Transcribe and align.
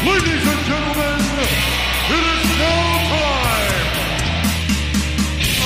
Ladies 0.00 0.46
and 0.48 0.60
gentlemen, 0.64 1.20
it 2.08 2.24
is 2.24 2.48
now 2.56 3.04
time. 3.12 3.84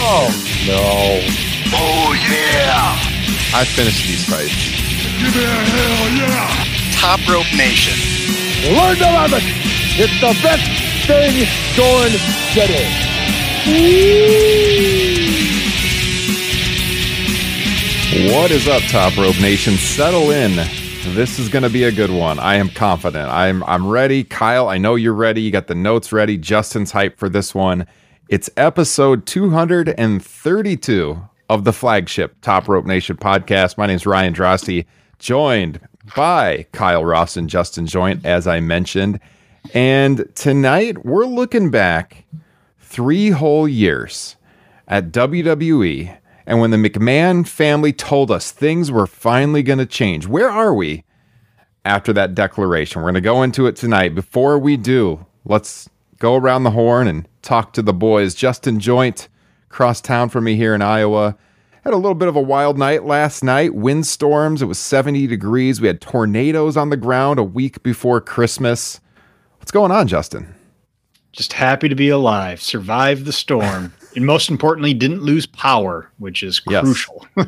Oh 0.02 0.26
no. 0.66 1.22
Oh 1.72 2.12
yeah! 2.28 2.98
I 3.54 3.64
finished 3.64 4.08
these 4.08 4.24
fights. 4.28 4.74
Give 5.22 5.34
me 5.36 5.44
a 5.44 5.46
hell 5.46 6.08
yeah. 6.18 6.50
Top 6.98 7.20
Rope 7.28 7.46
Nation. 7.56 7.94
Learn 8.74 8.96
to 8.96 9.04
love 9.04 9.32
it. 9.34 9.44
It's 10.02 10.18
the 10.20 10.34
best 10.42 10.66
thing 11.06 11.46
going 11.76 12.18
today. 12.54 12.90
What 18.34 18.50
is 18.50 18.66
up, 18.66 18.82
Top 18.88 19.16
Rope 19.16 19.40
Nation? 19.40 19.76
Settle 19.76 20.32
in. 20.32 20.83
This 21.12 21.38
is 21.38 21.48
going 21.48 21.62
to 21.62 21.70
be 21.70 21.84
a 21.84 21.92
good 21.92 22.10
one. 22.10 22.38
I 22.38 22.56
am 22.56 22.70
confident. 22.70 23.28
I'm 23.28 23.62
I'm 23.64 23.86
ready. 23.86 24.24
Kyle, 24.24 24.68
I 24.68 24.78
know 24.78 24.94
you're 24.94 25.12
ready. 25.12 25.42
You 25.42 25.50
got 25.50 25.66
the 25.66 25.74
notes 25.74 26.12
ready. 26.12 26.38
Justin's 26.38 26.92
hyped 26.92 27.18
for 27.18 27.28
this 27.28 27.54
one. 27.54 27.86
It's 28.28 28.48
episode 28.56 29.26
232 29.26 31.28
of 31.50 31.64
the 31.64 31.72
flagship 31.72 32.40
Top 32.40 32.68
Rope 32.68 32.86
Nation 32.86 33.16
podcast. 33.16 33.76
My 33.76 33.86
name 33.86 33.96
is 33.96 34.06
Ryan 34.06 34.34
Droste, 34.34 34.86
joined 35.18 35.80
by 36.16 36.66
Kyle 36.72 37.04
Ross 37.04 37.36
and 37.36 37.50
Justin 37.50 37.86
Joint, 37.86 38.24
as 38.24 38.46
I 38.46 38.60
mentioned. 38.60 39.20
And 39.72 40.28
tonight 40.34 41.04
we're 41.04 41.26
looking 41.26 41.70
back 41.70 42.24
three 42.80 43.30
whole 43.30 43.68
years 43.68 44.36
at 44.88 45.12
WWE. 45.12 46.16
And 46.46 46.60
when 46.60 46.70
the 46.70 46.76
McMahon 46.76 47.46
family 47.46 47.92
told 47.92 48.30
us 48.30 48.50
things 48.50 48.90
were 48.90 49.06
finally 49.06 49.62
going 49.62 49.78
to 49.78 49.86
change, 49.86 50.26
where 50.26 50.50
are 50.50 50.74
we 50.74 51.04
after 51.84 52.12
that 52.12 52.34
declaration? 52.34 53.00
We're 53.00 53.06
going 53.06 53.14
to 53.14 53.20
go 53.20 53.42
into 53.42 53.66
it 53.66 53.76
tonight. 53.76 54.14
Before 54.14 54.58
we 54.58 54.76
do, 54.76 55.24
let's 55.44 55.88
go 56.18 56.36
around 56.36 56.64
the 56.64 56.70
horn 56.70 57.08
and 57.08 57.28
talk 57.42 57.72
to 57.74 57.82
the 57.82 57.94
boys. 57.94 58.34
Justin 58.34 58.78
Joint, 58.78 59.28
across 59.70 60.00
town 60.00 60.28
from 60.28 60.44
me 60.44 60.56
here 60.56 60.74
in 60.74 60.82
Iowa. 60.82 61.36
Had 61.82 61.92
a 61.92 61.96
little 61.96 62.14
bit 62.14 62.28
of 62.28 62.36
a 62.36 62.40
wild 62.40 62.78
night 62.78 63.04
last 63.04 63.44
night. 63.44 63.74
Windstorms. 63.74 64.62
It 64.62 64.66
was 64.66 64.78
70 64.78 65.26
degrees. 65.26 65.80
We 65.80 65.86
had 65.86 66.00
tornadoes 66.00 66.76
on 66.76 66.90
the 66.90 66.96
ground 66.96 67.38
a 67.38 67.44
week 67.44 67.82
before 67.82 68.20
Christmas. 68.20 69.00
What's 69.58 69.72
going 69.72 69.90
on, 69.90 70.08
Justin? 70.08 70.54
Just 71.32 71.54
happy 71.54 71.88
to 71.88 71.94
be 71.94 72.08
alive, 72.08 72.62
survived 72.62 73.24
the 73.24 73.32
storm, 73.32 73.92
and 74.16 74.24
most 74.26 74.48
importantly, 74.50 74.94
didn't 74.94 75.22
lose 75.22 75.46
power, 75.46 76.10
which 76.18 76.42
is 76.42 76.60
Yes. 76.68 76.82
crucial. 76.84 77.26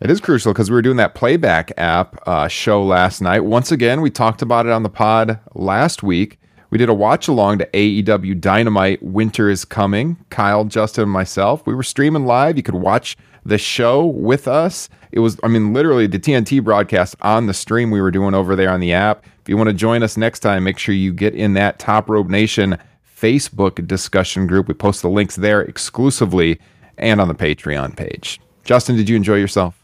It 0.00 0.10
is 0.10 0.20
crucial 0.20 0.52
because 0.52 0.68
we 0.68 0.74
were 0.74 0.82
doing 0.82 0.96
that 0.96 1.14
playback 1.14 1.70
app 1.78 2.20
uh, 2.26 2.48
show 2.48 2.82
last 2.82 3.20
night. 3.22 3.44
Once 3.44 3.70
again, 3.70 4.00
we 4.00 4.10
talked 4.10 4.42
about 4.42 4.66
it 4.66 4.72
on 4.72 4.82
the 4.82 4.88
pod 4.88 5.38
last 5.54 6.02
week. 6.02 6.40
We 6.70 6.78
did 6.78 6.88
a 6.88 6.94
watch 6.94 7.28
along 7.28 7.58
to 7.58 7.66
AEW 7.66 8.40
Dynamite 8.40 9.00
Winter 9.00 9.48
is 9.48 9.64
Coming. 9.64 10.16
Kyle, 10.30 10.64
Justin, 10.64 11.02
and 11.02 11.12
myself. 11.12 11.64
We 11.68 11.74
were 11.76 11.84
streaming 11.84 12.26
live. 12.26 12.56
You 12.56 12.64
could 12.64 12.74
watch 12.74 13.16
the 13.44 13.58
show 13.58 14.04
with 14.06 14.48
us. 14.48 14.88
It 15.12 15.20
was, 15.20 15.38
I 15.44 15.48
mean, 15.48 15.72
literally 15.72 16.08
the 16.08 16.18
TNT 16.18 16.64
broadcast 16.64 17.14
on 17.22 17.46
the 17.46 17.54
stream 17.54 17.92
we 17.92 18.00
were 18.00 18.10
doing 18.10 18.34
over 18.34 18.56
there 18.56 18.70
on 18.70 18.80
the 18.80 18.92
app. 18.92 19.24
If 19.42 19.48
you 19.48 19.56
want 19.56 19.68
to 19.68 19.74
join 19.74 20.02
us 20.02 20.16
next 20.16 20.40
time, 20.40 20.64
make 20.64 20.78
sure 20.78 20.96
you 20.96 21.12
get 21.12 21.36
in 21.36 21.54
that 21.54 21.78
Top 21.78 22.08
Rope 22.10 22.26
Nation 22.28 22.76
Facebook 23.22 23.86
discussion 23.86 24.46
group. 24.46 24.66
We 24.68 24.74
post 24.74 25.02
the 25.02 25.08
links 25.08 25.36
there 25.36 25.60
exclusively 25.60 26.58
and 26.98 27.20
on 27.20 27.28
the 27.28 27.34
Patreon 27.34 27.96
page. 27.96 28.40
Justin, 28.64 28.96
did 28.96 29.08
you 29.08 29.16
enjoy 29.16 29.36
yourself? 29.36 29.78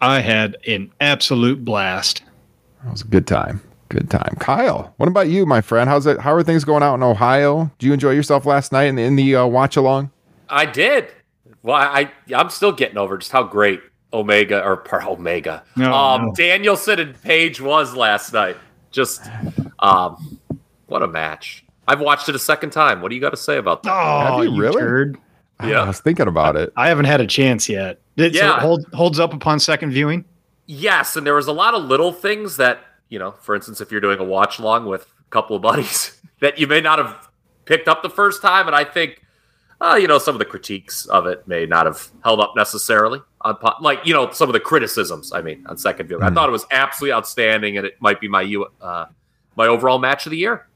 I 0.00 0.20
had 0.20 0.56
an 0.66 0.92
absolute 1.00 1.64
blast. 1.64 2.22
It 2.84 2.90
was 2.90 3.02
a 3.02 3.06
good 3.06 3.26
time. 3.26 3.62
Good 3.88 4.10
time. 4.10 4.36
Kyle, 4.40 4.92
what 4.96 5.08
about 5.08 5.28
you, 5.28 5.46
my 5.46 5.60
friend? 5.60 5.88
How's 5.88 6.06
it? 6.06 6.18
How 6.18 6.32
are 6.34 6.42
things 6.42 6.64
going 6.64 6.82
out 6.82 6.96
in 6.96 7.02
Ohio? 7.02 7.70
Did 7.78 7.86
you 7.86 7.92
enjoy 7.92 8.10
yourself 8.10 8.44
last 8.44 8.72
night 8.72 8.84
in 8.84 8.96
the, 8.96 9.02
in 9.02 9.16
the 9.16 9.36
uh, 9.36 9.46
watch 9.46 9.76
along? 9.76 10.10
I 10.48 10.66
did. 10.66 11.08
Well, 11.62 11.76
I 11.76 12.10
I'm 12.34 12.50
still 12.50 12.72
getting 12.72 12.98
over 12.98 13.16
just 13.18 13.32
how 13.32 13.44
great 13.44 13.80
Omega 14.12 14.64
or 14.64 14.76
per 14.76 15.02
Omega, 15.02 15.64
No, 15.76 15.92
um, 15.92 16.26
no. 16.26 16.32
Danielson 16.34 17.00
and 17.00 17.22
Page 17.22 17.60
was 17.60 17.94
last 17.96 18.32
night. 18.32 18.56
Just, 18.90 19.28
um, 19.80 20.38
what 20.86 21.02
a 21.02 21.08
match! 21.08 21.63
I've 21.86 22.00
watched 22.00 22.28
it 22.28 22.34
a 22.34 22.38
second 22.38 22.70
time. 22.70 23.00
What 23.02 23.08
do 23.10 23.14
you 23.14 23.20
got 23.20 23.30
to 23.30 23.36
say 23.36 23.56
about 23.58 23.82
that? 23.82 23.92
Oh, 23.92 24.40
you 24.42 24.56
really? 24.58 24.80
turd. 24.80 25.18
Yeah. 25.62 25.82
I 25.82 25.86
was 25.86 26.00
thinking 26.00 26.26
about 26.26 26.56
it. 26.56 26.72
I 26.76 26.88
haven't 26.88 27.04
had 27.04 27.20
a 27.20 27.26
chance 27.26 27.68
yet. 27.68 28.00
It, 28.16 28.34
so 28.34 28.40
Yeah. 28.44 28.56
it 28.56 28.60
hold, 28.60 28.86
holds 28.92 29.20
up 29.20 29.32
upon 29.32 29.60
second 29.60 29.90
viewing. 29.92 30.24
Yes, 30.66 31.16
and 31.16 31.26
there 31.26 31.34
was 31.34 31.46
a 31.46 31.52
lot 31.52 31.74
of 31.74 31.84
little 31.84 32.12
things 32.12 32.56
that 32.56 32.80
you 33.10 33.18
know. 33.18 33.32
For 33.42 33.54
instance, 33.54 33.80
if 33.80 33.92
you're 33.92 34.00
doing 34.00 34.18
a 34.18 34.24
watch 34.24 34.58
along 34.58 34.86
with 34.86 35.02
a 35.02 35.30
couple 35.30 35.54
of 35.54 35.62
buddies, 35.62 36.20
that 36.40 36.58
you 36.58 36.66
may 36.66 36.80
not 36.80 36.98
have 36.98 37.28
picked 37.66 37.86
up 37.86 38.02
the 38.02 38.10
first 38.10 38.40
time, 38.42 38.66
and 38.66 38.74
I 38.74 38.84
think. 38.84 39.20
Uh, 39.80 39.96
you 39.96 40.06
know, 40.06 40.18
some 40.18 40.34
of 40.34 40.38
the 40.38 40.44
critiques 40.44 41.04
of 41.06 41.26
it 41.26 41.46
may 41.48 41.66
not 41.66 41.84
have 41.84 42.08
held 42.22 42.40
up 42.40 42.54
necessarily 42.56 43.20
on, 43.42 43.56
po- 43.56 43.74
like 43.80 43.98
you 44.06 44.14
know, 44.14 44.30
some 44.30 44.48
of 44.48 44.52
the 44.54 44.60
criticisms. 44.60 45.32
I 45.32 45.42
mean, 45.42 45.66
on 45.68 45.76
second 45.76 46.06
view, 46.06 46.20
I 46.22 46.30
thought 46.30 46.48
it 46.48 46.52
was 46.52 46.64
absolutely 46.70 47.12
outstanding, 47.12 47.76
and 47.76 47.84
it 47.84 47.94
might 48.00 48.18
be 48.20 48.28
my 48.28 48.40
U- 48.42 48.68
uh, 48.80 49.06
my 49.56 49.66
overall 49.66 49.98
match 49.98 50.24
of 50.26 50.30
the 50.30 50.38
year 50.38 50.66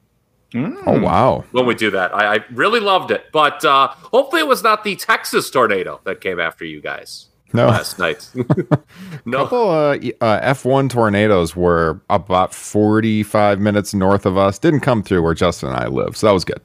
Oh 0.55 1.01
wow! 1.01 1.45
when 1.53 1.67
we 1.67 1.75
do 1.75 1.91
that. 1.91 2.15
I, 2.15 2.37
I 2.37 2.45
really 2.53 2.81
loved 2.81 3.11
it, 3.11 3.27
but 3.33 3.65
uh, 3.65 3.89
hopefully, 3.89 4.41
it 4.41 4.47
was 4.49 4.63
not 4.63 4.83
the 4.85 4.97
Texas 4.97 5.51
tornado 5.51 6.01
that 6.05 6.21
came 6.23 6.41
after 6.41 6.65
you 6.65 6.81
guys 6.81 7.27
No, 7.53 7.67
last 7.67 7.99
night. 7.99 8.29
no, 9.27 9.39
couple 9.45 9.69
uh, 9.71 9.95
uh, 10.23 10.53
F1 10.55 10.89
tornadoes 10.89 11.55
were 11.55 12.01
about 12.09 12.55
45 12.55 13.61
minutes 13.61 13.93
north 13.93 14.25
of 14.25 14.39
us. 14.39 14.59
Didn't 14.59 14.81
come 14.81 15.03
through 15.03 15.23
where 15.23 15.35
Justin 15.35 15.69
and 15.69 15.77
I 15.79 15.87
live, 15.89 16.17
so 16.17 16.27
that 16.29 16.33
was 16.33 16.45
good. 16.47 16.63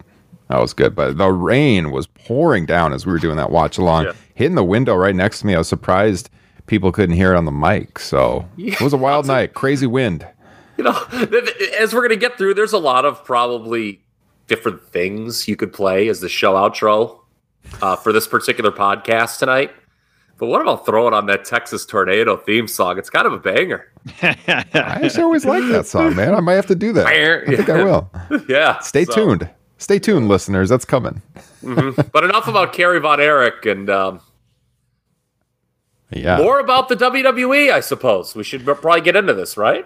That 0.47 0.59
was 0.61 0.73
good. 0.73 0.95
But 0.95 1.17
the 1.17 1.31
rain 1.31 1.91
was 1.91 2.07
pouring 2.07 2.65
down 2.65 2.93
as 2.93 3.05
we 3.05 3.11
were 3.11 3.19
doing 3.19 3.37
that 3.37 3.51
watch 3.51 3.77
along, 3.77 4.05
Yeah. 4.05 4.11
hitting 4.35 4.55
the 4.55 4.63
window 4.63 4.95
right 4.95 5.15
next 5.15 5.39
to 5.41 5.47
me. 5.47 5.55
I 5.55 5.57
was 5.57 5.67
surprised 5.67 6.29
people 6.67 6.91
couldn't 6.93 7.15
hear 7.15 7.33
it 7.33 7.37
on 7.37 7.43
the 7.45 7.51
mic. 7.51 7.99
So 7.99 8.47
it 8.57 8.79
was 8.79 8.93
a 8.93 8.97
wild 8.97 9.25
night. 9.25 9.53
Crazy 9.53 9.87
wind. 9.87 10.25
You 10.77 10.83
know, 10.83 10.97
th- 11.11 11.29
th- 11.31 11.71
as 11.79 11.93
we're 11.93 12.01
going 12.01 12.09
to 12.09 12.15
get 12.15 12.37
through, 12.37 12.53
there's 12.53 12.73
a 12.73 12.77
lot 12.79 13.05
of 13.05 13.23
probably 13.25 14.01
different 14.47 14.81
things 14.89 15.47
you 15.47 15.55
could 15.55 15.71
play 15.73 16.07
as 16.09 16.19
the 16.19 16.29
show 16.29 16.53
outro 16.53 17.19
uh, 17.81 17.95
for 17.95 18.11
this 18.11 18.27
particular 18.27 18.71
podcast 18.71 19.39
tonight. 19.39 19.71
But 20.37 20.47
what 20.47 20.61
about 20.61 20.85
throwing 20.85 21.13
on 21.13 21.27
that 21.27 21.45
Texas 21.45 21.85
tornado 21.85 22.35
theme 22.37 22.67
song? 22.67 22.97
It's 22.97 23.09
kind 23.09 23.25
of 23.27 23.33
a 23.33 23.37
banger. 23.39 23.89
I 24.21 24.35
actually 24.73 25.23
always 25.23 25.45
like 25.45 25.63
that 25.69 25.85
song, 25.85 26.15
man. 26.15 26.33
I 26.35 26.39
might 26.41 26.55
have 26.55 26.65
to 26.67 26.75
do 26.75 26.91
that. 26.93 27.05
I 27.05 27.45
think 27.55 27.69
I 27.69 27.83
will. 27.83 28.11
yeah. 28.49 28.79
Stay 28.79 29.05
so- 29.05 29.13
tuned. 29.13 29.49
Stay 29.77 29.99
tuned, 29.99 30.27
listeners. 30.29 30.69
That's 30.69 30.85
coming. 30.85 31.21
But 31.61 32.23
enough 32.23 32.47
about 32.47 32.71
Kerry 32.73 32.99
Von 32.99 33.19
Erich 33.19 33.65
and 33.65 33.89
um, 33.89 34.21
Yeah. 36.11 36.37
more 36.37 36.59
about 36.59 36.89
the 36.89 36.95
WWE, 36.95 37.71
I 37.71 37.79
suppose. 37.79 38.35
We 38.35 38.43
should 38.43 38.65
probably 38.65 39.01
get 39.01 39.15
into 39.15 39.33
this, 39.33 39.57
right? 39.57 39.85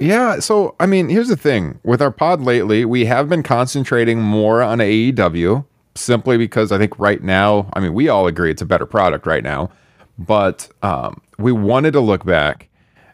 Yeah. 0.00 0.38
So, 0.38 0.76
I 0.78 0.86
mean, 0.86 1.08
here's 1.08 1.28
the 1.28 1.36
thing 1.36 1.80
with 1.82 2.00
our 2.00 2.10
pod 2.10 2.40
lately, 2.40 2.84
we 2.84 3.04
have 3.06 3.28
been 3.28 3.42
concentrating 3.42 4.20
more 4.20 4.62
on 4.62 4.78
AEW 4.78 5.64
simply 5.96 6.38
because 6.38 6.70
I 6.70 6.78
think 6.78 6.98
right 6.98 7.22
now, 7.22 7.68
I 7.72 7.80
mean, 7.80 7.92
we 7.92 8.08
all 8.08 8.26
agree 8.26 8.50
it's 8.50 8.62
a 8.62 8.66
better 8.66 8.86
product 8.86 9.26
right 9.26 9.42
now, 9.42 9.70
but 10.16 10.68
um, 10.82 11.20
we 11.38 11.52
wanted 11.52 11.92
to 11.92 12.00
look 12.00 12.24
back 12.24 12.68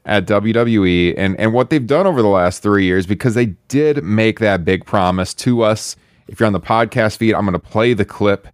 at 0.05 0.27
WWE 0.27 1.15
and, 1.17 1.39
and 1.41 1.53
what 1.55 1.71
they've 1.71 1.87
done 1.87 2.07
over 2.07 2.21
the 2.21 2.29
last 2.29 2.63
three 2.63 2.85
years 2.85 3.07
because 3.07 3.35
they 3.35 3.47
did 3.69 4.05
make 4.05 4.39
that 4.41 4.65
big 4.65 4.85
promise 4.85 5.33
to 5.33 5.63
us. 5.63 5.97
If 6.29 6.41
you're 6.41 6.47
on 6.47 6.53
the 6.53 6.61
podcast 6.61 7.17
feed, 7.17 7.35
I'm 7.35 7.47
going 7.47 7.55
to 7.55 7.59
play 7.59 7.95
the 7.95 8.05
clip. 8.05 8.49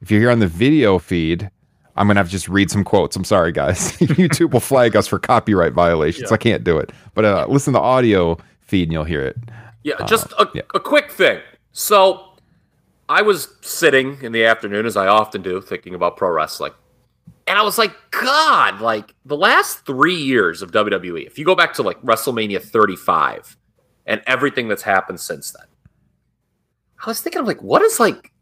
If 0.00 0.10
you're 0.10 0.20
here 0.20 0.30
on 0.30 0.40
the 0.40 0.48
video 0.48 0.98
feed, 0.98 1.50
I'm 1.96 2.06
gonna 2.06 2.20
have 2.20 2.26
to 2.26 2.32
just 2.32 2.48
read 2.48 2.70
some 2.70 2.84
quotes. 2.84 3.16
I'm 3.16 3.24
sorry, 3.24 3.52
guys. 3.52 3.92
YouTube 3.98 4.52
will 4.52 4.60
flag 4.60 4.96
us 4.96 5.06
for 5.06 5.18
copyright 5.18 5.72
violations. 5.72 6.30
I 6.30 6.36
can't 6.36 6.62
do 6.62 6.78
it. 6.78 6.92
But 7.14 7.24
uh, 7.24 7.46
listen 7.48 7.72
to 7.72 7.78
the 7.78 7.82
audio 7.84 8.38
feed 8.60 8.84
and 8.84 8.92
you'll 8.92 9.04
hear 9.04 9.22
it. 9.22 9.36
Yeah, 9.82 9.94
just 10.06 10.32
a, 10.32 10.48
yeah. 10.54 10.62
a 10.74 10.80
quick 10.80 11.10
thing. 11.10 11.40
So, 11.72 12.32
I 13.08 13.22
was 13.22 13.54
sitting 13.60 14.18
in 14.22 14.32
the 14.32 14.44
afternoon, 14.44 14.84
as 14.84 14.96
I 14.96 15.06
often 15.06 15.42
do, 15.42 15.60
thinking 15.60 15.94
about 15.94 16.16
pro 16.16 16.30
wrestling. 16.30 16.72
And 17.46 17.58
I 17.58 17.62
was 17.62 17.78
like, 17.78 17.92
God, 18.10 18.80
like 18.80 19.14
the 19.24 19.36
last 19.36 19.86
three 19.86 20.16
years 20.16 20.62
of 20.62 20.72
WWE, 20.72 21.26
if 21.26 21.38
you 21.38 21.44
go 21.44 21.54
back 21.54 21.74
to 21.74 21.82
like 21.82 22.00
WrestleMania 22.02 22.60
35 22.60 23.56
and 24.06 24.20
everything 24.26 24.66
that's 24.66 24.82
happened 24.82 25.20
since 25.20 25.52
then, 25.52 25.66
I 27.04 27.08
was 27.08 27.20
thinking 27.20 27.40
of 27.40 27.46
like, 27.46 27.62
what 27.62 27.82
is 27.82 28.00
like 28.00 28.32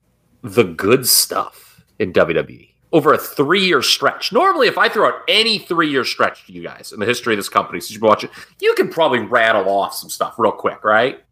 the 0.42 0.64
good 0.64 1.06
stuff 1.06 1.84
in 1.98 2.12
WWE 2.12 2.73
over 2.94 3.12
a 3.12 3.18
three 3.18 3.66
year 3.66 3.82
stretch? 3.82 4.32
Normally, 4.32 4.68
if 4.68 4.78
I 4.78 4.88
throw 4.88 5.08
out 5.08 5.20
any 5.28 5.58
three 5.58 5.90
year 5.90 6.04
stretch 6.04 6.46
to 6.46 6.52
you 6.52 6.62
guys 6.62 6.92
in 6.92 7.00
the 7.00 7.06
history 7.06 7.34
of 7.34 7.38
this 7.38 7.50
company, 7.50 7.80
since 7.80 7.90
you've 7.90 8.00
been 8.00 8.08
watching, 8.08 8.30
you 8.60 8.72
can 8.74 8.88
probably 8.88 9.18
rattle 9.18 9.68
off 9.68 9.94
some 9.94 10.08
stuff 10.08 10.36
real 10.38 10.52
quick, 10.52 10.82
right? 10.84 11.22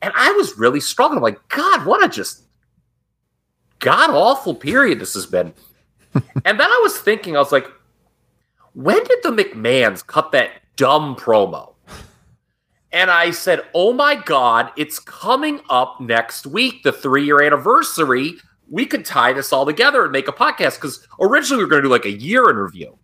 And 0.00 0.12
I 0.16 0.32
was 0.32 0.58
really 0.58 0.80
struggling. 0.80 1.18
I'm 1.18 1.22
like, 1.22 1.48
God, 1.48 1.86
what 1.86 2.04
a 2.04 2.08
just 2.08 2.42
god 3.78 4.10
awful 4.10 4.54
period 4.54 4.98
this 4.98 5.14
has 5.14 5.26
been. 5.26 5.52
and 6.14 6.58
then 6.58 6.60
I 6.60 6.80
was 6.82 6.98
thinking, 6.98 7.36
I 7.36 7.40
was 7.40 7.52
like, 7.52 7.66
when 8.74 9.04
did 9.04 9.18
the 9.22 9.30
McMahons 9.30 10.04
cut 10.04 10.32
that 10.32 10.50
dumb 10.76 11.14
promo? 11.14 11.74
And 12.94 13.10
I 13.10 13.30
said, 13.30 13.62
"Oh 13.74 13.94
my 13.94 14.16
god, 14.16 14.70
it's 14.76 14.98
coming 14.98 15.60
up 15.70 15.98
next 16.00 16.46
week, 16.46 16.82
the 16.82 16.92
three 16.92 17.24
year 17.24 17.42
anniversary. 17.42 18.34
We 18.72 18.86
could 18.86 19.04
tie 19.04 19.34
this 19.34 19.52
all 19.52 19.66
together 19.66 20.02
and 20.02 20.10
make 20.12 20.26
a 20.28 20.32
podcast 20.32 20.76
because 20.80 21.06
originally 21.20 21.58
we 21.58 21.64
were 21.64 21.70
going 21.70 21.82
to 21.82 21.88
do 21.88 21.92
like 21.92 22.06
a 22.06 22.10
year 22.10 22.48
in 22.50 22.56
review." 22.56 22.98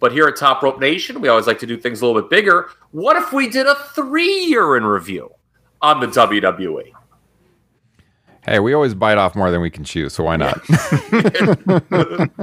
But 0.00 0.12
here 0.12 0.26
at 0.26 0.36
Top 0.36 0.62
Rope 0.62 0.78
Nation, 0.80 1.20
we 1.22 1.28
always 1.28 1.46
like 1.46 1.60
to 1.60 1.66
do 1.66 1.78
things 1.78 2.02
a 2.02 2.06
little 2.06 2.20
bit 2.20 2.28
bigger. 2.28 2.68
What 2.90 3.16
if 3.16 3.32
we 3.32 3.48
did 3.48 3.66
a 3.66 3.74
three 3.94 4.44
year 4.46 4.76
in 4.76 4.84
review 4.84 5.30
on 5.80 6.00
the? 6.00 6.08
WWE? 6.08 6.92
Hey, 8.44 8.58
we 8.60 8.74
always 8.74 8.94
bite 8.94 9.18
off 9.18 9.34
more 9.34 9.50
than 9.50 9.60
we 9.60 9.70
can 9.70 9.82
chew, 9.84 10.08
so 10.08 10.22
why 10.22 10.36
not? 10.36 10.60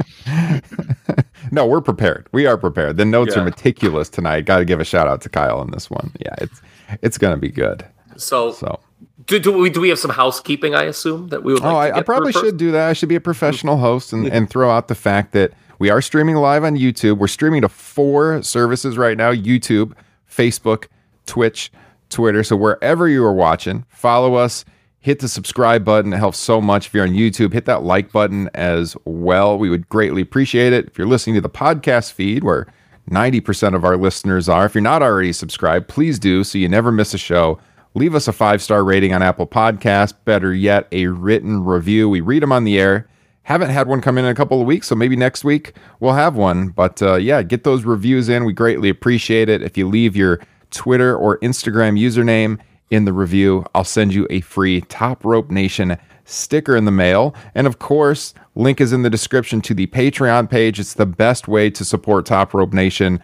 no, 1.52 1.66
we're 1.66 1.82
prepared. 1.82 2.28
We 2.32 2.46
are 2.46 2.58
prepared. 2.58 2.98
The 2.98 3.06
notes 3.06 3.36
Yeah. 3.36 3.42
are 3.42 3.46
meticulous 3.46 4.10
tonight. 4.10 4.46
Got 4.46 4.60
to 4.60 4.66
give 4.66 4.80
a 4.80 4.86
shout 4.86 5.08
out 5.08 5.22
to 5.22 5.30
Kyle 5.30 5.60
on 5.60 5.72
this 5.72 5.90
one. 5.90 6.12
Yeah, 6.20 6.36
it's 6.40 6.62
it's 7.02 7.18
gonna 7.18 7.38
be 7.38 7.50
good. 7.50 7.86
So, 8.18 8.52
So, 8.52 8.80
do, 9.26 9.40
do 9.40 9.58
we 9.58 9.70
do 9.70 9.82
we 9.82 9.90
have 9.90 10.00
some 10.00 10.12
housekeeping? 10.12 10.76
I 10.76 10.84
assume 10.84 11.30
that 11.30 11.44
we 11.44 11.54
would. 11.54 11.64
Oh, 11.64 11.74
like 11.74 11.90
oh, 11.90 11.92
to 11.92 11.96
I, 11.96 12.00
I 12.00 12.04
probably 12.04 12.34
should 12.34 12.58
do 12.58 12.72
that. 12.72 12.90
I 12.90 12.94
should 12.94 13.10
be 13.10 13.16
a 13.16 13.22
professional 13.22 13.78
mm. 13.78 13.82
host 13.82 14.14
and, 14.14 14.28
and 14.28 14.50
throw 14.50 14.70
out 14.70 14.88
the 14.88 14.96
fact 14.96 15.32
that 15.34 15.54
we 15.80 15.90
are 15.90 16.02
streaming 16.02 16.36
live 16.36 16.64
on 16.64 16.76
YouTube. 16.76 17.18
We're 17.18 17.28
streaming 17.28 17.62
to 17.62 17.70
four 17.70 18.42
services 18.44 18.98
right 18.98 19.18
now: 19.18 19.32
YouTube, 19.32 19.94
Facebook, 20.30 20.88
Twitch, 21.26 21.72
Twitter. 22.10 22.44
So 22.44 22.56
wherever 22.56 23.08
you 23.08 23.24
are 23.26 23.34
watching, 23.34 23.86
follow 23.90 24.36
us. 24.36 24.66
Hit 25.00 25.20
the 25.20 25.28
subscribe 25.28 25.84
button. 25.84 26.14
It 26.14 26.18
helps 26.18 26.38
so 26.38 26.62
much. 26.62 26.88
If 26.88 26.94
you're 26.94 27.04
on 27.04 27.12
YouTube, 27.12 27.52
hit 27.52 27.66
that 27.66 27.84
like 27.84 28.14
button 28.14 28.50
as 28.54 28.96
well. 29.04 29.58
We 29.58 29.70
would 29.70 29.90
greatly 29.90 30.22
appreciate 30.22 30.72
it. 30.72 30.88
If 30.88 30.98
you're 30.98 31.08
listening 31.08 31.36
to 31.36 31.42
the 31.42 31.50
podcast 31.50 32.14
feed, 32.14 32.46
where 32.46 32.68
90% 33.12 33.76
of 33.76 33.84
our 33.84 33.98
listeners 33.98 34.48
are, 34.48 34.66
if 34.66 34.74
you're 34.74 34.82
not 34.82 35.04
already 35.04 35.34
subscribed, 35.34 35.90
please 35.90 36.20
do 36.20 36.46
so 36.46 36.58
you 36.58 36.70
never 36.70 36.90
miss 36.90 37.14
a 37.14 37.18
show. 37.18 37.60
Leave 37.96 38.16
us 38.16 38.28
a 38.28 38.34
five 38.34 38.62
star 38.62 38.84
rating 38.84 39.14
on 39.14 39.22
Apple 39.22 39.48
Podcasts. 39.48 40.14
Better 40.26 40.54
yet, 40.54 40.88
a 40.92 41.08
written 41.08 41.64
review. 41.64 42.10
We 42.10 42.22
read 42.22 42.42
them 42.44 42.52
on 42.52 42.64
the 42.64 42.80
air. 42.80 43.08
Haven't 43.44 43.70
had 43.70 43.88
one 43.88 44.02
come 44.02 44.18
in 44.18 44.26
in 44.26 44.32
a 44.32 44.36
couple 44.36 44.62
of 44.62 44.66
weeks, 44.66 44.88
so 44.88 44.96
maybe 44.96 45.16
next 45.16 45.44
week 45.44 45.76
we'll 46.00 46.14
have 46.14 46.36
one. 46.36 46.70
But 46.70 47.02
uh, 47.02 47.16
yeah, 47.16 47.44
get 47.44 47.64
those 47.64 47.84
reviews 47.84 48.30
in. 48.30 48.46
We 48.46 48.54
greatly 48.54 48.90
appreciate 48.90 49.50
it. 49.50 49.62
If 49.62 49.78
you 49.78 49.88
leave 49.88 50.16
your 50.16 50.40
Twitter 50.72 51.16
or 51.16 51.38
Instagram 51.40 52.00
username 52.00 52.60
in 52.90 53.06
the 53.06 53.14
review, 53.14 53.66
I'll 53.76 53.84
send 53.84 54.14
you 54.14 54.26
a 54.30 54.42
free 54.42 54.82
Top 54.82 55.24
Rope 55.26 55.52
Nation 55.52 55.98
sticker 56.26 56.76
in 56.76 56.86
the 56.86 56.92
mail. 56.92 57.36
And 57.54 57.68
of 57.68 57.80
course, 57.80 58.34
link 58.56 58.80
is 58.80 58.94
in 58.94 59.02
the 59.02 59.10
description 59.10 59.62
to 59.62 59.74
the 59.74 59.88
Patreon 59.88 60.50
page. 60.50 60.80
It's 60.80 60.94
the 60.94 61.06
best 61.06 61.48
way 61.48 61.70
to 61.72 61.86
support 61.86 62.26
Top 62.26 62.54
Rope 62.54 62.74
Nation. 62.74 63.22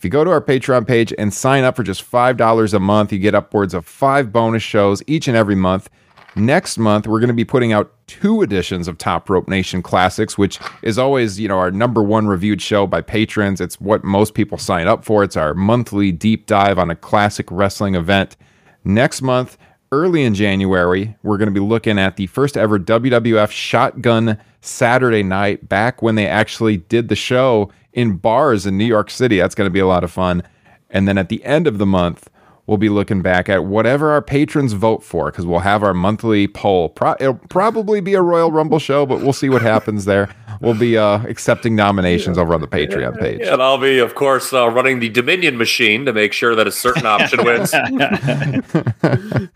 If 0.00 0.04
you 0.04 0.10
go 0.10 0.24
to 0.24 0.30
our 0.30 0.40
Patreon 0.40 0.86
page 0.86 1.12
and 1.18 1.30
sign 1.30 1.62
up 1.62 1.76
for 1.76 1.82
just 1.82 2.10
$5 2.10 2.72
a 2.72 2.80
month, 2.80 3.12
you 3.12 3.18
get 3.18 3.34
upwards 3.34 3.74
of 3.74 3.84
five 3.84 4.32
bonus 4.32 4.62
shows 4.62 5.02
each 5.06 5.28
and 5.28 5.36
every 5.36 5.54
month. 5.54 5.90
Next 6.34 6.78
month, 6.78 7.06
we're 7.06 7.20
going 7.20 7.28
to 7.28 7.34
be 7.34 7.44
putting 7.44 7.74
out 7.74 7.92
two 8.06 8.40
editions 8.40 8.88
of 8.88 8.96
Top 8.96 9.28
Rope 9.28 9.46
Nation 9.46 9.82
Classics, 9.82 10.38
which 10.38 10.58
is 10.80 10.98
always, 10.98 11.38
you 11.38 11.48
know, 11.48 11.58
our 11.58 11.70
number 11.70 12.02
one 12.02 12.28
reviewed 12.28 12.62
show 12.62 12.86
by 12.86 13.02
patrons. 13.02 13.60
It's 13.60 13.78
what 13.78 14.02
most 14.02 14.32
people 14.32 14.56
sign 14.56 14.88
up 14.88 15.04
for. 15.04 15.22
It's 15.22 15.36
our 15.36 15.52
monthly 15.52 16.12
deep 16.12 16.46
dive 16.46 16.78
on 16.78 16.90
a 16.90 16.96
classic 16.96 17.50
wrestling 17.50 17.94
event. 17.94 18.38
Next 18.84 19.20
month, 19.20 19.58
early 19.92 20.22
in 20.22 20.32
January, 20.32 21.14
we're 21.22 21.36
going 21.36 21.52
to 21.52 21.60
be 21.60 21.60
looking 21.60 21.98
at 21.98 22.16
the 22.16 22.26
first 22.28 22.56
ever 22.56 22.78
WWF 22.78 23.50
Shotgun 23.50 24.38
Saturday 24.60 25.22
night, 25.22 25.68
back 25.68 26.02
when 26.02 26.14
they 26.14 26.26
actually 26.26 26.78
did 26.78 27.08
the 27.08 27.16
show 27.16 27.70
in 27.92 28.16
bars 28.16 28.66
in 28.66 28.76
New 28.78 28.84
York 28.84 29.10
City. 29.10 29.38
That's 29.38 29.54
going 29.54 29.66
to 29.66 29.72
be 29.72 29.80
a 29.80 29.86
lot 29.86 30.04
of 30.04 30.10
fun. 30.10 30.42
And 30.90 31.06
then 31.08 31.18
at 31.18 31.28
the 31.28 31.44
end 31.44 31.66
of 31.66 31.78
the 31.78 31.86
month, 31.86 32.28
we'll 32.70 32.78
be 32.78 32.88
looking 32.88 33.20
back 33.20 33.48
at 33.48 33.64
whatever 33.64 34.12
our 34.12 34.22
patrons 34.22 34.74
vote 34.74 35.02
for 35.02 35.32
because 35.32 35.44
we'll 35.44 35.58
have 35.58 35.82
our 35.82 35.92
monthly 35.92 36.46
poll. 36.46 36.88
Pro- 36.88 37.16
it'll 37.18 37.34
probably 37.48 38.00
be 38.00 38.14
a 38.14 38.22
Royal 38.22 38.52
Rumble 38.52 38.78
show, 38.78 39.04
but 39.04 39.22
we'll 39.22 39.32
see 39.32 39.48
what 39.48 39.60
happens 39.60 40.04
there. 40.04 40.32
We'll 40.60 40.78
be 40.78 40.96
uh, 40.96 41.20
accepting 41.26 41.74
nominations 41.74 42.38
over 42.38 42.54
on 42.54 42.60
the 42.60 42.68
Patreon 42.68 43.18
page. 43.18 43.40
And 43.40 43.60
I'll 43.60 43.76
be, 43.76 43.98
of 43.98 44.14
course, 44.14 44.52
uh, 44.52 44.70
running 44.70 45.00
the 45.00 45.08
Dominion 45.08 45.58
machine 45.58 46.04
to 46.04 46.12
make 46.12 46.32
sure 46.32 46.54
that 46.54 46.68
a 46.68 46.70
certain 46.70 47.06
option 47.06 47.44
wins. 47.44 47.74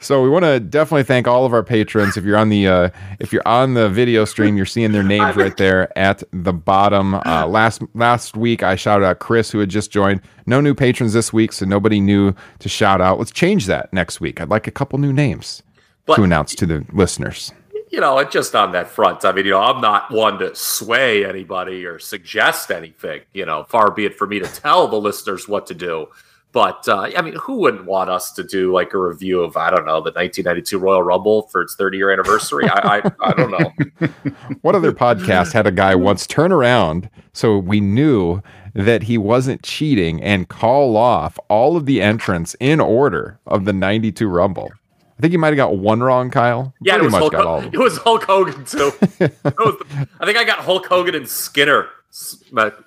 So 0.00 0.22
we 0.22 0.30
want 0.30 0.46
to 0.46 0.60
definitely 0.60 1.02
thank 1.02 1.28
all 1.28 1.44
of 1.44 1.52
our 1.52 1.62
patrons. 1.62 2.16
If 2.16 2.24
you're 2.24 2.38
on 2.38 2.48
the 2.48 2.66
uh, 2.66 2.90
if 3.18 3.32
you're 3.32 3.46
on 3.46 3.74
the 3.74 3.90
video 3.90 4.24
stream, 4.24 4.56
you're 4.56 4.64
seeing 4.64 4.92
their 4.92 5.02
names 5.02 5.36
right 5.36 5.54
there 5.56 5.96
at 5.98 6.22
the 6.32 6.54
bottom. 6.54 7.14
Uh, 7.14 7.46
last 7.46 7.82
last 7.94 8.36
week, 8.36 8.62
I 8.62 8.76
shouted 8.76 9.04
out 9.04 9.18
Chris, 9.18 9.50
who 9.50 9.58
had 9.58 9.68
just 9.68 9.90
joined. 9.90 10.22
No 10.50 10.60
new 10.60 10.74
patrons 10.74 11.12
this 11.12 11.32
week, 11.32 11.52
so 11.52 11.64
nobody 11.64 12.00
new 12.00 12.34
to 12.58 12.68
shout 12.68 13.00
out. 13.00 13.20
Let's 13.20 13.30
change 13.30 13.66
that 13.66 13.92
next 13.92 14.20
week. 14.20 14.40
I'd 14.40 14.48
like 14.48 14.66
a 14.66 14.72
couple 14.72 14.98
new 14.98 15.12
names 15.12 15.62
But- 16.06 16.16
to 16.16 16.24
announce 16.24 16.56
to 16.56 16.66
the 16.66 16.84
listeners. 16.92 17.52
you 17.92 18.00
know, 18.00 18.22
just 18.24 18.54
on 18.56 18.72
that 18.72 18.88
front. 18.88 19.24
I 19.24 19.30
mean, 19.32 19.44
you 19.44 19.52
know, 19.52 19.60
I'm 19.60 19.80
not 19.80 20.10
one 20.10 20.38
to 20.40 20.52
sway 20.56 21.24
anybody 21.24 21.84
or 21.86 21.98
suggest 22.00 22.70
anything. 22.72 23.20
You 23.32 23.46
know, 23.46 23.64
far 23.68 23.92
be 23.92 24.06
it 24.06 24.16
for 24.18 24.26
me 24.26 24.40
to 24.40 24.46
tell 24.46 24.88
the 24.88 24.96
listeners 25.00 25.46
what 25.48 25.66
to 25.68 25.74
do. 25.74 26.06
But 26.52 26.88
uh, 26.88 27.10
I 27.16 27.22
mean, 27.22 27.34
who 27.34 27.56
wouldn't 27.56 27.84
want 27.84 28.10
us 28.10 28.32
to 28.32 28.42
do 28.42 28.72
like 28.72 28.92
a 28.92 28.98
review 28.98 29.40
of 29.40 29.56
I 29.56 29.70
don't 29.70 29.86
know 29.86 30.00
the 30.00 30.10
1992 30.10 30.78
Royal 30.78 31.02
Rumble 31.02 31.42
for 31.42 31.62
its 31.62 31.76
30 31.76 31.96
year 31.96 32.10
anniversary? 32.10 32.68
I, 32.68 32.98
I 32.98 33.12
I 33.20 33.32
don't 33.34 33.50
know. 33.50 33.72
What 34.62 34.74
other 34.74 34.92
podcast 34.92 35.52
had 35.52 35.66
a 35.66 35.70
guy 35.70 35.94
once 35.94 36.26
turn 36.26 36.52
around 36.52 37.08
so 37.32 37.56
we 37.56 37.80
knew 37.80 38.42
that 38.74 39.04
he 39.04 39.16
wasn't 39.16 39.62
cheating 39.62 40.22
and 40.22 40.48
call 40.48 40.96
off 40.96 41.38
all 41.48 41.76
of 41.76 41.86
the 41.86 42.02
entrants 42.02 42.54
in 42.60 42.80
order 42.80 43.38
of 43.46 43.64
the 43.64 43.72
92 43.72 44.26
Rumble? 44.28 44.70
I 45.18 45.20
think 45.20 45.32
you 45.32 45.38
might 45.38 45.48
have 45.48 45.56
got 45.56 45.76
one 45.76 46.02
wrong, 46.02 46.30
Kyle. 46.30 46.74
Yeah, 46.80 46.96
it 46.96 47.02
was, 47.02 47.12
much 47.12 47.20
Hulk, 47.20 47.32
got 47.32 47.46
all 47.46 47.58
of 47.58 47.66
it 47.74 47.78
was 47.78 47.98
Hulk 47.98 48.24
Hogan 48.24 48.64
too. 48.64 48.90
The- 49.18 50.08
I 50.18 50.26
think 50.26 50.36
I 50.38 50.44
got 50.44 50.58
Hulk 50.58 50.86
Hogan 50.86 51.14
and 51.14 51.28
Skinner 51.28 51.88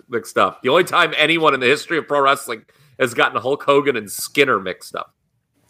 mixed 0.09 0.37
up. 0.37 0.61
The 0.63 0.69
only 0.69 0.83
time 0.83 1.13
anyone 1.17 1.53
in 1.53 1.59
the 1.59 1.67
history 1.67 1.97
of 1.97 2.07
pro 2.07 2.19
wrestling 2.21 2.65
has 2.99 3.13
gotten 3.13 3.39
Hulk 3.41 3.63
Hogan 3.63 3.95
and 3.95 4.11
Skinner 4.11 4.59
mixed 4.59 4.95
up. 4.95 5.13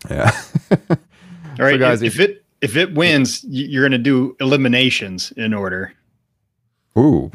Yeah. 0.10 0.32
All 0.90 0.98
right, 1.60 1.80
guys, 1.80 2.02
if, 2.02 2.20
if- 2.20 2.20
if 2.20 2.30
it 2.30 2.40
if 2.62 2.78
it 2.78 2.94
wins, 2.94 3.44
you're 3.44 3.84
going 3.84 3.92
to 3.92 3.98
do 3.98 4.38
eliminations 4.40 5.34
in 5.36 5.54
order. 5.54 5.94
Ooh. 6.98 7.30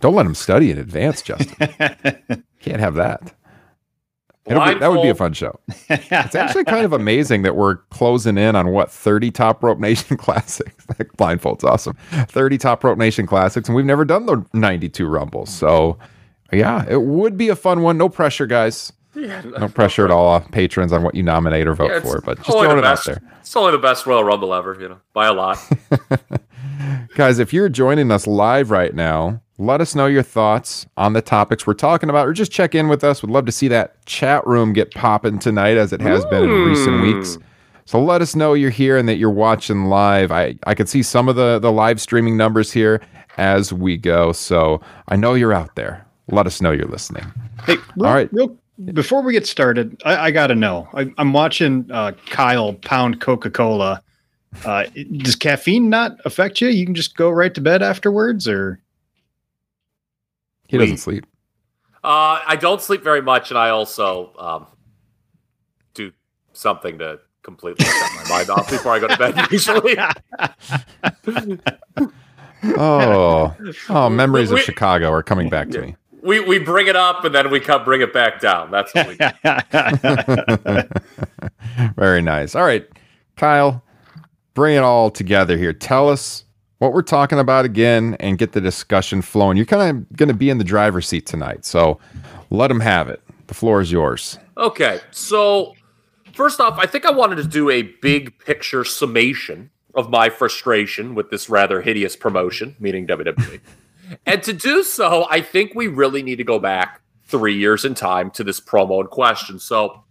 Don't 0.00 0.14
let 0.14 0.26
him 0.26 0.34
study 0.34 0.70
in 0.70 0.76
advance, 0.78 1.22
Justin. 1.22 1.56
Can't 2.60 2.78
have 2.80 2.94
that. 2.96 3.32
Be, 4.46 4.54
that 4.54 4.90
would 4.90 5.02
be 5.02 5.08
a 5.08 5.14
fun 5.14 5.32
show. 5.34 5.58
It's 5.88 6.34
actually 6.34 6.64
kind 6.64 6.84
of 6.84 6.92
amazing 6.92 7.42
that 7.42 7.56
we're 7.56 7.76
closing 7.90 8.38
in 8.38 8.54
on 8.56 8.68
what 8.70 8.90
30 8.90 9.30
Top 9.30 9.62
Rope 9.62 9.78
Nation 9.78 10.16
classics. 10.18 10.86
Blindfold's 11.16 11.64
awesome. 11.64 11.96
30 12.10 12.56
Top 12.58 12.84
Rope 12.84 12.96
Nation 12.98 13.26
classics, 13.26 13.68
and 13.68 13.76
we've 13.76 13.84
never 13.84 14.04
done 14.04 14.26
the 14.26 14.44
92 14.54 15.06
Rumbles. 15.06 15.50
So, 15.50 15.98
yeah, 16.52 16.84
it 16.88 17.02
would 17.02 17.36
be 17.36 17.48
a 17.48 17.56
fun 17.56 17.82
one. 17.82 17.98
No 17.98 18.08
pressure, 18.08 18.46
guys. 18.46 18.92
No 19.14 19.68
pressure 19.68 20.04
at 20.04 20.10
all, 20.10 20.34
uh, 20.34 20.40
patrons, 20.40 20.92
on 20.92 21.02
what 21.02 21.14
you 21.14 21.22
nominate 21.22 21.66
or 21.66 21.74
vote 21.74 21.90
Yeah, 21.90 22.00
for. 22.00 22.20
But 22.20 22.38
just 22.38 22.50
throwing 22.50 22.78
it 22.78 22.84
out 22.84 23.04
there. 23.04 23.20
It's 23.40 23.56
only 23.56 23.72
the 23.72 23.78
best 23.78 24.06
Royal 24.06 24.22
Rumble 24.22 24.54
ever, 24.54 24.76
you 24.80 24.88
know, 24.88 24.98
by 25.12 25.26
a 25.26 25.32
lot. 25.32 25.58
Guys, 27.16 27.38
if 27.38 27.52
you're 27.52 27.68
joining 27.68 28.10
us 28.12 28.26
live 28.26 28.70
right 28.70 28.94
now, 28.94 29.40
let 29.58 29.80
us 29.80 29.94
know 29.96 30.06
your 30.06 30.22
thoughts 30.22 30.86
on 30.96 31.14
the 31.14 31.22
topics 31.22 31.66
we're 31.66 31.74
talking 31.74 32.08
about, 32.10 32.28
or 32.28 32.32
just 32.32 32.52
check 32.52 32.74
in 32.74 32.86
with 32.88 33.02
us. 33.02 33.22
We'd 33.22 33.32
love 33.32 33.46
to 33.46 33.52
see 33.52 33.66
that 33.68 34.04
chat 34.06 34.46
room 34.46 34.72
get 34.72 34.94
popping 34.94 35.38
tonight, 35.40 35.76
as 35.76 35.92
it 35.92 36.00
has 36.00 36.24
been 36.26 36.44
in 36.44 36.50
recent 36.50 37.02
weeks. 37.02 37.38
So 37.86 38.00
let 38.00 38.20
us 38.22 38.36
know 38.36 38.52
you're 38.54 38.70
here 38.70 38.96
and 38.98 39.08
that 39.08 39.16
you're 39.16 39.30
watching 39.30 39.86
live. 39.86 40.30
I, 40.30 40.56
I 40.64 40.74
could 40.74 40.88
see 40.88 41.02
some 41.02 41.28
of 41.28 41.36
the, 41.36 41.58
the 41.58 41.72
live 41.72 42.00
streaming 42.00 42.36
numbers 42.36 42.70
here 42.70 43.00
as 43.38 43.72
we 43.72 43.96
go. 43.96 44.30
So 44.32 44.80
I 45.08 45.16
know 45.16 45.34
you're 45.34 45.54
out 45.54 45.74
there. 45.74 46.04
Let 46.28 46.46
us 46.46 46.60
know 46.60 46.70
you're 46.70 46.86
listening. 46.86 47.24
Hey, 47.64 47.76
real, 47.96 48.06
All 48.06 48.14
right. 48.14 48.28
real, 48.32 48.56
before 48.92 49.22
we 49.22 49.32
get 49.32 49.46
started, 49.46 50.00
I, 50.04 50.26
I 50.26 50.30
got 50.30 50.48
to 50.48 50.54
know. 50.54 50.88
I, 50.94 51.12
I'm 51.18 51.32
watching 51.32 51.90
uh, 51.90 52.12
Kyle 52.30 52.74
pound 52.74 53.20
Coca 53.20 53.50
Cola. 53.50 54.02
Uh, 54.64 54.84
does 55.18 55.36
caffeine 55.36 55.88
not 55.88 56.16
affect 56.24 56.60
you? 56.60 56.68
You 56.68 56.84
can 56.84 56.94
just 56.94 57.16
go 57.16 57.30
right 57.30 57.54
to 57.54 57.60
bed 57.60 57.82
afterwards, 57.82 58.46
or 58.46 58.80
He 60.68 60.78
doesn't 60.78 60.98
sleep. 60.98 61.24
Uh, 62.04 62.40
I 62.46 62.56
don't 62.56 62.80
sleep 62.80 63.02
very 63.02 63.22
much, 63.22 63.50
and 63.50 63.58
I 63.58 63.70
also 63.70 64.32
um, 64.38 64.66
do 65.94 66.12
something 66.52 66.98
to 66.98 67.18
completely 67.42 67.84
shut 67.84 68.12
my 68.14 68.28
mind 68.28 68.50
off 68.50 68.70
before 68.70 68.92
I 68.92 68.98
go 68.98 69.08
to 69.08 69.16
bed. 69.16 69.34
Usually, 69.50 69.96
Oh, 72.76 73.56
oh, 73.88 74.10
memories 74.10 74.50
of 74.50 74.60
Chicago 74.60 75.10
are 75.10 75.22
coming 75.22 75.48
back 75.48 75.70
to 75.70 75.80
me. 75.80 75.96
We 76.22 76.40
we 76.40 76.58
bring 76.58 76.86
it 76.86 76.96
up 76.96 77.24
and 77.24 77.34
then 77.34 77.50
we 77.50 77.60
come 77.60 77.84
bring 77.84 78.00
it 78.00 78.12
back 78.12 78.40
down. 78.40 78.70
That's 78.70 78.94
what 78.94 79.08
we 79.08 79.16
do. 79.16 79.30
Very 81.96 82.22
nice. 82.22 82.54
All 82.54 82.64
right, 82.64 82.86
Kyle, 83.36 83.82
bring 84.54 84.76
it 84.76 84.82
all 84.82 85.10
together 85.10 85.56
here. 85.56 85.72
Tell 85.72 86.08
us 86.08 86.44
what 86.78 86.92
we're 86.92 87.02
talking 87.02 87.38
about 87.38 87.64
again 87.64 88.16
and 88.20 88.38
get 88.38 88.52
the 88.52 88.60
discussion 88.60 89.22
flowing. 89.22 89.56
You're 89.56 89.66
kind 89.66 89.90
of 89.90 90.16
going 90.16 90.28
to 90.28 90.34
be 90.34 90.50
in 90.50 90.58
the 90.58 90.64
driver's 90.64 91.06
seat 91.08 91.26
tonight, 91.26 91.64
so 91.64 91.98
let 92.50 92.68
them 92.68 92.80
have 92.80 93.08
it. 93.08 93.22
The 93.48 93.54
floor 93.54 93.80
is 93.80 93.90
yours. 93.90 94.38
Okay, 94.56 95.00
so 95.10 95.74
first 96.32 96.60
off, 96.60 96.78
I 96.78 96.86
think 96.86 97.04
I 97.04 97.10
wanted 97.10 97.36
to 97.36 97.44
do 97.44 97.70
a 97.70 97.82
big 97.82 98.38
picture 98.38 98.84
summation 98.84 99.70
of 99.94 100.10
my 100.10 100.28
frustration 100.28 101.14
with 101.14 101.30
this 101.30 101.48
rather 101.48 101.80
hideous 101.80 102.14
promotion, 102.14 102.76
meaning 102.78 103.06
WWE. 103.06 103.60
and 104.26 104.42
to 104.42 104.52
do 104.52 104.82
so, 104.82 105.26
I 105.30 105.40
think 105.40 105.74
we 105.74 105.86
really 105.86 106.22
need 106.22 106.36
to 106.36 106.44
go 106.44 106.58
back 106.58 107.00
three 107.24 107.56
years 107.56 107.84
in 107.84 107.94
time 107.94 108.30
to 108.32 108.44
this 108.44 108.60
promo 108.60 109.00
in 109.00 109.06
question. 109.06 109.58
So 109.58 110.04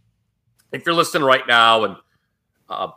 if 0.72 0.86
you're 0.86 0.96
listening 0.96 1.24
right 1.24 1.46
now 1.48 1.84
and 1.84 1.96
uh, 2.70 2.90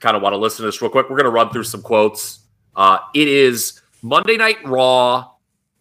kind 0.00 0.16
of 0.16 0.22
want 0.22 0.32
to 0.32 0.38
listen 0.38 0.58
to 0.58 0.68
this 0.68 0.80
real 0.80 0.90
quick, 0.90 1.10
we're 1.10 1.16
going 1.16 1.24
to 1.24 1.30
run 1.30 1.50
through 1.50 1.64
some 1.64 1.82
quotes. 1.82 2.40
Uh, 2.74 2.98
it 3.14 3.28
is 3.28 3.80
Monday 4.02 4.36
Night 4.36 4.58
Raw 4.64 5.30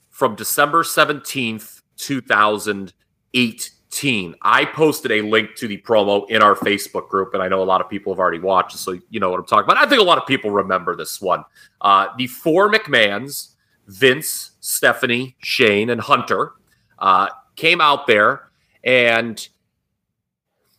from 0.09 0.35
December 0.35 0.83
17th, 0.83 1.81
2018. 1.97 4.35
I 4.41 4.65
posted 4.65 5.11
a 5.11 5.21
link 5.21 5.55
to 5.55 5.67
the 5.67 5.77
promo 5.77 6.29
in 6.29 6.41
our 6.41 6.55
Facebook 6.55 7.09
group, 7.09 7.33
and 7.33 7.41
I 7.41 7.47
know 7.47 7.63
a 7.63 7.65
lot 7.65 7.81
of 7.81 7.89
people 7.89 8.13
have 8.13 8.19
already 8.19 8.39
watched, 8.39 8.77
so 8.77 8.99
you 9.09 9.19
know 9.19 9.29
what 9.29 9.39
I'm 9.39 9.45
talking 9.45 9.63
about. 9.63 9.77
I 9.77 9.89
think 9.89 10.01
a 10.01 10.03
lot 10.03 10.17
of 10.17 10.27
people 10.27 10.51
remember 10.51 10.95
this 10.95 11.21
one. 11.21 11.43
Uh, 11.79 12.07
the 12.17 12.27
four 12.27 12.71
McMahons, 12.71 13.51
Vince, 13.91 14.51
Stephanie, 14.59 15.35
Shane, 15.39 15.89
and 15.89 16.01
Hunter, 16.01 16.53
uh, 16.99 17.29
came 17.55 17.81
out 17.81 18.07
there 18.07 18.49
and 18.83 19.47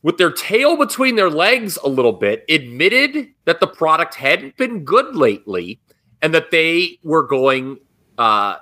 with 0.02 0.18
their 0.18 0.32
tail 0.32 0.76
between 0.76 1.14
their 1.14 1.30
legs 1.30 1.78
a 1.84 1.88
little 1.88 2.12
bit, 2.12 2.44
admitted 2.48 3.28
that 3.44 3.60
the 3.60 3.66
product 3.66 4.16
hadn't 4.16 4.56
been 4.56 4.84
good 4.84 5.14
lately 5.14 5.80
and 6.20 6.34
that 6.34 6.50
they 6.50 6.98
were 7.04 7.22
going 7.22 7.78
uh, 8.18 8.56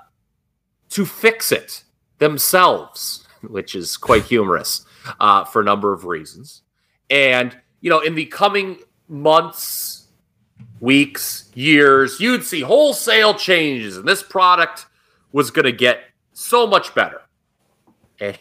to 0.90 1.07
fix 1.07 1.50
it 1.52 1.85
themselves, 2.19 3.26
which 3.42 3.75
is 3.75 3.97
quite 3.97 4.25
humorous 4.25 4.85
uh, 5.19 5.45
for 5.45 5.62
a 5.62 5.64
number 5.64 5.92
of 5.92 6.04
reasons. 6.04 6.62
And, 7.09 7.57
you 7.80 7.90
know, 7.90 8.00
in 8.00 8.14
the 8.14 8.26
coming 8.26 8.80
months, 9.09 10.00
weeks, 10.81 11.51
years, 11.55 12.19
you'd 12.21 12.45
see 12.45 12.61
wholesale 12.61 13.35
changes, 13.35 13.97
and 13.97 14.09
this 14.09 14.23
product 14.23 14.87
was 15.33 15.51
going 15.51 15.67
to 15.67 15.73
get 15.73 16.01
so 16.33 16.67
much 16.67 16.95
better. 16.95 17.21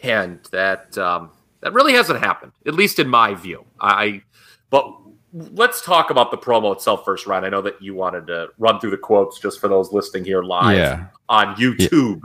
And 0.02 0.40
that 0.52 0.96
um, 0.98 1.30
that 1.60 1.72
really 1.72 1.94
hasn't 1.94 2.18
happened, 2.20 2.52
at 2.66 2.74
least 2.74 2.98
in 2.98 3.08
my 3.08 3.34
view. 3.34 3.64
I, 3.80 4.22
but 4.68 4.94
let's 5.32 5.80
talk 5.80 6.10
about 6.10 6.30
the 6.30 6.36
promo 6.36 6.74
itself 6.74 7.04
first, 7.04 7.26
Ryan. 7.26 7.44
I 7.44 7.48
know 7.48 7.62
that 7.62 7.80
you 7.80 7.94
wanted 7.94 8.26
to 8.26 8.48
run 8.58 8.78
through 8.80 8.90
the 8.90 8.98
quotes 8.98 9.38
just 9.38 9.58
for 9.60 9.68
those 9.68 9.92
listening 9.92 10.24
here 10.24 10.42
live 10.42 10.76
Yeah. 10.76 11.06
on 11.28 11.54
YouTube. 11.56 12.20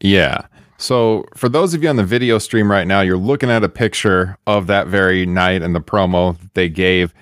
Yeah. 0.00 0.46
So, 0.80 1.26
for 1.34 1.48
those 1.48 1.74
of 1.74 1.82
you 1.82 1.88
on 1.88 1.96
the 1.96 2.04
video 2.04 2.38
stream 2.38 2.70
right 2.70 2.86
now, 2.86 3.00
you're 3.00 3.16
looking 3.16 3.50
at 3.50 3.64
a 3.64 3.68
picture 3.68 4.38
of 4.46 4.68
that 4.68 4.86
very 4.86 5.26
night 5.26 5.60
and 5.60 5.74
the 5.74 5.80
promo 5.80 6.36
they 6.54 6.68
gave. 6.68 7.12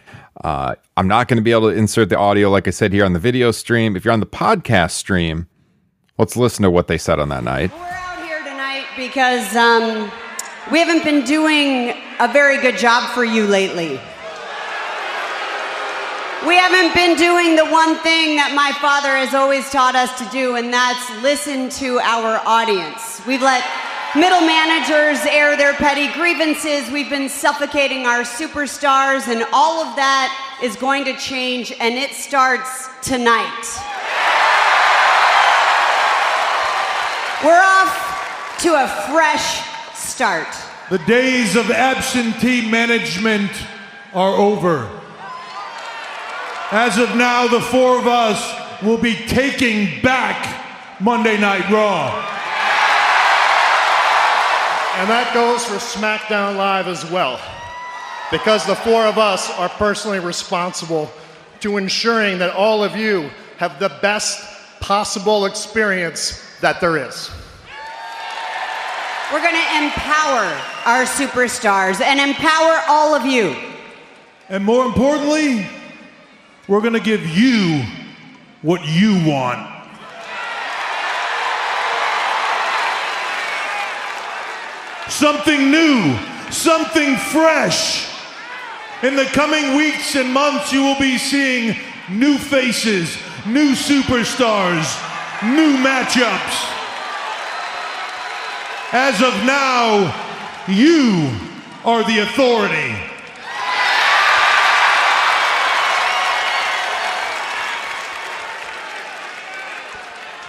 Uh, 0.43 0.75
I'm 0.97 1.09
not 1.09 1.29
going 1.29 1.39
to 1.39 1.43
be 1.43 1.53
able 1.53 1.71
to 1.71 1.77
insert 1.77 2.09
the 2.09 2.19
audio, 2.19 2.51
like 2.51 2.69
I 2.69 2.71
said, 2.71 2.93
here 2.93 3.05
on 3.05 3.13
the 3.13 3.19
video 3.19 3.51
stream. 3.51 3.97
If 3.97 4.05
you're 4.05 4.13
on 4.13 4.21
the 4.21 4.27
podcast 4.27 4.93
stream, 4.93 5.47
let's 6.19 6.37
listen 6.37 6.63
to 6.63 6.71
what 6.71 6.89
they 6.89 6.99
said 6.99 7.19
on 7.19 7.29
that 7.31 7.45
night. 7.45 7.73
We're 7.73 7.85
out 7.85 8.25
here 8.25 8.39
tonight 8.41 8.85
because 8.97 9.57
um, 9.57 10.11
we 10.71 10.79
haven't 10.79 11.05
been 11.05 11.25
doing 11.25 11.95
a 12.21 12.29
very 12.33 12.61
good 12.61 12.77
job 12.77 13.11
for 13.15 13.25
you 13.25 13.47
lately. 13.47 14.01
We 16.47 16.55
haven't 16.57 16.95
been 16.95 17.17
doing 17.17 17.57
the 17.57 17.65
one 17.65 17.97
thing 18.05 18.37
that 18.37 18.53
my 18.55 18.71
father 18.79 19.09
has 19.17 19.35
always 19.35 19.69
taught 19.71 19.97
us 19.97 20.17
to 20.19 20.25
do, 20.31 20.55
and 20.55 20.73
that's 20.73 21.11
listen 21.23 21.71
to 21.81 21.99
our 21.99 22.41
audience. 22.47 23.21
We've 23.27 23.43
let 23.43 23.65
middle 24.17 24.41
managers 24.41 25.25
air 25.27 25.57
their 25.57 25.75
petty 25.75 26.11
grievances. 26.15 26.91
We've 26.91 27.11
been 27.11 27.29
suffocating 27.29 28.07
our 28.07 28.23
superstars, 28.23 29.29
and 29.29 29.45
all 29.53 29.85
of 29.85 29.95
that 29.97 30.59
is 30.63 30.75
going 30.77 31.05
to 31.05 31.17
change, 31.17 31.73
and 31.79 31.95
it 31.95 32.13
starts 32.13 32.89
tonight. 33.03 33.63
We're 37.45 37.63
off 37.63 38.57
to 38.63 38.75
a 38.75 38.89
fresh 39.13 39.61
start. 39.95 40.49
The 40.89 40.99
days 40.99 41.55
of 41.55 41.71
absentee 41.71 42.71
management 42.71 43.51
are 44.15 44.33
over. 44.33 44.89
As 46.73 46.97
of 46.97 47.15
now, 47.17 47.47
the 47.49 47.61
four 47.61 47.99
of 47.99 48.07
us 48.07 48.83
will 48.83 48.99
be 48.99 49.15
taking 49.27 50.01
back 50.01 51.01
Monday 51.01 51.39
Night 51.39 51.69
Raw. 51.71 52.33
And 54.99 55.11
that 55.11 55.35
goes 55.35 55.63
for 55.63 55.75
SmackDown 55.75 56.57
Live 56.57 56.89
as 56.89 57.05
well. 57.11 57.39
Because 58.31 58.65
the 58.65 58.75
four 58.75 59.05
of 59.05 59.19
us 59.19 59.51
are 59.59 59.69
personally 59.69 60.21
responsible 60.21 61.11
to 61.61 61.77
ensuring 61.77 62.39
that 62.39 62.55
all 62.55 62.83
of 62.83 62.97
you 62.97 63.31
have 63.59 63.79
the 63.79 63.91
best 64.01 64.43
possible 64.81 65.45
experience 65.45 66.43
that 66.63 66.81
there 66.81 66.97
is. 66.97 67.31
We're 69.31 69.43
going 69.43 69.55
to 69.55 69.85
empower 69.85 70.45
our 70.87 71.05
superstars 71.05 72.01
and 72.01 72.19
empower 72.19 72.81
all 72.89 73.15
of 73.15 73.27
you. 73.27 73.55
And 74.49 74.65
more 74.65 74.87
importantly, 74.87 75.67
we're 76.69 76.81
going 76.81 76.95
to 76.95 77.01
give 77.01 77.27
you 77.27 77.85
what 78.63 78.81
you 78.87 79.29
want. 79.29 79.76
Something 85.09 85.71
new, 85.71 86.19
something 86.51 87.17
fresh. 87.17 88.13
In 89.03 89.15
the 89.15 89.25
coming 89.27 89.77
weeks 89.77 90.17
and 90.17 90.33
months, 90.33 90.73
you 90.73 90.83
will 90.83 90.99
be 90.99 91.17
seeing 91.17 91.77
new 92.11 92.39
faces, 92.39 93.17
new 93.47 93.73
superstars, 93.73 94.85
new 95.45 95.77
matchups. 95.79 96.73
As 98.93 99.23
of 99.23 99.35
now, 99.45 100.13
you 100.67 101.31
are 101.85 102.03
the 102.03 102.21
authority. 102.21 102.97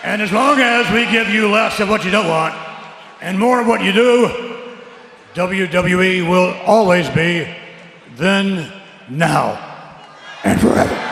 And 0.03 0.21
as 0.21 0.31
long 0.31 0.59
as 0.59 0.91
we 0.91 1.05
give 1.11 1.29
you 1.29 1.49
less 1.49 1.79
of 1.79 1.89
what 1.89 2.05
you 2.05 2.11
don't 2.11 2.27
want 2.27 2.66
and 3.21 3.37
more 3.39 3.61
of 3.61 3.67
what 3.67 3.83
you 3.83 3.91
do, 3.93 4.27
WWE 5.33 6.27
will 6.29 6.53
always 6.65 7.09
be 7.09 7.53
then, 8.15 8.71
now, 9.09 9.95
and 10.43 10.59
forever. 10.59 11.03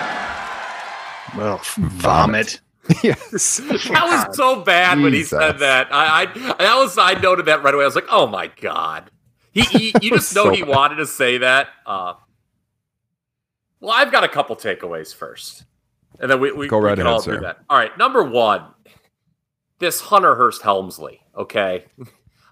Well, 1.37 1.61
vomit. 1.75 2.61
yes. 3.03 3.59
That 3.89 4.25
was 4.27 4.35
so 4.37 4.61
bad 4.61 4.99
when 4.99 5.13
he 5.13 5.23
said 5.23 5.59
that. 5.59 5.87
I, 5.91 6.23
I 6.23 6.25
that 6.57 6.75
was 6.75 6.97
I 6.97 7.13
noted 7.13 7.45
that 7.47 7.63
right 7.63 7.73
away. 7.73 7.83
I 7.83 7.87
was 7.87 7.95
like, 7.95 8.07
oh 8.09 8.27
my 8.27 8.47
god. 8.61 9.09
He, 9.51 9.61
he 9.61 9.93
you 10.01 10.11
just 10.11 10.35
know 10.35 10.45
So 10.45 10.49
he 10.51 10.61
bad. 10.61 10.69
wanted 10.69 10.95
to 10.97 11.07
say 11.07 11.39
that. 11.39 11.69
Uh, 11.85 12.13
well, 13.79 13.91
I've 13.91 14.11
got 14.11 14.23
a 14.23 14.27
couple 14.27 14.55
takeaways 14.55 15.13
first, 15.15 15.65
and 16.19 16.29
then 16.29 16.39
we 16.39 16.51
we, 16.51 16.67
Go 16.67 16.77
we 16.79 16.85
right 16.85 16.97
can 16.97 17.05
ahead, 17.07 17.13
all 17.13 17.21
sir. 17.21 17.35
do 17.35 17.41
that. 17.41 17.59
All 17.69 17.77
right, 17.77 17.95
number 17.97 18.23
one, 18.23 18.63
this 19.79 19.99
Hunter 20.01 20.35
Hearst 20.35 20.61
Helmsley. 20.61 21.21
Okay, 21.37 21.85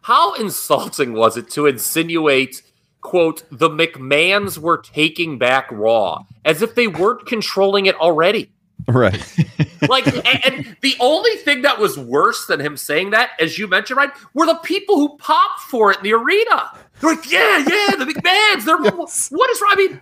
how 0.04 0.34
insulting 0.36 1.14
was 1.14 1.38
it 1.38 1.50
to 1.52 1.66
insinuate? 1.66 2.62
"quote 3.02 3.44
The 3.52 3.70
McMahons 3.70 4.58
were 4.58 4.78
taking 4.78 5.38
back 5.38 5.68
Raw 5.72 6.24
as 6.46 6.62
if 6.62 6.76
they 6.76 6.88
weren't 6.88 7.26
controlling 7.26 7.86
it 7.86 7.96
already." 7.96 8.52
Right. 8.88 9.22
like 9.90 10.08
and, 10.08 10.46
and 10.46 10.78
the 10.82 10.96
only 11.00 11.36
thing 11.38 11.62
that 11.62 11.80
was 11.80 11.98
worse 11.98 12.46
than 12.48 12.60
him 12.60 12.76
saying 12.78 13.12
that 13.12 13.32
as 13.40 13.58
you 13.58 13.68
mentioned 13.68 13.98
right 13.98 14.12
were 14.34 14.46
the 14.46 14.56
people 14.56 14.98
who 14.98 15.18
popped 15.18 15.62
for 15.62 15.92
it 15.92 15.98
in 15.98 16.04
the 16.04 16.14
arena 16.14 16.72
they're 17.00 17.12
like 17.16 17.32
yeah 17.32 17.60
yeah 17.60 17.96
the 17.96 18.06
mcmahons 18.06 18.66
they're 18.66 18.82
Yes. 18.84 19.30
what 19.30 19.50
is 19.52 19.62
wrong 19.62 19.72
i 19.74 19.76
mean 19.76 20.02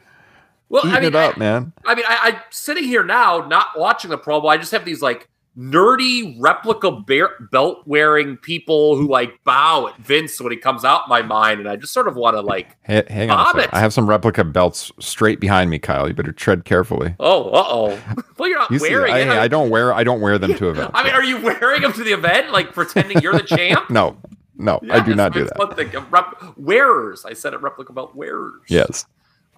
well 0.69 0.83
Eating 0.85 0.95
i 0.95 0.99
mean 0.99 1.07
it 1.09 1.15
up, 1.15 1.35
I, 1.35 1.39
man. 1.39 1.73
I 1.85 1.95
mean 1.95 2.05
I, 2.07 2.17
i'm 2.23 2.37
sitting 2.49 2.83
here 2.83 3.03
now 3.03 3.45
not 3.47 3.77
watching 3.77 4.09
the 4.09 4.17
promo 4.17 4.49
i 4.49 4.57
just 4.57 4.71
have 4.71 4.85
these 4.85 5.01
like 5.01 5.27
nerdy 5.57 6.35
replica 6.39 6.91
bear, 6.91 7.29
belt 7.51 7.83
wearing 7.85 8.37
people 8.37 8.95
who 8.95 9.07
like 9.07 9.43
bow 9.43 9.87
at 9.87 9.97
vince 9.97 10.39
when 10.39 10.49
he 10.51 10.57
comes 10.57 10.85
out 10.85 11.09
my 11.09 11.21
mind 11.21 11.59
and 11.59 11.67
i 11.67 11.75
just 11.75 11.91
sort 11.91 12.07
of 12.07 12.15
want 12.15 12.35
to 12.37 12.41
like 12.41 12.77
Hey, 12.83 13.03
hang 13.09 13.29
on. 13.29 13.59
I 13.73 13.79
have 13.79 13.93
some 13.93 14.07
replica 14.09 14.43
belts 14.45 14.91
straight 14.99 15.39
behind 15.41 15.69
me, 15.69 15.77
Kyle. 15.77 16.07
You 16.07 16.13
better 16.13 16.31
tread 16.31 16.63
carefully. 16.63 17.15
oh 17.19 17.49
uh-oh 17.49 17.99
well 18.37 18.47
you're 18.49 18.59
not 18.59 18.71
You 18.71 18.79
see, 18.79 18.89
wearing 18.89 19.13
I, 19.13 19.19
it 19.19 19.27
I 19.29 19.47
don't 19.49 19.69
wear 19.69 19.93
I 19.93 20.03
don't 20.05 20.21
wear 20.21 20.37
them 20.37 20.53
to 20.55 20.69
events. 20.69 20.91
I 20.93 21.03
mean, 21.03 21.13
are 21.13 21.23
you 21.23 21.41
wearing 21.41 21.81
them 21.81 21.91
to 21.93 22.03
the 22.03 22.13
event, 22.13 22.51
like 22.51 22.71
pretending 22.73 23.19
you're 23.21 23.33
the 23.33 23.43
champ? 23.43 23.89
no, 23.89 24.15
no, 24.57 24.79
I 24.89 25.01
do 25.03 25.15
not 25.15 25.33
do 25.33 25.43
that. 25.43 25.57
One 25.57 25.75
thing. 25.75 25.93
Uh, 25.95 26.05
Rep- 26.09 26.57
wearers. 26.57 27.25
I 27.25 27.33
said 27.33 27.53
it. 27.53 27.61
Replica 27.61 27.91
belt 27.93 28.15
wearers. 28.15 28.61
Yes. 28.69 29.05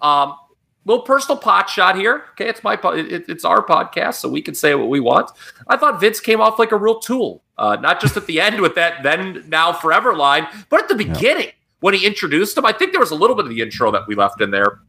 Um, 0.02 0.34
little 0.84 1.02
personal 1.02 1.36
pot 1.36 1.68
shot 1.68 1.96
here. 1.96 2.24
Okay, 2.32 2.48
it's 2.48 2.62
my 2.62 2.76
po- 2.76 2.92
it, 2.92 3.24
it's 3.28 3.44
our 3.44 3.64
podcast, 3.64 4.14
so 4.14 4.28
we 4.28 4.42
can 4.42 4.54
say 4.54 4.74
what 4.74 4.88
we 4.88 5.00
want. 5.00 5.30
I 5.68 5.76
thought 5.76 6.00
Vince 6.00 6.20
came 6.20 6.40
off 6.40 6.58
like 6.58 6.72
a 6.72 6.76
real 6.76 6.98
tool, 6.98 7.42
uh, 7.58 7.76
not 7.80 8.00
just 8.00 8.16
at 8.16 8.26
the 8.26 8.40
end 8.40 8.60
with 8.60 8.74
that 8.74 9.02
then 9.02 9.44
now 9.48 9.72
forever 9.72 10.14
line, 10.14 10.46
but 10.68 10.82
at 10.82 10.88
the 10.88 10.96
beginning 10.96 11.52
when 11.84 11.92
he 11.92 12.06
introduced 12.06 12.56
him, 12.56 12.64
I 12.64 12.72
think 12.72 12.92
there 12.92 13.00
was 13.00 13.10
a 13.10 13.14
little 13.14 13.36
bit 13.36 13.44
of 13.44 13.50
the 13.50 13.60
intro 13.60 13.90
that 13.90 14.06
we 14.08 14.14
left 14.14 14.40
in 14.40 14.50
there. 14.50 14.80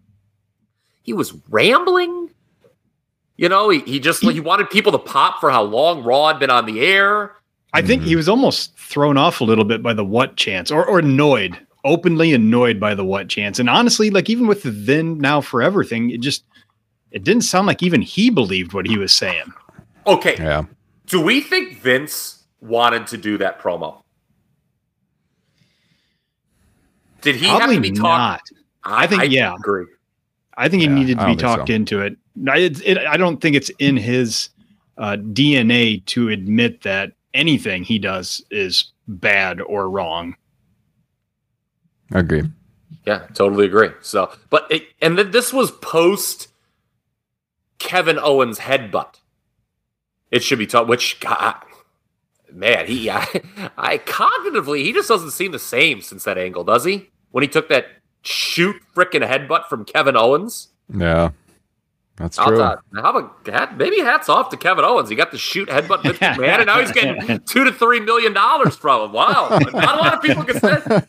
He 1.04 1.12
was 1.12 1.34
rambling. 1.50 2.30
You 3.36 3.50
know, 3.50 3.70
he, 3.70 3.80
he 3.82 4.00
just 4.00 4.24
he 4.24 4.40
wanted 4.40 4.70
people 4.70 4.94
to 4.94 4.98
pop 4.98 5.42
for 5.42 5.52
how 5.52 5.64
long 5.64 6.06
Raw 6.06 6.30
had 6.30 6.40
been 6.40 6.50
on 6.50 6.66
the 6.66 6.80
air. 6.80 7.34
I 7.74 7.82
think 7.82 8.04
he 8.04 8.16
was 8.16 8.30
almost 8.30 8.78
thrown 8.78 9.18
off 9.18 9.42
a 9.42 9.44
little 9.44 9.66
bit 9.66 9.84
by 9.84 9.94
the 9.94 10.06
what 10.06 10.38
chance 10.38 10.72
or, 10.72 10.86
or 10.86 11.00
annoyed, 11.00 11.60
openly 11.86 12.34
annoyed 12.34 12.80
by 12.80 12.94
the 12.94 13.06
what 13.06 13.30
chance. 13.30 13.60
And 13.60 13.70
honestly, 13.70 14.10
like 14.10 14.30
even 14.30 14.48
with 14.48 14.64
the 14.64 14.72
then 14.72 15.18
now 15.20 15.40
forever 15.40 15.84
thing, 15.86 16.10
it 16.10 16.20
just 16.20 16.44
it 17.12 17.24
didn't 17.24 17.44
sound 17.44 17.68
like 17.68 17.82
even 17.82 18.02
he 18.02 18.30
believed 18.30 18.74
what 18.74 18.86
he 18.88 18.98
was 18.98 19.14
saying. 19.14 19.54
Okay. 20.06 20.36
Yeah. 20.38 20.66
Do 21.06 21.22
we 21.22 21.40
think 21.40 21.80
Vince 21.80 22.44
wanted 22.60 23.08
to 23.08 23.18
do 23.18 23.38
that 23.38 23.62
promo? 23.62 24.02
Did 27.22 27.36
he 27.36 27.48
Probably 27.48 27.76
have 27.76 27.84
to 27.84 27.92
be 27.92 27.92
not. 27.92 28.38
talked? 28.38 28.54
I 28.84 29.08
think 29.08 29.32
yeah. 29.32 29.56
Agree. 29.56 29.86
I 30.58 30.70
think 30.70 30.82
he 30.82 30.88
needed 30.88 31.20
to 31.20 31.26
be 31.26 31.36
talked 31.36 31.68
so. 31.70 31.74
into 31.74 32.02
it. 32.02 32.18
I- 32.50 32.58
It, 32.60 32.82
it. 32.86 32.98
I 33.00 33.18
don't 33.18 33.42
think 33.42 33.56
it's 33.56 33.70
in 33.80 33.98
his 33.98 34.50
uh, 34.98 35.18
DNA 35.18 36.06
to 36.08 36.30
admit 36.30 36.82
that 36.84 37.12
anything 37.34 37.84
he 37.84 38.00
does 38.00 38.44
is 38.52 38.92
bad 39.08 39.60
or 39.62 39.90
wrong. 39.90 40.36
Agree. 42.12 42.44
Yeah, 43.06 43.28
totally 43.34 43.66
agree. 43.66 43.90
So, 44.02 44.32
but 44.50 44.68
it, 44.70 44.88
and 45.02 45.18
then 45.18 45.32
this 45.32 45.54
was 45.54 45.72
post 45.72 46.48
Kevin 47.80 48.20
Owens 48.20 48.60
headbutt. 48.60 49.20
It 50.32 50.44
should 50.44 50.60
be 50.60 50.68
taught. 50.68 50.88
Which 50.88 51.20
God, 51.20 51.56
man, 52.52 52.88
he 52.88 53.10
I, 53.12 53.26
I 53.78 53.98
cognitively 54.00 54.84
he 54.84 54.94
just 54.94 55.08
doesn't 55.08 55.32
seem 55.32 55.52
the 55.52 55.60
same 55.60 56.02
since 56.02 56.24
that 56.24 56.38
angle, 56.38 56.64
does 56.64 56.84
he? 56.84 57.10
When 57.32 57.44
he 57.44 57.48
took 57.48 57.70
that 57.70 57.88
shoot 58.22 58.76
freaking 58.96 59.28
headbutt 59.28 59.66
from 59.66 59.86
Kevin 59.86 60.18
Owens. 60.18 60.70
Yeah. 60.94 61.32
That's 62.18 62.40
I'll 62.40 62.48
true. 62.48 62.58
tell 62.58 62.82
How 62.94 63.10
about 63.18 63.46
hat, 63.46 63.78
maybe 63.78 64.00
hats 64.00 64.30
off 64.30 64.50
to 64.50 64.58
Kevin 64.58 64.86
Owens. 64.86 65.10
He 65.10 65.16
got 65.16 65.32
the 65.32 65.38
shoot 65.38 65.68
headbutt 65.68 66.02
Vince 66.02 66.18
McMahon, 66.20 66.60
and 66.60 66.66
now 66.68 66.80
he's 66.80 66.92
getting 66.92 67.40
two 67.46 67.66
to 67.66 67.74
three 67.74 68.00
million 68.00 68.32
dollars 68.32 68.78
from 68.78 69.10
him. 69.10 69.12
Wow, 69.12 69.50
not 69.50 69.74
a 69.74 70.00
lot 70.00 70.14
of 70.14 70.22
people 70.22 70.44
can 70.46 70.60
say. 70.60 71.02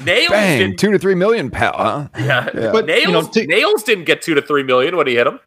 Nailz 0.00 0.28
Bang, 0.28 0.58
didn't 0.58 0.78
two 0.78 0.90
to 0.92 0.98
three 0.98 1.14
million, 1.14 1.50
pal. 1.50 1.72
Huh? 1.76 2.08
Yeah, 2.16 2.44
Yeah. 2.54 2.72
but 2.72 2.86
But, 2.86 2.88
you 2.88 3.08
Nailz 3.08 3.12
know, 3.12 3.22
to- 3.28 3.46
Nailz 3.46 3.84
didn't 3.84 4.04
get 4.04 4.22
two 4.22 4.34
to 4.34 4.42
three 4.42 4.62
million 4.62 4.96
when 4.96 5.06
he 5.06 5.14
hit 5.14 5.26
him. 5.26 5.38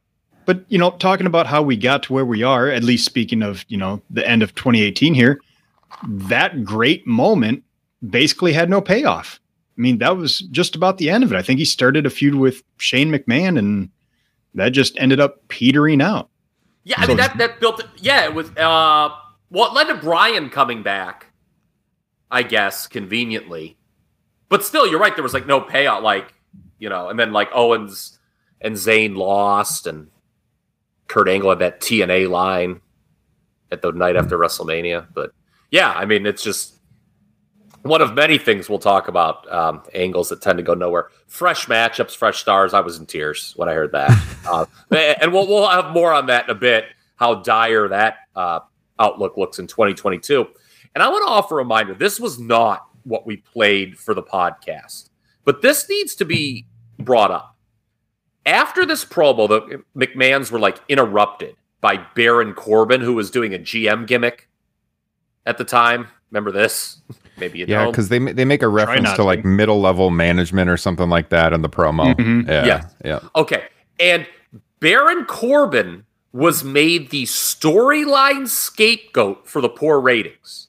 But 0.45 0.63
you 0.69 0.77
know, 0.77 0.91
talking 0.91 1.27
about 1.27 1.47
how 1.47 1.61
we 1.61 1.75
got 1.75 2.03
to 2.03 2.13
where 2.13 2.25
we 2.25 2.41
are, 2.43 2.69
at 2.69 2.83
least 2.83 3.03
speaking 3.05 3.43
of 3.43 3.65
you 3.67 3.77
know 3.77 4.01
the 4.09 4.27
end 4.27 4.43
of 4.43 4.55
2018 4.55 5.13
here, 5.13 5.41
that 6.07 6.63
great 6.63 7.05
moment 7.05 7.63
basically 8.09 8.53
had 8.53 8.69
no 8.69 8.79
payoff. 8.81 9.39
I 9.77 9.81
mean, 9.81 9.97
that 9.99 10.15
was 10.17 10.39
just 10.39 10.75
about 10.75 10.97
the 10.97 11.09
end 11.09 11.23
of 11.23 11.31
it. 11.33 11.35
I 11.35 11.41
think 11.41 11.59
he 11.59 11.65
started 11.65 12.05
a 12.05 12.09
feud 12.09 12.35
with 12.35 12.63
Shane 12.77 13.11
McMahon, 13.11 13.59
and 13.59 13.89
that 14.55 14.69
just 14.69 14.97
ended 14.97 15.19
up 15.19 15.45
petering 15.49 16.01
out. 16.01 16.29
Yeah, 16.83 16.95
I 16.97 17.01
So- 17.03 17.07
mean 17.09 17.17
that 17.17 17.37
that 17.37 17.59
built. 17.59 17.83
Yeah, 17.97 18.23
it 18.23 18.33
was. 18.33 18.49
Uh, 18.51 19.09
well, 19.49 19.67
it 19.67 19.73
led 19.73 19.87
to 19.89 19.95
Brian 19.95 20.49
coming 20.49 20.81
back, 20.81 21.27
I 22.31 22.43
guess, 22.43 22.87
conveniently. 22.87 23.75
But 24.49 24.63
still, 24.63 24.87
you're 24.87 24.99
right. 24.99 25.15
There 25.15 25.23
was 25.23 25.33
like 25.33 25.47
no 25.47 25.61
payout, 25.61 26.01
like 26.01 26.33
you 26.79 26.89
know, 26.89 27.09
and 27.09 27.19
then 27.19 27.33
like 27.33 27.49
Owens 27.53 28.19
and 28.61 28.75
Zayn 28.75 29.15
lost, 29.15 29.87
and 29.87 30.07
Kurt 31.07 31.27
Angle 31.27 31.49
had 31.49 31.59
that 31.59 31.81
TNA 31.81 32.29
line 32.29 32.81
at 33.71 33.81
the 33.81 33.91
night 33.91 34.15
after 34.15 34.37
WrestleMania. 34.37 35.07
But 35.13 35.31
yeah, 35.71 35.91
I 35.91 36.05
mean, 36.05 36.25
it's 36.25 36.43
just 36.43 36.75
one 37.81 38.01
of 38.01 38.13
many 38.13 38.37
things 38.37 38.69
we'll 38.69 38.79
talk 38.79 39.07
about. 39.07 39.51
Um, 39.51 39.83
angles 39.93 40.29
that 40.29 40.41
tend 40.41 40.57
to 40.57 40.63
go 40.63 40.73
nowhere. 40.73 41.09
Fresh 41.27 41.67
matchups, 41.67 42.15
fresh 42.15 42.39
stars. 42.39 42.73
I 42.73 42.81
was 42.81 42.97
in 42.97 43.05
tears 43.05 43.53
when 43.55 43.69
I 43.69 43.73
heard 43.73 43.91
that, 43.91 44.11
uh, 44.47 44.65
and 45.21 45.33
we'll 45.33 45.47
we'll 45.47 45.67
have 45.67 45.91
more 45.93 46.13
on 46.13 46.27
that 46.27 46.45
in 46.45 46.51
a 46.51 46.55
bit. 46.55 46.85
How 47.15 47.35
dire 47.35 47.87
that 47.87 48.17
uh, 48.35 48.59
outlook 48.99 49.37
looks 49.37 49.59
in 49.59 49.67
2022. 49.67 50.45
And 50.93 51.03
I 51.03 51.09
want 51.09 51.25
to 51.25 51.31
offer 51.31 51.55
a 51.55 51.57
reminder: 51.63 51.93
this 51.93 52.19
was 52.19 52.39
not 52.39 52.86
what 53.07 53.25
we 53.25 53.37
played 53.37 53.97
for 53.97 54.13
the 54.13 54.23
podcast, 54.23 55.09
but 55.45 55.61
this 55.61 55.87
needs 55.89 56.15
to 56.15 56.25
be 56.25 56.65
brought 56.99 57.31
up. 57.31 57.55
After 58.45 58.85
this 58.85 59.03
promo, 59.05 59.47
the 59.47 59.83
McMahons 59.97 60.51
were 60.51 60.59
like 60.59 60.77
interrupted 60.87 61.55
by 61.81 61.97
Baron 62.15 62.53
Corbin, 62.53 63.01
who 63.01 63.13
was 63.13 63.29
doing 63.31 63.53
a 63.53 63.59
GM 63.59 64.07
gimmick 64.07 64.47
at 65.45 65.57
the 65.57 65.63
time. 65.63 66.07
Remember 66.31 66.51
this? 66.51 67.01
Maybe 67.37 67.59
you 67.59 67.65
Yeah, 67.67 67.77
don't. 67.79 67.85
Yeah, 67.87 67.91
because 67.91 68.09
they 68.09 68.19
they 68.19 68.45
make 68.45 68.63
a 68.63 68.67
reference 68.67 69.13
to 69.13 69.23
like 69.23 69.41
to. 69.43 69.47
middle 69.47 69.79
level 69.79 70.09
management 70.09 70.69
or 70.69 70.77
something 70.77 71.09
like 71.09 71.29
that 71.29 71.53
in 71.53 71.61
the 71.61 71.69
promo. 71.69 72.15
Mhm. 72.15 72.47
Yeah, 72.47 72.65
Yeah. 72.65 72.89
yeah. 73.05 73.19
Okay. 73.35 73.63
And 73.99 74.25
Baron 74.79 75.25
Corbin 75.25 76.05
was 76.33 76.63
made 76.63 77.09
the 77.09 77.23
storyline 77.23 78.47
scapegoat 78.47 79.47
for 79.47 79.61
the 79.61 79.69
poor 79.69 79.99
ratings. 79.99 80.66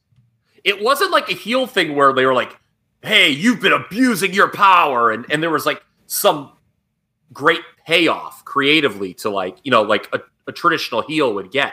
It 0.69 0.83
wasn't 0.83 1.11
like 1.11 1.31
a 1.31 1.35
heel 1.35 1.67
thing 1.67 1.97
where 1.97 2.13
they 2.13 2.27
were 2.27 2.35
like, 2.35 2.57
hey, 3.03 3.31
you've 3.31 3.61
been 3.61 3.73
abusing 3.73 4.35
your 4.35 4.49
power. 4.49 5.11
And, 5.11 5.25
and 5.31 5.43
there 5.43 5.51
was 5.51 5.67
like 5.67 5.83
some 6.07 6.53
great 7.33 7.63
payoff 7.87 8.45
creatively 8.45 9.15
to 9.15 9.31
like, 9.31 9.59
you 9.65 9.71
know, 9.71 9.83
like 9.83 10.09
a, 10.13 10.21
a 10.47 10.53
traditional 10.53 11.03
heel 11.03 11.35
would 11.35 11.51
get. 11.51 11.73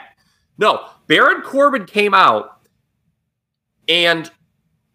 No, 0.58 0.86
Baron 1.06 1.42
Corbin 1.42 1.84
came 1.84 2.14
out 2.14 2.60
and 3.88 4.30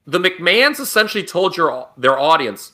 the 0.05 0.19
McMahons 0.19 0.79
essentially 0.79 1.23
told 1.23 1.55
your 1.55 1.89
their 1.95 2.17
audience, 2.17 2.73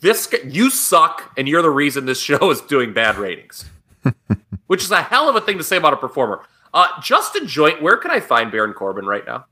this 0.00 0.32
you 0.44 0.70
suck 0.70 1.32
and 1.36 1.48
you're 1.48 1.62
the 1.62 1.70
reason 1.70 2.06
this 2.06 2.20
show 2.22 2.50
is 2.50 2.60
doing 2.62 2.92
bad 2.92 3.16
ratings 3.16 3.66
which 4.66 4.82
is 4.82 4.90
a 4.90 5.02
hell 5.02 5.28
of 5.28 5.36
a 5.36 5.40
thing 5.40 5.58
to 5.58 5.64
say 5.64 5.76
about 5.76 5.92
a 5.92 5.96
performer 5.96 6.42
uh, 6.74 6.88
justin 7.02 7.46
joint 7.46 7.82
where 7.82 7.96
can 7.96 8.10
i 8.10 8.20
find 8.20 8.50
baron 8.50 8.72
corbin 8.72 9.04
right 9.04 9.26
now 9.26 9.44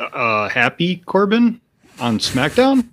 Uh, 0.00 0.48
happy 0.48 0.96
Corbin 1.06 1.60
on 1.98 2.18
SmackDown? 2.18 2.88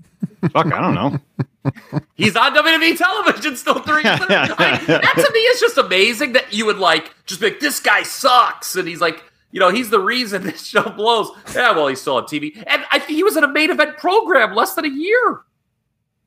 Fuck, 0.52 0.74
I 0.74 0.82
don't 0.82 0.96
know. 0.96 1.20
he's 2.15 2.36
on 2.36 2.56
wwe 2.56 2.98
television 2.98 3.56
still 3.56 3.80
three 3.80 4.04
like, 4.04 4.28
that 4.30 5.13
to 5.15 5.32
me 5.34 5.39
is 5.39 5.60
just 5.60 5.78
amazing 5.78 6.32
that 6.32 6.54
you 6.54 6.65
would 6.65 6.78
like 6.78 7.13
just 7.26 7.41
be 7.41 7.48
like 7.48 7.60
this 7.60 7.80
guy 7.80 8.04
sucks. 8.04 8.76
And 8.76 8.88
he's 8.88 9.02
like 9.02 9.24
you 9.52 9.60
know 9.60 9.70
he's 9.70 9.89
the 9.89 10.00
reason 10.00 10.43
this 10.43 10.65
show 10.65 10.89
blows. 10.89 11.30
Yeah 11.54 11.72
well 11.72 11.88
he's 11.88 12.00
still 12.00 12.15
on 12.15 12.24
tv 12.24 12.56
and 12.67 12.86
i 12.91 13.00
think 13.00 13.12
he 13.12 13.24
was 13.24 13.36
in 13.36 13.43
a 13.43 13.48
main 13.48 13.70
event 13.70 13.98
program 13.98 14.56
less 14.56 14.76
than 14.76 14.86
a 14.86 14.89
year 14.89 15.41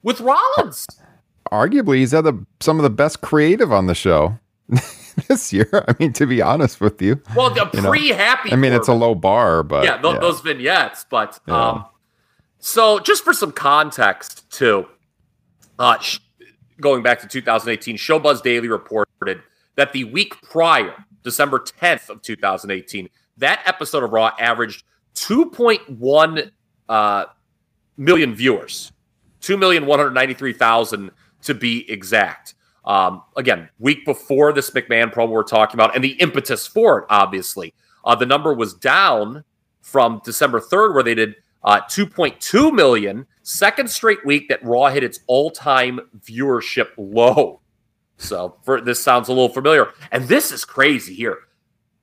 with 0.03 0.21
rollins. 0.21 0.87
Arguably, 1.51 1.97
he's 1.97 2.12
had 2.12 2.25
the, 2.25 2.47
some 2.61 2.79
of 2.79 2.85
the 2.85 2.90
best 2.90 3.23
creative 3.23 3.73
on 3.73 3.87
the 3.87 3.95
show 3.95 4.38
this 5.29 5.53
year. 5.53 5.68
I 5.88 5.94
mean, 5.99 6.12
to 6.14 6.27
be 6.27 6.40
honest 6.42 6.81
with 6.81 7.01
you, 7.03 7.20
well 7.35 7.51
the 7.51 7.68
You 7.73 7.83
pre-happy 7.83 8.53
I 8.53 8.57
mean, 8.57 8.73
it's 8.73 8.88
a 8.88 8.92
low 8.94 9.14
bar, 9.14 9.62
but 9.62 9.85
yeah, 9.85 9.99
tho- 10.01 10.18
those 10.20 10.40
vignettes. 10.40 11.05
But 11.09 11.38
Yeah. 11.46 11.68
um, 11.70 11.85
so 12.59 12.99
just 13.01 13.25
for 13.25 13.33
some 13.33 13.53
context, 13.53 14.51
too, 14.51 14.87
uh, 15.79 15.99
sh- 15.99 16.18
going 16.81 17.03
back 17.03 17.20
to 17.20 17.27
2018, 17.29 17.96
Showbuzz 17.96 18.42
Daily 18.42 18.68
reported 18.68 19.42
that 19.77 19.92
the 19.92 20.05
week 20.05 20.40
prior, 20.42 20.94
December 21.23 21.59
10th 21.59 22.09
of 22.11 22.23
2018, 22.23 23.09
that 23.38 23.62
episode 23.66 24.03
of 24.05 24.11
Raw 24.12 24.31
averaged 24.38 24.85
2.1 25.14 26.51
uh, 26.88 27.25
million 27.96 28.35
viewers, 28.35 28.92
2,193,000 29.42 31.11
to 31.42 31.55
be 31.55 31.90
exact. 31.90 32.55
Um, 32.90 33.22
again, 33.37 33.68
week 33.79 34.05
before 34.05 34.53
this 34.53 34.72
McMahon 34.72 35.14
promo 35.14 35.29
we're 35.29 35.44
talking 35.44 35.76
about, 35.76 35.94
and 35.94 36.03
the 36.03 36.14
impetus 36.14 36.66
for 36.66 36.98
it, 36.98 37.05
obviously, 37.09 37.72
uh, 38.05 38.16
the 38.16 38.26
number 38.26 38.53
was 38.53 38.74
down 38.74 39.44
from 39.81 40.20
December 40.24 40.59
3rd, 40.59 40.94
where 40.94 41.05
they 41.05 41.14
did 41.14 41.37
uh, 41.62 41.83
2.2 41.83 42.72
million. 42.74 43.29
Second 43.44 43.88
straight 43.88 44.26
week 44.26 44.48
that 44.48 44.64
Raw 44.64 44.88
hit 44.88 45.05
its 45.05 45.20
all-time 45.29 46.00
viewership 46.18 46.88
low. 46.96 47.61
So 48.16 48.57
for 48.64 48.81
this 48.81 49.00
sounds 49.00 49.29
a 49.29 49.33
little 49.33 49.48
familiar, 49.48 49.92
and 50.11 50.26
this 50.26 50.50
is 50.50 50.64
crazy 50.64 51.14
here. 51.14 51.38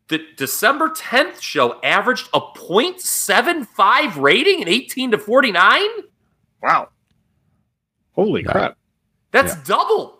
The 0.07 0.21
December 0.37 0.87
10th 0.91 1.41
show 1.41 1.81
averaged 1.81 2.29
a 2.33 2.39
0.75 2.39 4.15
rating 4.15 4.61
in 4.61 4.69
18 4.69 5.11
to 5.11 5.17
49. 5.17 5.81
Wow. 6.63 6.87
Holy 8.13 8.43
crap. 8.43 8.77
That's 9.31 9.57
double 9.63 10.16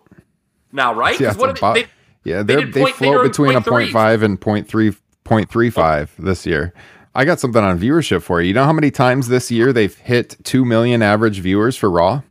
now, 0.71 0.93
right? 0.93 1.19
Yeah, 1.19 1.33
what 1.33 1.57
about- 1.57 1.75
they- 1.75 1.83
they- 1.83 1.89
yeah, 2.23 2.43
they 2.43 2.55
they 2.55 2.63
they 2.65 2.81
point- 2.81 2.95
float 2.95 3.21
in 3.25 3.27
between 3.31 3.55
a 3.55 3.61
0.3. 3.61 3.91
0.5 3.91 4.23
and 4.23 4.39
0.3, 4.41 4.95
0.35 5.25 6.09
this 6.19 6.45
year. 6.45 6.73
I 7.15 7.25
got 7.25 7.39
something 7.39 7.63
on 7.63 7.79
viewership 7.79 8.21
for 8.21 8.41
you. 8.41 8.49
You 8.49 8.53
know 8.53 8.65
how 8.65 8.73
many 8.73 8.91
times 8.91 9.27
this 9.27 9.49
year 9.49 9.73
they've 9.73 9.95
hit 9.97 10.35
2 10.43 10.63
million 10.65 11.01
average 11.01 11.39
viewers 11.39 11.75
for 11.77 11.89
Raw? 11.89 12.21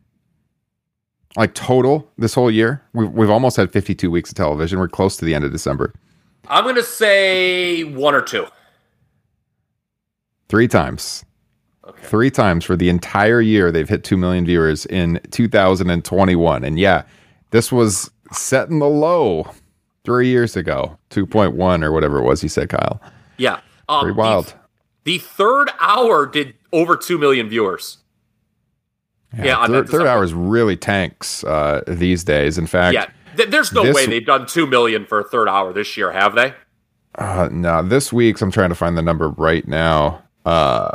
Like 1.37 1.55
total 1.55 2.09
this 2.17 2.35
whole 2.35 2.51
year? 2.51 2.83
We've, 2.93 3.11
we've 3.11 3.31
almost 3.31 3.57
had 3.57 3.71
52 3.73 4.11
weeks 4.11 4.31
of 4.31 4.37
television. 4.37 4.79
We're 4.79 4.89
close 4.89 5.17
to 5.19 5.25
the 5.25 5.35
end 5.35 5.45
of 5.45 5.53
December. 5.53 5.93
I'm 6.49 6.63
going 6.65 6.77
to 6.77 6.83
say 6.85 7.83
one 7.85 8.15
or 8.15 8.23
two. 8.23 8.47
Three 10.49 10.69
times. 10.69 11.25
Three 12.03 12.31
times 12.31 12.65
for 12.65 12.77
the 12.77 12.89
entire 12.89 13.41
year, 13.41 13.71
they've 13.73 13.89
hit 13.89 14.03
2 14.05 14.17
million 14.17 14.45
viewers 14.45 14.87
in 14.87 15.21
2021. 15.31 16.65
And 16.65 16.79
yeah, 16.79 17.03
this 17.51 17.71
was 17.71 18.11
set 18.33 18.69
in 18.69 18.79
the 18.79 18.89
low 18.89 19.51
three 20.05 20.29
years 20.29 20.57
ago, 20.57 20.99
2.1 21.11 21.83
or 21.85 21.93
whatever 21.93 22.19
it 22.19 22.23
was 22.23 22.43
you 22.43 22.49
said, 22.49 22.69
Kyle. 22.69 23.01
Yeah. 23.39 23.61
Um, 23.89 24.01
Pretty 24.03 24.17
wild. 24.17 24.47
The, 24.47 24.55
the 25.05 25.19
third 25.19 25.71
hour 25.81 26.27
did 26.27 26.55
over 26.73 26.97
2 26.97 27.19
million 27.19 27.49
viewers. 27.49 27.99
Yeah, 29.37 29.57
on 29.59 29.69
third, 29.71 29.89
third 29.89 30.07
hour 30.07 30.25
is 30.25 30.33
really 30.33 30.77
tanks 30.77 31.45
uh, 31.45 31.83
these 31.87 32.25
days. 32.25 32.57
In 32.59 32.67
fact, 32.67 32.95
Yeah. 32.95 33.07
Th- 33.37 33.49
there's 33.51 33.73
no 33.73 33.83
this- 33.83 33.95
way 33.95 34.07
they've 34.07 34.25
done 34.25 34.47
2 34.47 34.67
million 34.67 35.05
for 35.05 35.21
a 35.21 35.25
third 35.25 35.49
hour 35.49 35.73
this 35.73 35.97
year, 35.97 36.11
have 36.13 36.35
they? 36.35 36.55
Uh, 37.17 37.49
no, 37.51 37.83
this 37.83 38.13
week's 38.13 38.41
I'm 38.43 38.51
trying 38.51 38.69
to 38.71 38.75
find 38.75 38.97
the 38.97 39.03
number 39.03 39.29
right 39.31 39.67
now. 39.67 40.23
Uh, 40.45 40.93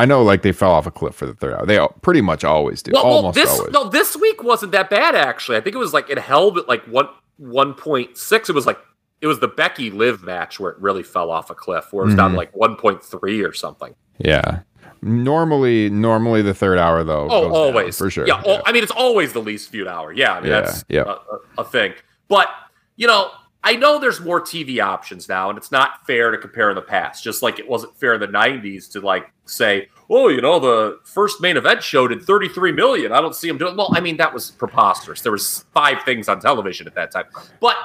I 0.00 0.04
know, 0.06 0.22
like 0.22 0.42
they 0.42 0.52
fell 0.52 0.72
off 0.72 0.86
a 0.86 0.90
cliff 0.90 1.14
for 1.14 1.26
the 1.26 1.34
third 1.34 1.54
hour. 1.54 1.66
They 1.66 1.78
pretty 2.02 2.20
much 2.20 2.44
always 2.44 2.82
do. 2.82 2.92
Well, 2.94 3.04
well, 3.04 3.14
Almost 3.16 3.34
this 3.36 3.50
always. 3.50 3.72
no, 3.72 3.88
this 3.88 4.16
week 4.16 4.42
wasn't 4.42 4.72
that 4.72 4.90
bad 4.90 5.14
actually. 5.14 5.56
I 5.58 5.60
think 5.60 5.74
it 5.76 5.78
was 5.78 5.92
like 5.92 6.08
it 6.10 6.18
held 6.18 6.58
at 6.58 6.68
like 6.68 6.82
one 6.86 7.08
one 7.36 7.74
point 7.74 8.16
six. 8.16 8.48
It 8.48 8.54
was 8.54 8.66
like 8.66 8.78
it 9.20 9.26
was 9.26 9.40
the 9.40 9.48
Becky 9.48 9.90
Liv 9.90 10.22
match 10.22 10.58
where 10.58 10.70
it 10.72 10.78
really 10.80 11.02
fell 11.02 11.30
off 11.30 11.50
a 11.50 11.54
cliff, 11.54 11.92
where 11.92 12.04
it 12.04 12.06
was 12.08 12.14
down 12.14 12.30
to 12.30 12.34
Mhm. 12.34 12.38
like 12.38 12.56
one 12.56 12.76
point 12.76 13.02
three 13.02 13.42
or 13.42 13.52
something. 13.52 13.94
Yeah. 14.18 14.60
Normally, 15.02 15.88
normally 15.90 16.42
the 16.42 16.54
third 16.54 16.78
hour 16.78 17.02
though. 17.04 17.26
Oh, 17.30 17.42
goes 17.42 17.42
down, 17.42 17.52
always 17.52 17.98
for 17.98 18.10
sure. 18.10 18.26
Yeah, 18.26 18.42
al- 18.46 18.62
I 18.66 18.72
mean 18.72 18.82
it's 18.82 18.92
always 18.92 19.32
the 19.32 19.40
least 19.40 19.70
viewed 19.72 19.88
hour. 19.88 20.12
Yeah, 20.12 20.34
I 20.34 20.40
mean 20.40 20.50
Yeah, 20.50 20.60
that's 20.60 20.84
yeah. 20.88 21.14
A, 21.58 21.62
a 21.62 21.64
thing. 21.64 21.94
But 22.28 22.48
you 22.96 23.06
know, 23.06 23.30
I 23.62 23.76
know 23.76 23.98
there's 23.98 24.20
more 24.20 24.40
TV 24.40 24.82
options 24.82 25.28
now, 25.28 25.50
and 25.50 25.58
it's 25.58 25.70
not 25.70 26.06
fair 26.06 26.30
to 26.30 26.38
compare 26.38 26.70
in 26.70 26.76
the 26.76 26.82
past. 26.82 27.22
Just 27.22 27.42
like 27.42 27.58
it 27.58 27.68
wasn't 27.68 27.94
fair 27.98 28.14
in 28.14 28.20
the 28.20 28.28
'90s 28.28 28.90
to 28.92 29.00
like 29.00 29.30
say, 29.44 29.88
"Oh, 30.08 30.28
you 30.28 30.40
know, 30.40 30.58
the 30.58 30.98
first 31.04 31.40
main 31.42 31.56
event 31.56 31.82
show 31.82 32.08
did 32.08 32.22
33 32.22 32.72
million. 32.72 33.12
I 33.12 33.20
don't 33.20 33.34
see 33.34 33.48
them 33.48 33.58
doing." 33.58 33.76
Well, 33.76 33.90
I 33.92 34.00
mean 34.00 34.16
that 34.16 34.32
was 34.32 34.50
preposterous. 34.50 35.20
There 35.20 35.32
was 35.32 35.64
five 35.74 36.02
things 36.04 36.28
on 36.28 36.40
television 36.40 36.86
at 36.86 36.94
that 36.94 37.10
time, 37.10 37.26
but 37.60 37.76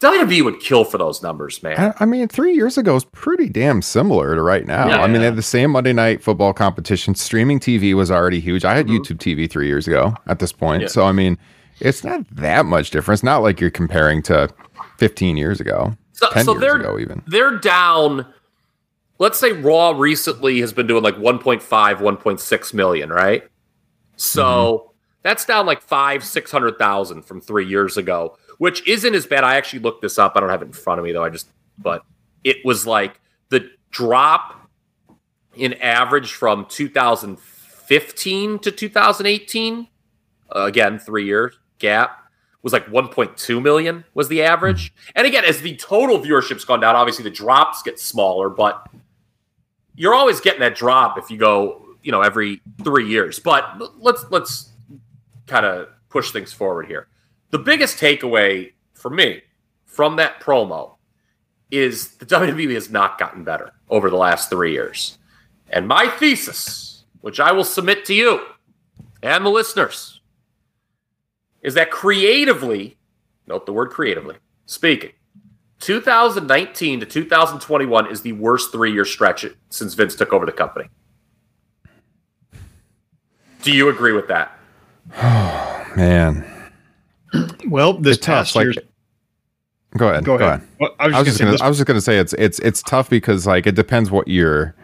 WWE 0.00 0.44
would 0.44 0.60
kill 0.60 0.84
for 0.84 0.96
those 0.96 1.22
numbers, 1.22 1.60
man. 1.62 1.76
I, 1.98 2.04
I 2.04 2.06
mean, 2.06 2.28
three 2.28 2.54
years 2.54 2.78
ago 2.78 2.94
is 2.94 3.04
pretty 3.04 3.48
damn 3.48 3.82
similar 3.82 4.34
to 4.34 4.42
right 4.42 4.64
now. 4.64 4.88
Yeah. 4.88 5.02
I 5.02 5.08
mean, 5.08 5.20
they 5.20 5.26
had 5.26 5.36
the 5.36 5.42
same 5.42 5.72
Monday 5.72 5.92
night 5.92 6.22
football 6.22 6.52
competition. 6.52 7.16
Streaming 7.16 7.58
TV 7.58 7.94
was 7.94 8.10
already 8.10 8.38
huge. 8.38 8.64
I 8.64 8.76
had 8.76 8.86
YouTube 8.86 9.18
TV 9.18 9.50
three 9.50 9.66
years 9.66 9.88
ago 9.88 10.14
at 10.26 10.38
this 10.38 10.52
point. 10.52 10.82
Mm-hmm. 10.82 10.82
Yeah. 10.82 10.88
So, 10.88 11.04
I 11.04 11.12
mean, 11.12 11.36
it's 11.80 12.02
not 12.04 12.24
that 12.36 12.66
much 12.66 12.90
difference. 12.90 13.22
Not 13.22 13.38
like 13.42 13.60
you're 13.60 13.70
comparing 13.70 14.22
to 14.24 14.48
15 14.98 15.36
years 15.36 15.60
ago, 15.60 15.96
So, 16.12 16.28
10 16.30 16.44
so 16.44 16.52
years 16.52 16.60
they're 16.60 16.76
ago, 16.80 16.98
even. 16.98 17.22
they're 17.26 17.58
down. 17.58 18.26
Let's 19.18 19.38
say 19.38 19.52
Raw 19.52 19.90
recently 19.90 20.60
has 20.60 20.72
been 20.72 20.86
doing 20.86 21.02
like 21.02 21.16
1.5, 21.16 21.60
1.6 21.62 22.74
million, 22.74 23.10
right? 23.10 23.44
So 24.16 24.42
Mm-hmm. 24.78 24.88
that's 25.22 25.44
down 25.44 25.66
like 25.66 25.80
five, 25.82 26.24
six 26.24 26.50
hundred 26.50 26.78
thousand 26.78 27.22
from 27.24 27.40
three 27.40 27.66
years 27.66 27.96
ago, 27.96 28.36
which 28.58 28.86
isn't 28.86 29.14
as 29.14 29.26
bad. 29.26 29.44
I 29.44 29.56
actually 29.56 29.80
looked 29.80 30.02
this 30.02 30.18
up. 30.18 30.32
I 30.36 30.40
don't 30.40 30.48
have 30.48 30.62
it 30.62 30.66
in 30.66 30.72
front 30.72 30.98
of 31.00 31.04
me 31.04 31.12
though. 31.12 31.24
I 31.24 31.28
just, 31.30 31.48
but 31.78 32.02
it 32.44 32.56
was 32.64 32.86
like 32.86 33.20
the 33.50 33.70
drop 33.90 34.68
in 35.54 35.74
average 35.74 36.32
from 36.32 36.66
2015 36.66 38.58
to 38.60 38.70
2018. 38.72 39.88
Uh, 40.54 40.60
again, 40.64 40.98
three 40.98 41.24
years 41.26 41.58
gap 41.78 42.28
was 42.62 42.72
like 42.72 42.86
1.2 42.86 43.62
million 43.62 44.04
was 44.14 44.28
the 44.28 44.42
average. 44.42 44.92
Hmm. 44.92 45.10
And 45.16 45.26
again, 45.26 45.44
as 45.44 45.60
the 45.60 45.76
total 45.76 46.18
viewership's 46.18 46.64
gone 46.64 46.80
down, 46.80 46.96
obviously 46.96 47.24
the 47.24 47.30
drops 47.30 47.82
get 47.82 47.98
smaller, 47.98 48.48
but 48.48 48.88
you're 49.94 50.14
always 50.14 50.40
getting 50.40 50.60
that 50.60 50.76
drop 50.76 51.18
if 51.18 51.30
you 51.30 51.38
go, 51.38 51.96
you 52.02 52.12
know, 52.12 52.22
every 52.22 52.60
three 52.84 53.08
years. 53.08 53.38
But 53.38 53.80
let's 53.98 54.24
let's 54.30 54.70
kind 55.46 55.66
of 55.66 55.88
push 56.08 56.30
things 56.30 56.52
forward 56.52 56.86
here. 56.86 57.08
The 57.50 57.58
biggest 57.58 57.98
takeaway 57.98 58.72
for 58.94 59.10
me 59.10 59.42
from 59.86 60.16
that 60.16 60.40
promo 60.40 60.96
is 61.70 62.16
the 62.16 62.26
WWE 62.26 62.74
has 62.74 62.90
not 62.90 63.18
gotten 63.18 63.44
better 63.44 63.72
over 63.88 64.10
the 64.10 64.16
last 64.16 64.50
three 64.50 64.72
years. 64.72 65.18
And 65.70 65.86
my 65.86 66.08
thesis, 66.08 67.04
which 67.20 67.40
I 67.40 67.52
will 67.52 67.64
submit 67.64 68.04
to 68.06 68.14
you 68.14 68.40
and 69.22 69.44
the 69.44 69.50
listeners, 69.50 70.17
is 71.68 71.74
that 71.74 71.90
creatively, 71.90 72.96
note 73.46 73.66
the 73.66 73.72
word 73.74 73.90
creatively, 73.90 74.36
speaking, 74.64 75.10
2019 75.80 77.00
to 77.00 77.06
2021 77.06 78.10
is 78.10 78.22
the 78.22 78.32
worst 78.32 78.72
three 78.72 78.90
year 78.90 79.04
stretch 79.04 79.44
since 79.68 79.92
Vince 79.92 80.14
took 80.14 80.32
over 80.32 80.46
the 80.46 80.50
company. 80.52 80.88
Do 83.62 83.70
you 83.72 83.90
agree 83.90 84.12
with 84.12 84.28
that? 84.28 84.58
Oh, 85.16 85.92
Man. 85.96 86.44
Well, 87.68 87.92
this 87.94 88.16
It's 88.16 88.24
tough, 88.26 88.36
past 88.46 88.56
like- 88.56 88.64
year's 88.64 88.78
Go 89.96 90.08
ahead. 90.08 90.24
Go 90.24 90.34
ahead. 90.36 90.62
Well, 90.78 90.94
I 90.98 91.06
was 91.06 91.14
I 91.16 91.18
was 91.20 91.26
just 91.28 91.38
just 91.38 91.38
gonna 91.38 91.48
gonna. 91.50 91.58
say 91.58 91.64
I 91.64 91.68
was 91.68 91.76
just 91.78 91.86
gonna 91.86 92.00
say 92.02 92.18
it's 92.18 92.32
it's 92.34 92.58
it's 92.60 92.82
tough 92.82 93.08
because 93.08 93.46
like 93.46 93.66
it 93.66 93.74
depends 93.74 94.10
what 94.10 94.28
you're 94.28 94.74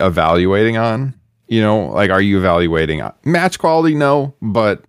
evaluating 0.00 0.76
on. 0.78 1.14
You 1.46 1.60
know, 1.60 1.86
like 1.88 2.10
are 2.10 2.22
you 2.22 2.38
evaluating 2.38 3.02
uh, 3.02 3.12
match 3.24 3.58
quality? 3.58 3.94
No, 3.94 4.34
but 4.40 4.82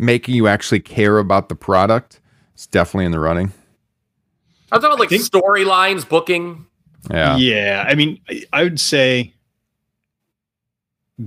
making 0.00 0.34
you 0.34 0.48
actually 0.48 0.80
care 0.80 1.18
about 1.18 1.48
the 1.48 1.54
product 1.54 2.20
is 2.56 2.66
definitely 2.66 3.04
in 3.04 3.12
the 3.12 3.20
running. 3.20 3.52
I'm 4.72 4.80
talking 4.80 4.86
about 4.86 5.00
like 5.00 5.10
think- 5.10 5.22
storylines, 5.22 6.08
booking. 6.08 6.66
Yeah. 7.10 7.36
Yeah, 7.36 7.84
I 7.88 7.94
mean, 7.94 8.20
I, 8.28 8.42
I 8.52 8.62
would 8.62 8.80
say 8.80 9.32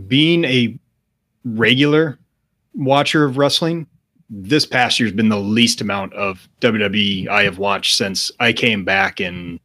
being 0.07 0.43
a 0.45 0.77
regular 1.43 2.19
watcher 2.73 3.25
of 3.25 3.37
wrestling, 3.37 3.87
this 4.29 4.65
past 4.65 4.99
year's 4.99 5.11
been 5.11 5.29
the 5.29 5.39
least 5.39 5.81
amount 5.81 6.13
of 6.13 6.47
WWE 6.61 7.27
I 7.27 7.43
have 7.43 7.57
watched 7.57 7.95
since 7.95 8.31
I 8.39 8.53
came 8.53 8.83
back 8.83 9.19
in 9.19 9.59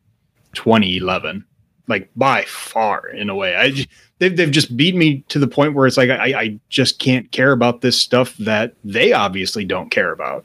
2011. 0.55 1.45
Like 1.89 2.11
by 2.17 2.45
far, 2.45 3.09
in 3.09 3.31
a 3.31 3.35
way, 3.35 3.57
I 3.57 3.87
they've 4.19 4.37
they've 4.37 4.51
just 4.51 4.77
beat 4.77 4.95
me 4.95 5.25
to 5.29 5.39
the 5.39 5.49
point 5.49 5.75
where 5.75 5.87
it's 5.87 5.97
like 5.97 6.11
I 6.11 6.41
I 6.41 6.61
just 6.69 6.99
can't 6.99 7.31
care 7.33 7.53
about 7.53 7.81
this 7.81 8.01
stuff 8.01 8.37
that 8.39 8.75
they 8.85 9.13
obviously 9.13 9.65
don't 9.65 9.91
care 9.91 10.13
about. 10.13 10.45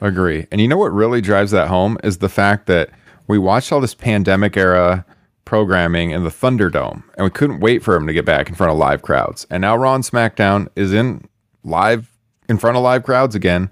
Agree. 0.00 0.46
And 0.50 0.60
you 0.60 0.68
know 0.68 0.76
what 0.76 0.92
really 0.92 1.20
drives 1.20 1.50
that 1.50 1.68
home 1.68 1.98
is 2.04 2.18
the 2.18 2.28
fact 2.28 2.66
that 2.66 2.90
we 3.26 3.38
watched 3.38 3.72
all 3.72 3.80
this 3.80 3.94
pandemic 3.94 4.56
era 4.56 5.04
programming 5.44 6.10
in 6.10 6.24
the 6.24 6.30
Thunderdome 6.30 7.02
and 7.16 7.24
we 7.24 7.30
couldn't 7.30 7.60
wait 7.60 7.82
for 7.82 7.94
him 7.94 8.06
to 8.06 8.12
get 8.12 8.24
back 8.24 8.48
in 8.48 8.54
front 8.54 8.72
of 8.72 8.78
live 8.78 9.02
crowds. 9.02 9.46
And 9.50 9.60
now 9.60 9.76
Raw 9.76 9.96
SmackDown 9.98 10.68
is 10.76 10.92
in 10.92 11.26
live 11.64 12.10
in 12.48 12.58
front 12.58 12.76
of 12.76 12.82
live 12.82 13.04
crowds 13.04 13.34
again. 13.34 13.70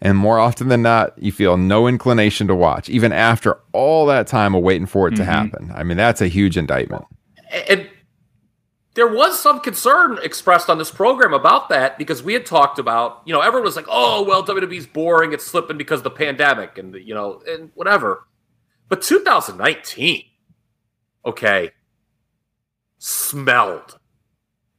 And 0.00 0.16
more 0.16 0.38
often 0.38 0.68
than 0.68 0.82
not, 0.82 1.20
you 1.20 1.32
feel 1.32 1.56
no 1.56 1.88
inclination 1.88 2.46
to 2.46 2.54
watch, 2.54 2.88
even 2.88 3.12
after 3.12 3.58
all 3.72 4.06
that 4.06 4.26
time 4.28 4.54
of 4.54 4.62
waiting 4.62 4.86
for 4.86 5.08
it 5.08 5.12
to 5.12 5.22
mm-hmm. 5.22 5.30
happen. 5.30 5.72
I 5.74 5.82
mean, 5.82 5.96
that's 5.96 6.20
a 6.20 6.28
huge 6.28 6.56
indictment. 6.56 7.04
And 7.68 7.88
there 8.94 9.08
was 9.08 9.40
some 9.40 9.60
concern 9.60 10.18
expressed 10.22 10.68
on 10.68 10.78
this 10.78 10.90
program 10.90 11.32
about 11.32 11.68
that 11.68 11.98
because 11.98 12.22
we 12.22 12.32
had 12.32 12.46
talked 12.46 12.78
about, 12.78 13.22
you 13.24 13.32
know, 13.32 13.40
everyone 13.40 13.64
was 13.64 13.76
like, 13.76 13.86
oh, 13.88 14.22
well, 14.22 14.44
WWE's 14.44 14.86
boring. 14.86 15.32
It's 15.32 15.44
slipping 15.46 15.78
because 15.78 16.00
of 16.00 16.04
the 16.04 16.10
pandemic 16.10 16.78
and, 16.78 16.94
you 16.94 17.14
know, 17.14 17.42
and 17.48 17.70
whatever. 17.74 18.26
But 18.88 19.02
2019, 19.02 20.24
okay, 21.26 21.70
smelled. 22.98 23.98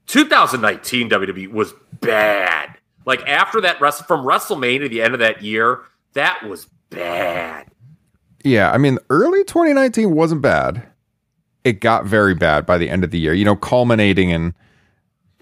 2019 0.07 1.09
WWE 1.09 1.51
was 1.51 1.73
bad. 2.01 2.77
Like 3.09 3.27
after 3.27 3.59
that, 3.61 3.81
wrestle 3.81 4.05
from 4.05 4.23
WrestleMania 4.23 4.81
to 4.81 4.87
the 4.89 5.01
end 5.01 5.15
of 5.15 5.19
that 5.19 5.41
year, 5.41 5.79
that 6.13 6.47
was 6.47 6.67
bad. 6.91 7.65
Yeah, 8.43 8.71
I 8.71 8.77
mean, 8.77 8.99
early 9.09 9.43
2019 9.43 10.13
wasn't 10.13 10.43
bad. 10.43 10.83
It 11.63 11.81
got 11.81 12.05
very 12.05 12.35
bad 12.35 12.67
by 12.67 12.77
the 12.77 12.87
end 12.87 13.03
of 13.03 13.09
the 13.09 13.17
year, 13.17 13.33
you 13.33 13.43
know, 13.45 13.55
culminating 13.55 14.29
in 14.29 14.53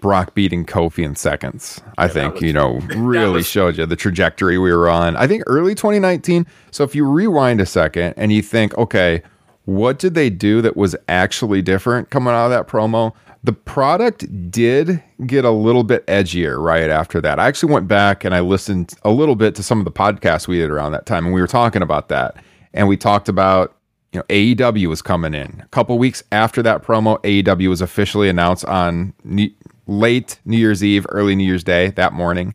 Brock 0.00 0.34
beating 0.34 0.64
Kofi 0.64 1.04
in 1.04 1.14
seconds. 1.14 1.82
I 1.98 2.08
think, 2.08 2.34
was- 2.34 2.42
you 2.42 2.54
know, 2.54 2.78
really 2.96 3.32
was- 3.34 3.46
showed 3.46 3.76
you 3.76 3.84
the 3.84 3.96
trajectory 3.96 4.56
we 4.56 4.72
were 4.72 4.88
on. 4.88 5.14
I 5.16 5.26
think 5.26 5.42
early 5.46 5.74
2019. 5.74 6.46
So 6.70 6.84
if 6.84 6.94
you 6.94 7.06
rewind 7.06 7.60
a 7.60 7.66
second 7.66 8.14
and 8.16 8.32
you 8.32 8.40
think, 8.40 8.76
okay, 8.78 9.22
what 9.66 9.98
did 9.98 10.14
they 10.14 10.30
do 10.30 10.62
that 10.62 10.74
was 10.74 10.96
actually 11.06 11.60
different 11.60 12.08
coming 12.08 12.32
out 12.32 12.46
of 12.46 12.50
that 12.50 12.66
promo? 12.66 13.12
The 13.44 13.52
product 13.52 14.50
did 14.50 15.02
get 15.26 15.44
a 15.44 15.50
little 15.50 15.84
bit 15.84 16.06
edgier 16.06 16.62
right 16.62 16.90
after 16.90 17.20
that. 17.20 17.38
I 17.38 17.46
actually 17.46 17.72
went 17.72 17.86
back 17.86 18.24
and 18.24 18.34
I 18.34 18.40
listened 18.40 18.94
a 19.02 19.10
little 19.10 19.36
bit 19.36 19.54
to 19.56 19.62
some 19.62 19.78
of 19.78 19.84
the 19.84 19.92
podcasts 19.92 20.48
we 20.48 20.58
did 20.58 20.70
around 20.70 20.92
that 20.92 21.06
time, 21.06 21.24
and 21.24 21.34
we 21.34 21.40
were 21.40 21.46
talking 21.46 21.82
about 21.82 22.08
that. 22.08 22.36
And 22.74 22.88
we 22.88 22.96
talked 22.96 23.28
about, 23.28 23.76
you 24.12 24.18
know, 24.18 24.24
AEW 24.28 24.88
was 24.88 25.02
coming 25.02 25.34
in. 25.34 25.60
A 25.64 25.68
couple 25.68 25.98
weeks 25.98 26.22
after 26.32 26.62
that 26.62 26.82
promo, 26.82 27.22
AEW 27.22 27.68
was 27.68 27.80
officially 27.80 28.28
announced 28.28 28.64
on 28.64 29.14
late 29.86 30.38
New 30.44 30.58
Year's 30.58 30.82
Eve, 30.82 31.06
early 31.10 31.34
New 31.36 31.44
Year's 31.44 31.64
Day 31.64 31.90
that 31.90 32.12
morning. 32.12 32.54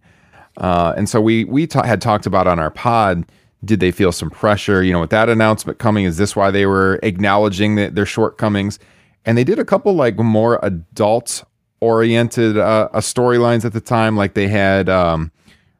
Uh, 0.57 0.93
and 0.95 1.09
so 1.09 1.19
we 1.19 1.45
we 1.45 1.65
ta- 1.65 1.83
had 1.83 2.01
talked 2.01 2.25
about 2.25 2.45
on 2.45 2.59
our 2.59 2.69
pod. 2.69 3.25
Did 3.65 3.79
they 3.79 3.91
feel 3.91 4.11
some 4.11 4.29
pressure? 4.29 4.83
You 4.83 4.91
know, 4.93 4.99
with 4.99 5.09
that 5.11 5.29
announcement 5.29 5.79
coming, 5.79 6.05
is 6.05 6.17
this 6.17 6.35
why 6.35 6.51
they 6.51 6.65
were 6.65 6.99
acknowledging 7.01 7.75
that 7.75 7.95
their 7.95 8.05
shortcomings? 8.05 8.77
And 9.25 9.37
they 9.37 9.43
did 9.43 9.59
a 9.59 9.65
couple 9.65 9.93
like 9.93 10.17
more 10.17 10.59
adult 10.61 11.43
oriented 11.79 12.57
uh, 12.57 12.89
uh, 12.93 12.99
storylines 12.99 13.65
at 13.65 13.73
the 13.73 13.81
time. 13.81 14.15
Like 14.15 14.33
they 14.33 14.47
had 14.47 14.89
um, 14.89 15.31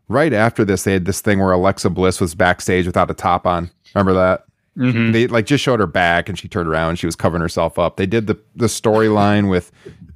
right 0.08 0.34
after 0.34 0.66
this, 0.66 0.84
they 0.84 0.94
had 0.94 1.06
this 1.06 1.22
thing 1.22 1.40
where 1.40 1.52
Alexa 1.52 1.90
Bliss 1.90 2.20
was 2.20 2.36
backstage 2.36 2.86
without 2.86 3.10
a 3.10 3.14
top 3.14 3.46
on. 3.48 3.70
Remember 3.94 4.14
that? 4.14 4.46
Mm-hmm. 4.78 5.12
They 5.12 5.28
like 5.28 5.46
just 5.46 5.64
showed 5.64 5.80
her 5.80 5.88
back 5.88 6.28
and 6.28 6.38
she 6.38 6.48
turned 6.48 6.68
around 6.68 6.90
and 6.90 7.00
she 7.00 7.06
was 7.06 7.16
covering 7.16 7.42
herself 7.42 7.78
up. 7.78 7.98
They 7.98 8.08
did 8.08 8.28
the 8.28 8.40
the 8.56 8.66
storyline 8.66 9.50
with 9.50 9.72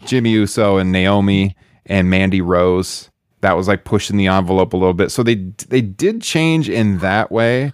Jimmy 0.06 0.32
Uso 0.32 0.78
and 0.78 0.92
Naomi 0.92 1.56
and 1.86 2.10
Mandy 2.10 2.42
Rose. 2.42 3.10
That 3.42 3.54
was 3.56 3.68
like 3.68 3.84
pushing 3.84 4.18
the 4.18 4.28
envelope 4.28 4.74
a 4.74 4.78
little 4.78 4.96
bit. 4.96 5.12
So 5.12 5.22
they 5.22 5.36
they 5.70 5.82
did 5.82 6.22
change 6.24 6.70
in 6.70 6.98
that 7.00 7.32
way. 7.32 7.72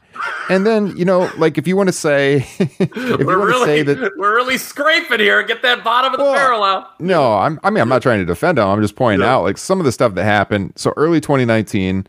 And 0.49 0.65
then, 0.67 0.95
you 0.97 1.06
know, 1.06 1.32
like 1.38 1.58
if 1.58 1.67
you 1.67 1.78
want 1.78 1.88
to 1.88 1.93
say 1.93 2.45
if 2.60 2.80
you 2.97 3.26
we're 3.26 3.39
want 3.39 3.49
to 3.54 3.60
really, 3.60 3.65
say 3.65 3.82
that 3.84 4.12
we're 4.17 4.36
really 4.36 4.58
scraping 4.58 5.21
here. 5.21 5.41
Get 5.43 5.62
that 5.62 5.84
bottom 5.84 6.12
of 6.13 6.17
the 6.19 6.26
Well, 6.26 6.34
barrel 6.34 6.63
out. 6.63 6.99
No, 6.99 7.34
I'm, 7.36 7.60
I 7.63 7.69
mean, 7.69 7.82
I'm 7.82 7.88
not 7.88 8.02
trying 8.02 8.19
to 8.19 8.26
defend 8.26 8.58
him. 8.60 8.67
I'm 8.67 8.82
just 8.82 8.97
pointing 8.97 9.26
out 9.26 9.43
like 9.43 9.58
some 9.58 9.80
of 9.80 9.86
the 9.86 9.91
stuff 9.93 10.15
that 10.15 10.26
happened. 10.26 10.73
So 10.76 10.93
early 10.97 11.21
2019, 11.21 12.08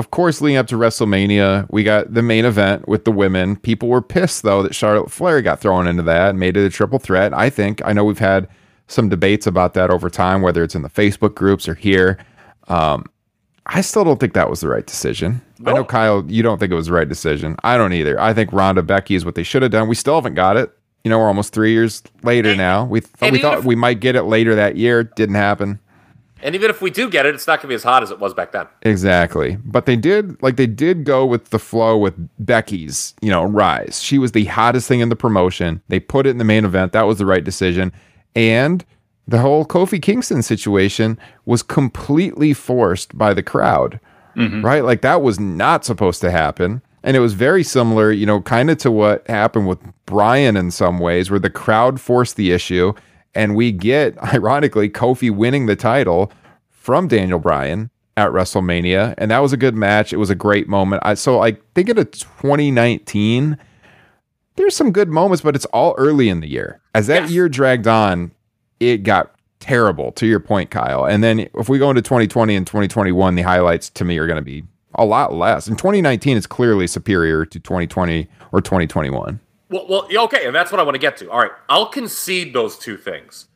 of 0.00 0.10
course, 0.10 0.40
leading 0.40 0.56
up 0.56 0.66
to 0.66 0.74
WrestleMania, 0.74 1.68
we 1.70 1.84
got 1.84 2.12
the 2.12 2.22
main 2.22 2.44
event 2.44 2.88
with 2.88 3.04
the 3.04 3.12
women. 3.12 3.54
People 3.54 3.88
were 3.88 4.02
pissed 4.02 4.42
though 4.42 4.64
that 4.64 4.74
Charlotte 4.74 5.12
Flair 5.12 5.40
got 5.42 5.60
thrown 5.60 5.86
into 5.86 6.02
that 6.02 6.30
and 6.30 6.40
made 6.40 6.56
it 6.56 6.66
a 6.66 6.70
triple 6.70 6.98
threat. 6.98 7.32
I 7.32 7.50
think 7.50 7.80
I 7.84 7.92
know 7.92 8.04
we've 8.04 8.18
had 8.18 8.48
some 8.88 9.08
debates 9.08 9.46
about 9.46 9.74
that 9.74 9.90
over 9.90 10.10
time, 10.10 10.42
whether 10.42 10.64
it's 10.64 10.74
in 10.74 10.82
the 10.82 10.90
Facebook 10.90 11.36
groups 11.36 11.68
or 11.68 11.74
here. 11.74 12.18
Um, 12.68 13.06
I 13.66 13.80
still 13.80 14.04
don't 14.04 14.20
think 14.20 14.34
that 14.34 14.50
was 14.50 14.60
the 14.60 14.68
right 14.68 14.86
decision. 14.86 15.40
I 15.64 15.72
know 15.72 15.84
Kyle, 15.84 16.24
you 16.28 16.42
don't 16.42 16.58
think 16.58 16.70
it 16.70 16.74
was 16.74 16.86
the 16.86 16.92
right 16.92 17.08
decision. 17.08 17.56
I 17.64 17.78
don't 17.78 17.92
either. 17.94 18.20
I 18.20 18.34
think 18.34 18.52
Ronda 18.52 18.82
Becky 18.82 19.14
is 19.14 19.24
what 19.24 19.34
they 19.36 19.42
should 19.42 19.62
have 19.62 19.70
done. 19.70 19.88
We 19.88 19.94
still 19.94 20.16
haven't 20.16 20.34
got 20.34 20.56
it. 20.56 20.70
You 21.02 21.10
know, 21.10 21.18
we're 21.18 21.28
almost 21.28 21.52
three 21.54 21.72
years 21.72 22.02
later 22.22 22.54
now. 22.56 22.84
We 22.84 23.00
th- 23.00 23.32
we 23.32 23.38
thought 23.40 23.58
if- 23.58 23.64
we 23.64 23.74
might 23.74 24.00
get 24.00 24.16
it 24.16 24.24
later 24.24 24.54
that 24.54 24.76
year. 24.76 25.04
Didn't 25.04 25.34
happen. 25.36 25.78
And 26.42 26.54
even 26.54 26.68
if 26.68 26.82
we 26.82 26.90
do 26.90 27.08
get 27.08 27.24
it, 27.24 27.34
it's 27.34 27.46
not 27.46 27.58
going 27.60 27.62
to 27.62 27.68
be 27.68 27.74
as 27.74 27.82
hot 27.82 28.02
as 28.02 28.10
it 28.10 28.18
was 28.18 28.34
back 28.34 28.52
then. 28.52 28.66
Exactly. 28.82 29.56
But 29.64 29.86
they 29.86 29.96
did 29.96 30.42
like 30.42 30.56
they 30.56 30.66
did 30.66 31.04
go 31.04 31.24
with 31.24 31.48
the 31.50 31.58
flow 31.58 31.96
with 31.96 32.12
Becky's, 32.38 33.14
you 33.22 33.30
know, 33.30 33.44
rise. 33.44 34.02
She 34.02 34.18
was 34.18 34.32
the 34.32 34.44
hottest 34.44 34.86
thing 34.86 35.00
in 35.00 35.08
the 35.08 35.16
promotion. 35.16 35.80
They 35.88 36.00
put 36.00 36.26
it 36.26 36.30
in 36.30 36.38
the 36.38 36.44
main 36.44 36.66
event. 36.66 36.92
That 36.92 37.06
was 37.06 37.16
the 37.16 37.24
right 37.26 37.42
decision. 37.44 37.92
And 38.36 38.84
the 39.26 39.38
whole 39.38 39.64
Kofi 39.64 40.00
Kingston 40.00 40.42
situation 40.42 41.18
was 41.46 41.62
completely 41.62 42.52
forced 42.52 43.16
by 43.16 43.32
the 43.34 43.42
crowd. 43.42 44.00
Mm-hmm. 44.36 44.64
Right? 44.64 44.84
Like 44.84 45.00
that 45.02 45.22
was 45.22 45.38
not 45.38 45.84
supposed 45.84 46.20
to 46.22 46.30
happen. 46.30 46.82
And 47.02 47.16
it 47.16 47.20
was 47.20 47.34
very 47.34 47.62
similar, 47.62 48.10
you 48.10 48.26
know, 48.26 48.40
kind 48.40 48.70
of 48.70 48.78
to 48.78 48.90
what 48.90 49.26
happened 49.28 49.68
with 49.68 49.78
Bryan 50.06 50.56
in 50.56 50.70
some 50.70 50.98
ways, 50.98 51.30
where 51.30 51.38
the 51.38 51.50
crowd 51.50 52.00
forced 52.00 52.36
the 52.36 52.50
issue. 52.50 52.94
And 53.34 53.54
we 53.54 53.72
get, 53.72 54.16
ironically, 54.34 54.88
Kofi 54.88 55.30
winning 55.30 55.66
the 55.66 55.76
title 55.76 56.32
from 56.70 57.08
Daniel 57.08 57.38
Bryan 57.38 57.90
at 58.16 58.30
WrestleMania. 58.30 59.14
And 59.18 59.30
that 59.30 59.40
was 59.40 59.52
a 59.52 59.56
good 59.58 59.74
match. 59.74 60.12
It 60.12 60.16
was 60.16 60.30
a 60.30 60.34
great 60.34 60.66
moment. 60.68 61.02
I, 61.04 61.14
so, 61.14 61.38
like, 61.38 61.62
thinking 61.74 61.98
of 61.98 62.10
2019, 62.10 63.58
there's 64.56 64.76
some 64.76 64.90
good 64.92 65.08
moments, 65.08 65.42
but 65.42 65.54
it's 65.54 65.64
all 65.66 65.94
early 65.98 66.28
in 66.28 66.40
the 66.40 66.48
year. 66.48 66.80
As 66.94 67.06
that 67.08 67.22
Yes. 67.24 67.30
year 67.32 67.48
dragged 67.48 67.86
on, 67.86 68.30
it 68.80 68.98
got 68.98 69.34
terrible, 69.60 70.12
to 70.12 70.26
your 70.26 70.40
point, 70.40 70.70
Kyle. 70.70 71.06
And 71.06 71.24
then 71.24 71.48
if 71.54 71.68
we 71.68 71.78
go 71.78 71.90
into 71.90 72.02
2020 72.02 72.54
and 72.54 72.66
2021, 72.66 73.34
the 73.34 73.42
highlights 73.42 73.88
to 73.90 74.04
me 74.04 74.18
are 74.18 74.26
going 74.26 74.36
to 74.36 74.42
be 74.42 74.64
a 74.94 75.04
lot 75.04 75.32
less. 75.32 75.66
And 75.66 75.78
2019 75.78 76.36
is 76.36 76.46
clearly 76.46 76.86
superior 76.86 77.44
to 77.46 77.58
2020 77.58 78.28
or 78.52 78.60
2021. 78.60 79.40
Well, 79.70 79.86
well, 79.88 80.06
okay, 80.24 80.46
and 80.46 80.54
that's 80.54 80.70
what 80.70 80.80
I 80.80 80.84
want 80.84 80.94
to 80.94 81.00
get 81.00 81.16
to. 81.18 81.30
All 81.30 81.40
right, 81.40 81.50
I'll 81.68 81.88
concede 81.88 82.52
those 82.52 82.78
two 82.78 82.96
things: 82.96 83.48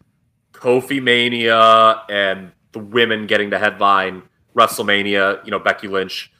Kofi 0.52 1.02
Mania 1.02 2.02
and 2.08 2.52
the 2.72 2.78
women 2.78 3.26
getting 3.26 3.50
to 3.50 3.58
headline 3.58 4.22
WrestleMania. 4.56 5.44
You 5.44 5.50
know, 5.50 5.58
Becky 5.58 5.86
Lynch 5.86 6.32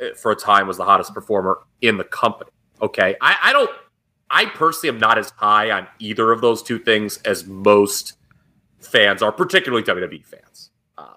eh, 0.00 0.14
for 0.16 0.32
a 0.32 0.36
time 0.36 0.66
was 0.66 0.78
the 0.78 0.84
hottest 0.84 1.12
performer 1.14 1.58
in 1.82 1.98
the 1.98 2.04
company. 2.04 2.50
Okay, 2.80 3.14
I, 3.20 3.36
I 3.42 3.52
don't. 3.52 3.70
I 4.32 4.46
personally 4.46 4.94
am 4.94 4.98
not 4.98 5.18
as 5.18 5.30
high 5.36 5.70
on 5.70 5.86
either 5.98 6.32
of 6.32 6.40
those 6.40 6.62
two 6.62 6.78
things 6.78 7.18
as 7.18 7.46
most 7.46 8.14
fans 8.80 9.22
are, 9.22 9.30
particularly 9.30 9.84
WWE 9.84 10.24
fans. 10.24 10.70
Uh, 10.96 11.14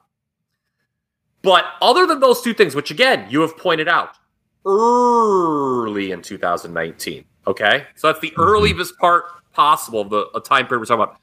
but 1.42 1.66
other 1.82 2.06
than 2.06 2.20
those 2.20 2.42
two 2.42 2.54
things, 2.54 2.76
which 2.76 2.92
again 2.92 3.26
you 3.30 3.42
have 3.42 3.58
pointed 3.58 3.88
out, 3.88 4.18
early 4.66 6.12
in 6.12 6.22
2019. 6.22 7.24
Okay, 7.48 7.86
so 7.96 8.08
that's 8.08 8.20
the 8.20 8.34
earliest 8.38 8.98
part 8.98 9.26
possible 9.54 10.02
of 10.02 10.10
the 10.10 10.28
a 10.36 10.42
time 10.42 10.68
period 10.68 10.82
we're 10.82 10.86
talking 10.86 11.04
about. 11.04 11.18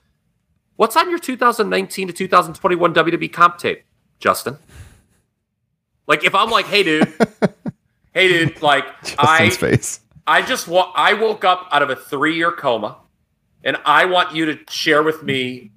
What's 0.77 0.97
on 0.97 1.11
your 1.11 1.19
2019 1.19 2.09
to 2.09 2.13
2021 2.13 2.95
WWE 2.95 3.33
comp 3.33 3.59
tape, 3.59 3.85
Justin? 4.19 4.57
Like, 6.07 6.25
if 6.25 6.35
I'm 6.35 6.51
like, 6.51 6.67
hey, 6.67 6.83
dude, 6.83 7.13
hey, 8.15 8.29
dude, 8.29 8.63
like, 8.63 8.85
I 9.19 9.49
Justin's 9.49 9.57
face. 9.57 10.01
I 10.27 10.43
just 10.43 10.69
wa- 10.69 10.93
I 10.95 11.15
woke 11.15 11.45
up 11.45 11.69
out 11.73 11.83
of 11.83 11.91
a 11.91 11.97
three 11.97 12.37
year 12.37 12.53
coma, 12.53 12.99
and 13.65 13.77
I 13.85 14.05
want 14.05 14.35
you 14.35 14.47
to 14.47 14.59
share 14.71 15.03
with 15.03 15.23
me 15.23 15.73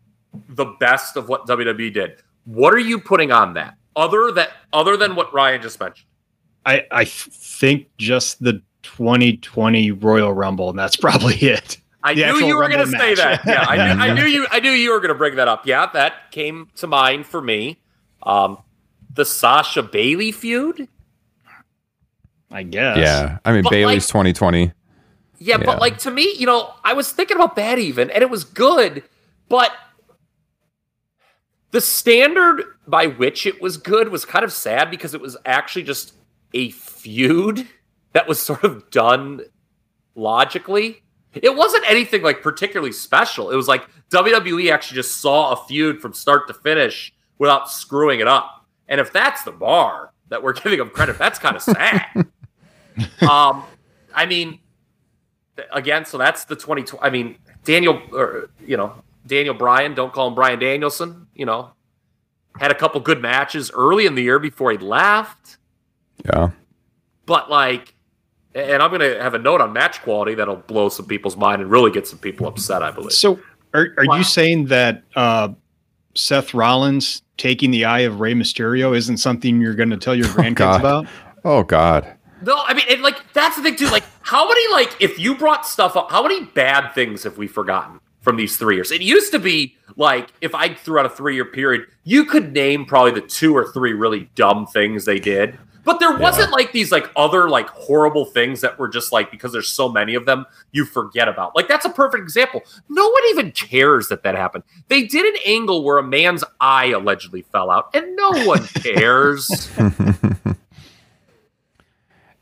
the 0.50 0.66
best 0.80 1.18
of 1.18 1.30
what 1.30 1.48
WWE 1.48 1.94
did. 1.94 2.22
What 2.46 2.74
are 2.74 2.80
you 2.80 3.00
putting 3.00 3.32
on 3.32 3.54
that 3.56 3.76
other 3.96 4.32
that 4.34 4.52
other 4.74 4.98
than 4.98 5.16
what 5.16 5.34
Ryan 5.34 5.62
just 5.62 5.80
mentioned? 5.80 6.08
I, 6.66 6.86
I 6.92 7.06
think 7.06 7.88
just 7.98 8.44
the 8.44 8.62
2020 8.84 9.92
Royal 9.92 10.34
Rumble, 10.34 10.70
and 10.70 10.78
that's 10.78 10.96
probably 11.08 11.36
it. 11.36 11.80
I 12.04 12.14
The 12.14 12.26
knew 12.28 12.46
you 12.46 12.58
were 12.58 12.70
going 12.70 12.86
to 12.86 12.92
say 12.98 13.16
that. 13.16 13.42
Yeah, 13.46 13.66
I 13.68 13.76
knew, 13.94 14.02
I 14.04 14.14
knew 14.14 14.26
you. 14.26 14.48
I 14.52 14.60
knew 14.60 14.72
you 14.72 14.92
were 14.92 15.00
going 15.00 15.10
to 15.10 15.16
bring 15.16 15.36
that 15.38 15.48
up. 15.48 15.66
Yeah, 15.66 15.88
that 15.94 16.32
came 16.32 16.70
to 16.76 16.88
mind 16.88 17.26
for 17.26 17.42
me. 17.42 17.80
Um, 18.22 18.60
the 19.14 19.26
Sasha 19.26 19.82
Bayley 19.82 20.32
feud. 20.32 20.88
I 22.52 22.64
guess. 22.64 22.98
Yeah. 22.98 23.38
I 23.44 23.52
mean, 23.52 23.64
But, 23.64 23.72
Bayley's 23.72 24.04
like- 24.04 24.26
2020. 24.34 24.72
Yeah, 25.40 25.58
Yeah. 25.60 25.66
but 25.66 25.80
like 25.80 25.98
to 26.00 26.12
me, 26.12 26.34
you 26.38 26.46
know, 26.46 26.74
I 26.84 26.94
was 26.94 27.12
thinking 27.12 27.36
about 27.36 27.56
that 27.58 27.78
even, 27.80 28.10
and 28.10 28.22
it 28.24 28.30
was 28.30 28.44
good, 28.44 29.04
but 29.50 29.72
the 31.72 31.82
standard 31.82 32.64
by 32.88 33.08
which 33.08 33.46
it 33.46 33.62
was 33.62 33.78
good 33.78 34.10
was 34.10 34.24
kind 34.26 34.46
of 34.46 34.52
sad 34.54 34.90
because 34.90 35.14
it 35.14 35.22
was 35.22 35.36
actually 35.46 35.84
just 35.84 36.14
a 36.54 36.72
feud 36.72 37.68
that 38.14 38.28
was 38.28 38.40
sort 38.40 38.64
of 38.64 38.90
done 38.92 39.42
logically. 40.16 41.02
It 41.34 41.54
wasn't 41.56 41.84
anything 41.90 42.22
like 42.22 42.42
particularly 42.42 42.94
special. 42.94 43.52
It 43.52 43.58
was 43.58 43.68
like 43.68 43.86
WWE 44.12 44.72
actually 44.72 44.96
just 44.96 45.18
saw 45.18 45.52
a 45.52 45.58
feud 45.68 46.00
from 46.02 46.14
start 46.14 46.48
to 46.48 46.54
finish 46.54 47.14
without 47.40 47.70
screwing 47.70 48.22
it 48.22 48.28
up. 48.28 48.66
And 48.88 49.02
if 49.02 49.12
that's 49.12 49.44
the 49.44 49.52
bar 49.52 50.12
that 50.30 50.42
we're 50.42 50.54
giving 50.62 50.80
them 50.80 50.90
credit, 50.92 51.18
that's 51.18 51.40
kind 51.40 51.58
of 51.58 51.62
sad. 51.62 52.06
um, 53.30 53.64
I 54.14 54.26
mean, 54.26 54.60
again, 55.72 56.06
so 56.06 56.18
that's 56.18 56.46
the 56.46 56.56
2020. 56.56 57.02
I 57.06 57.10
mean, 57.10 57.38
Daniel, 57.64 58.02
or, 58.12 58.50
you 58.66 58.78
know, 58.78 58.94
Daniel 59.28 59.54
Bryan, 59.56 59.94
don't 59.96 60.14
call 60.14 60.28
him 60.30 60.36
Bryan 60.36 60.60
Danielson, 60.60 61.28
you 61.34 61.46
know, 61.46 61.72
had 62.60 62.72
a 62.72 62.76
couple 62.76 63.02
good 63.02 63.22
matches 63.22 63.72
early 63.74 64.06
in 64.06 64.16
the 64.16 64.22
year 64.24 64.40
before 64.40 64.72
he 64.72 64.78
left. 64.78 65.58
Yeah. 66.26 66.52
But 67.26 67.50
like, 67.50 67.94
and 68.54 68.82
I'm 68.82 68.90
going 68.90 69.02
to 69.02 69.22
have 69.22 69.34
a 69.34 69.40
note 69.40 69.60
on 69.62 69.74
match 69.74 70.02
quality 70.04 70.36
that'll 70.36 70.56
blow 70.56 70.88
some 70.90 71.08
people's 71.08 71.36
mind 71.36 71.62
and 71.62 71.70
really 71.70 71.92
get 71.92 72.08
some 72.08 72.20
people 72.20 72.48
upset, 72.48 72.82
I 72.82 72.92
believe. 72.92 73.12
So 73.12 73.40
are, 73.74 73.88
are 73.98 74.06
Wow. 74.06 74.16
you 74.18 74.24
saying 74.24 74.68
that 74.68 75.04
uh, 75.16 75.50
Seth 76.14 76.54
Rollins 76.54 77.24
taking 77.38 77.72
the 77.72 77.84
eye 77.84 78.02
of 78.02 78.22
Rey 78.22 78.34
Mysterio 78.34 78.96
isn't 78.96 79.18
something 79.18 79.60
you're 79.60 79.74
going 79.76 79.90
to 79.90 79.98
tell 79.98 80.16
your 80.16 80.28
grandkids 80.28 80.56
God. 80.58 80.80
about? 80.80 81.08
Oh, 81.44 81.64
God. 81.64 82.10
No, 82.42 82.58
I 82.66 82.74
mean, 82.74 82.86
and 82.90 83.02
like 83.02 83.34
that's 83.34 83.56
the 83.56 83.64
thing 83.64 83.76
too. 83.76 83.90
Like, 83.90 84.04
how 84.22 84.48
many 84.48 84.72
like 84.72 84.96
if 85.00 85.20
you 85.20 85.36
brought 85.36 85.66
stuff 85.66 85.96
up, 85.96 86.12
how 86.12 86.22
many 86.24 86.46
bad 86.46 86.92
things 86.94 87.24
have 87.24 87.38
we 87.38 87.48
forgotten 87.48 88.00
from 88.22 88.36
these 88.36 88.58
three 88.58 88.76
years? 88.76 88.92
It 88.92 89.02
used 89.02 89.32
to 89.32 89.40
be 89.40 89.76
like 89.96 90.32
if 90.42 90.54
I 90.54 90.74
threw 90.74 91.00
out 91.00 91.06
a 91.06 91.10
three 91.10 91.36
year 91.36 91.46
period, 91.46 91.88
you 92.04 92.26
could 92.26 92.54
name 92.54 92.86
probably 92.86 93.12
the 93.12 93.28
two 93.28 93.56
or 93.56 93.72
three 93.72 93.94
really 93.94 94.30
dumb 94.36 94.68
things 94.68 95.06
they 95.06 95.20
did. 95.20 95.58
But 95.86 96.00
there 96.00 96.18
wasn't 96.18 96.52
like 96.52 96.72
these 96.72 96.92
like 96.92 97.12
other 97.16 97.48
like 97.48 97.70
horrible 97.70 98.26
things 98.26 98.62
that 98.62 98.80
were 98.80 98.88
just 98.88 99.14
like 99.14 99.30
because 99.30 99.54
there's 99.54 99.70
so 99.70 99.88
many 99.88 100.16
of 100.16 100.26
them 100.26 100.46
you 100.72 100.84
forget 100.84 101.28
about. 101.28 101.56
Like 101.56 101.68
that's 101.68 101.86
a 101.86 101.92
perfect 101.92 102.24
example. 102.24 102.64
No 102.90 103.08
one 103.08 103.24
even 103.30 103.52
cares 103.52 104.08
that 104.08 104.24
that 104.24 104.34
happened. 104.34 104.64
They 104.88 105.04
did 105.04 105.26
an 105.26 105.40
angle 105.46 105.84
where 105.84 106.00
a 106.00 106.04
man's 106.04 106.44
eye 106.60 106.88
allegedly 106.88 107.44
fell 107.44 107.70
out, 107.70 107.96
and 107.96 108.16
no 108.16 108.32
one 108.46 108.66
cares. 108.74 109.70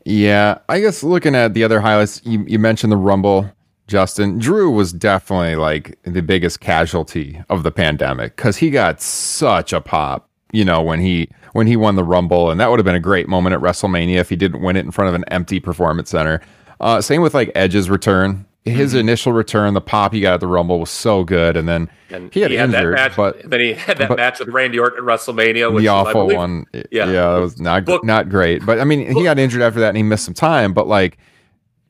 Yeah, 0.04 0.58
I 0.68 0.80
guess 0.80 1.02
looking 1.02 1.34
at 1.34 1.54
the 1.54 1.64
other 1.64 1.80
highlights, 1.80 2.20
you, 2.24 2.44
you 2.46 2.58
mentioned 2.58 2.92
the 2.92 2.96
Rumble, 2.96 3.50
Justin. 3.86 4.38
Drew 4.38 4.70
was 4.70 4.92
definitely 4.92 5.56
like 5.56 5.98
the 6.02 6.22
biggest 6.22 6.60
casualty 6.60 7.42
of 7.48 7.62
the 7.62 7.72
pandemic 7.72 8.36
because 8.36 8.58
he 8.58 8.70
got 8.70 9.00
such 9.00 9.72
a 9.72 9.80
pop, 9.80 10.28
you 10.52 10.64
know, 10.64 10.82
when 10.82 11.00
he 11.00 11.30
when 11.52 11.66
he 11.66 11.76
won 11.76 11.96
the 11.96 12.04
Rumble, 12.04 12.50
and 12.50 12.60
that 12.60 12.68
would 12.68 12.78
have 12.78 12.84
been 12.84 12.94
a 12.94 13.00
great 13.00 13.28
moment 13.28 13.54
at 13.54 13.60
WrestleMania 13.60 14.16
if 14.16 14.28
he 14.28 14.36
didn't 14.36 14.60
win 14.60 14.76
it 14.76 14.84
in 14.84 14.90
front 14.90 15.08
of 15.08 15.14
an 15.14 15.24
empty 15.28 15.60
performance 15.60 16.10
center. 16.10 16.40
Uh, 16.80 17.00
same 17.00 17.22
with 17.22 17.32
like 17.32 17.50
Edge's 17.54 17.88
return 17.88 18.44
his 18.64 18.94
initial 18.94 19.32
return, 19.32 19.74
the 19.74 19.80
pop 19.80 20.12
he 20.14 20.20
got 20.20 20.34
at 20.34 20.40
the 20.40 20.46
Rumble 20.46 20.80
was 20.80 20.88
so 20.90 21.22
good, 21.22 21.56
and 21.56 21.68
then 21.68 21.90
And 22.10 22.32
he 22.32 22.40
had 22.40 22.50
that 22.50 22.64
injured, 22.64 22.94
match, 22.94 23.14
but 23.14 23.48
then 23.50 23.60
he 23.60 23.74
had 23.74 23.98
that 23.98 24.08
but- 24.08 24.16
match 24.16 24.38
with 24.38 24.48
Randy 24.48 24.78
Orton 24.78 24.98
at 25.00 25.04
WrestleMania, 25.04 25.70
which 25.72 25.84
the 25.84 25.90
was, 25.92 26.06
awful 26.06 26.22
believe- 26.24 26.38
one, 26.38 26.64
Yeah. 26.72 26.82
yeah, 26.90 27.32
that 27.32 27.40
was 27.40 27.60
not 27.60 27.84
Book- 27.84 28.04
not 28.04 28.30
great. 28.30 28.64
But 28.64 28.80
I 28.80 28.84
mean, 28.84 29.14
he 29.14 29.22
got 29.22 29.38
injured 29.38 29.60
after 29.60 29.80
that, 29.80 29.88
and 29.88 29.96
he 29.98 30.02
missed 30.02 30.24
some 30.24 30.32
time. 30.34 30.72
But 30.72 30.86
like, 30.88 31.18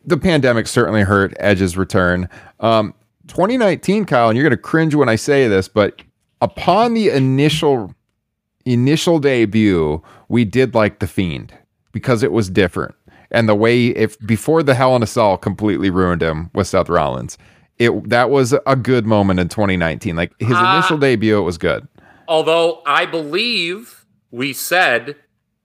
the 0.05 0.17
pandemic 0.17 0.67
certainly 0.67 1.03
hurt 1.03 1.33
Edge's 1.39 1.77
return. 1.77 2.29
Um, 2.61 2.93
2019, 3.29 4.05
Kyle, 4.05 4.29
and 4.29 4.37
you're 4.37 4.43
going 4.43 4.51
to 4.51 4.57
cringe 4.63 4.95
when 4.95 5.09
I 5.09 5.17
say 5.17 5.47
this, 5.49 5.69
but 5.69 6.03
upon 6.43 6.95
the 6.95 7.09
initial 7.11 7.95
initial 8.67 9.19
debut, 9.19 10.03
we 10.29 10.45
did 10.45 10.75
like 10.75 10.99
the 10.99 11.07
Fiend 11.07 11.53
because 11.93 12.23
it 12.23 12.33
was 12.33 12.49
different, 12.51 12.95
and 13.31 13.49
the 13.49 13.55
way 13.55 13.87
if 13.89 14.19
before 14.21 14.63
the 14.63 14.75
Hell 14.75 14.95
in 14.97 15.03
a 15.03 15.07
Cell 15.07 15.37
completely 15.37 15.91
ruined 15.91 16.23
him 16.23 16.51
with 16.55 16.67
Seth 16.67 16.89
Rollins. 16.89 17.39
It 17.79 18.09
that 18.09 18.31
was 18.31 18.55
a 18.67 18.77
good 18.77 19.05
moment 19.07 19.41
in 19.41 19.49
2019. 19.49 20.15
Like 20.17 20.33
his 20.39 20.53
Ah. 20.53 20.79
initial 20.79 20.97
debut, 20.99 21.37
it 21.39 21.43
was 21.43 21.59
good. 21.59 21.89
Although 22.29 22.83
I 22.87 23.05
believe 23.07 24.05
we 24.31 24.53
said, 24.53 25.17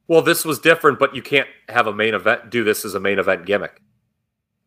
well, 0.08 0.22
this 0.24 0.44
was 0.44 0.58
different, 0.60 0.98
but 1.00 1.16
you 1.16 1.22
can't 1.22 1.48
have 1.70 1.86
a 1.88 1.94
main 1.94 2.14
event, 2.16 2.50
do 2.50 2.64
this 2.64 2.84
as 2.84 2.96
a 2.96 3.00
main 3.00 3.20
event 3.20 3.46
gimmick. 3.46 3.82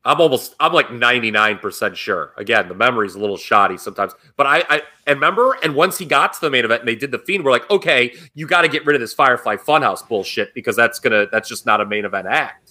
I'm 0.04 0.20
almost, 0.20 0.54
I'm 0.58 0.72
like 0.72 0.88
99% 0.88 1.94
sure. 1.96 2.32
Again, 2.36 2.66
the 2.68 2.74
memory's 2.74 3.14
a 3.14 3.20
little 3.20 3.36
shoddy 3.36 3.76
sometimes, 3.76 4.12
but 4.36 4.46
I, 4.46 4.64
I 4.68 4.82
and 5.06 5.16
remember, 5.16 5.56
and 5.62 5.74
once 5.76 5.98
he 5.98 6.04
got 6.04 6.32
to 6.34 6.40
the 6.40 6.50
main 6.50 6.64
event 6.64 6.80
and 6.82 6.88
they 6.88 6.96
did 6.96 7.12
the 7.12 7.20
fiend, 7.20 7.44
we're 7.44 7.52
like, 7.52 7.68
okay, 7.70 8.12
you 8.34 8.46
got 8.46 8.62
to 8.62 8.68
get 8.68 8.84
rid 8.86 8.94
of 8.96 9.00
this 9.00 9.14
Firefly 9.14 9.56
Funhouse 9.56 10.06
bullshit 10.06 10.54
because 10.54 10.74
that's 10.74 10.98
gonna, 10.98 11.26
that's 11.30 11.48
just 11.48 11.66
not 11.66 11.80
a 11.80 11.86
main 11.86 12.04
event 12.04 12.26
act. 12.28 12.61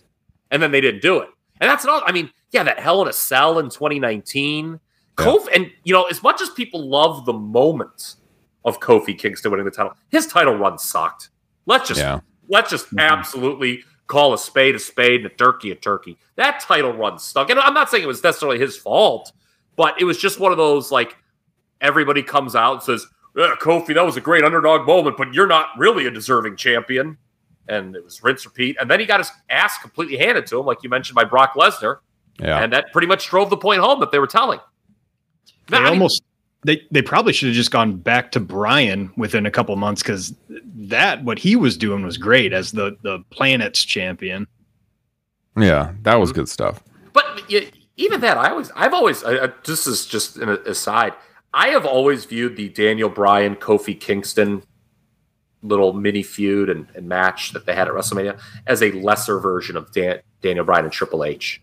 And 0.52 0.62
then 0.62 0.72
they 0.72 0.82
didn't 0.82 1.02
do 1.02 1.20
it. 1.20 1.30
And 1.60 1.70
that's 1.70 1.86
not, 1.86 2.04
I 2.06 2.12
mean, 2.12 2.30
yeah, 2.52 2.64
that 2.64 2.80
Hell 2.80 3.02
in 3.02 3.08
a 3.08 3.14
Cell 3.14 3.60
in 3.60 3.66
2019. 3.66 4.80
Kofi, 5.16 5.48
and 5.54 5.72
you 5.84 5.94
know, 5.94 6.06
as 6.06 6.24
much 6.24 6.42
as 6.42 6.50
people 6.50 6.88
love 6.88 7.26
the 7.26 7.34
moment 7.34 8.16
of 8.66 8.80
Kofi 8.80 9.18
Kingston 9.18 9.52
winning 9.52 9.66
the 9.66 9.72
title, 9.72 9.94
his 10.10 10.28
title 10.28 10.56
run 10.56 10.78
sucked. 10.78 11.30
Let's 11.66 11.88
just 11.88 12.00
Yeah. 12.00 12.22
let's 12.48 12.70
just 12.70 12.88
mm-hmm. 12.88 13.00
absolutely 13.00 13.84
call 14.08 14.34
a 14.34 14.38
spade 14.38 14.76
a 14.76 14.80
spade 14.80 15.22
and 15.22 15.32
a 15.32 15.36
turkey 15.36 15.72
a 15.72 15.76
turkey. 15.76 16.18
That 16.36 16.60
title 16.60 16.94
run 16.94 17.20
stuck. 17.20 17.50
And 17.50 17.60
I'm 17.60 17.74
not 17.74 17.90
saying 17.90 18.04
it 18.04 18.08
was 18.08 18.24
necessarily 18.24 18.60
his 18.60 18.76
fault, 18.78 19.32
but 19.76 20.00
it 20.02 20.06
was 20.06 20.18
just 20.18 20.40
one 20.40 20.52
of 20.52 20.58
those 20.58 20.92
like 20.92 21.16
everybody 21.80 22.24
comes 22.24 22.56
out 22.56 22.74
and 22.74 22.84
says, 22.84 23.06
"Yeah, 23.36 23.56
Kofi, 23.60 23.94
that 23.94 24.06
was 24.06 24.18
a 24.18 24.22
great 24.22 24.44
underdog 24.44 24.88
moment, 24.88 25.18
but 25.18 25.34
you're 25.34 25.48
not 25.48 25.68
really 25.78 26.08
a 26.08 26.12
deserving 26.12 26.58
champion. 26.58 27.18
And 27.72 27.96
it 27.96 28.04
was 28.04 28.22
rinse 28.22 28.46
repeat. 28.46 28.78
And 28.80 28.90
then 28.90 29.00
he 29.00 29.06
got 29.06 29.20
his 29.20 29.32
ass 29.50 29.78
completely 29.80 30.18
handed 30.18 30.46
to 30.48 30.60
him, 30.60 30.66
like 30.66 30.80
you 30.84 30.90
mentioned 30.90 31.16
by 31.16 31.24
Brock 31.24 31.54
Lesnar. 31.56 32.00
Yeah. 32.40 32.62
And 32.62 32.74
that 32.74 32.92
pretty 32.92 33.08
much 33.08 33.28
drove 33.28 33.50
the 33.50 33.58
point 33.58 33.82
home 33.82 34.00
that 34.00 34.12
they 34.12 34.20
were 34.20 34.28
telling. 34.28 34.60
They 35.68 35.78
I 35.78 35.80
mean, 35.82 35.90
almost 35.90 36.24
they 36.64 36.86
they 36.92 37.02
probably 37.02 37.34
should 37.34 37.48
have 37.48 37.56
just 37.56 37.72
gone 37.72 37.98
back 37.98 38.32
to 38.34 38.40
Bryan 38.40 39.12
within 39.16 39.46
a 39.46 39.52
couple 39.52 39.76
months 39.76 40.04
because 40.04 40.36
that 40.50 41.24
what 41.24 41.40
he 41.40 41.56
was 41.56 41.78
doing 41.78 42.04
was 42.04 42.18
great 42.18 42.54
as 42.54 42.72
the 42.72 42.98
the 43.04 43.24
planet's 43.30 43.84
champion. 43.84 44.48
Yeah, 45.58 45.94
that 46.04 46.16
was 46.16 46.32
good 46.32 46.50
stuff. 46.50 46.84
But 47.14 47.26
y- 47.50 47.72
even 47.98 48.22
that, 48.22 48.38
I 48.38 48.50
always, 48.50 48.72
I've 48.76 48.94
always, 48.94 49.24
I, 49.24 49.46
I, 49.46 49.50
this 49.66 49.86
is 49.86 50.06
just 50.06 50.38
an 50.38 50.50
aside. 50.66 51.14
I 51.54 51.68
have 51.70 51.86
always 51.86 52.26
viewed 52.26 52.56
the 52.56 52.70
Daniel 52.70 53.10
Bryan 53.10 53.56
Kofi 53.56 54.00
Kingston 54.00 54.64
little 55.64 55.94
mini 55.94 56.24
feud 56.24 56.70
and, 56.70 56.88
and 56.96 57.08
match 57.08 57.54
that 57.54 57.66
they 57.66 57.76
had 57.76 57.88
at 57.88 57.94
WrestleMania 57.94 58.40
as 58.68 58.82
a 58.82 58.92
lesser 58.92 59.40
version 59.40 59.78
of 59.78 59.92
Dan, 59.92 60.20
Daniel 60.42 60.66
Bryan 60.66 60.86
and 60.86 60.94
Triple 60.94 61.24
H 61.24 61.62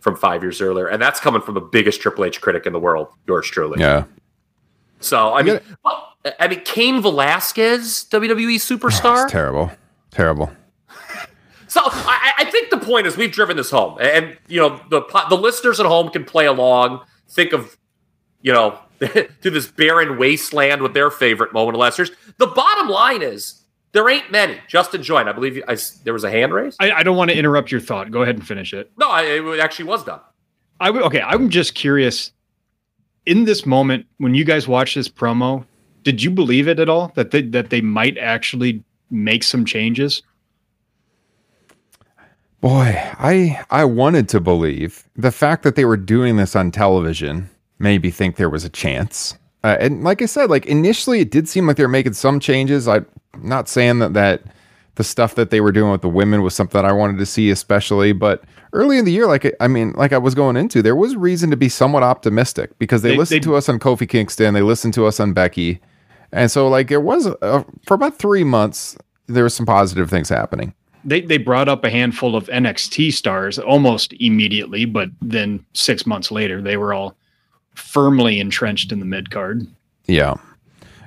from 0.00 0.16
five 0.16 0.42
years 0.42 0.60
earlier, 0.60 0.88
and 0.88 1.00
that's 1.00 1.20
coming 1.20 1.40
from 1.40 1.54
the 1.54 1.60
biggest 1.60 2.00
Triple 2.00 2.24
H 2.24 2.40
critic 2.40 2.66
in 2.66 2.72
the 2.72 2.80
world, 2.80 3.08
yours 3.26 3.48
truly. 3.48 3.80
Yeah. 3.80 4.04
So 5.00 5.32
I 5.32 5.42
mean, 5.42 5.60
well, 5.84 6.14
I 6.38 6.48
mean, 6.48 6.60
Cain 6.64 7.00
Velasquez, 7.00 8.06
WWE 8.10 8.56
superstar. 8.56 9.20
Oh, 9.20 9.22
it's 9.24 9.32
terrible. 9.32 9.70
Terrible. 10.10 10.50
So 11.68 11.80
I, 11.84 12.32
I 12.38 12.44
think 12.50 12.68
the 12.68 12.76
point 12.76 13.06
is 13.06 13.16
we've 13.16 13.32
driven 13.32 13.56
this 13.56 13.70
home, 13.70 13.96
and 14.00 14.36
you 14.46 14.60
know 14.60 14.80
the 14.90 15.02
the 15.30 15.36
listeners 15.36 15.80
at 15.80 15.86
home 15.86 16.10
can 16.10 16.24
play 16.24 16.46
along. 16.46 17.00
Think 17.30 17.52
of 17.52 17.78
you 18.42 18.52
know 18.52 18.78
to 19.42 19.50
this 19.50 19.66
barren 19.68 20.16
wasteland 20.16 20.82
with 20.82 20.94
their 20.94 21.10
favorite 21.10 21.52
moment 21.52 21.74
of 21.74 21.80
last 21.80 21.98
year's. 21.98 22.10
The 22.38 22.46
bottom 22.46 22.88
line 22.88 23.22
is 23.22 23.62
there 23.92 24.08
ain't 24.08 24.30
many. 24.30 24.58
Justin 24.68 25.02
joined. 25.02 25.28
I 25.28 25.32
believe 25.32 25.62
I, 25.68 25.76
there 26.04 26.12
was 26.12 26.24
a 26.24 26.30
hand 26.30 26.52
raise. 26.52 26.76
I, 26.80 26.92
I 26.92 27.02
don't 27.02 27.16
want 27.16 27.30
to 27.30 27.36
interrupt 27.36 27.70
your 27.70 27.80
thought. 27.80 28.10
Go 28.10 28.22
ahead 28.22 28.36
and 28.36 28.46
finish 28.46 28.72
it. 28.72 28.90
No, 28.96 29.08
I, 29.08 29.22
it 29.22 29.60
actually 29.60 29.86
was 29.86 30.04
done. 30.04 30.20
I 30.80 30.86
w- 30.86 31.04
okay. 31.06 31.20
I'm 31.20 31.50
just 31.50 31.74
curious. 31.74 32.32
In 33.26 33.44
this 33.44 33.66
moment, 33.66 34.06
when 34.18 34.34
you 34.34 34.44
guys 34.44 34.66
watched 34.66 34.94
this 34.94 35.08
promo, 35.08 35.64
did 36.02 36.22
you 36.22 36.30
believe 36.30 36.66
it 36.66 36.80
at 36.80 36.88
all 36.88 37.12
that 37.14 37.30
they, 37.30 37.42
that 37.42 37.70
they 37.70 37.80
might 37.80 38.18
actually 38.18 38.82
make 39.10 39.44
some 39.44 39.64
changes? 39.64 40.22
Boy, 42.60 42.96
I 43.18 43.64
I 43.70 43.84
wanted 43.84 44.28
to 44.30 44.40
believe 44.40 45.08
the 45.16 45.32
fact 45.32 45.64
that 45.64 45.74
they 45.74 45.84
were 45.84 45.96
doing 45.96 46.36
this 46.36 46.54
on 46.54 46.70
television 46.70 47.50
made 47.82 48.02
me 48.02 48.10
think 48.10 48.36
there 48.36 48.50
was 48.50 48.64
a 48.64 48.70
chance. 48.70 49.36
Uh, 49.64 49.76
and 49.80 50.02
like 50.02 50.22
I 50.22 50.26
said, 50.26 50.50
like 50.50 50.66
initially 50.66 51.20
it 51.20 51.30
did 51.30 51.48
seem 51.48 51.66
like 51.66 51.76
they 51.76 51.82
were 51.84 51.88
making 51.88 52.14
some 52.14 52.40
changes. 52.40 52.88
I'm 52.88 53.06
not 53.42 53.68
saying 53.68 53.98
that 54.00 54.14
that 54.14 54.42
the 54.96 55.04
stuff 55.04 55.36
that 55.36 55.50
they 55.50 55.60
were 55.60 55.72
doing 55.72 55.90
with 55.90 56.02
the 56.02 56.08
women 56.08 56.42
was 56.42 56.54
something 56.54 56.80
that 56.80 56.88
I 56.88 56.92
wanted 56.92 57.18
to 57.18 57.26
see, 57.26 57.48
especially. 57.50 58.12
But 58.12 58.44
early 58.72 58.98
in 58.98 59.04
the 59.04 59.12
year, 59.12 59.26
like 59.26 59.54
I 59.60 59.68
mean, 59.68 59.92
like 59.92 60.12
I 60.12 60.18
was 60.18 60.34
going 60.34 60.56
into, 60.56 60.82
there 60.82 60.96
was 60.96 61.16
reason 61.16 61.50
to 61.50 61.56
be 61.56 61.68
somewhat 61.68 62.02
optimistic 62.02 62.76
because 62.78 63.02
they, 63.02 63.10
They- 63.10 63.16
listened 63.16 63.42
they- 63.42 63.46
to 63.46 63.54
us 63.56 63.68
on 63.68 63.78
Kofi 63.78 64.08
Kingston, 64.08 64.52
they 64.54 64.62
listened 64.62 64.94
to 64.94 65.06
us 65.06 65.20
on 65.20 65.32
Becky, 65.32 65.80
and 66.32 66.50
so 66.50 66.68
like 66.68 66.88
there 66.88 67.00
was 67.00 67.26
uh 67.26 67.62
for 67.86 67.94
about 67.94 68.18
three 68.18 68.44
months 68.44 68.96
there 69.28 69.44
was 69.44 69.54
some 69.54 69.66
positive 69.66 70.10
things 70.10 70.28
happening. 70.28 70.74
They 71.04 71.20
they 71.20 71.38
brought 71.38 71.68
up 71.68 71.84
a 71.84 71.90
handful 71.90 72.36
of 72.36 72.46
NXT 72.48 73.12
stars 73.12 73.58
almost 73.58 74.12
immediately, 74.20 74.84
but 74.84 75.08
then 75.22 75.64
six 75.72 76.04
months 76.06 76.30
later, 76.30 76.60
they 76.60 76.76
were 76.76 76.92
all 76.92 77.16
firmly 77.74 78.40
entrenched 78.40 78.92
in 78.92 78.98
the 78.98 79.04
mid 79.04 79.30
card. 79.30 79.66
Yeah. 80.06 80.34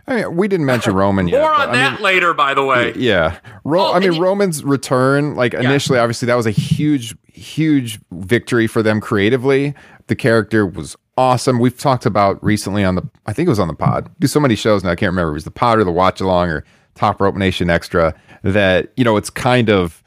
I 0.07 0.17
mean, 0.17 0.35
we 0.35 0.47
didn't 0.47 0.65
mention 0.67 0.93
Roman 0.95 1.27
yet. 1.27 1.41
More 1.41 1.53
on 1.53 1.69
I 1.69 1.73
that 1.73 1.93
mean, 1.93 2.01
later, 2.03 2.33
by 2.33 2.53
the 2.53 2.63
way. 2.63 2.93
yeah. 2.95 3.39
Ro- 3.63 3.87
Oh, 3.87 3.93
I 3.93 3.99
mean, 3.99 4.09
and 4.09 4.15
you- 4.17 4.21
Roman's 4.23 4.63
return, 4.63 5.35
like 5.35 5.53
initially, 5.53 5.97
obviously, 5.99 6.27
that 6.27 6.35
was 6.35 6.45
a 6.45 6.51
huge, 6.51 7.15
huge 7.33 7.99
victory 8.11 8.67
for 8.67 8.83
them 8.83 9.01
creatively. 9.01 9.73
The 10.07 10.15
character 10.15 10.65
was 10.65 10.95
awesome. 11.17 11.59
We've 11.59 11.77
talked 11.77 12.05
about 12.05 12.43
recently 12.43 12.83
on 12.83 12.95
the, 12.95 13.01
I 13.25 13.33
think 13.33 13.47
it 13.47 13.49
was 13.49 13.59
on 13.59 13.67
the 13.67 13.73
pod. 13.73 14.09
Do 14.19 14.27
so 14.27 14.39
many 14.39 14.55
shows 14.55 14.83
now, 14.83 14.91
I 14.91 14.95
can't 14.95 15.09
remember. 15.11 15.31
It 15.31 15.35
was 15.35 15.43
the 15.45 15.51
pod 15.51 15.79
or 15.79 15.83
the 15.83 15.91
watch 15.91 16.21
along 16.21 16.49
or 16.49 16.63
Top 16.93 17.19
Rope 17.19 17.35
Nation 17.35 17.69
Extra 17.71 18.13
that, 18.43 18.91
you 18.95 19.03
know, 19.03 19.17
it's 19.17 19.29
kind 19.31 19.69
of 19.71 20.03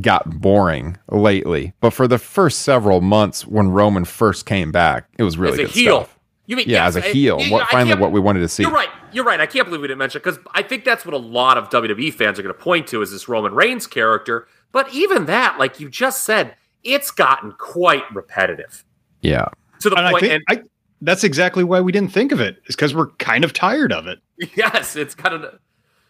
got 0.00 0.40
boring 0.40 0.96
lately. 1.10 1.72
But 1.80 1.90
for 1.90 2.06
the 2.06 2.18
first 2.18 2.60
several 2.60 3.00
months 3.00 3.46
when 3.46 3.70
Roman 3.70 4.04
first 4.04 4.46
came 4.46 4.70
back, 4.70 5.08
it 5.18 5.22
was 5.22 5.36
really 5.38 5.54
as 5.54 5.58
a 5.58 5.62
good 5.64 5.70
heel. 5.72 5.96
stuff. 6.04 6.16
You 6.46 6.56
mean 6.56 6.68
Yeah, 6.68 6.84
yes, 6.84 6.96
as 6.96 6.96
a 6.96 7.00
heel. 7.08 7.40
you- 7.40 7.52
What 7.52 7.68
finally 7.68 7.96
what 8.00 8.12
we 8.12 8.20
wanted 8.20 8.40
to 8.40 8.48
see. 8.48 8.62
You're 8.64 8.72
right. 8.72 8.88
You're 9.12 9.24
right. 9.24 9.40
I 9.40 9.46
can't 9.46 9.66
believe 9.66 9.80
we 9.80 9.88
didn't 9.88 9.98
mention 9.98 10.20
because 10.20 10.38
I 10.54 10.62
think 10.62 10.84
that's 10.84 11.04
what 11.04 11.14
a 11.14 11.18
lot 11.18 11.58
of 11.58 11.68
WWE 11.70 12.12
fans 12.12 12.38
are 12.38 12.42
going 12.42 12.54
to 12.54 12.60
point 12.60 12.86
to 12.88 13.02
is 13.02 13.10
this 13.10 13.28
Roman 13.28 13.54
Reigns 13.54 13.86
character. 13.86 14.46
But 14.72 14.92
even 14.94 15.26
that, 15.26 15.58
like 15.58 15.80
you 15.80 15.88
just 15.88 16.22
said, 16.24 16.54
it's 16.84 17.10
gotten 17.10 17.52
quite 17.52 18.04
repetitive 18.14 18.84
Yeah. 19.22 19.46
to 19.80 19.90
the 19.90 19.96
And 19.96 20.06
I 20.06 20.10
point. 20.12 20.20
think 20.22 20.32
and 20.48 20.58
I, 20.60 20.62
that's 21.02 21.24
exactly 21.24 21.64
why 21.64 21.80
we 21.80 21.92
didn't 21.92 22.12
think 22.12 22.30
of 22.32 22.40
it. 22.40 22.56
Is 22.66 22.76
because 22.76 22.94
we're 22.94 23.08
kind 23.18 23.42
of 23.44 23.52
tired 23.52 23.92
of 23.92 24.06
it. 24.06 24.18
yes, 24.56 24.94
it's 24.96 25.14
kind 25.14 25.34
of 25.34 25.58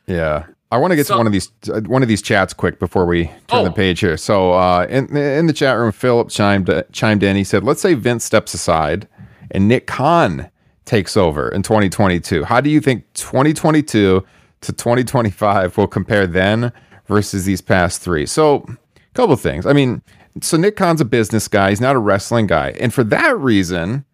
Yeah. 0.07 0.47
I 0.73 0.77
want 0.79 0.93
to 0.93 0.97
get 0.97 1.07
So- 1.07 1.15
to 1.15 1.19
one 1.19 1.27
of 1.27 1.33
these 1.33 1.51
uh, 1.73 1.81
one 1.83 2.03
of 2.03 2.09
these 2.09 2.23
chats 2.23 2.53
quick 2.55 2.79
before 2.79 3.05
we 3.07 3.25
turn 3.49 3.65
the 3.65 3.71
Oh. 3.71 3.73
page 3.73 4.01
here. 4.01 4.17
So 4.17 4.53
uh, 4.53 4.87
in 4.89 5.15
in 5.17 5.47
the 5.47 5.53
chat 5.53 5.77
room, 5.79 5.93
Philip 5.93 6.29
chimed 6.29 6.71
uh, 6.71 6.83
chimed 6.93 7.23
in. 7.23 7.37
He 7.37 7.45
said, 7.45 7.65
"Let's 7.65 7.81
say 7.81 7.95
Vince 7.95 8.25
steps 8.25 8.55
aside 8.55 9.09
and 9.51 9.67
Nick 9.67 9.87
Khan 9.87 10.49
takes 10.85 11.17
over 11.17 11.49
in 11.49 11.63
2022. 11.63 12.45
How 12.45 12.61
do 12.61 12.71
you 12.71 12.81
think 12.81 13.05
2022 13.15 14.25
to 14.63 14.73
2025 14.73 15.77
will 15.77 15.87
compare 15.87 16.27
then 16.27 16.73
versus 17.07 17.45
these 17.45 17.61
past 17.61 18.01
three? 18.01 18.27
So, 18.27 18.65
a 18.69 18.77
couple 19.15 19.33
of 19.33 19.41
things. 19.41 19.67
I 19.67 19.73
mean, 19.73 20.03
so 20.41 20.57
Nick 20.57 20.77
Khan's 20.77 21.01
a 21.01 21.05
business 21.05 21.49
guy. 21.49 21.71
He's 21.71 21.81
not 21.81 21.97
a 21.97 21.99
wrestling 21.99 22.47
guy, 22.47 22.75
and 22.81 22.93
for 22.95 23.03
that 23.05 23.37
reason, 23.39 24.05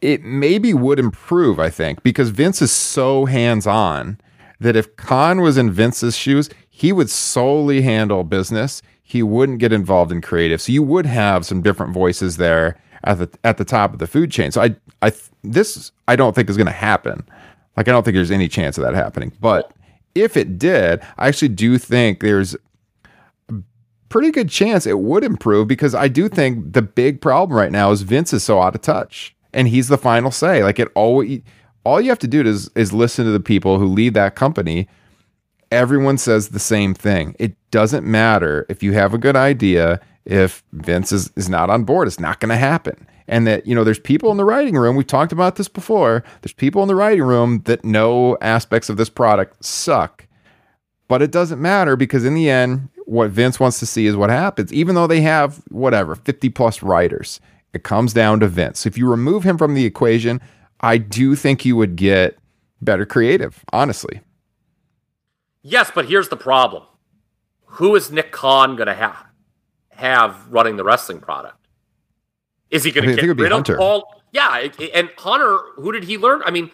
it 0.00 0.24
maybe 0.24 0.74
would 0.74 0.98
improve, 0.98 1.60
I 1.60 1.70
think, 1.70 2.02
because 2.02 2.30
Vince 2.30 2.60
is 2.62 2.72
so 2.72 3.24
hands 3.26 3.66
on 3.68 4.18
that 4.62 4.76
if 4.76 4.96
Khan 4.96 5.40
was 5.40 5.56
in 5.58 5.70
Vince's 5.70 6.16
shoes, 6.16 6.48
he 6.70 6.92
would 6.92 7.10
solely 7.10 7.82
handle 7.82 8.24
business. 8.24 8.82
He 9.02 9.22
wouldn't 9.22 9.58
get 9.58 9.72
involved 9.72 10.10
in 10.10 10.20
creative. 10.20 10.60
So 10.60 10.72
you 10.72 10.82
would 10.82 11.06
have 11.06 11.44
some 11.44 11.62
different 11.62 11.92
voices 11.92 12.36
there 12.38 12.78
at 13.04 13.18
the 13.18 13.30
at 13.44 13.58
the 13.58 13.64
top 13.64 13.92
of 13.92 13.98
the 13.98 14.06
food 14.06 14.30
chain. 14.30 14.50
So 14.50 14.62
I 14.62 14.76
I 15.02 15.12
this 15.42 15.92
I 16.08 16.16
don't 16.16 16.34
think 16.34 16.48
is 16.48 16.56
going 16.56 16.66
to 16.66 16.72
happen. 16.72 17.26
Like 17.76 17.88
I 17.88 17.92
don't 17.92 18.04
think 18.04 18.14
there's 18.14 18.30
any 18.30 18.48
chance 18.48 18.78
of 18.78 18.84
that 18.84 18.94
happening. 18.94 19.32
But 19.40 19.72
if 20.14 20.36
it 20.36 20.58
did, 20.58 21.02
I 21.18 21.28
actually 21.28 21.48
do 21.48 21.78
think 21.78 22.20
there's 22.20 22.54
a 23.50 23.54
pretty 24.08 24.30
good 24.30 24.48
chance 24.48 24.86
it 24.86 24.98
would 24.98 25.24
improve 25.24 25.68
because 25.68 25.94
I 25.94 26.08
do 26.08 26.28
think 26.28 26.72
the 26.72 26.82
big 26.82 27.20
problem 27.20 27.56
right 27.56 27.72
now 27.72 27.90
is 27.90 28.02
Vince 28.02 28.32
is 28.32 28.44
so 28.44 28.60
out 28.60 28.74
of 28.74 28.82
touch 28.82 29.34
and 29.52 29.68
he's 29.68 29.88
the 29.88 29.98
final 29.98 30.30
say. 30.30 30.62
Like 30.62 30.78
it 30.78 30.88
always, 30.94 31.42
all 31.84 32.00
you 32.00 32.08
have 32.10 32.18
to 32.20 32.28
do 32.28 32.42
is 32.42 32.70
is 32.74 32.92
listen 32.92 33.24
to 33.24 33.30
the 33.30 33.40
people 33.40 33.78
who 33.78 33.86
lead 33.86 34.14
that 34.14 34.34
company. 34.34 34.88
Everyone 35.70 36.18
says 36.18 36.48
the 36.48 36.58
same 36.58 36.94
thing. 36.94 37.34
It 37.38 37.54
doesn't 37.70 38.06
matter 38.06 38.66
if 38.68 38.82
you 38.82 38.92
have 38.92 39.14
a 39.14 39.18
good 39.18 39.36
idea. 39.36 40.00
If 40.24 40.62
Vince 40.72 41.10
is, 41.10 41.32
is 41.34 41.48
not 41.48 41.70
on 41.70 41.84
board, 41.84 42.06
it's 42.06 42.20
not 42.20 42.38
going 42.38 42.50
to 42.50 42.56
happen. 42.56 43.08
And 43.26 43.46
that, 43.46 43.66
you 43.66 43.74
know, 43.74 43.82
there's 43.82 43.98
people 43.98 44.30
in 44.30 44.36
the 44.36 44.44
writing 44.44 44.76
room. 44.76 44.94
We've 44.94 45.06
talked 45.06 45.32
about 45.32 45.56
this 45.56 45.68
before. 45.68 46.22
There's 46.42 46.52
people 46.52 46.82
in 46.82 46.88
the 46.88 46.94
writing 46.94 47.24
room 47.24 47.62
that 47.64 47.84
know 47.84 48.36
aspects 48.40 48.88
of 48.88 48.98
this 48.98 49.08
product 49.08 49.64
suck. 49.64 50.26
But 51.08 51.22
it 51.22 51.32
doesn't 51.32 51.60
matter 51.60 51.96
because 51.96 52.24
in 52.24 52.34
the 52.34 52.50
end, 52.50 52.88
what 53.06 53.30
Vince 53.30 53.58
wants 53.58 53.78
to 53.80 53.86
see 53.86 54.06
is 54.06 54.16
what 54.16 54.30
happens, 54.30 54.72
even 54.72 54.94
though 54.94 55.06
they 55.06 55.20
have 55.22 55.62
whatever 55.68 56.14
50 56.14 56.48
plus 56.50 56.82
writers. 56.82 57.40
It 57.72 57.84
comes 57.84 58.12
down 58.12 58.40
to 58.40 58.48
Vince. 58.48 58.86
If 58.86 58.98
you 58.98 59.08
remove 59.10 59.44
him 59.44 59.56
from 59.58 59.74
the 59.74 59.86
equation, 59.86 60.40
I 60.82 60.98
do 60.98 61.36
think 61.36 61.64
you 61.64 61.76
would 61.76 61.96
get 61.96 62.38
better 62.80 63.06
creative, 63.06 63.64
honestly. 63.72 64.20
Yes, 65.62 65.90
but 65.94 66.06
here's 66.06 66.28
the 66.28 66.36
problem. 66.36 66.82
Who 67.66 67.94
is 67.94 68.10
Nick 68.10 68.32
Khan 68.32 68.76
going 68.76 68.88
to 68.88 68.94
have 68.94 69.26
have 69.90 70.48
running 70.48 70.76
the 70.76 70.84
wrestling 70.84 71.20
product? 71.20 71.68
Is 72.70 72.84
he 72.84 72.90
going 72.90 73.08
to 73.08 73.14
get 73.14 73.38
rid 73.38 73.52
of 73.52 73.64
Paul? 73.64 74.22
Yeah, 74.32 74.68
and 74.94 75.10
Hunter, 75.18 75.58
who 75.76 75.92
did 75.92 76.04
he 76.04 76.18
learn? 76.18 76.42
I 76.44 76.50
mean, 76.50 76.70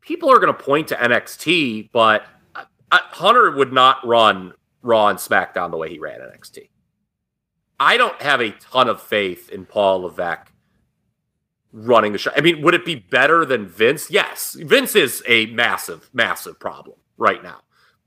people 0.00 0.30
are 0.30 0.38
going 0.38 0.54
to 0.54 0.58
point 0.58 0.88
to 0.88 0.94
NXT, 0.94 1.90
but 1.92 2.24
uh, 2.54 2.64
uh, 2.92 2.98
Hunter 3.10 3.50
would 3.50 3.72
not 3.72 4.06
run 4.06 4.54
Raw 4.82 5.08
and 5.08 5.18
SmackDown 5.18 5.70
the 5.70 5.76
way 5.76 5.90
he 5.90 5.98
ran 5.98 6.20
NXT. 6.20 6.68
I 7.80 7.96
don't 7.96 8.20
have 8.22 8.40
a 8.40 8.52
ton 8.52 8.88
of 8.88 9.02
faith 9.02 9.50
in 9.50 9.66
Paul 9.66 10.02
Levesque 10.02 10.52
running 11.72 12.12
the 12.12 12.18
show. 12.18 12.30
I 12.36 12.40
mean, 12.40 12.62
would 12.62 12.74
it 12.74 12.84
be 12.84 12.96
better 12.96 13.44
than 13.44 13.66
Vince? 13.66 14.10
Yes. 14.10 14.56
Vince 14.58 14.94
is 14.96 15.22
a 15.26 15.46
massive, 15.46 16.08
massive 16.12 16.58
problem 16.58 16.96
right 17.16 17.42
now. 17.42 17.60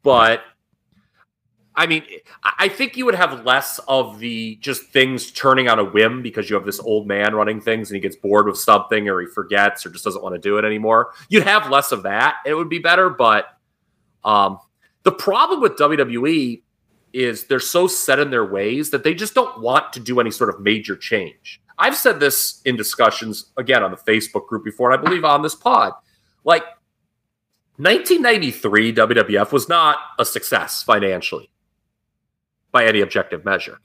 But 0.04 0.44
I 1.74 1.88
mean, 1.88 2.04
I 2.44 2.68
think 2.68 2.98
you 2.98 3.06
would 3.06 3.16
have 3.16 3.46
less 3.46 3.80
of 3.88 4.20
the 4.20 4.56
just 4.58 4.84
things 4.88 5.32
turning 5.32 5.70
on 5.70 5.80
a 5.80 5.86
whim 5.86 6.22
because 6.22 6.50
you 6.50 6.56
have 6.56 6.66
this 6.66 6.80
old 6.80 7.08
man 7.08 7.34
running 7.34 7.62
things 7.62 7.90
and 7.90 7.96
he 7.96 8.02
gets 8.02 8.18
bored 8.18 8.46
with 8.46 8.58
something 8.58 9.08
or 9.08 9.22
he 9.22 9.28
forgets 9.28 9.86
or 9.86 9.90
just 9.90 10.04
doesn't 10.04 10.22
want 10.22 10.36
to 10.36 10.40
do 10.40 10.58
it 10.58 10.66
anymore. 10.66 11.14
You'd 11.30 11.44
have 11.44 11.70
less 11.70 11.94
of 11.94 12.04
that. 12.04 12.38
It 12.46 12.56
would 12.56 12.68
be 12.68 12.80
better. 12.80 13.10
But 13.10 13.46
um, 14.26 14.60
the 15.04 15.14
problem 15.14 15.62
with 15.62 15.78
WWE 15.78 16.62
is 17.14 17.46
they're 17.46 17.60
so 17.60 17.88
set 17.88 18.20
in 18.20 18.30
their 18.30 18.46
ways 18.46 18.90
that 18.92 19.04
they 19.04 19.14
just 19.14 19.34
don't 19.34 19.62
want 19.62 19.94
to 19.94 20.00
do 20.00 20.20
any 20.20 20.32
sort 20.32 20.50
of 20.50 20.60
major 20.62 20.96
change. 20.96 21.62
I've 21.78 21.96
said 21.96 22.20
this 22.20 22.62
in 22.66 22.76
discussions 22.76 23.52
again 23.58 23.84
on 23.84 23.92
the 23.92 23.98
Facebook 23.98 24.48
group 24.48 24.64
before, 24.64 24.92
and 24.92 25.00
I 25.00 25.04
believe 25.04 25.26
on 25.26 25.42
this 25.42 25.56
pod. 25.56 25.94
Like 26.44 26.64
1993 27.78 28.94
WWF 28.94 29.52
was 29.52 29.68
not 29.68 29.98
a 30.20 30.26
success 30.26 30.84
financially 30.84 31.50
by 32.72 32.86
any 32.86 33.02
objective 33.02 33.44
measure. 33.44 33.80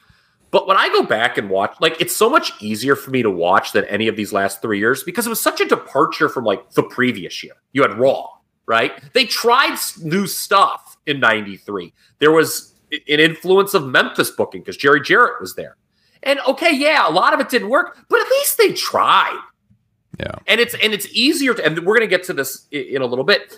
But 0.51 0.67
when 0.67 0.77
I 0.77 0.89
go 0.89 1.03
back 1.03 1.39
and 1.39 1.51
watch, 1.51 1.75
like 1.81 2.01
it's 2.01 2.15
so 2.15 2.31
much 2.31 2.53
easier 2.63 2.97
for 2.97 3.11
me 3.11 3.23
to 3.23 3.31
watch 3.31 3.73
than 3.73 3.85
any 3.87 4.09
of 4.09 4.17
these 4.17 4.33
last 4.33 4.63
three 4.63 4.79
years 4.79 5.03
because 5.03 5.27
it 5.27 5.31
was 5.31 5.41
such 5.41 5.61
a 5.61 5.67
departure 5.67 6.29
from 6.29 6.45
like 6.45 6.71
the 6.73 6.83
previous 6.83 7.43
year. 7.43 7.55
You 7.73 7.83
had 7.83 7.99
Raw, 7.99 8.27
right? 8.67 8.93
They 9.13 9.25
tried 9.25 9.79
new 10.03 10.27
stuff 10.27 10.97
in 11.07 11.21
93. 11.21 11.93
There 12.19 12.33
was 12.33 12.75
an 12.93 13.21
influence 13.21 13.75
of 13.75 13.87
Memphis 13.87 14.31
booking 14.31 14.63
because 14.63 14.77
Jerry 14.77 15.01
Jarrett 15.01 15.41
was 15.41 15.55
there. 15.55 15.77
And 16.23 16.41
okay, 16.49 16.75
yeah, 16.75 17.09
a 17.09 17.11
lot 17.11 17.35
of 17.35 17.41
it 17.41 17.49
didn't 17.49 17.69
work, 17.69 17.99
but 18.09 18.21
at 18.21 18.29
least 18.31 18.59
they 18.59 18.73
tried. 18.73 19.41
Yeah. 20.19 20.35
And 20.47 20.61
it's 20.61 20.75
and 20.83 20.93
it's 20.93 21.07
easier 21.13 21.55
to 21.55 21.65
and 21.65 21.79
we're 21.81 21.97
going 21.97 22.09
to 22.09 22.17
get 22.17 22.25
to 22.25 22.33
this 22.33 22.67
in 22.71 23.03
a 23.03 23.07
little 23.07 23.25
bit. 23.25 23.57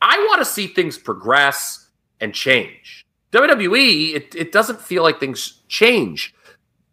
I 0.00 0.18
want 0.28 0.38
to 0.40 0.44
see 0.44 0.68
things 0.68 0.96
progress 0.98 1.88
and 2.20 2.32
change. 2.32 3.06
WWE, 3.32 4.14
it, 4.14 4.34
it 4.34 4.52
doesn't 4.52 4.80
feel 4.80 5.02
like 5.02 5.18
things 5.18 5.62
change 5.68 6.34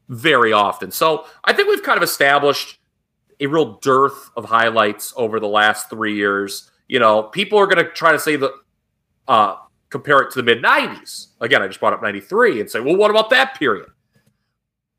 very 0.10 0.52
often. 0.52 0.92
So 0.92 1.26
I 1.44 1.54
think 1.54 1.70
we've 1.70 1.84
kind 1.84 1.98
of 1.98 2.04
established 2.04 2.80
a 3.40 3.48
real 3.48 3.78
dearth 3.80 4.32
of 4.36 4.46
highlights 4.46 5.14
over 5.16 5.40
the 5.40 5.48
last 5.48 5.90
three 5.90 6.16
years. 6.16 6.70
You 6.88 7.00
know, 7.00 7.24
people 7.24 7.60
are 7.60 7.68
going 7.68 7.84
to 7.86 7.92
try 7.92 8.12
to 8.12 8.20
say 8.20 8.36
that 8.36 8.52
uh, 9.28 9.56
compare 9.94 10.18
it 10.22 10.32
to 10.32 10.42
the 10.42 10.44
mid 10.44 10.64
90s. 10.64 11.28
Again, 11.40 11.62
I 11.62 11.68
just 11.68 11.80
brought 11.80 11.94
up 11.94 12.02
93 12.02 12.60
and 12.60 12.70
say, 12.70 12.80
well, 12.80 12.98
what 12.98 13.12
about 13.12 13.30
that 13.30 13.54
period? 13.60 13.86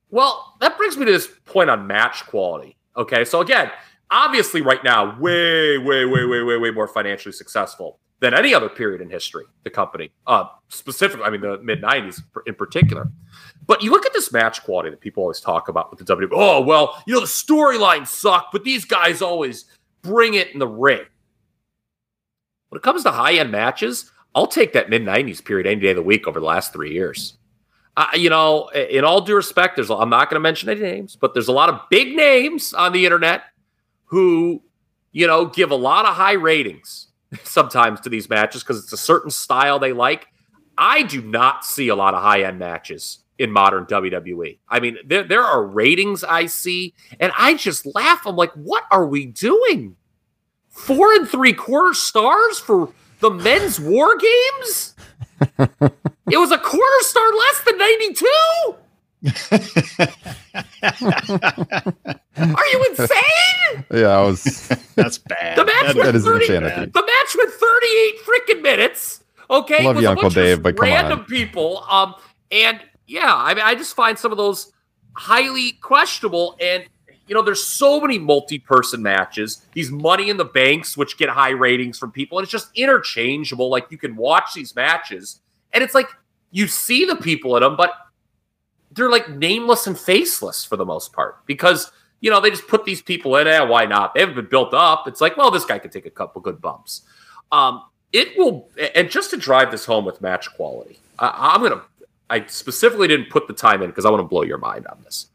Well, 0.09 0.55
that 0.61 0.76
brings 0.78 0.97
me 0.97 1.05
to 1.05 1.11
this 1.11 1.28
point 1.45 1.68
on 1.68 1.88
match 1.88 2.24
quality. 2.26 2.76
Okay. 2.97 3.24
So, 3.24 3.40
again, 3.40 3.72
obviously, 4.12 4.62
right 4.62 4.82
now, 4.84 5.18
way, 5.18 5.78
way, 5.78 6.05
way, 6.05 6.24
way, 6.24 6.42
way, 6.45 6.57
way 6.59 6.70
more 6.70 6.86
financially 6.86 7.32
successful 7.32 7.99
than 8.20 8.34
any 8.34 8.55
other 8.55 8.68
period 8.68 9.01
in 9.01 9.11
history, 9.11 9.45
the 9.64 9.70
company, 9.70 10.12
uh, 10.28 10.45
specifically, 10.68 11.24
I 11.24 11.30
mean, 11.30 11.40
the 11.40 11.59
mid 11.59 11.82
90s 11.82 12.22
in 12.47 12.55
particular. 12.55 13.11
But 13.66 13.82
you 13.82 13.90
look 13.90 14.07
at 14.07 14.12
this 14.12 14.30
match 14.30 14.62
quality 14.62 14.90
that 14.90 15.01
people 15.01 15.24
always 15.24 15.40
talk 15.40 15.68
about 15.68 15.90
with 15.90 15.99
the 15.99 16.16
WWE. 16.16 16.28
Oh, 16.30 16.61
well, 16.61 17.03
you 17.05 17.14
know, 17.14 17.20
the 17.20 17.26
storylines 17.26 18.07
suck, 18.07 18.51
but 18.53 18.62
these 18.62 18.84
guys 18.84 19.20
always 19.22 19.64
bring 20.03 20.34
it 20.34 20.53
in 20.53 20.61
the 20.61 20.68
ring. 20.68 21.03
When 22.68 22.78
it 22.78 22.84
comes 22.84 23.03
to 23.03 23.11
high 23.11 23.34
end 23.34 23.51
matches, 23.51 24.12
I'll 24.35 24.47
take 24.47 24.72
that 24.72 24.91
mid 24.91 25.03
90s 25.03 25.45
period 25.45 25.66
any 25.66 25.80
day 25.80 25.91
of 25.91 25.97
the 25.97 26.03
week 26.03 26.26
over 26.26 26.41
the 26.41 26.47
last 26.47 26.72
three 26.72 26.93
years. 26.93 27.37
Uh, 27.97 28.09
you 28.14 28.28
know, 28.28 28.68
in 28.70 29.05
all 29.05 29.20
due 29.20 29.37
respect, 29.37 29.76
there's 29.76 29.91
I'm 29.91 30.11
not 30.11 30.28
going 30.28 30.37
to 30.37 30.41
mention 30.41 30.68
any 30.68 30.80
names, 30.80 31.16
but 31.16 31.32
there's 31.32 31.49
a 31.49 31.53
lot 31.53 31.68
of 31.68 31.80
big 31.91 32.16
names 32.16 32.74
on 32.74 32.93
the 32.93 33.05
internet 33.05 33.43
who, 34.07 34.62
you 35.12 35.26
know, 35.26 35.47
give 35.47 35.70
a 35.70 35.76
lot 35.76 36.05
of 36.05 36.14
high 36.14 36.32
ratings 36.32 37.09
sometimes 37.45 38.01
to 38.01 38.09
these 38.09 38.28
matches 38.28 38.62
because 38.62 38.82
it's 38.82 38.93
a 38.93 38.97
certain 38.97 39.30
style 39.30 39.78
they 39.78 39.93
like. 39.93 40.26
I 40.76 41.05
do 41.05 41.22
not 41.22 41.64
see 41.64 41.87
a 41.87 41.95
lot 41.95 42.14
of 42.14 42.22
high 42.22 42.43
end 42.43 42.59
matches 42.59 43.20
in 43.39 43.53
modern 43.53 43.85
WWE. 43.87 44.59
I 44.68 44.80
mean, 44.80 44.99
there, 45.07 45.22
there 45.22 45.43
are 45.43 45.64
ratings 45.64 46.24
I 46.24 46.47
see, 46.47 46.95
and 47.20 47.32
I 47.39 47.55
just 47.55 47.87
laugh. 47.95 48.26
I'm 48.26 48.37
like, 48.37 48.53
what 48.53 48.85
are 48.91 49.07
we 49.07 49.26
doing? 49.26 49.97
Four 50.70 51.12
and 51.14 51.28
three 51.28 51.53
quarter 51.53 51.95
stars 51.95 52.59
for 52.59 52.93
the 53.25 53.31
men's 53.31 53.81
war 53.81 54.14
games? 54.18 54.95
it 55.59 56.37
was 56.37 56.53
a 56.53 56.59
quarter 56.59 57.01
star 57.01 57.27
less 57.33 57.61
than 57.64 57.79
92. 57.79 58.27
Are 62.55 62.66
you 62.66 62.85
insane? 62.91 63.85
Yeah, 63.91 64.09
I 64.09 64.20
was. 64.20 64.68
That's 64.95 65.16
bad. 65.16 65.57
The 65.57 65.64
match 65.64 65.87
that, 65.87 65.97
with 65.97 66.05
that 66.05 66.14
is 66.14 66.25
30, 66.25 66.45
insanity. 66.45 66.91
The 66.93 67.01
match 67.01 67.37
with 67.37 67.55
38 67.55 68.14
freaking 68.27 68.62
minutes. 68.62 69.25
Okay, 69.49 69.85
Love 69.85 70.03
you, 70.03 70.09
Uncle 70.09 70.29
Dave, 70.29 70.62
but 70.62 70.77
come 70.77 70.91
random 70.91 71.20
on. 71.20 71.25
people. 71.25 71.85
Um, 71.91 72.14
and 72.51 72.81
yeah, 73.07 73.35
I 73.35 73.55
mean, 73.55 73.64
I 73.64 73.75
just 73.75 73.97
find 73.97 74.18
some 74.18 74.33
of 74.33 74.39
those 74.39 74.70
highly 75.14 75.72
questionable. 75.72 76.57
And 76.61 76.85
you 77.27 77.35
know, 77.35 77.43
there's 77.43 77.64
so 77.64 78.01
many 78.01 78.18
multi-person 78.18 79.03
matches. 79.03 79.64
These 79.72 79.91
Money 79.91 80.31
in 80.31 80.37
the 80.37 80.45
Banks, 80.45 80.97
which 80.97 81.16
get 81.16 81.31
high 81.31 81.51
ratings 81.51 81.99
from 81.99 82.12
people, 82.12 82.39
and 82.39 82.45
it's 82.45 82.53
just 82.53 82.70
interchangeable. 82.75 83.70
Like 83.70 83.87
you 83.91 83.99
can 83.99 84.16
watch 84.16 84.55
these 84.55 84.75
matches, 84.75 85.41
and 85.72 85.83
it's 85.83 85.95
like 85.95 86.09
you 86.51 86.66
see 86.66 87.05
the 87.05 87.16
people 87.16 87.57
in 87.57 87.62
them, 87.62 87.77
but 87.77 87.93
they're 88.93 89.11
like 89.11 89.29
nameless 89.31 89.87
and 89.87 89.99
faceless 89.99 90.64
for 90.64 90.77
the 90.77 90.85
most 90.85 91.12
part 91.12 91.45
because 91.47 91.91
you 92.20 92.31
know 92.31 92.41
they 92.41 92.51
just 92.51 92.68
put 92.68 92.85
these 92.85 93.03
people 93.03 93.37
in. 93.37 93.47
Eh, 93.47 93.61
why 93.61 93.87
not? 93.87 94.14
They 94.14 94.20
haven't 94.20 94.37
been 94.37 94.49
built 94.49 94.75
up. 94.75 95.09
It's 95.09 95.20
like, 95.20 95.37
well, 95.37 95.51
this 95.51 95.64
guy 95.64 95.79
could 95.79 95.93
take 95.93 96.07
a 96.07 96.11
couple 96.11 96.41
good 96.41 96.61
bumps. 96.61 97.03
Um, 97.51 97.85
it 98.12 98.37
will, 98.39 98.68
and 98.95 99.11
just 99.11 99.31
to 99.31 99.37
drive 99.37 99.70
this 99.70 99.85
home 99.85 100.05
with 100.05 100.20
match 100.20 100.55
quality, 100.55 100.99
I, 101.18 101.53
I'm 101.55 101.62
gonna. 101.62 101.83
I 102.31 102.47
specifically 102.47 103.09
didn't 103.09 103.31
put 103.31 103.49
the 103.49 103.55
time 103.55 103.83
in 103.83 103.91
because 103.91 104.05
I 104.05 104.11
want 104.11 104.20
to 104.20 104.29
blow 104.29 104.43
your 104.43 104.59
mind 104.59 104.87
on 104.87 104.99
this. 105.05 105.27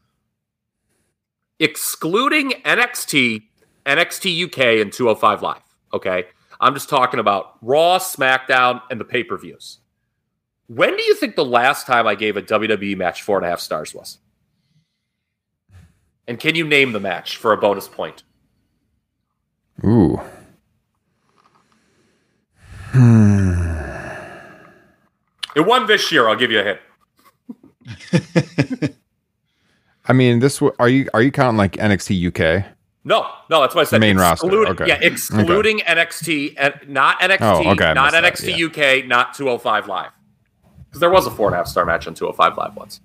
Excluding 1.60 2.52
NXT, 2.64 3.42
NXT 3.84 4.44
UK, 4.46 4.80
and 4.80 4.92
205 4.92 5.42
Live. 5.42 5.62
Okay, 5.92 6.24
I'm 6.58 6.74
just 6.74 6.88
talking 6.88 7.20
about 7.20 7.56
Raw, 7.60 7.98
SmackDown, 7.98 8.80
and 8.90 8.98
the 8.98 9.04
pay 9.04 9.22
per 9.22 9.36
views. 9.36 9.78
When 10.68 10.96
do 10.96 11.02
you 11.02 11.14
think 11.14 11.36
the 11.36 11.44
last 11.44 11.86
time 11.86 12.06
I 12.06 12.14
gave 12.14 12.36
a 12.36 12.42
WWE 12.42 12.96
match 12.96 13.22
four 13.22 13.36
and 13.36 13.46
a 13.46 13.50
half 13.50 13.60
stars 13.60 13.94
was? 13.94 14.18
And 16.26 16.38
can 16.38 16.54
you 16.54 16.66
name 16.66 16.92
the 16.92 17.00
match 17.00 17.36
for 17.36 17.52
a 17.52 17.56
bonus 17.56 17.88
point? 17.88 18.22
Ooh. 19.84 20.20
Hmm. 22.92 23.70
It 25.56 25.66
won 25.66 25.86
this 25.86 26.12
year. 26.12 26.28
I'll 26.28 26.36
give 26.36 26.50
you 26.50 26.60
a 26.60 26.78
hint. 28.80 28.94
I 30.10 30.12
mean, 30.12 30.40
this 30.40 30.58
w- 30.58 30.74
are 30.80 30.88
you 30.88 31.08
are 31.14 31.22
you 31.22 31.30
counting 31.30 31.56
like 31.56 31.76
NXT 31.76 32.26
UK? 32.26 32.64
No, 33.04 33.28
no, 33.48 33.60
that's 33.60 33.76
what 33.76 33.82
I 33.82 33.84
said. 33.84 34.00
main 34.00 34.16
roster, 34.16 34.46
Excluding- 34.48 34.72
okay. 34.72 34.86
Yeah, 34.88 34.98
excluding 35.00 35.78
NXT 35.78 36.54
and 36.58 36.74
not 36.88 37.20
NXT, 37.20 37.38
Oh, 37.42 37.70
okay, 37.70 37.84
I 37.86 37.92
not 37.94 38.12
missed 38.12 38.42
that, 38.42 38.54
NXT 38.56 39.02
UK, 39.02 39.06
not 39.06 39.34
205 39.34 39.86
Live. 39.86 40.10
Because 40.88 40.98
there 41.00 41.10
was 41.10 41.28
a 41.28 41.30
four 41.30 41.46
and 41.46 41.54
a 41.54 41.58
half 41.58 41.68
star 41.68 41.86
match 41.86 42.08
on 42.08 42.14
205 42.14 42.56
Live 42.58 42.74
once. 42.76 43.00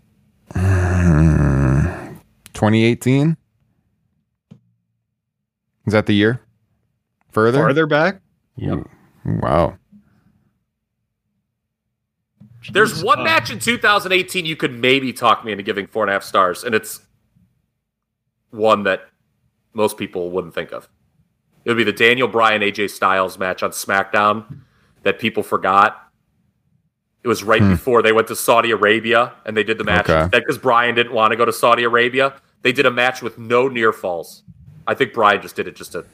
Mm, 0.55 2.17
2018? 2.53 3.37
Is 5.85 5.93
that 5.93 6.07
the 6.07 6.15
year? 6.15 6.41
Further? 7.29 7.59
Farther 7.59 7.85
back? 7.85 8.19
Yep. 8.57 8.79
Wow. 9.25 9.77
There's 12.71 13.03
one 13.03 13.23
match 13.23 13.51
in 13.51 13.59
2018 13.59 14.45
you 14.45 14.55
could 14.55 14.73
maybe 14.73 15.13
talk 15.13 15.45
me 15.45 15.51
into 15.51 15.63
giving 15.63 15.87
four 15.87 16.03
and 16.03 16.09
a 16.09 16.13
half 16.13 16.23
stars, 16.23 16.63
and 16.63 16.73
it's 16.73 17.01
one 18.51 18.83
that 18.83 19.01
most 19.73 19.97
people 19.97 20.31
wouldn't 20.31 20.53
think 20.53 20.71
of. 20.71 20.87
It 21.63 21.69
would 21.69 21.77
be 21.77 21.83
the 21.83 21.91
Daniel 21.93 22.27
Bryan 22.27 22.61
AJ 22.61 22.91
Styles 22.91 23.37
match 23.37 23.63
on 23.63 23.71
SmackDown 23.71 24.61
that 25.03 25.19
people 25.19 25.43
forgot. 25.43 26.01
It 27.23 27.27
was 27.27 27.43
right 27.43 27.59
before 27.61 28.03
they 28.03 28.11
went 28.11 28.27
to 28.27 28.35
Saudi 28.35 28.69
Arabia 28.69 29.33
and 29.45 29.57
they 29.57 29.63
did 29.63 29.79
the 29.79 29.83
match 29.83 30.07
Okay. 30.07 30.29
because 30.39 30.59
Bryan 30.59 30.93
didn't 30.93 31.13
want 31.13 31.31
to 31.31 31.35
go 31.35 31.43
to 31.43 31.51
Saudi 31.51 31.83
Arabia. 31.83 32.35
They 32.61 32.71
did 32.71 32.85
a 32.85 32.91
match 32.91 33.23
with 33.23 33.39
no 33.39 33.67
near 33.67 33.91
falls. 33.91 34.43
I 34.85 34.93
think 34.93 35.13
Bryan 35.13 35.41
just 35.41 35.55
did 35.55 35.67
it 35.67 35.75
just 35.75 35.93
to 35.93 36.05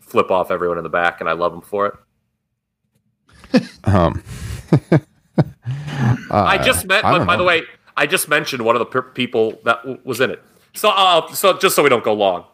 flip 0.00 0.30
off 0.30 0.50
everyone 0.50 0.78
in 0.78 0.84
the 0.84 0.90
back, 0.90 1.20
and 1.20 1.28
I 1.28 1.32
love 1.32 1.52
him 1.52 1.60
for 1.60 1.86
it. 3.52 3.62
Um, 3.84 4.22
I 6.30 6.58
just 6.62 6.86
met, 6.86 7.04
I 7.04 7.16
don't 7.16 7.26
by 7.26 7.36
the 7.36 7.44
way, 7.44 7.62
I 7.96 8.06
just 8.06 8.28
mentioned 8.28 8.64
one 8.64 8.74
of 8.74 8.80
the 8.80 8.86
per- 8.86 9.02
people 9.02 9.60
that 9.64 9.78
w- 9.82 10.00
was 10.04 10.20
in 10.20 10.30
it. 10.30 10.42
So, 10.74 10.90
uh, 10.90 11.30
so 11.32 11.58
just 11.58 11.76
so 11.76 11.82
we 11.82 11.88
don't 11.88 12.04
go 12.04 12.14
long, 12.14 12.44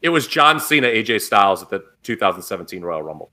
it 0.00 0.08
was 0.08 0.26
John 0.26 0.58
Cena, 0.60 0.88
AJ 0.88 1.20
Styles 1.22 1.62
at 1.62 1.70
the 1.70 1.84
2017 2.02 2.82
Royal 2.82 3.02
Rumble. 3.02 3.30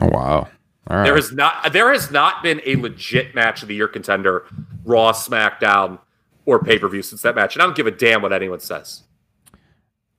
Oh 0.00 0.08
wow! 0.08 0.48
All 0.88 0.96
right. 0.98 1.04
There 1.04 1.16
has 1.16 1.32
not, 1.32 1.72
there 1.72 1.90
has 1.92 2.10
not 2.10 2.42
been 2.42 2.60
a 2.66 2.76
legit 2.76 3.34
match 3.34 3.62
of 3.62 3.68
the 3.68 3.74
year 3.74 3.88
contender, 3.88 4.44
Raw, 4.84 5.12
SmackDown, 5.12 5.98
or 6.44 6.62
pay 6.62 6.78
per 6.78 6.88
view 6.88 7.00
since 7.02 7.22
that 7.22 7.34
match, 7.34 7.54
and 7.56 7.62
I 7.62 7.66
don't 7.66 7.76
give 7.76 7.86
a 7.86 7.90
damn 7.90 8.20
what 8.20 8.32
anyone 8.34 8.60
says. 8.60 9.04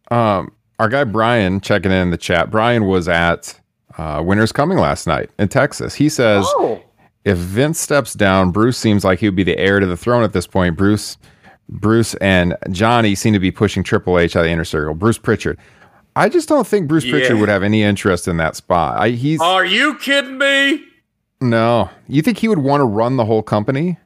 Um, 0.09 0.51
our 0.79 0.89
guy 0.89 1.03
Brian 1.03 1.61
checking 1.61 1.91
in, 1.91 1.97
in 1.97 2.09
the 2.11 2.17
chat. 2.17 2.49
Brian 2.49 2.85
was 2.85 3.07
at 3.07 3.59
uh, 3.97 4.21
Winter's 4.25 4.51
Coming 4.51 4.77
last 4.77 5.05
night 5.05 5.29
in 5.37 5.47
Texas. 5.47 5.93
He 5.95 6.09
says 6.09 6.45
Oh, 6.49 6.81
if 7.27 7.37
Vince 7.37 7.79
steps 7.79 8.13
down, 8.13 8.51
Bruce 8.51 8.77
seems 8.77 9.03
like 9.03 9.19
he 9.19 9.27
would 9.27 9.35
be 9.35 9.43
the 9.43 9.57
heir 9.57 9.79
to 9.79 9.85
the 9.85 9.97
throne 9.97 10.23
at 10.23 10.33
this 10.33 10.47
point. 10.47 10.77
Bruce, 10.77 11.17
Bruce, 11.69 12.13
and 12.15 12.55
Johnny 12.71 13.15
seem 13.15 13.33
to 13.33 13.39
be 13.39 13.51
pushing 13.51 13.83
Triple 13.83 14.17
H 14.17 14.35
out 14.35 14.39
of 14.41 14.45
the 14.45 14.51
inner 14.51 14.63
circle. 14.65 14.93
Bruce 14.93 15.17
Pritchard. 15.17 15.57
I 16.15 16.29
just 16.29 16.49
don't 16.49 16.65
think 16.65 16.87
Bruce 16.87 17.07
Pritchard 17.07 17.39
would 17.39 17.49
have 17.49 17.61
any 17.63 17.83
interest 17.83 18.27
in 18.27 18.37
that 18.37 18.55
spot. 18.55 18.97
I, 18.99 19.09
he's 19.09 19.39
are 19.41 19.65
you 19.65 19.95
kidding 19.99 20.37
me? 20.37 20.83
no. 21.41 21.89
You 22.07 22.21
think 22.23 22.39
he 22.39 22.47
would 22.47 22.57
want 22.59 22.81
to 22.81 22.85
run 22.85 23.17
the 23.17 23.25
whole 23.25 23.43
company? 23.43 23.97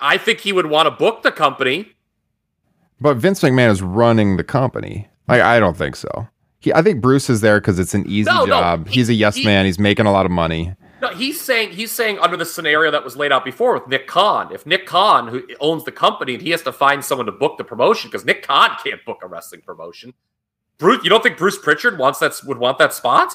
I 0.00 0.16
think 0.18 0.40
he 0.40 0.52
would 0.52 0.66
want 0.66 0.86
to 0.86 0.90
book 0.90 1.22
the 1.22 1.30
company. 1.30 1.92
But 3.00 3.18
Vince 3.18 3.40
McMahon 3.42 3.70
is 3.70 3.82
running 3.82 4.36
the 4.36 4.42
company. 4.44 5.08
I, 5.28 5.40
I 5.42 5.60
don't 5.60 5.76
think 5.76 5.94
so. 5.94 6.26
He, 6.60 6.72
I 6.72 6.82
think 6.82 7.00
Bruce 7.00 7.30
is 7.30 7.40
there 7.40 7.60
because 7.60 7.78
it's 7.78 7.94
an 7.94 8.04
easy 8.08 8.28
No, 8.28 8.40
no, 8.40 8.46
job. 8.46 8.88
he- 8.88 8.94
he's 8.94 9.08
a 9.08 9.14
yes 9.14 9.36
he- 9.36 9.44
man. 9.44 9.64
He's 9.66 9.78
making 9.78 10.06
a 10.06 10.12
lot 10.12 10.26
of 10.26 10.32
money. 10.32 10.74
No, 11.00 11.08
he's 11.08 11.40
saying 11.40 11.70
he's 11.70 11.92
saying 11.92 12.18
under 12.18 12.36
the 12.36 12.44
scenario 12.44 12.90
that 12.90 13.04
was 13.04 13.16
laid 13.16 13.30
out 13.30 13.44
before 13.44 13.74
with 13.74 13.86
Nick 13.86 14.06
Khan. 14.06 14.52
If 14.52 14.66
Nick 14.66 14.86
Khan, 14.86 15.28
who 15.28 15.42
owns 15.60 15.84
the 15.84 15.92
company, 15.92 16.34
and 16.34 16.42
he 16.42 16.50
has 16.50 16.62
to 16.62 16.72
find 16.72 17.04
someone 17.04 17.26
to 17.26 17.32
book 17.32 17.56
the 17.56 17.64
promotion 17.64 18.10
because 18.10 18.24
Nick 18.24 18.46
Khan 18.46 18.70
can't 18.82 19.04
book 19.04 19.20
a 19.22 19.28
wrestling 19.28 19.60
promotion. 19.60 20.14
Bruce, 20.78 21.02
you 21.04 21.10
don't 21.10 21.22
think 21.22 21.38
Bruce 21.38 21.58
Pritchard 21.58 21.98
wants 21.98 22.18
that 22.18 22.34
would 22.44 22.58
want 22.58 22.78
that 22.78 22.92
spot? 22.92 23.34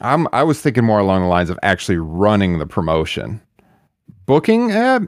I'm 0.00 0.28
I 0.32 0.42
was 0.42 0.60
thinking 0.60 0.84
more 0.84 1.00
along 1.00 1.22
the 1.22 1.28
lines 1.28 1.50
of 1.50 1.58
actually 1.62 1.98
running 1.98 2.58
the 2.58 2.66
promotion. 2.66 3.40
Booking, 4.26 4.70
eh, 4.70 5.00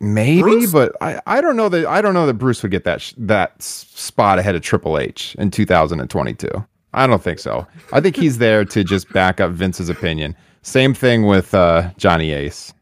maybe, 0.00 0.42
Bruce? 0.42 0.72
but 0.72 0.96
I, 1.00 1.20
I 1.26 1.40
don't 1.40 1.56
know 1.56 1.68
that 1.68 1.86
I 1.86 2.00
don't 2.00 2.14
know 2.14 2.26
that 2.26 2.34
Bruce 2.34 2.62
would 2.62 2.70
get 2.70 2.84
that 2.84 3.00
sh- 3.00 3.14
that 3.18 3.60
spot 3.62 4.38
ahead 4.38 4.54
of 4.54 4.62
Triple 4.62 4.98
H 4.98 5.34
in 5.38 5.50
2022. 5.50 6.48
I 6.94 7.06
don't 7.06 7.22
think 7.22 7.38
so. 7.38 7.66
I 7.92 8.00
think 8.00 8.16
he's 8.16 8.38
there 8.38 8.64
to 8.66 8.84
just 8.84 9.10
back 9.12 9.40
up 9.40 9.52
Vince's 9.52 9.88
opinion. 9.88 10.36
Same 10.62 10.94
thing 10.94 11.26
with 11.26 11.54
uh, 11.54 11.90
Johnny 11.96 12.32
Ace. 12.32 12.72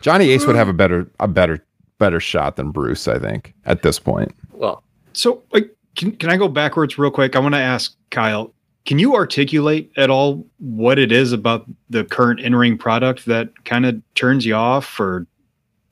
Johnny 0.00 0.30
Ace 0.30 0.46
would 0.46 0.56
have 0.56 0.68
a 0.68 0.72
better 0.72 1.10
a 1.20 1.26
better 1.26 1.64
better 1.98 2.20
shot 2.20 2.56
than 2.56 2.70
Bruce, 2.70 3.08
I 3.08 3.18
think, 3.18 3.54
at 3.64 3.82
this 3.82 3.98
point. 3.98 4.34
Well, 4.52 4.82
So, 5.14 5.42
like, 5.52 5.74
can, 5.96 6.12
can 6.12 6.28
I 6.28 6.36
go 6.36 6.46
backwards 6.48 6.98
real 6.98 7.10
quick? 7.10 7.34
I 7.34 7.38
want 7.38 7.54
to 7.54 7.60
ask 7.60 7.96
Kyle, 8.10 8.52
can 8.84 8.98
you 8.98 9.14
articulate 9.14 9.90
at 9.96 10.10
all 10.10 10.46
what 10.58 10.98
it 10.98 11.10
is 11.10 11.32
about 11.32 11.64
the 11.88 12.04
current 12.04 12.40
in 12.40 12.54
ring 12.54 12.76
product 12.76 13.24
that 13.24 13.64
kind 13.64 13.86
of 13.86 14.00
turns 14.14 14.44
you 14.44 14.54
off 14.54 15.00
or 15.00 15.26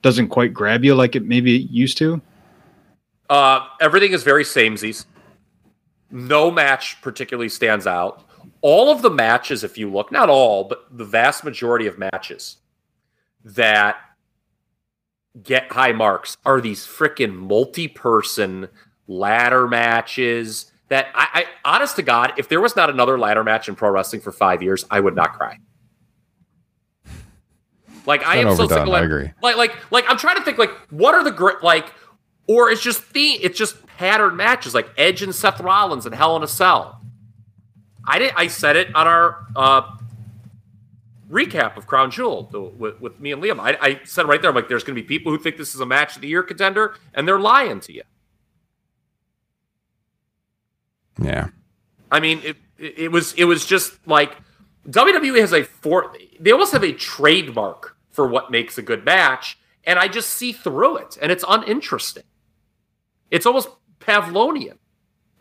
doesn't 0.03 0.27
quite 0.27 0.53
grab 0.53 0.85
you 0.85 0.93
like 0.93 1.15
it 1.15 1.25
maybe 1.25 1.55
it 1.63 1.71
used 1.71 1.97
to? 1.97 2.21
uh, 3.31 3.67
everything 3.81 4.11
is 4.11 4.21
very 4.23 4.43
samesies. 4.43 5.05
No 6.15 6.49
match 6.49 7.01
particularly 7.01 7.49
stands 7.49 7.85
out. 7.85 8.23
All 8.61 8.89
of 8.89 9.01
the 9.01 9.09
matches, 9.09 9.65
if 9.65 9.77
you 9.77 9.91
look, 9.91 10.13
not 10.13 10.29
all, 10.29 10.63
but 10.63 10.85
the 10.89 11.03
vast 11.03 11.43
majority 11.43 11.87
of 11.87 11.97
matches 11.97 12.55
that 13.43 13.97
get 15.43 15.69
high 15.73 15.91
marks 15.91 16.37
are 16.45 16.61
these 16.61 16.85
freaking 16.85 17.35
multi-person 17.35 18.69
ladder 19.09 19.67
matches 19.67 20.71
that 20.87 21.07
I, 21.13 21.45
I 21.65 21.75
honest 21.75 21.97
to 21.97 22.01
God, 22.01 22.31
if 22.37 22.47
there 22.47 22.61
was 22.61 22.77
not 22.77 22.89
another 22.89 23.19
ladder 23.19 23.43
match 23.43 23.67
in 23.67 23.75
pro 23.75 23.89
wrestling 23.89 24.21
for 24.21 24.31
five 24.31 24.63
years, 24.63 24.85
I 24.89 25.01
would 25.01 25.15
not 25.15 25.33
cry. 25.33 25.59
Like 28.05 28.25
I 28.25 28.37
am 28.37 28.55
so 28.55 28.63
overdone, 28.63 28.69
sick 28.69 28.77
of 28.77 28.87
I 28.87 28.91
like, 28.91 29.03
agree. 29.03 29.31
like 29.41 29.57
like 29.57 29.91
like 29.91 30.05
I'm 30.07 30.17
trying 30.17 30.37
to 30.37 30.43
think 30.43 30.59
like 30.59 30.71
what 30.91 31.13
are 31.13 31.25
the 31.25 31.31
great 31.31 31.61
like 31.61 31.91
or 32.47 32.69
it's 32.69 32.81
just 32.81 33.11
the 33.11 33.19
it's 33.19 33.57
just 33.57 33.75
pattern 33.97 34.35
matches 34.35 34.73
like 34.73 34.89
Edge 34.97 35.21
and 35.21 35.33
Seth 35.33 35.59
Rollins 35.59 36.05
and 36.05 36.15
Hell 36.15 36.35
in 36.35 36.43
a 36.43 36.47
Cell. 36.47 37.01
I 38.07 38.19
did 38.19 38.33
I 38.35 38.47
said 38.47 38.75
it 38.75 38.95
on 38.95 39.07
our 39.07 39.47
uh 39.55 39.97
recap 41.29 41.75
of 41.77 41.87
Crown 41.87 42.11
Jewel 42.11 42.43
the- 42.51 42.61
with, 42.61 43.01
with 43.01 43.19
me 43.19 43.31
and 43.31 43.41
Liam. 43.41 43.59
I, 43.59 43.77
I 43.81 44.01
said 44.03 44.27
right 44.27 44.41
there, 44.41 44.49
I'm 44.49 44.55
like, 44.55 44.69
there's 44.69 44.83
going 44.83 44.95
to 44.95 45.01
be 45.01 45.07
people 45.07 45.31
who 45.31 45.39
think 45.39 45.57
this 45.57 45.73
is 45.73 45.81
a 45.81 45.85
match 45.85 46.15
of 46.15 46.21
the 46.21 46.27
year 46.27 46.43
contender, 46.43 46.95
and 47.13 47.27
they're 47.27 47.39
lying 47.39 47.79
to 47.81 47.93
you. 47.93 48.03
Yeah. 51.21 51.49
I 52.11 52.19
mean, 52.19 52.41
it, 52.43 52.57
it, 52.77 53.11
was 53.11 53.33
it 53.33 53.45
was 53.45 53.65
just 53.65 54.05
like 54.07 54.35
WWE 54.89 55.39
has 55.39 55.53
a 55.53 55.63
for 55.63 56.13
they 56.39 56.51
almost 56.51 56.73
have 56.73 56.83
a 56.83 56.93
trademark 56.93 57.97
for 58.11 58.27
what 58.27 58.51
makes 58.51 58.77
a 58.77 58.81
good 58.81 59.03
match, 59.03 59.57
and 59.83 59.97
I 59.97 60.07
just 60.07 60.29
see 60.29 60.51
through 60.51 60.97
it, 60.97 61.17
and 61.21 61.31
it's 61.31 61.43
uninteresting. 61.47 62.23
It's 63.31 63.45
almost 63.45 63.69
Pavlonian. 64.05 64.77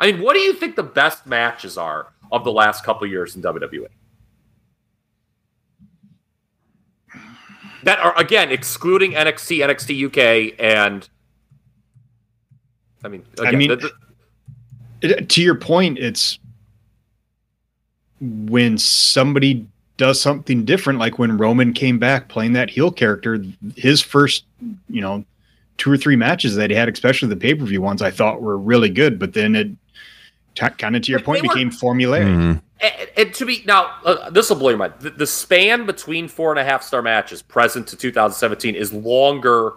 I 0.00 0.10
mean, 0.12 0.22
what 0.22 0.34
do 0.34 0.40
you 0.40 0.52
think 0.54 0.76
the 0.76 0.82
best 0.82 1.26
matches 1.26 1.78
are 1.78 2.08
of 2.32 2.44
the 2.44 2.52
last 2.52 2.84
couple 2.84 3.06
years 3.06 3.36
in 3.36 3.42
WWE? 3.42 3.86
That 7.84 7.98
are 7.98 8.18
again 8.18 8.50
excluding 8.50 9.12
NXT, 9.12 9.58
NXT 9.58 10.06
UK, 10.06 10.54
and 10.58 11.06
I 13.04 13.08
mean, 13.08 13.24
again, 13.38 13.58
mean- 13.58 13.68
the- 13.68 13.92
the- 15.00 15.22
to 15.22 15.42
your 15.42 15.54
point, 15.54 15.98
it's 15.98 16.38
when 18.20 18.78
somebody 18.78 19.66
does 19.98 20.18
something 20.20 20.64
different, 20.64 20.98
like 20.98 21.18
when 21.18 21.36
Roman 21.36 21.74
came 21.74 21.98
back 21.98 22.28
playing 22.28 22.54
that 22.54 22.70
heel 22.70 22.90
character, 22.90 23.44
his 23.76 24.00
first, 24.00 24.44
you 24.88 25.02
know, 25.02 25.24
two 25.78 25.90
or 25.90 25.96
three 25.96 26.16
matches 26.16 26.54
that 26.56 26.70
he 26.70 26.76
had, 26.76 26.88
especially 26.88 27.28
the 27.28 27.36
pay 27.36 27.54
per 27.54 27.64
view 27.64 27.82
ones, 27.82 28.02
I 28.02 28.10
thought 28.10 28.40
were 28.42 28.56
really 28.58 28.88
good. 28.90 29.18
But 29.18 29.32
then 29.34 29.54
it 29.56 29.68
t- 30.54 30.68
kind 30.78 30.94
of 30.96 31.02
to 31.02 31.10
your 31.10 31.18
They 31.20 31.24
point 31.24 31.42
were- 31.46 31.54
became 31.54 31.70
formulaic. 31.70 32.24
Mhm. 32.26 32.62
And, 32.80 33.08
and 33.16 33.34
to 33.34 33.46
be 33.46 33.62
now, 33.66 33.92
uh, 34.04 34.30
this 34.30 34.50
will 34.50 34.56
blow 34.56 34.68
your 34.70 34.78
mind. 34.78 34.94
The, 35.00 35.10
the 35.10 35.26
span 35.26 35.86
between 35.86 36.28
four 36.28 36.50
and 36.50 36.58
a 36.58 36.64
half 36.64 36.82
star 36.82 37.02
matches 37.02 37.40
present 37.42 37.86
to 37.88 37.96
2017 37.96 38.74
is 38.74 38.92
longer 38.92 39.72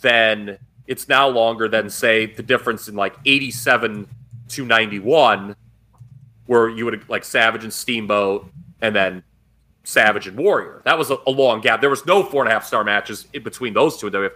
than 0.00 0.58
it's 0.86 1.08
now 1.08 1.28
longer 1.28 1.68
than 1.68 1.90
say 1.90 2.26
the 2.26 2.42
difference 2.42 2.88
in 2.88 2.94
like 2.94 3.14
87 3.26 4.06
to 4.50 4.64
91, 4.64 5.56
where 6.46 6.68
you 6.68 6.84
would 6.84 7.08
like 7.08 7.24
Savage 7.24 7.64
and 7.64 7.72
Steamboat, 7.72 8.46
and 8.80 8.94
then 8.94 9.22
Savage 9.84 10.26
and 10.26 10.36
Warrior. 10.36 10.82
That 10.84 10.98
was 10.98 11.10
a, 11.10 11.16
a 11.26 11.30
long 11.30 11.60
gap. 11.60 11.80
There 11.80 11.90
was 11.90 12.06
no 12.06 12.22
four 12.22 12.42
and 12.42 12.50
a 12.50 12.52
half 12.54 12.64
star 12.66 12.84
matches 12.84 13.26
in 13.32 13.42
between 13.42 13.74
those 13.74 13.96
two. 13.98 14.06
in 14.08 14.12
WWF. 14.12 14.30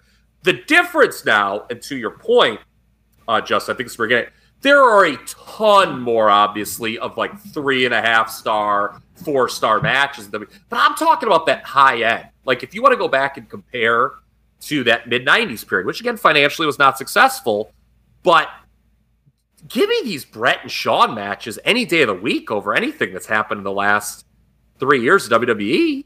The 0.47 0.53
difference 0.53 1.25
now, 1.25 1.67
and 1.71 1.83
to 1.83 1.97
your 1.97 2.13
point, 2.13 2.61
uh, 3.27 3.41
Justin, 3.41 3.75
I 3.75 3.77
think 3.77 3.89
it's 3.89 3.97
forgetting. 3.97 4.31
There 4.61 4.81
are 4.81 5.05
a 5.05 5.17
ton 5.27 6.01
more, 6.01 6.31
obviously, 6.31 7.01
of 7.01 7.17
like 7.17 7.37
three 7.37 7.85
and 7.85 7.93
a 7.93 8.01
half 8.01 8.31
star, 8.31 9.03
four 9.25 9.49
star 9.49 9.81
matches. 9.81 10.29
But 10.29 10.49
I'm 10.71 10.95
talking 10.95 11.27
about 11.27 11.47
that 11.47 11.65
high 11.65 12.01
end. 12.03 12.29
Like, 12.45 12.63
if 12.63 12.77
you 12.77 12.81
want 12.81 12.93
to 12.93 12.97
go 12.97 13.09
back 13.09 13.39
and 13.39 13.51
compare 13.51 14.13
to 14.61 14.85
that 14.85 15.09
mid 15.09 15.27
90s 15.27 15.67
period, 15.67 15.85
which 15.85 15.99
again, 16.01 16.17
financially 16.17 16.65
was 16.65 16.79
not 16.79 16.97
successful, 16.97 17.73
but 18.23 18.49
give 19.67 19.89
me 19.89 20.01
these 20.05 20.25
Brett 20.25 20.61
and 20.63 20.71
Shawn 20.71 21.13
matches 21.13 21.59
any 21.65 21.85
day 21.85 22.03
of 22.03 22.07
the 22.07 22.15
week 22.15 22.53
over 22.53 22.73
anything 22.73 23.13
that's 23.13 23.27
happened 23.27 23.59
in 23.59 23.65
the 23.65 23.73
last 23.73 24.25
three 24.79 25.03
years 25.03 25.29
of 25.29 25.43
WWE. 25.43 26.05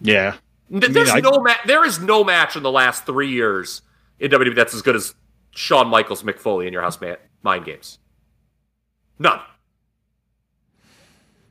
Yeah. 0.00 0.34
Th- 0.80 0.92
There's 0.92 1.10
I- 1.10 1.20
no 1.20 1.32
ma- 1.40 1.54
there 1.66 1.84
is 1.84 2.00
no 2.00 2.24
match 2.24 2.56
in 2.56 2.62
the 2.62 2.70
last 2.72 3.04
three 3.06 3.28
years 3.30 3.82
in 4.18 4.30
WWE 4.30 4.54
that's 4.54 4.74
as 4.74 4.82
good 4.82 4.96
as 4.96 5.14
Shawn 5.50 5.88
Michaels 5.88 6.22
Mick 6.22 6.38
Foley 6.38 6.66
in 6.66 6.72
your 6.72 6.82
house 6.82 7.00
ma- 7.00 7.16
mind 7.42 7.64
games. 7.66 7.98
None. 9.18 9.40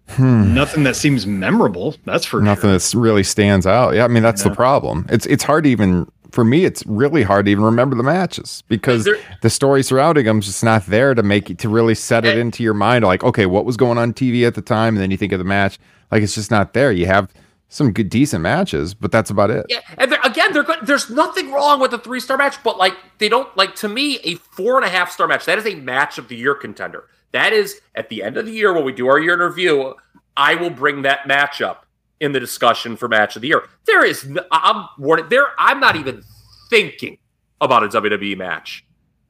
Hmm. 0.09 0.53
Nothing 0.53 0.83
that 0.83 0.95
seems 0.95 1.25
memorable. 1.25 1.95
That's 2.05 2.25
for 2.25 2.41
Nothing 2.41 2.71
sure. 2.71 2.77
that 2.79 2.93
really 2.95 3.23
stands 3.23 3.65
out. 3.65 3.93
Yeah, 3.95 4.03
I 4.03 4.07
mean 4.09 4.23
that's 4.23 4.43
the 4.43 4.51
problem. 4.53 5.05
It's 5.09 5.25
it's 5.27 5.43
hard 5.43 5.63
to 5.63 5.69
even 5.69 6.11
for 6.31 6.43
me. 6.43 6.65
It's 6.65 6.85
really 6.85 7.23
hard 7.23 7.45
to 7.45 7.51
even 7.51 7.63
remember 7.63 7.95
the 7.95 8.03
matches 8.03 8.63
because 8.67 9.05
There- 9.05 9.17
the 9.41 9.49
story 9.49 9.83
surrounding 9.83 10.25
them 10.25 10.39
is 10.39 10.47
just 10.47 10.63
not 10.65 10.85
there 10.87 11.13
to 11.13 11.23
make 11.23 11.49
it 11.49 11.59
to 11.59 11.69
really 11.69 11.95
set 11.95 12.25
it 12.25 12.31
And- 12.31 12.39
into 12.39 12.61
your 12.63 12.73
mind. 12.73 13.05
Like, 13.05 13.23
okay, 13.23 13.45
what 13.45 13.63
was 13.63 13.77
going 13.77 13.97
on 13.97 14.11
TV 14.13 14.45
at 14.45 14.55
the 14.55 14.61
time, 14.61 14.95
and 14.95 15.01
then 15.03 15.11
you 15.11 15.17
think 15.17 15.31
of 15.31 15.39
the 15.39 15.45
match. 15.45 15.79
Like 16.11 16.23
it's 16.23 16.35
just 16.35 16.51
not 16.51 16.73
there. 16.73 16.91
You 16.91 17.05
have 17.05 17.29
some 17.71 17.93
good, 17.93 18.09
decent 18.09 18.41
matches, 18.41 18.93
but 18.93 19.13
that's 19.13 19.29
about 19.29 19.49
it. 19.49 19.65
Yeah, 19.69 19.79
and 19.97 20.11
they're, 20.11 20.19
again, 20.25 20.51
they're 20.51 20.61
good. 20.61 20.79
There's 20.83 21.09
nothing 21.09 21.51
wrong 21.53 21.79
with 21.79 21.93
a 21.93 21.97
three 21.97 22.19
star 22.19 22.35
match, 22.35 22.61
but 22.63 22.77
like 22.77 22.93
they 23.17 23.29
don't 23.29 23.55
like 23.55 23.75
to 23.75 23.87
me 23.87 24.19
a 24.25 24.35
four 24.35 24.75
and 24.75 24.85
a 24.85 24.89
half 24.89 25.09
star 25.09 25.25
match. 25.25 25.45
That 25.45 25.57
is 25.57 25.65
a 25.65 25.75
match 25.75 26.17
of 26.17 26.27
the 26.27 26.35
year 26.35 26.53
contender. 26.53 27.05
That 27.31 27.53
is 27.53 27.79
at 27.95 28.09
the 28.09 28.23
end 28.23 28.35
of 28.35 28.45
the 28.45 28.51
year 28.51 28.73
when 28.73 28.83
we 28.83 28.91
do 28.91 29.07
our 29.07 29.17
year 29.17 29.35
in 29.35 29.39
review. 29.39 29.95
I 30.35 30.55
will 30.55 30.69
bring 30.69 31.03
that 31.03 31.27
match 31.27 31.61
up 31.61 31.85
in 32.19 32.33
the 32.33 32.41
discussion 32.41 32.97
for 32.97 33.07
match 33.07 33.37
of 33.37 33.41
the 33.41 33.47
year. 33.47 33.63
There 33.85 34.05
is, 34.05 34.29
I'm 34.51 34.87
warning. 34.99 35.29
There, 35.29 35.47
I'm 35.57 35.79
not 35.79 35.95
even 35.95 36.23
thinking 36.69 37.19
about 37.61 37.83
a 37.83 37.87
WWE 37.87 38.37
match 38.37 38.85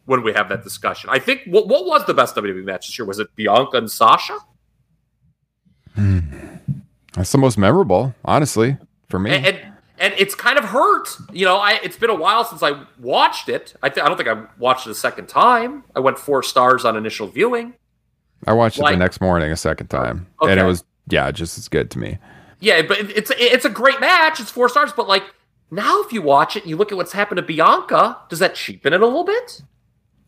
when 0.05 0.23
we 0.23 0.33
have 0.33 0.49
that 0.49 0.63
discussion. 0.63 1.11
I 1.13 1.19
think 1.19 1.41
what 1.45 1.67
what 1.67 1.85
was 1.85 2.05
the 2.07 2.15
best 2.15 2.35
WWE 2.35 2.63
match 2.63 2.87
this 2.87 2.97
year? 2.97 3.05
Was 3.05 3.19
it 3.19 3.27
Bianca 3.35 3.77
and 3.77 3.91
Sasha? 3.91 4.39
Hmm. 5.93 6.19
That's 7.13 7.31
the 7.31 7.37
most 7.37 7.57
memorable, 7.57 8.15
honestly, 8.23 8.77
for 9.09 9.19
me. 9.19 9.31
and, 9.31 9.45
and 9.45 9.59
and 10.01 10.15
it's 10.17 10.33
kind 10.33 10.57
of 10.57 10.65
hurt. 10.65 11.15
You 11.31 11.45
know, 11.45 11.57
I 11.57 11.79
it's 11.83 11.97
been 11.97 12.09
a 12.09 12.15
while 12.15 12.43
since 12.43 12.63
I 12.63 12.83
watched 12.99 13.49
it. 13.49 13.75
I 13.83 13.89
th- 13.89 14.03
I 14.03 14.07
don't 14.07 14.17
think 14.17 14.29
I 14.29 14.45
watched 14.57 14.87
it 14.87 14.91
a 14.91 14.95
second 14.95 15.27
time. 15.27 15.83
I 15.95 15.99
went 15.99 16.17
four 16.17 16.41
stars 16.41 16.85
on 16.85 16.97
initial 16.97 17.27
viewing. 17.27 17.75
I 18.47 18.53
watched 18.53 18.79
it 18.79 18.85
the 18.85 18.95
next 18.95 19.21
morning 19.21 19.51
a 19.51 19.57
second 19.57 19.87
time, 19.87 20.27
and 20.41 20.59
it 20.59 20.63
was 20.63 20.83
yeah, 21.07 21.29
just 21.31 21.57
as 21.57 21.67
good 21.67 21.91
to 21.91 21.99
me. 21.99 22.17
Yeah, 22.59 22.81
but 22.81 22.99
it- 22.99 23.15
it's 23.15 23.31
it's 23.37 23.65
a 23.65 23.69
great 23.69 23.99
match. 23.99 24.39
It's 24.39 24.51
four 24.51 24.69
stars, 24.69 24.91
but 24.91 25.07
like 25.07 25.23
now, 25.69 26.01
if 26.01 26.11
you 26.11 26.21
watch 26.21 26.55
it, 26.55 26.63
and 26.63 26.69
you 26.69 26.75
look 26.75 26.91
at 26.91 26.97
what's 26.97 27.13
happened 27.13 27.37
to 27.37 27.43
Bianca. 27.43 28.17
Does 28.29 28.39
that 28.39 28.55
cheapen 28.55 28.93
it 28.93 29.01
a 29.01 29.05
little 29.05 29.23
bit? 29.23 29.61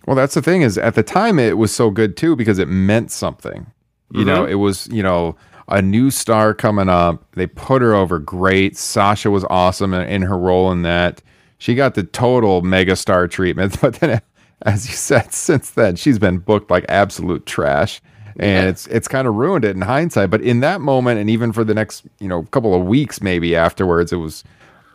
Well, 0.06 0.16
that's 0.16 0.34
the 0.34 0.42
thing 0.42 0.62
is 0.62 0.78
at 0.78 0.96
the 0.96 1.04
time 1.04 1.40
it 1.40 1.58
was 1.58 1.74
so 1.74 1.90
good 1.90 2.16
too 2.16 2.36
because 2.36 2.60
it 2.60 2.68
meant 2.68 3.12
something. 3.12 3.68
You 4.12 4.26
know, 4.26 4.44
mm-hmm. 4.44 4.52
it 4.52 4.56
was, 4.56 4.88
you 4.92 5.02
know, 5.02 5.36
a 5.68 5.82
new 5.82 6.12
star 6.12 6.54
coming 6.54 6.90
up. 6.90 7.24
They 7.34 7.48
put 7.48 7.82
her 7.82 7.94
over 7.94 8.20
great. 8.20 8.78
Sasha 8.78 9.32
was 9.32 9.46
awesome 9.50 9.94
in, 9.94 10.08
in 10.08 10.22
her 10.24 10.38
role 10.38 10.72
in 10.72 10.82
that. 10.84 11.22
She 11.58 11.76
got 11.76 11.96
the 11.96 12.04
total 12.04 12.62
mega 12.62 12.96
star 12.96 13.28
treatment, 13.28 13.78
but 13.82 13.96
then 13.96 14.22
as 14.64 14.88
you 14.88 14.96
said, 14.96 15.34
since 15.34 15.72
then 15.72 15.96
she's 15.96 16.20
been 16.20 16.40
booked 16.40 16.70
like 16.70 16.86
absolute 16.90 17.46
trash. 17.46 18.02
And 18.40 18.68
it's 18.68 18.88
it's 18.88 19.08
kind 19.08 19.28
of 19.28 19.36
ruined 19.36 19.64
it 19.64 19.76
in 19.76 19.82
hindsight. 19.82 20.32
But 20.32 20.42
in 20.42 20.62
that 20.62 20.82
moment, 20.82 21.20
and 21.20 21.30
even 21.30 21.54
for 21.54 21.64
the 21.64 21.76
next, 21.76 22.04
you 22.20 22.28
know, 22.28 22.42
couple 22.46 22.74
of 22.74 22.84
weeks 22.88 23.22
maybe 23.22 23.56
afterwards, 23.56 24.12
it 24.12 24.16
was 24.16 24.44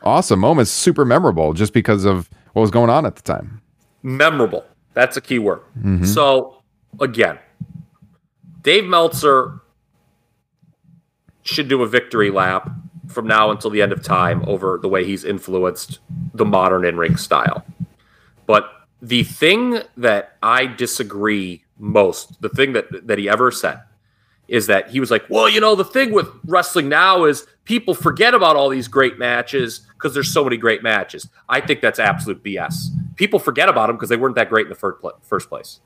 awesome 0.02 0.40
moments, 0.40 0.72
super 0.72 1.04
memorable 1.04 1.52
just 1.52 1.72
because 1.72 2.04
of 2.04 2.28
what 2.54 2.62
was 2.62 2.72
going 2.72 2.90
on 2.90 3.06
at 3.06 3.14
the 3.14 3.22
time. 3.22 3.62
memorable. 4.02 4.64
That's 4.94 5.16
a 5.16 5.20
key 5.20 5.38
word. 5.38 5.60
Mm-hmm. 5.78 6.04
So 6.04 6.60
again, 7.00 7.38
Dave 8.62 8.84
Meltzer 8.86 9.60
should 11.48 11.68
do 11.68 11.82
a 11.82 11.86
victory 11.86 12.30
lap 12.30 12.70
from 13.08 13.26
now 13.26 13.50
until 13.50 13.70
the 13.70 13.82
end 13.82 13.92
of 13.92 14.02
time 14.02 14.44
over 14.46 14.78
the 14.80 14.88
way 14.88 15.04
he's 15.04 15.24
influenced 15.24 15.98
the 16.34 16.44
modern 16.44 16.84
in-ring 16.84 17.16
style. 17.16 17.64
But 18.46 18.70
the 19.00 19.24
thing 19.24 19.80
that 19.96 20.36
I 20.42 20.66
disagree 20.66 21.64
most, 21.78 22.40
the 22.42 22.48
thing 22.48 22.72
that 22.72 23.06
that 23.06 23.18
he 23.18 23.28
ever 23.28 23.50
said 23.50 23.80
is 24.48 24.66
that 24.66 24.90
he 24.90 24.98
was 24.98 25.10
like, 25.10 25.24
well, 25.28 25.48
you 25.48 25.60
know, 25.60 25.74
the 25.74 25.84
thing 25.84 26.10
with 26.10 26.28
wrestling 26.46 26.88
now 26.88 27.24
is 27.24 27.46
people 27.64 27.94
forget 27.94 28.32
about 28.32 28.56
all 28.56 28.70
these 28.70 28.88
great 28.88 29.18
matches 29.18 29.80
because 29.94 30.14
there's 30.14 30.32
so 30.32 30.42
many 30.42 30.56
great 30.56 30.82
matches. 30.82 31.28
I 31.48 31.60
think 31.60 31.82
that's 31.82 31.98
absolute 31.98 32.42
BS. 32.42 32.88
People 33.16 33.38
forget 33.38 33.68
about 33.68 33.88
them 33.88 33.96
because 33.96 34.08
they 34.08 34.16
weren't 34.16 34.36
that 34.36 34.48
great 34.48 34.66
in 34.66 34.70
the 34.70 35.12
first 35.22 35.48
place. 35.48 35.80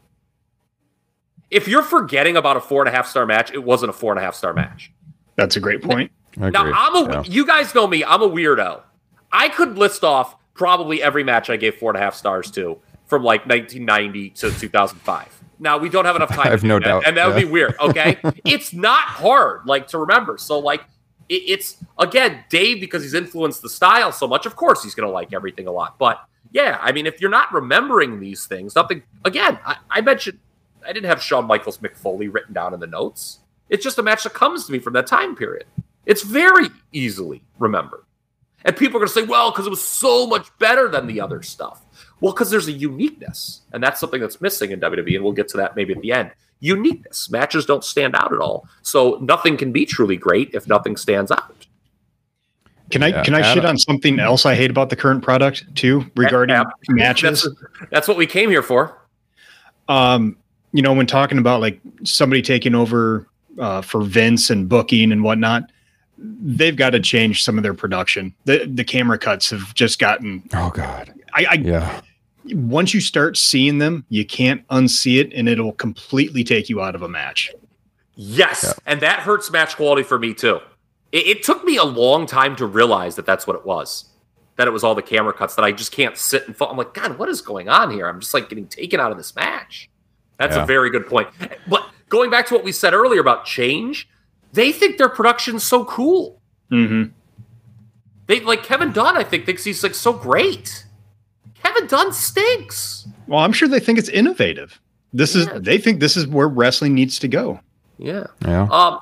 If 1.50 1.66
you're 1.66 1.82
forgetting 1.82 2.36
about 2.36 2.56
a 2.56 2.60
four 2.60 2.82
and 2.82 2.88
a 2.88 2.92
half 2.92 3.08
star 3.08 3.26
match, 3.26 3.50
it 3.52 3.64
wasn't 3.64 3.90
a 3.90 3.92
four 3.92 4.12
and 4.12 4.18
a 4.20 4.22
half 4.22 4.36
star 4.36 4.54
match. 4.54 4.92
That's 5.36 5.56
a 5.56 5.60
great 5.60 5.82
point. 5.82 6.10
I 6.40 6.50
Now. 6.50 6.70
I'm 6.74 6.94
a 6.96 7.12
Yeah. 7.12 7.22
you 7.24 7.46
guys 7.46 7.74
know 7.74 7.86
me, 7.86 8.04
I'm 8.04 8.22
a 8.22 8.28
weirdo. 8.28 8.80
I 9.30 9.48
could 9.48 9.78
list 9.78 10.04
off 10.04 10.36
probably 10.54 11.02
every 11.02 11.24
match 11.24 11.48
I 11.50 11.56
gave 11.56 11.76
four 11.76 11.90
and 11.90 11.98
a 11.98 12.00
half 12.00 12.14
stars 12.14 12.50
to 12.52 12.78
from 13.06 13.22
like 13.22 13.46
1990 13.46 14.30
to 14.30 14.50
2005. 14.50 15.40
Now 15.58 15.78
we 15.78 15.88
don't 15.88 16.04
have 16.04 16.16
enough 16.16 16.28
time. 16.34 16.46
I 16.46 16.50
have 16.50 16.60
to 16.60 16.62
do 16.62 16.68
no 16.68 16.78
that, 16.78 16.84
doubt, 16.84 17.06
and 17.06 17.16
that 17.16 17.26
would 17.28 17.36
be 17.36 17.44
weird. 17.44 17.74
Okay, 17.80 18.18
it's 18.44 18.72
not 18.72 19.02
hard 19.04 19.62
like 19.66 19.86
to 19.88 19.98
remember. 19.98 20.38
So 20.38 20.58
like 20.58 20.82
it, 21.28 21.42
it's 21.46 21.76
again 21.98 22.44
Dave 22.48 22.80
because 22.80 23.02
he's 23.02 23.14
influenced 23.14 23.62
the 23.62 23.68
style 23.70 24.12
so 24.12 24.26
much. 24.26 24.46
Of 24.46 24.56
course 24.56 24.82
he's 24.82 24.94
gonna 24.94 25.10
like 25.10 25.32
everything 25.32 25.66
a 25.66 25.72
lot. 25.72 25.98
But 25.98 26.20
yeah, 26.50 26.78
I 26.80 26.92
mean 26.92 27.06
if 27.06 27.20
you're 27.20 27.30
not 27.30 27.52
remembering 27.52 28.20
these 28.20 28.46
things, 28.46 28.74
nothing. 28.74 29.02
Again, 29.24 29.58
I, 29.64 29.76
I 29.90 30.00
mentioned 30.00 30.38
I 30.84 30.92
didn't 30.92 31.06
have 31.06 31.22
Shawn 31.22 31.46
Michaels 31.46 31.78
Mick 31.78 31.96
Foley 31.96 32.28
written 32.28 32.52
down 32.54 32.74
in 32.74 32.80
the 32.80 32.86
notes. 32.86 33.38
It's 33.72 33.82
just 33.82 33.98
a 33.98 34.02
match 34.02 34.24
that 34.24 34.34
comes 34.34 34.66
to 34.66 34.72
me 34.72 34.78
from 34.78 34.92
that 34.92 35.06
time 35.06 35.34
period. 35.34 35.64
It's 36.04 36.22
very 36.22 36.66
easily 36.92 37.42
remembered. 37.58 38.04
And 38.66 38.76
people 38.76 38.98
are 38.98 39.00
going 39.00 39.08
to 39.08 39.14
say, 39.14 39.22
well, 39.22 39.50
because 39.50 39.66
it 39.66 39.70
was 39.70 39.82
so 39.82 40.26
much 40.26 40.46
better 40.58 40.88
than 40.88 41.06
the 41.06 41.22
other 41.22 41.42
stuff. 41.42 41.82
Well, 42.20 42.34
because 42.34 42.50
there's 42.50 42.68
a 42.68 42.72
uniqueness. 42.72 43.62
And 43.72 43.82
that's 43.82 43.98
something 43.98 44.20
that's 44.20 44.42
missing 44.42 44.72
in 44.72 44.80
WWE. 44.80 45.14
And 45.14 45.24
we'll 45.24 45.32
get 45.32 45.48
to 45.48 45.56
that 45.56 45.74
maybe 45.74 45.94
at 45.94 46.02
the 46.02 46.12
end. 46.12 46.32
Uniqueness. 46.60 47.30
Matches 47.30 47.64
don't 47.64 47.82
stand 47.82 48.14
out 48.14 48.30
at 48.32 48.40
all. 48.40 48.68
So 48.82 49.18
nothing 49.22 49.56
can 49.56 49.72
be 49.72 49.86
truly 49.86 50.18
great 50.18 50.50
if 50.52 50.68
nothing 50.68 50.98
stands 50.98 51.30
out. 51.30 51.66
Can 52.90 53.02
I 53.02 53.08
Yeah, 53.08 53.22
can 53.22 53.34
I 53.34 53.54
shit 53.54 53.64
on 53.64 53.78
something 53.78 54.20
else 54.20 54.44
I 54.44 54.54
hate 54.54 54.70
about 54.70 54.90
the 54.90 54.96
current 54.96 55.24
product 55.24 55.74
too 55.74 56.04
regarding 56.14 56.54
Ab- 56.54 56.66
matches? 56.90 57.42
That's, 57.42 57.90
that's 57.90 58.08
what 58.08 58.18
we 58.18 58.26
came 58.26 58.50
here 58.50 58.62
for. 58.62 58.98
um, 59.88 60.36
you 60.74 60.82
know, 60.82 60.92
when 60.92 61.06
talking 61.06 61.38
about 61.38 61.60
like 61.60 61.80
somebody 62.04 62.42
taking 62.42 62.74
over 62.74 63.26
uh, 63.58 63.82
for 63.82 64.02
Vince 64.02 64.50
and 64.50 64.68
booking 64.68 65.12
and 65.12 65.22
whatnot, 65.22 65.70
they've 66.18 66.76
got 66.76 66.90
to 66.90 67.00
change 67.00 67.42
some 67.44 67.56
of 67.58 67.62
their 67.62 67.74
production. 67.74 68.34
The 68.44 68.70
the 68.72 68.84
camera 68.84 69.18
cuts 69.18 69.50
have 69.50 69.74
just 69.74 69.98
gotten. 69.98 70.42
Oh 70.54 70.70
God. 70.70 71.12
I, 71.34 71.46
I 71.50 71.54
Yeah. 71.54 72.00
once 72.54 72.92
you 72.94 73.00
start 73.00 73.36
seeing 73.36 73.78
them, 73.78 74.04
you 74.08 74.24
can't 74.24 74.66
unsee 74.68 75.20
it, 75.20 75.32
and 75.32 75.48
it'll 75.48 75.72
completely 75.72 76.44
take 76.44 76.68
you 76.68 76.80
out 76.80 76.94
of 76.94 77.02
a 77.02 77.08
match. 77.08 77.50
Yes, 78.14 78.78
and 78.86 79.00
that 79.00 79.20
hurts 79.20 79.50
match 79.50 79.76
quality 79.76 80.02
for 80.02 80.18
me 80.18 80.34
too. 80.34 80.60
It, 81.12 81.26
it 81.26 81.42
took 81.42 81.64
me 81.64 81.76
a 81.78 81.84
long 81.84 82.26
time 82.26 82.56
to 82.56 82.66
realize 82.66 83.16
that 83.16 83.24
that's 83.26 83.46
what 83.46 83.56
it 83.56 83.64
was. 83.64 84.04
That 84.56 84.68
it 84.68 84.70
was 84.70 84.84
all 84.84 84.94
the 84.94 85.02
camera 85.02 85.32
cuts 85.32 85.54
that 85.54 85.64
I 85.64 85.72
just 85.72 85.92
can't 85.92 86.16
sit 86.16 86.46
and. 86.46 86.54
Fo- 86.56 86.66
I'm 86.66 86.76
like, 86.76 86.92
God, 86.92 87.18
what 87.18 87.30
is 87.30 87.40
going 87.40 87.68
on 87.70 87.90
here? 87.90 88.06
I'm 88.06 88.20
just 88.20 88.34
like 88.34 88.50
getting 88.50 88.66
taken 88.66 89.00
out 89.00 89.10
of 89.10 89.16
this 89.16 89.34
match. 89.34 89.88
That's 90.38 90.54
Yeah. 90.56 90.62
a 90.64 90.66
very 90.66 90.90
good 90.90 91.06
point. 91.06 91.28
But 91.66 91.88
going 92.12 92.30
back 92.30 92.46
to 92.46 92.54
what 92.54 92.62
we 92.62 92.72
said 92.72 92.92
earlier 92.92 93.22
about 93.22 93.46
change, 93.46 94.06
they 94.52 94.70
think 94.70 94.98
their 94.98 95.08
production's 95.08 95.64
so 95.64 95.86
cool. 95.86 96.42
Mm-hmm. 96.70 97.10
They 98.26 98.40
like 98.40 98.62
Kevin 98.62 98.92
Dunn. 98.92 99.16
I 99.16 99.24
think 99.24 99.46
thinks 99.46 99.64
he's 99.64 99.82
like 99.82 99.94
so 99.94 100.12
great. 100.12 100.86
Kevin 101.54 101.86
Dunn 101.86 102.12
stinks. 102.12 103.08
Well, 103.26 103.40
I'm 103.40 103.52
sure 103.52 103.66
they 103.66 103.80
think 103.80 103.98
it's 103.98 104.10
innovative. 104.10 104.78
This 105.14 105.34
is 105.34 105.48
they 105.56 105.78
think 105.78 106.00
this 106.00 106.16
is 106.16 106.26
where 106.26 106.48
wrestling 106.48 106.94
needs 106.94 107.18
to 107.20 107.28
go. 107.28 107.60
Yeah. 107.98 108.26
Yeah. 108.44 108.68
Um. 108.70 109.00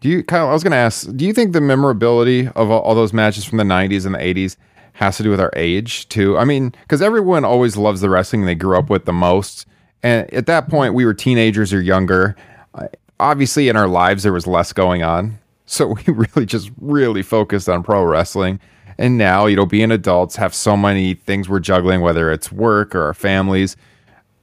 Do 0.00 0.08
you, 0.08 0.22
Kyle? 0.22 0.48
I 0.48 0.52
was 0.52 0.62
going 0.62 0.72
to 0.72 0.76
ask. 0.76 1.08
Do 1.16 1.24
you 1.24 1.32
think 1.32 1.52
the 1.52 1.60
memorability 1.60 2.48
of 2.48 2.70
all, 2.70 2.80
all 2.82 2.94
those 2.94 3.12
matches 3.12 3.44
from 3.44 3.58
the 3.58 3.64
'90s 3.64 4.06
and 4.06 4.14
the 4.14 4.18
'80s 4.18 4.56
has 4.94 5.16
to 5.16 5.22
do 5.22 5.30
with 5.30 5.40
our 5.40 5.52
age 5.56 6.08
too? 6.08 6.38
I 6.38 6.44
mean, 6.44 6.74
because 6.82 7.02
everyone 7.02 7.44
always 7.44 7.76
loves 7.76 8.00
the 8.00 8.10
wrestling 8.10 8.44
they 8.44 8.54
grew 8.54 8.78
up 8.78 8.90
with 8.90 9.06
the 9.06 9.12
most, 9.12 9.66
and 10.04 10.32
at 10.34 10.44
that 10.46 10.68
point, 10.68 10.92
we 10.92 11.06
were 11.06 11.14
teenagers 11.14 11.72
or 11.72 11.80
younger. 11.80 12.36
Uh, 12.74 12.88
obviously, 13.18 13.68
in 13.70 13.76
our 13.76 13.88
lives, 13.88 14.22
there 14.22 14.34
was 14.34 14.46
less 14.46 14.72
going 14.72 15.02
on, 15.02 15.38
so 15.64 15.86
we 16.06 16.12
really 16.12 16.46
just 16.46 16.70
really 16.78 17.22
focused 17.22 17.68
on 17.68 17.82
pro 17.82 18.04
wrestling. 18.04 18.60
And 18.98 19.18
now, 19.18 19.46
you 19.46 19.56
know, 19.56 19.66
being 19.66 19.90
adults, 19.90 20.36
have 20.36 20.54
so 20.54 20.76
many 20.76 21.14
things 21.14 21.48
we're 21.48 21.58
juggling, 21.58 22.02
whether 22.02 22.30
it's 22.30 22.52
work 22.52 22.94
or 22.94 23.02
our 23.02 23.14
families. 23.14 23.76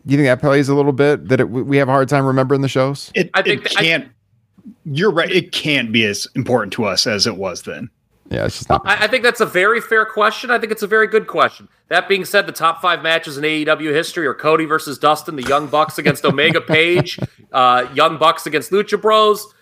Do 0.06 0.14
you 0.14 0.18
think 0.18 0.26
that 0.26 0.42
plays 0.42 0.68
a 0.68 0.74
little 0.74 0.92
bit 0.92 1.30
that 1.30 1.40
it, 1.40 1.50
we 1.52 1.78
have 1.78 1.88
a 1.88 1.92
hard 1.92 2.10
time 2.10 2.26
remembering 2.26 2.62
the 2.62 2.68
shows? 2.68 3.12
It, 3.14 3.30
I 3.36 3.44
think 3.44 3.66
it 3.68 3.72
can't. 3.72 4.10
you're 4.84 5.12
right. 5.12 5.32
It 5.32 5.52
can't 5.52 5.92
be 5.92 6.04
as 6.06 6.28
important 6.36 6.74
to 6.74 6.86
us 6.86 7.06
as 7.06 7.28
it 7.28 7.38
was 7.38 7.62
then. 7.62 7.90
Yeah, 8.32 8.46
it's 8.46 8.58
just 8.58 8.70
not. 8.70 8.82
I, 8.86 9.04
I 9.04 9.08
think 9.08 9.24
that's 9.24 9.42
a 9.42 9.46
very 9.46 9.82
fair 9.82 10.06
question. 10.06 10.52
I 10.52 10.58
think 10.58 10.72
it's 10.72 10.84
a 10.84 10.88
very 10.88 11.06
good 11.06 11.28
question. 11.28 11.68
That 11.90 12.08
being 12.08 12.24
said, 12.24 12.48
the 12.48 12.54
top 12.54 12.82
five 12.82 13.04
matches 13.04 13.38
in 13.38 13.44
AEW 13.44 13.92
history 13.92 14.26
are 14.26 14.34
Cody 14.34 14.64
versus 14.64 14.98
Dustin, 14.98 15.36
the 15.36 15.44
Young 15.44 15.68
Bucks 15.68 15.98
against 15.98 16.24
Omega 16.24 16.62
Page, 16.68 17.20
uh, 17.52 17.88
Young 17.94 18.18
Bucks 18.18 18.46
against 18.46 18.72
Lucha 18.72 19.00
Bros, 19.02 19.54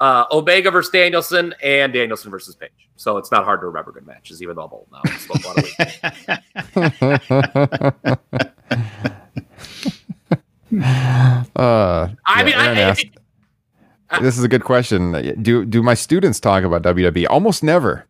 uh, 0.00 0.24
Omega 0.32 0.70
versus 0.70 0.90
Danielson 0.90 1.54
and 1.62 1.92
Danielson 1.92 2.30
versus 2.30 2.56
Page. 2.56 2.88
So 2.96 3.18
it's 3.18 3.30
not 3.30 3.44
hard 3.44 3.60
to 3.60 3.66
remember 3.66 3.92
good 3.92 4.06
matches, 4.06 4.42
even 4.42 4.56
though 4.56 4.64
I'm 4.64 4.72
old 4.72 4.88
now. 4.90 5.02
I 5.04 5.16
smoked 5.18 5.44
a 5.44 5.48
lot 5.48 5.58
of 5.58 5.64
weed. 10.70 11.52
uh, 11.56 12.08
I 12.24 12.42
mean, 12.42 12.54
I, 12.56 12.96
this 14.22 14.38
is 14.38 14.44
a 14.44 14.48
good 14.48 14.64
question. 14.64 15.42
Do 15.42 15.66
do 15.66 15.82
my 15.82 15.92
students 15.92 16.40
talk 16.40 16.64
about 16.64 16.82
WWE? 16.82 17.26
Almost 17.28 17.62
never. 17.62 18.06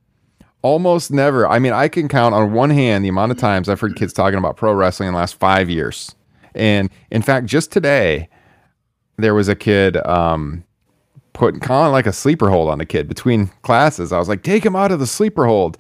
Almost 0.65 1.11
never. 1.11 1.47
I 1.47 1.59
mean, 1.59 1.75
I 1.75 1.89
can 1.89 2.09
count 2.09 2.35
on 2.35 2.55
one 2.55 2.71
hand 2.71 3.05
the 3.05 3.11
amount 3.11 3.31
of 3.31 3.37
times 3.37 3.69
I've 3.69 3.81
heard 3.81 3.97
kids 3.97 4.15
talking 4.15 4.39
about 4.39 4.57
pro 4.57 4.73
wrestling 4.73 5.09
in 5.09 5.13
the 5.13 5.19
last 5.19 5.35
five 5.35 5.69
years. 5.69 6.15
And 6.55 6.89
in 7.11 7.21
fact, 7.21 7.45
just 7.45 7.71
today, 7.71 8.31
there 9.19 9.35
was 9.35 9.47
a 9.47 9.55
kid 9.55 9.99
um, 10.07 10.65
putting 11.35 11.61
kind 11.61 11.87
of 11.87 11.93
like 11.93 12.07
a 12.07 12.15
sleeper 12.15 12.49
hold 12.49 12.71
on 12.71 12.81
a 12.81 12.87
kid 12.87 13.09
between 13.09 13.49
classes. 13.61 14.11
I 14.11 14.19
was 14.19 14.27
like, 14.27 14.43
take 14.43 14.65
him 14.65 14.75
out 14.75 14.91
of 14.91 15.01
the 15.01 15.07
sleeper 15.07 15.45
hold. 15.45 15.77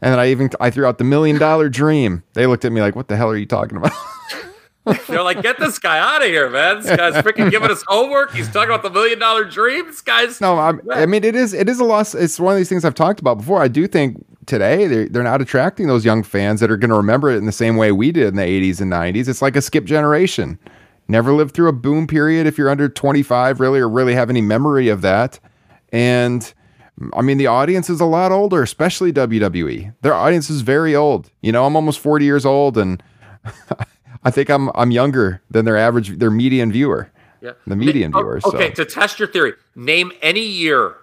And 0.00 0.12
then 0.12 0.18
I 0.18 0.30
even 0.30 0.48
I 0.58 0.70
threw 0.70 0.86
out 0.86 0.96
the 0.96 1.04
million 1.04 1.38
dollar 1.38 1.68
dream. 1.68 2.22
They 2.32 2.46
looked 2.46 2.64
at 2.64 2.72
me 2.72 2.80
like, 2.80 2.96
what 2.96 3.08
the 3.08 3.18
hell 3.18 3.28
are 3.28 3.36
you 3.36 3.44
talking 3.44 3.76
about? 3.76 3.92
They're 4.84 5.22
like, 5.22 5.42
get 5.42 5.58
this 5.58 5.78
guy 5.78 5.98
out 5.98 6.22
of 6.22 6.28
here, 6.28 6.50
man. 6.50 6.82
This 6.82 6.96
guy's 6.96 7.14
freaking 7.22 7.50
giving 7.50 7.70
us 7.70 7.84
homework. 7.86 8.32
He's 8.32 8.50
talking 8.50 8.70
about 8.70 8.82
the 8.82 8.90
million 8.90 9.18
dollar 9.18 9.44
dream. 9.44 9.86
This 9.86 10.00
guy's 10.00 10.40
No, 10.40 10.58
I'm, 10.58 10.80
I 10.90 11.06
mean 11.06 11.22
it 11.24 11.36
is 11.36 11.52
it 11.54 11.68
is 11.68 11.78
a 11.78 11.84
loss. 11.84 12.14
It's 12.14 12.40
one 12.40 12.52
of 12.52 12.58
these 12.58 12.68
things 12.68 12.84
I've 12.84 12.94
talked 12.94 13.20
about 13.20 13.38
before. 13.38 13.62
I 13.62 13.68
do 13.68 13.86
think 13.86 14.24
today 14.46 14.86
they're 14.88 15.08
they're 15.08 15.22
not 15.22 15.40
attracting 15.40 15.86
those 15.86 16.04
young 16.04 16.22
fans 16.22 16.60
that 16.60 16.70
are 16.70 16.76
going 16.76 16.90
to 16.90 16.96
remember 16.96 17.30
it 17.30 17.36
in 17.36 17.46
the 17.46 17.52
same 17.52 17.76
way 17.76 17.92
we 17.92 18.10
did 18.10 18.28
in 18.28 18.36
the 18.36 18.42
80s 18.42 18.80
and 18.80 18.92
90s. 18.92 19.28
It's 19.28 19.42
like 19.42 19.56
a 19.56 19.62
skip 19.62 19.84
generation. 19.84 20.58
Never 21.08 21.32
lived 21.32 21.54
through 21.54 21.68
a 21.68 21.72
boom 21.72 22.06
period 22.06 22.46
if 22.46 22.56
you're 22.56 22.70
under 22.70 22.88
25, 22.88 23.60
really, 23.60 23.80
or 23.80 23.88
really 23.88 24.14
have 24.14 24.30
any 24.30 24.40
memory 24.40 24.88
of 24.88 25.02
that. 25.02 25.38
And 25.92 26.52
I 27.14 27.22
mean, 27.22 27.38
the 27.38 27.46
audience 27.46 27.90
is 27.90 28.00
a 28.00 28.04
lot 28.04 28.32
older, 28.32 28.62
especially 28.62 29.12
WWE. 29.12 29.94
Their 30.02 30.14
audience 30.14 30.48
is 30.50 30.62
very 30.62 30.94
old. 30.94 31.30
You 31.40 31.52
know, 31.52 31.66
I'm 31.66 31.76
almost 31.76 32.00
40 32.00 32.24
years 32.24 32.46
old, 32.46 32.78
and 32.78 33.02
I 34.24 34.30
think 34.30 34.48
I'm 34.50 34.70
I'm 34.74 34.90
younger 34.90 35.42
than 35.50 35.64
their 35.64 35.76
average, 35.76 36.18
their 36.18 36.30
median 36.30 36.70
viewer. 36.72 37.10
Yeah. 37.40 37.52
The 37.66 37.74
median 37.76 38.12
Oh, 38.14 38.18
viewers. 38.20 38.44
Okay, 38.44 38.72
so. 38.74 38.84
to 38.84 38.90
test 38.90 39.18
your 39.18 39.26
theory, 39.28 39.54
name 39.74 40.12
any 40.22 40.44
year 40.46 40.94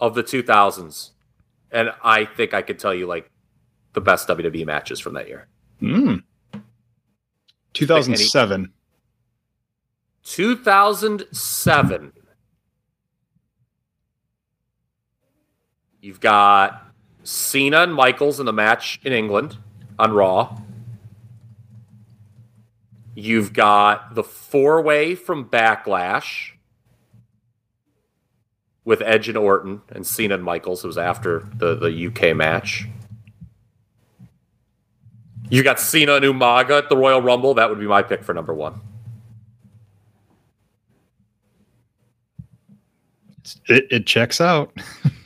of 0.00 0.14
the 0.14 0.22
2000s, 0.22 1.10
and 1.70 1.90
I 2.02 2.24
think 2.24 2.54
I 2.54 2.62
could 2.62 2.78
tell 2.78 2.94
you 2.94 3.06
like 3.06 3.30
the 3.92 4.00
best 4.00 4.26
WWE 4.28 4.64
matches 4.64 4.98
from 4.98 5.12
that 5.14 5.28
year. 5.28 5.46
Mm. 5.82 6.22
2007. 7.74 8.72
2007. 10.24 12.12
You've 16.00 16.20
got 16.20 16.86
Cena 17.24 17.82
and 17.82 17.94
Michaels 17.94 18.40
in 18.40 18.46
the 18.46 18.52
match 18.52 19.00
in 19.04 19.12
England 19.12 19.58
on 19.98 20.12
Raw. 20.12 20.58
You've 23.20 23.52
got 23.52 24.14
the 24.14 24.22
four 24.22 24.80
way 24.80 25.16
from 25.16 25.46
Backlash 25.46 26.52
with 28.84 29.02
Edge 29.02 29.28
and 29.28 29.36
Orton 29.36 29.82
and 29.88 30.06
Cena 30.06 30.36
and 30.36 30.44
Michaels. 30.44 30.84
It 30.84 30.86
was 30.86 30.98
after 30.98 31.40
the, 31.56 31.74
the 31.74 32.06
UK 32.06 32.36
match. 32.36 32.86
You 35.50 35.64
got 35.64 35.80
Cena 35.80 36.14
and 36.14 36.24
Umaga 36.24 36.78
at 36.78 36.88
the 36.88 36.96
Royal 36.96 37.20
Rumble. 37.20 37.54
That 37.54 37.68
would 37.68 37.80
be 37.80 37.88
my 37.88 38.04
pick 38.04 38.22
for 38.22 38.34
number 38.34 38.54
one. 38.54 38.80
It, 43.68 43.88
it 43.90 44.06
checks 44.06 44.40
out. 44.40 44.72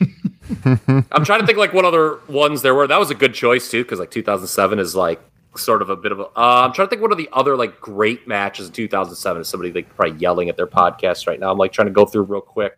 I'm 0.65 1.23
trying 1.23 1.41
to 1.41 1.45
think 1.45 1.59
like 1.59 1.73
what 1.73 1.85
other 1.85 2.21
ones 2.27 2.63
there 2.63 2.73
were. 2.73 2.87
That 2.87 2.97
was 2.97 3.11
a 3.11 3.15
good 3.15 3.35
choice 3.35 3.69
too, 3.69 3.83
because 3.83 3.99
like 3.99 4.09
2007 4.09 4.79
is 4.79 4.95
like 4.95 5.21
sort 5.55 5.81
of 5.81 5.89
a 5.89 5.95
bit 5.95 6.11
of 6.11 6.19
a. 6.19 6.23
Uh, 6.23 6.63
I'm 6.65 6.73
trying 6.73 6.87
to 6.87 6.89
think 6.89 7.01
what 7.01 7.11
are 7.11 7.15
the 7.15 7.29
other 7.33 7.55
like 7.55 7.79
great 7.81 8.27
matches 8.27 8.67
in 8.67 8.73
2007. 8.73 9.41
Is 9.41 9.47
somebody 9.47 9.71
like 9.71 9.93
probably 9.95 10.17
yelling 10.19 10.49
at 10.49 10.57
their 10.57 10.67
podcast 10.67 11.27
right 11.27 11.39
now? 11.39 11.51
I'm 11.51 11.57
like 11.57 11.71
trying 11.71 11.87
to 11.87 11.93
go 11.93 12.05
through 12.05 12.23
real 12.23 12.41
quick. 12.41 12.77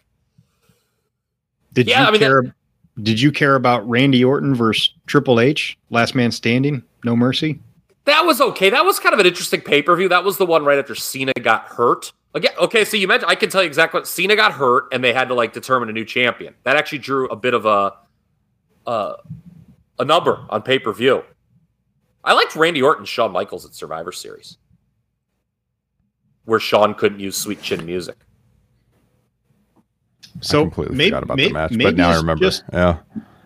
Did 1.74 1.88
Yeah, 1.88 2.02
you 2.04 2.08
I 2.08 2.12
mean, 2.12 2.20
care? 2.22 2.56
did 3.04 3.20
you 3.20 3.32
care 3.32 3.56
about 3.56 3.88
Randy 3.90 4.24
Orton 4.24 4.56
versus 4.56 4.94
Triple 5.08 5.40
H? 5.40 5.78
Last 5.90 6.16
Man 6.16 6.32
Standing, 6.32 6.84
No 7.04 7.16
Mercy. 7.16 7.60
That 8.06 8.26
was 8.26 8.40
okay. 8.40 8.70
That 8.70 8.86
was 8.86 9.00
kind 9.00 9.14
of 9.14 9.20
an 9.20 9.26
interesting 9.26 9.62
pay 9.62 9.82
per 9.82 9.96
view. 9.96 10.08
That 10.10 10.24
was 10.24 10.38
the 10.38 10.46
one 10.46 10.64
right 10.64 10.78
after 10.78 10.96
Cena 10.96 11.34
got 11.42 11.66
hurt. 11.68 12.14
Again, 12.36 12.52
okay, 12.60 12.84
so 12.86 12.98
you 12.98 13.08
mentioned 13.08 13.32
I 13.32 13.36
can 13.36 13.50
tell 13.50 13.64
you 13.64 13.68
exactly 13.68 13.98
what 14.00 14.08
Cena 14.08 14.36
got 14.36 14.52
hurt, 14.52 14.86
and 14.92 15.04
they 15.04 15.14
had 15.14 15.30
to 15.30 15.34
like 15.34 15.54
determine 15.54 15.90
a 15.90 15.94
new 15.94 16.06
champion. 16.06 16.54
That 16.64 16.76
actually 16.76 17.00
drew 17.00 17.28
a 17.30 17.36
bit 17.36 17.54
of 17.54 17.66
a 17.66 17.94
uh, 18.86 19.16
a 19.98 20.06
number 20.06 20.46
on 20.50 20.62
pay 20.62 20.78
per 20.78 20.94
view. 20.94 21.24
I 22.26 22.34
liked 22.34 22.56
Randy 22.56 22.82
Orton, 22.82 23.02
and 23.02 23.08
Shawn 23.08 23.32
Michaels 23.32 23.66
at 23.66 23.74
Survivor 23.76 24.12
Series, 24.12 24.58
where 26.46 26.60
Shawn 26.60 26.94
couldn't 26.96 27.20
use 27.20 27.38
sweet 27.38 27.62
chin 27.62 27.86
music. 27.86 28.18
So 30.42 30.60
I 30.60 30.64
completely 30.64 30.96
maybe, 30.98 31.10
forgot 31.12 31.24
about 31.24 31.38
may- 31.38 31.48
the 31.48 31.54
match, 31.54 31.78
but 31.78 31.96
now 31.96 32.10
I 32.10 32.16
remember. 32.18 32.44
Just, 32.46 32.64
yeah. 32.74 32.98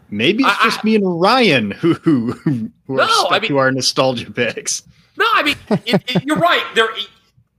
maybe 0.09 0.43
it's 0.43 0.57
I- 0.59 0.63
just 0.63 0.83
me 0.83 0.95
and 0.95 1.21
Ryan 1.21 1.71
who 1.71 1.93
who, 1.95 2.31
who 2.31 2.71
No, 2.87 3.03
are 3.03 3.09
stuck 3.09 3.31
I 3.33 3.39
mean- 3.39 3.49
to 3.49 3.57
our 3.57 3.71
nostalgia 3.71 4.31
picks. 4.31 4.83
No, 5.17 5.25
I 5.33 5.43
mean 5.43 5.55
it, 5.85 6.01
it, 6.15 6.23
you're 6.25 6.37
right. 6.37 6.63
There 6.75 6.89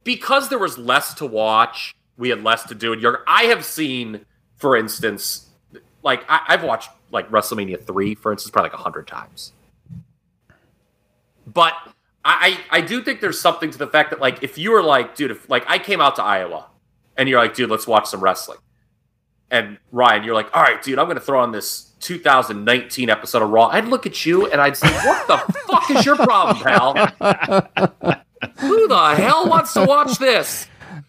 because 0.03 0.49
there 0.49 0.59
was 0.59 0.79
less 0.79 1.13
to 1.15 1.27
watch, 1.27 1.95
we 2.17 2.31
had 2.31 2.43
less 2.43 2.65
to 2.65 2.75
do. 2.75 2.93
And 2.95 3.03
you're, 3.03 3.23
I 3.27 3.43
have 3.45 3.65
seen, 3.67 4.25
for 4.57 4.75
instance, 4.77 5.51
like 6.03 6.25
I, 6.29 6.41
I've 6.49 6.65
watched 6.65 6.91
like 7.13 7.31
WrestleMania 7.31 7.85
three, 7.87 8.15
for 8.15 8.33
instance, 8.33 8.51
probably 8.51 8.71
like 8.71 8.79
a 8.79 8.83
hundred 8.83 9.07
times. 9.07 9.53
But 11.53 11.75
I, 12.25 12.59
I 12.71 12.81
do 12.83 13.03
think 13.03 13.21
there's 13.21 13.41
something 13.41 13.71
to 13.71 13.79
the 13.79 13.87
fact 13.87 14.11
that 14.11 14.21
like 14.21 14.43
if 14.43 14.59
you 14.59 14.73
were 14.73 14.83
like, 14.83 15.15
dude, 15.15 15.31
if 15.31 15.49
like 15.49 15.65
I 15.69 15.79
came 15.79 16.01
out 16.01 16.17
to 16.17 16.23
Iowa 16.23 16.67
and 17.17 17.29
you're 17.29 17.41
like, 17.41 17.55
dude, 17.55 17.71
let's 17.71 17.87
watch 17.87 18.07
some 18.09 18.21
wrestling. 18.21 18.59
And 19.51 19.79
Ryan, 19.91 20.23
you're 20.25 20.35
like, 20.35 20.55
all 20.55 20.63
right, 20.63 20.81
dude, 20.83 20.99
I'm 20.99 21.09
gonna 21.09 21.19
throw 21.21 21.41
on 21.41 21.51
this 21.53 21.93
2019 22.01 23.11
episode 23.11 23.43
of 23.43 23.51
Raw. 23.51 23.67
I'd 23.69 23.87
look 23.87 24.07
at 24.07 24.25
you 24.27 24.47
and 24.51 24.61
I'd 24.61 24.77
say, 24.77 24.89
what 24.93 25.27
the 25.27 25.39
fuck 25.69 25.91
is 25.91 26.05
your 26.07 26.17
problem, 26.17 26.59
pal? 26.63 26.95
Who 28.59 28.89
the 28.89 29.15
hell 29.17 29.49
wants 29.49 29.73
to 29.75 29.85
watch 29.85 30.19
this? 30.19 30.67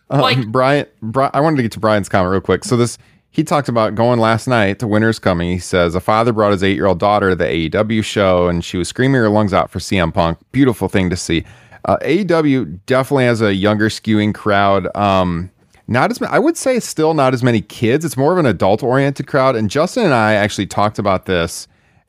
Like, 0.10 0.38
Um, 0.38 0.52
Brian, 0.52 0.86
Bri- 1.02 1.30
I 1.34 1.40
wanted 1.40 1.58
to 1.58 1.62
get 1.64 1.72
to 1.74 1.80
Brian's 1.80 2.10
comment 2.10 2.32
real 2.32 2.42
quick. 2.42 2.64
So 2.66 2.76
this, 2.78 2.98
he 3.32 3.44
talked 3.46 3.70
about 3.70 3.96
going 3.96 4.20
last 4.20 4.48
night 4.48 4.80
to 4.80 4.88
Winter's 4.88 5.18
Coming. 5.18 5.52
He 5.52 5.60
says 5.60 5.96
a 5.96 6.02
father 6.02 6.34
brought 6.34 6.52
his 6.52 6.64
eight-year-old 6.64 7.00
daughter 7.00 7.30
to 7.30 7.36
the 7.36 7.46
AEW 7.46 8.04
show, 8.04 8.50
and 8.50 8.64
she 8.64 8.78
was 8.78 8.90
screaming 8.90 9.22
her 9.22 9.30
lungs 9.30 9.54
out 9.54 9.72
for 9.72 9.80
CM 9.80 10.14
Punk. 10.14 10.38
Beautiful 10.52 10.90
thing 10.90 11.10
to 11.10 11.16
see. 11.16 11.46
Uh, 11.86 11.98
AEW 12.02 12.80
definitely 12.86 13.24
has 13.24 13.42
a 13.42 13.56
younger 13.56 13.88
skewing 13.88 14.36
crowd. 14.36 14.94
Um, 14.96 15.50
not 15.88 16.12
as 16.12 16.22
I 16.22 16.40
would 16.40 16.58
say, 16.58 16.80
still 16.80 17.14
not 17.14 17.34
as 17.34 17.42
many 17.42 17.62
kids. 17.62 18.06
It's 18.06 18.18
more 18.18 18.34
of 18.34 18.38
an 18.38 18.46
adult-oriented 18.46 19.28
crowd. 19.28 19.56
And 19.56 19.70
Justin 19.70 20.06
and 20.06 20.14
I 20.14 20.34
actually 20.34 20.68
talked 20.68 21.00
about 21.00 21.26
this 21.26 21.68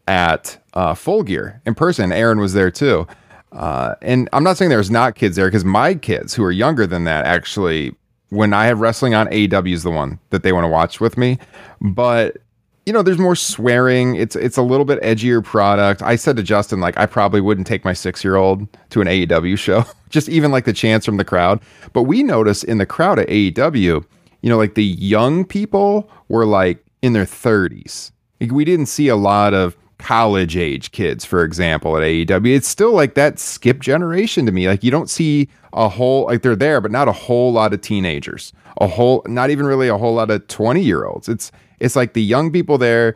at 0.09 0.59
uh, 0.75 0.95
Full 0.95 1.23
Gear 1.23 1.61
in 1.65 1.75
person. 1.75 2.13
Aaron 2.13 2.41
was 2.41 2.53
there 2.53 2.71
too. 2.71 3.07
Uh, 3.53 3.95
and 4.03 4.29
I'm 4.33 4.43
not 4.43 4.57
saying 4.57 4.71
there's 4.71 4.91
not 4.91 5.15
kids 5.15 5.37
there 5.37 5.47
because 5.47 5.65
my 5.65 5.95
kids 5.95 6.35
who 6.35 6.43
are 6.43 6.53
younger 6.53 6.87
than 6.87 7.05
that 7.05 7.27
actually, 7.27 7.95
when 8.33 8.55
I 8.55 8.65
have 8.65 8.81
wrestling 8.81 9.13
on, 9.13 9.27
AEW 9.29 9.75
is 9.75 9.83
the 9.83 9.91
one 9.91 10.19
that 10.31 10.43
they 10.43 10.53
want 10.53 10.65
to 10.65 10.69
watch 10.69 11.01
with 11.01 11.19
me. 11.19 11.39
But 11.83 12.39
you 12.87 12.93
know, 12.93 13.03
there's 13.03 13.19
more 13.19 13.37
swearing. 13.37 14.17
It's 14.17 14.35
it's 14.35 14.57
a 14.57 14.63
little 14.63 14.87
bit 14.87 15.01
edgier 15.03 15.45
product. 15.45 16.01
I 16.03 16.17
said 16.17 16.37
to 16.37 16.43
Justin, 16.43 16.81
like, 16.81 16.97
I 16.97 17.05
probably 17.05 17.43
wouldn't 17.43 17.67
take 17.67 17.85
my 17.85 17.93
six 17.93 18.25
year 18.25 18.37
old 18.37 18.67
to 18.89 19.03
an 19.03 19.07
AEW 19.07 19.59
show, 19.59 19.85
just 20.09 20.31
even 20.31 20.51
like 20.51 20.65
the 20.65 20.73
chance 20.73 21.05
from 21.05 21.19
the 21.19 21.25
crowd. 21.25 21.61
But 21.93 22.05
we 22.05 22.23
notice 22.23 22.65
in 22.65 22.79
the 22.79 22.87
crowd 22.87 23.19
at 23.19 23.29
AEW, 23.29 24.05
you 24.41 24.51
know, 24.51 24.57
like 24.57 24.75
the 24.75 24.85
young 24.85 25.45
people 25.45 26.11
were 26.29 26.47
like 26.47 26.83
in 27.03 27.13
their 27.13 27.27
30s. 27.27 28.13
Like, 28.41 28.51
we 28.51 28.65
didn't 28.65 28.87
see 28.87 29.09
a 29.09 29.17
lot 29.17 29.53
of 29.53 29.77
college 30.03 30.57
age 30.57 30.91
kids, 30.91 31.25
for 31.25 31.45
example, 31.45 31.97
at 31.97 32.03
AEW. 32.03 32.57
It's 32.57 32.67
still 32.67 32.93
like 32.93 33.15
that 33.15 33.39
skip 33.39 33.79
generation 33.79 34.45
to 34.47 34.53
me. 34.53 34.67
Like 34.67 34.83
you 34.83 34.91
don't 34.91 35.09
see 35.09 35.49
a 35.73 35.89
whole 35.89 36.27
like 36.27 36.43
they're 36.43 36.57
there, 36.57 36.81
but 36.81 36.91
not 36.91 37.07
a 37.07 37.13
whole 37.13 37.53
lot 37.53 37.73
of 37.73 37.81
teenagers. 37.81 38.53
A 38.81 38.89
whole 38.89 39.23
not 39.27 39.51
even 39.51 39.65
really 39.65 39.89
a 39.89 39.97
whole 39.97 40.15
lot 40.15 40.31
of 40.31 40.47
20 40.49 40.83
year 40.83 41.05
olds. 41.05 41.29
It's 41.29 41.53
it's 41.79 41.95
like 41.95 42.15
the 42.15 42.23
young 42.23 42.51
people 42.51 42.79
there 42.79 43.15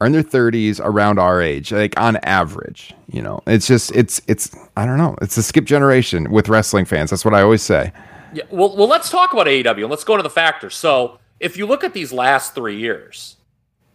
are 0.00 0.06
in 0.06 0.12
their 0.12 0.22
30s 0.22 0.78
around 0.84 1.18
our 1.18 1.40
age, 1.40 1.72
like 1.72 1.98
on 1.98 2.16
average. 2.16 2.92
You 3.10 3.22
know, 3.22 3.40
it's 3.46 3.66
just 3.66 3.96
it's 3.96 4.20
it's 4.28 4.54
I 4.76 4.84
don't 4.84 4.98
know. 4.98 5.16
It's 5.22 5.38
a 5.38 5.42
skip 5.42 5.64
generation 5.64 6.30
with 6.30 6.50
wrestling 6.50 6.84
fans. 6.84 7.10
That's 7.10 7.24
what 7.24 7.34
I 7.34 7.40
always 7.40 7.62
say. 7.62 7.92
yeah, 8.34 8.44
well, 8.50 8.76
well, 8.76 8.88
let's 8.88 9.08
talk 9.10 9.32
about 9.32 9.46
AEW 9.46 9.82
and 9.82 9.90
let's 9.90 10.04
go 10.04 10.12
into 10.14 10.22
the 10.22 10.30
factors. 10.30 10.76
So, 10.76 11.18
if 11.40 11.56
you 11.56 11.64
look 11.66 11.82
at 11.82 11.94
these 11.94 12.12
last 12.12 12.54
three 12.54 12.78
years, 12.78 13.35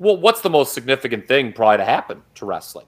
well, 0.01 0.17
what's 0.17 0.41
the 0.41 0.49
most 0.49 0.73
significant 0.73 1.27
thing 1.27 1.53
probably 1.53 1.77
to 1.77 1.85
happen 1.85 2.23
to 2.33 2.45
wrestling? 2.45 2.87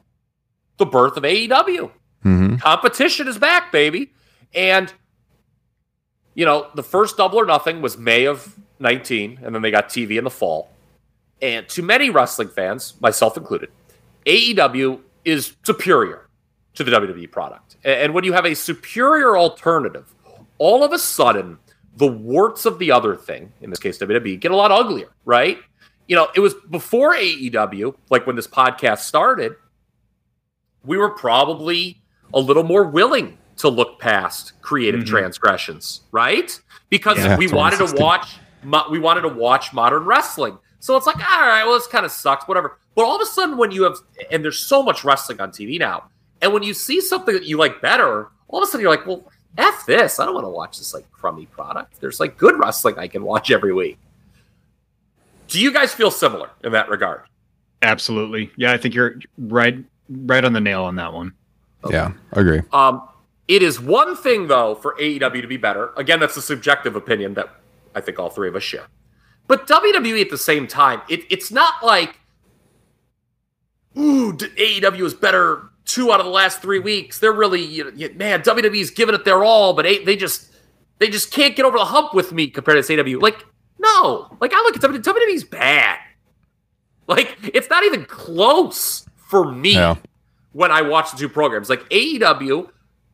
The 0.78 0.86
birth 0.88 1.16
of 1.16 1.22
AEW. 1.22 1.92
Mm-hmm. 2.26 2.56
Competition 2.56 3.28
is 3.28 3.38
back, 3.38 3.72
baby. 3.72 4.12
And, 4.56 4.92
you 6.34 6.44
know, 6.44 6.70
the 6.74 6.82
first 6.82 7.16
double 7.16 7.40
or 7.40 7.46
nothing 7.46 7.84
was 7.84 8.00
May 8.00 8.26
of 8.26 8.58
19, 8.80 9.42
and 9.44 9.54
then 9.54 9.62
they 9.62 9.70
got 9.70 9.90
TV 9.90 10.18
in 10.18 10.24
the 10.24 10.32
fall. 10.32 10.72
And 11.40 11.70
to 11.70 11.84
many 11.84 12.10
wrestling 12.10 12.48
fans, 12.48 12.96
myself 13.00 13.38
included, 13.38 13.70
AEW 14.26 15.00
is 15.24 15.56
superior 15.62 16.28
to 16.74 16.84
the 16.84 16.90
WWE 16.90 17.30
product. 17.30 17.78
And 17.84 18.16
when 18.16 18.24
you 18.24 18.34
have 18.34 18.46
a 18.46 18.56
superior 18.56 19.38
alternative, 19.38 20.16
all 20.58 20.84
of 20.84 20.94
a 20.94 20.98
sudden, 20.98 21.60
the 21.96 22.08
warts 22.08 22.66
of 22.66 22.80
the 22.80 22.92
other 22.92 23.16
thing, 23.16 23.54
in 23.62 23.70
this 23.70 23.78
case 23.78 24.00
WWE, 24.00 24.40
get 24.40 24.52
a 24.52 24.56
lot 24.56 24.72
uglier, 24.72 25.10
right? 25.26 25.60
You 26.08 26.16
know, 26.16 26.28
it 26.36 26.40
was 26.40 26.54
before 26.70 27.16
AEW, 27.16 27.96
like 28.10 28.28
when 28.28 28.36
this 28.36 28.48
podcast 28.48 29.00
started, 29.00 29.56
we 30.86 30.98
were 30.98 31.10
probably 31.10 32.02
a 32.34 32.40
little 32.40 32.64
more 32.64 32.84
willing 32.84 33.38
to 33.58 33.70
look 33.70 34.00
past 34.00 34.54
creative 34.62 35.02
mm-hmm. 35.02 35.10
transgressions, 35.10 36.02
right? 36.12 36.60
Because 36.90 37.18
Yeah, 37.18 37.38
we 37.38 37.48
wanted 37.48 37.78
to 37.78 37.96
watch 37.96 38.38
mo- 38.64 38.88
we 38.90 39.00
wanted 39.00 39.22
to 39.22 39.30
watch 39.30 39.74
modern 39.74 40.06
wrestling. 40.06 40.58
So 40.80 40.98
it's 40.98 41.06
like, 41.06 41.16
all 41.16 41.42
right, 41.42 41.64
well, 41.64 41.76
this 41.76 41.88
kind 41.88 42.06
of 42.06 42.12
sucks, 42.12 42.48
whatever. 42.48 42.78
But 42.96 43.06
all 43.06 43.16
of 43.16 43.22
a 43.22 43.26
sudden, 43.26 43.58
when 43.58 43.72
you 43.72 43.84
have, 43.84 43.96
and 44.30 44.44
there's 44.44 44.60
so 44.60 44.84
much 44.84 45.04
wrestling 45.04 45.40
on 45.40 45.52
TV 45.52 45.80
now, 45.80 46.10
and 46.42 46.54
when 46.54 46.64
you 46.64 46.74
see 46.74 47.00
something 47.00 47.34
that 47.34 47.46
you 47.46 47.58
like 47.58 47.82
better, 47.82 48.30
all 48.50 48.62
of 48.62 48.68
a 48.68 48.72
sudden 48.72 48.82
you're 48.82 48.92
like, 48.92 49.08
well, 49.08 49.24
F 49.58 49.86
this. 49.86 50.20
I 50.20 50.26
don't 50.26 50.34
want 50.34 50.46
to 50.46 50.50
watch 50.50 50.78
this 50.78 50.94
like 50.94 51.10
crummy 51.12 51.46
product. 51.46 52.00
There's 52.02 52.20
like 52.20 52.38
good 52.38 52.60
wrestling 52.60 52.98
I 52.98 53.08
can 53.08 53.24
watch 53.24 53.52
every 53.52 53.74
week. 53.74 53.98
Do 55.54 55.62
you 55.62 55.72
guys 55.72 55.94
feel 55.94 56.10
similar 56.10 56.50
in 56.64 56.72
that 56.72 56.90
regard? 56.90 57.22
Absolutely. 57.84 58.50
Yeah, 58.58 58.72
I 58.74 58.78
think 58.78 58.96
you're 58.96 59.20
right 59.38 59.78
right 60.10 60.44
on 60.44 60.54
the 60.54 60.60
nail 60.60 60.84
on 60.84 60.96
that 60.96 61.14
one. 61.14 61.32
Yeah, 61.92 62.14
I 62.34 62.40
agree. 62.40 62.62
Um, 62.72 63.08
it 63.48 63.62
is 63.62 63.80
one 63.80 64.16
thing 64.16 64.48
though 64.48 64.74
for 64.74 64.96
AEW 65.00 65.42
to 65.44 65.48
be 65.48 65.58
better. 65.58 65.92
Again, 65.96 66.20
that's 66.20 66.36
a 66.38 66.42
subjective 66.42 66.96
opinion 66.96 67.36
that 67.36 67.50
I 67.94 68.02
think 68.02 68.18
all 68.18 68.32
three 68.32 68.48
of 68.48 68.56
us 68.56 68.64
share. 68.64 68.88
But 69.46 69.68
WWE 69.68 70.22
at 70.22 70.32
the 70.32 70.40
same 70.40 70.66
time, 70.66 71.04
it, 71.08 71.20
it's 71.30 71.52
not 71.52 71.84
like, 71.86 72.20
ooh, 73.96 74.34
d- 74.36 74.48
AEW 74.58 75.04
is 75.06 75.14
better 75.14 75.70
two 75.86 76.12
out 76.12 76.20
of 76.20 76.26
the 76.26 76.32
last 76.32 76.64
three 76.64 76.80
weeks. 76.80 77.20
They're 77.20 77.32
really, 77.32 77.64
you 77.64 77.84
know, 77.84 77.92
you- 77.96 78.14
man, 78.16 78.42
WWE's 78.42 78.90
giving 78.90 79.14
it 79.14 79.24
their 79.24 79.44
all, 79.44 79.74
but 79.74 79.84
they 79.84 80.16
just 80.16 80.52
they 80.98 81.10
just 81.10 81.32
can't 81.32 81.56
get 81.56 81.64
over 81.66 81.78
the 81.78 81.86
hump 81.86 82.16
with 82.16 82.32
me 82.32 82.48
compared 82.48 82.84
to 82.84 82.98
AEW. 82.98 83.22
Like, 83.22 83.46
no, 83.84 84.36
like 84.42 84.52
I 84.54 84.58
look 84.62 84.76
at 84.76 84.82
WWE, 84.82 85.04
WWE's 85.04 85.44
bad. 85.44 86.00
Like, 87.08 87.38
it's 87.54 87.70
not 87.70 87.84
even 87.84 88.06
close 88.06 89.06
for 89.18 89.52
me 89.52 89.74
Yeah. 89.74 89.96
when 90.54 90.72
I 90.72 90.82
watch 90.82 91.12
the 91.12 91.18
two 91.18 91.28
programs. 91.30 91.70
Like 91.70 91.88
AEW, 91.90 92.70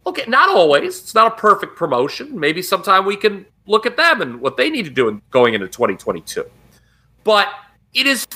okay, 0.06 0.26
not 0.28 0.50
always. 0.50 1.00
It's 1.00 1.16
not 1.16 1.28
a 1.34 1.36
perfect 1.36 1.76
promotion. 1.76 2.40
Maybe 2.40 2.62
sometime 2.62 3.06
we 3.06 3.16
can 3.16 3.46
look 3.66 3.86
at 3.86 3.98
them 3.98 4.22
and 4.22 4.42
what 4.42 4.58
they 4.58 4.70
need 4.70 4.86
to 4.86 4.92
do 4.92 5.08
in 5.08 5.22
going 5.32 5.54
into 5.56 5.68
2022. 5.68 6.46
But 7.24 7.48
it 7.94 8.06
is 8.06 8.28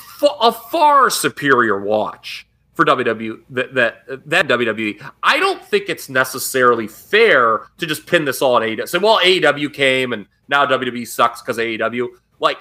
a 0.41 0.51
far 0.51 1.09
superior 1.09 1.79
watch 1.79 2.47
for 2.73 2.85
WWE 2.85 3.41
that, 3.51 3.73
that 3.75 4.05
than 4.25 4.47
WWE. 4.47 4.99
I 5.21 5.39
don't 5.39 5.63
think 5.63 5.89
it's 5.89 6.09
necessarily 6.09 6.87
fair 6.87 7.67
to 7.77 7.85
just 7.85 8.05
pin 8.07 8.25
this 8.25 8.41
all 8.41 8.55
on 8.55 8.61
AEW. 8.63 8.87
Say, 8.87 8.97
well, 8.97 9.19
AEW 9.19 9.73
came 9.73 10.11
and 10.13 10.25
now 10.47 10.65
WWE 10.65 11.07
sucks 11.07 11.41
because 11.41 11.57
AEW. 11.57 12.07
Like 12.39 12.59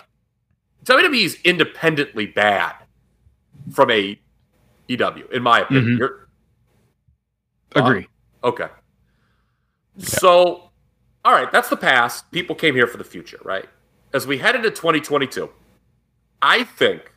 WWE 0.84 1.24
is 1.24 1.38
independently 1.44 2.26
bad 2.26 2.74
from 3.72 3.90
a 3.90 4.18
AEW, 4.88 5.30
in 5.32 5.42
my 5.42 5.60
opinion. 5.60 5.94
Mhm. 5.94 5.98
You're- 5.98 6.18
Agree. 7.74 8.06
Okay. 8.44 8.68
So, 9.98 10.70
all 11.24 11.32
right, 11.32 11.50
that's 11.52 11.68
the 11.68 11.76
past. 11.76 12.30
People 12.30 12.54
came 12.54 12.74
here 12.74 12.86
for 12.86 12.98
the 12.98 13.04
future, 13.04 13.38
right? 13.44 13.66
As 14.12 14.26
we 14.26 14.38
head 14.38 14.54
into 14.54 14.70
2022, 14.70 15.48
I 16.42 16.64
think 16.64 17.11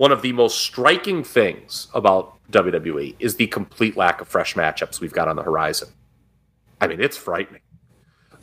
one 0.00 0.12
of 0.12 0.22
the 0.22 0.32
most 0.32 0.60
striking 0.60 1.22
things 1.22 1.88
about 1.92 2.38
WWE 2.52 3.14
is 3.18 3.36
the 3.36 3.46
complete 3.48 3.98
lack 3.98 4.22
of 4.22 4.26
fresh 4.26 4.54
matchups 4.54 4.98
we've 4.98 5.12
got 5.12 5.28
on 5.28 5.36
the 5.36 5.42
horizon. 5.42 5.90
I 6.80 6.86
mean, 6.86 7.02
it's 7.02 7.18
frightening. 7.18 7.60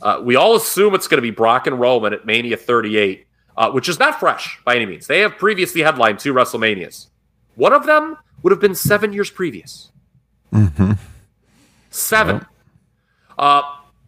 Uh, 0.00 0.20
we 0.22 0.36
all 0.36 0.54
assume 0.54 0.94
it's 0.94 1.08
going 1.08 1.18
to 1.18 1.22
be 1.22 1.32
Brock 1.32 1.66
and 1.66 1.80
Roman 1.80 2.12
at 2.12 2.24
Mania 2.24 2.56
38, 2.56 3.26
uh, 3.56 3.72
which 3.72 3.88
is 3.88 3.98
not 3.98 4.20
fresh 4.20 4.60
by 4.64 4.76
any 4.76 4.86
means. 4.86 5.08
They 5.08 5.18
have 5.18 5.36
previously 5.36 5.80
headlined 5.80 6.20
two 6.20 6.32
WrestleManias. 6.32 7.08
One 7.56 7.72
of 7.72 7.86
them 7.86 8.16
would 8.44 8.52
have 8.52 8.60
been 8.60 8.76
seven 8.76 9.12
years 9.12 9.28
previous. 9.28 9.90
Seven. 11.90 12.46
Uh, 13.36 13.62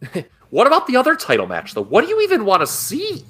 what 0.51 0.67
about 0.67 0.87
the 0.87 0.95
other 0.95 1.17
title 1.17 1.47
match, 1.47 1.73
though? 1.73 1.83
What 1.83 2.05
do 2.05 2.11
you 2.11 2.21
even 2.21 2.45
want 2.45 2.61
to 2.61 2.67
see? 2.67 3.25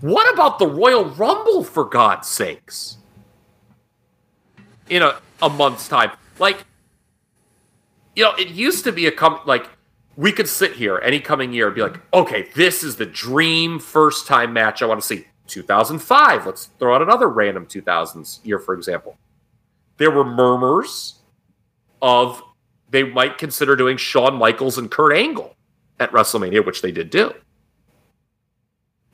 What 0.00 0.32
about 0.32 0.58
the 0.58 0.66
Royal 0.66 1.04
Rumble, 1.04 1.62
for 1.62 1.84
God's 1.84 2.26
sakes? 2.26 2.96
In 4.90 5.02
a, 5.02 5.18
a 5.40 5.48
month's 5.48 5.88
time. 5.88 6.10
Like, 6.38 6.64
you 8.14 8.24
know, 8.24 8.34
it 8.34 8.48
used 8.48 8.84
to 8.84 8.92
be 8.92 9.06
a 9.06 9.12
com- 9.12 9.40
like 9.46 9.66
we 10.16 10.32
could 10.32 10.48
sit 10.48 10.72
here 10.72 11.00
any 11.02 11.20
coming 11.20 11.52
year 11.54 11.66
and 11.66 11.74
be 11.74 11.82
like, 11.82 12.00
okay, 12.12 12.48
this 12.54 12.82
is 12.82 12.96
the 12.96 13.06
dream 13.06 13.78
first 13.78 14.26
time 14.26 14.52
match 14.52 14.82
I 14.82 14.86
want 14.86 15.00
to 15.00 15.06
see. 15.06 15.24
2005. 15.50 16.46
Let's 16.46 16.66
throw 16.78 16.94
out 16.94 17.02
another 17.02 17.28
random 17.28 17.66
2000s 17.66 18.44
year, 18.44 18.58
for 18.58 18.74
example. 18.74 19.18
There 19.98 20.10
were 20.10 20.24
murmurs 20.24 21.16
of 22.00 22.42
they 22.88 23.02
might 23.02 23.36
consider 23.36 23.76
doing 23.76 23.96
Shawn 23.98 24.36
Michaels 24.36 24.78
and 24.78 24.90
Kurt 24.90 25.12
Angle 25.12 25.54
at 25.98 26.10
WrestleMania, 26.12 26.64
which 26.64 26.80
they 26.80 26.90
did 26.90 27.10
do. 27.10 27.32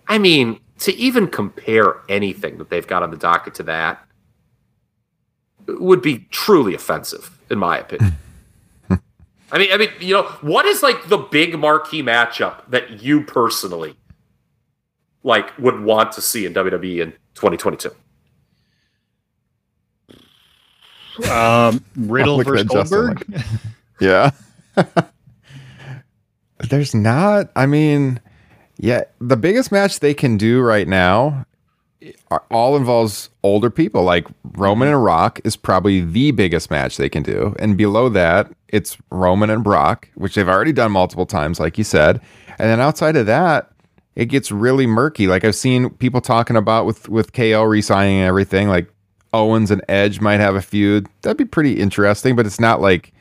I 0.07 0.18
mean, 0.18 0.61
to 0.81 0.95
even 0.95 1.27
compare 1.27 1.97
anything 2.09 2.59
that 2.59 2.70
they've 2.70 2.87
got 2.87 3.03
on 3.03 3.11
the 3.11 3.16
docket 3.16 3.55
to 3.55 3.64
that 3.64 4.05
would 5.68 6.02
be 6.02 6.26
truly 6.30 6.74
offensive, 6.74 7.36
in 7.50 7.58
my 7.58 7.78
opinion. 7.78 8.16
I 8.90 9.58
mean, 9.58 9.72
I 9.72 9.76
mean, 9.76 9.90
you 10.00 10.14
know, 10.14 10.24
what 10.40 10.64
is 10.66 10.82
like 10.82 11.08
the 11.08 11.18
big 11.18 11.58
marquee 11.58 12.02
matchup 12.02 12.68
that 12.68 13.02
you 13.02 13.22
personally 13.22 13.96
like 15.22 15.56
would 15.58 15.80
want 15.82 16.12
to 16.12 16.20
see 16.22 16.46
in 16.46 16.54
WWE 16.54 17.00
in 17.02 17.12
2022? 17.34 17.90
Um, 21.30 21.84
Riddle 21.96 22.38
versus 22.42 22.66
Justin, 22.70 22.98
Goldberg. 23.06 23.24
like- 23.30 23.44
Yeah. 24.00 24.30
There's 26.68 26.94
not. 26.94 27.50
I 27.56 27.66
mean, 27.66 28.20
yeah, 28.78 29.04
the 29.20 29.36
biggest 29.36 29.72
match 29.72 30.00
they 30.00 30.12
can 30.14 30.36
do 30.36 30.60
right 30.60 30.86
now 30.86 31.28
are, 31.28 31.46
all 32.51 32.76
involves 32.76 33.30
older 33.42 33.70
people. 33.70 34.03
Like 34.03 34.26
Roman 34.57 34.88
and 34.88 35.03
Rock 35.03 35.40
is 35.44 35.57
probably 35.57 36.01
the 36.01 36.30
biggest 36.30 36.70
match 36.70 36.97
they 36.97 37.09
can 37.09 37.22
do, 37.22 37.55
and 37.59 37.76
below 37.76 38.09
that, 38.11 38.51
it's 38.68 38.97
Roman 39.11 39.51
and 39.51 39.64
Brock, 39.64 40.09
which 40.14 40.34
they've 40.34 40.49
already 40.49 40.72
done 40.72 40.92
multiple 40.92 41.26
times, 41.26 41.59
like 41.61 41.78
you 41.78 41.84
said. 41.84 42.20
And 42.59 42.68
then 42.70 42.80
outside 42.80 43.16
of 43.16 43.26
that, 43.26 43.70
it 44.14 44.26
gets 44.26 44.51
really 44.51 44.86
murky. 44.86 45.26
Like 45.26 45.44
I've 45.44 45.55
seen 45.55 45.90
people 45.90 46.20
talking 46.20 46.57
about 46.57 46.86
with 46.86 47.09
with 47.09 47.32
KO 47.32 47.62
resigning 47.62 48.18
and 48.18 48.26
everything. 48.28 48.68
Like 48.68 48.88
Owens 49.32 49.70
and 49.70 49.82
Edge 49.88 50.20
might 50.20 50.40
have 50.40 50.55
a 50.55 50.62
feud. 50.62 51.07
That'd 51.22 51.36
be 51.36 51.44
pretty 51.44 51.78
interesting, 51.80 52.36
but 52.36 52.47
it's 52.47 52.61
not 52.61 52.80
like 52.80 53.12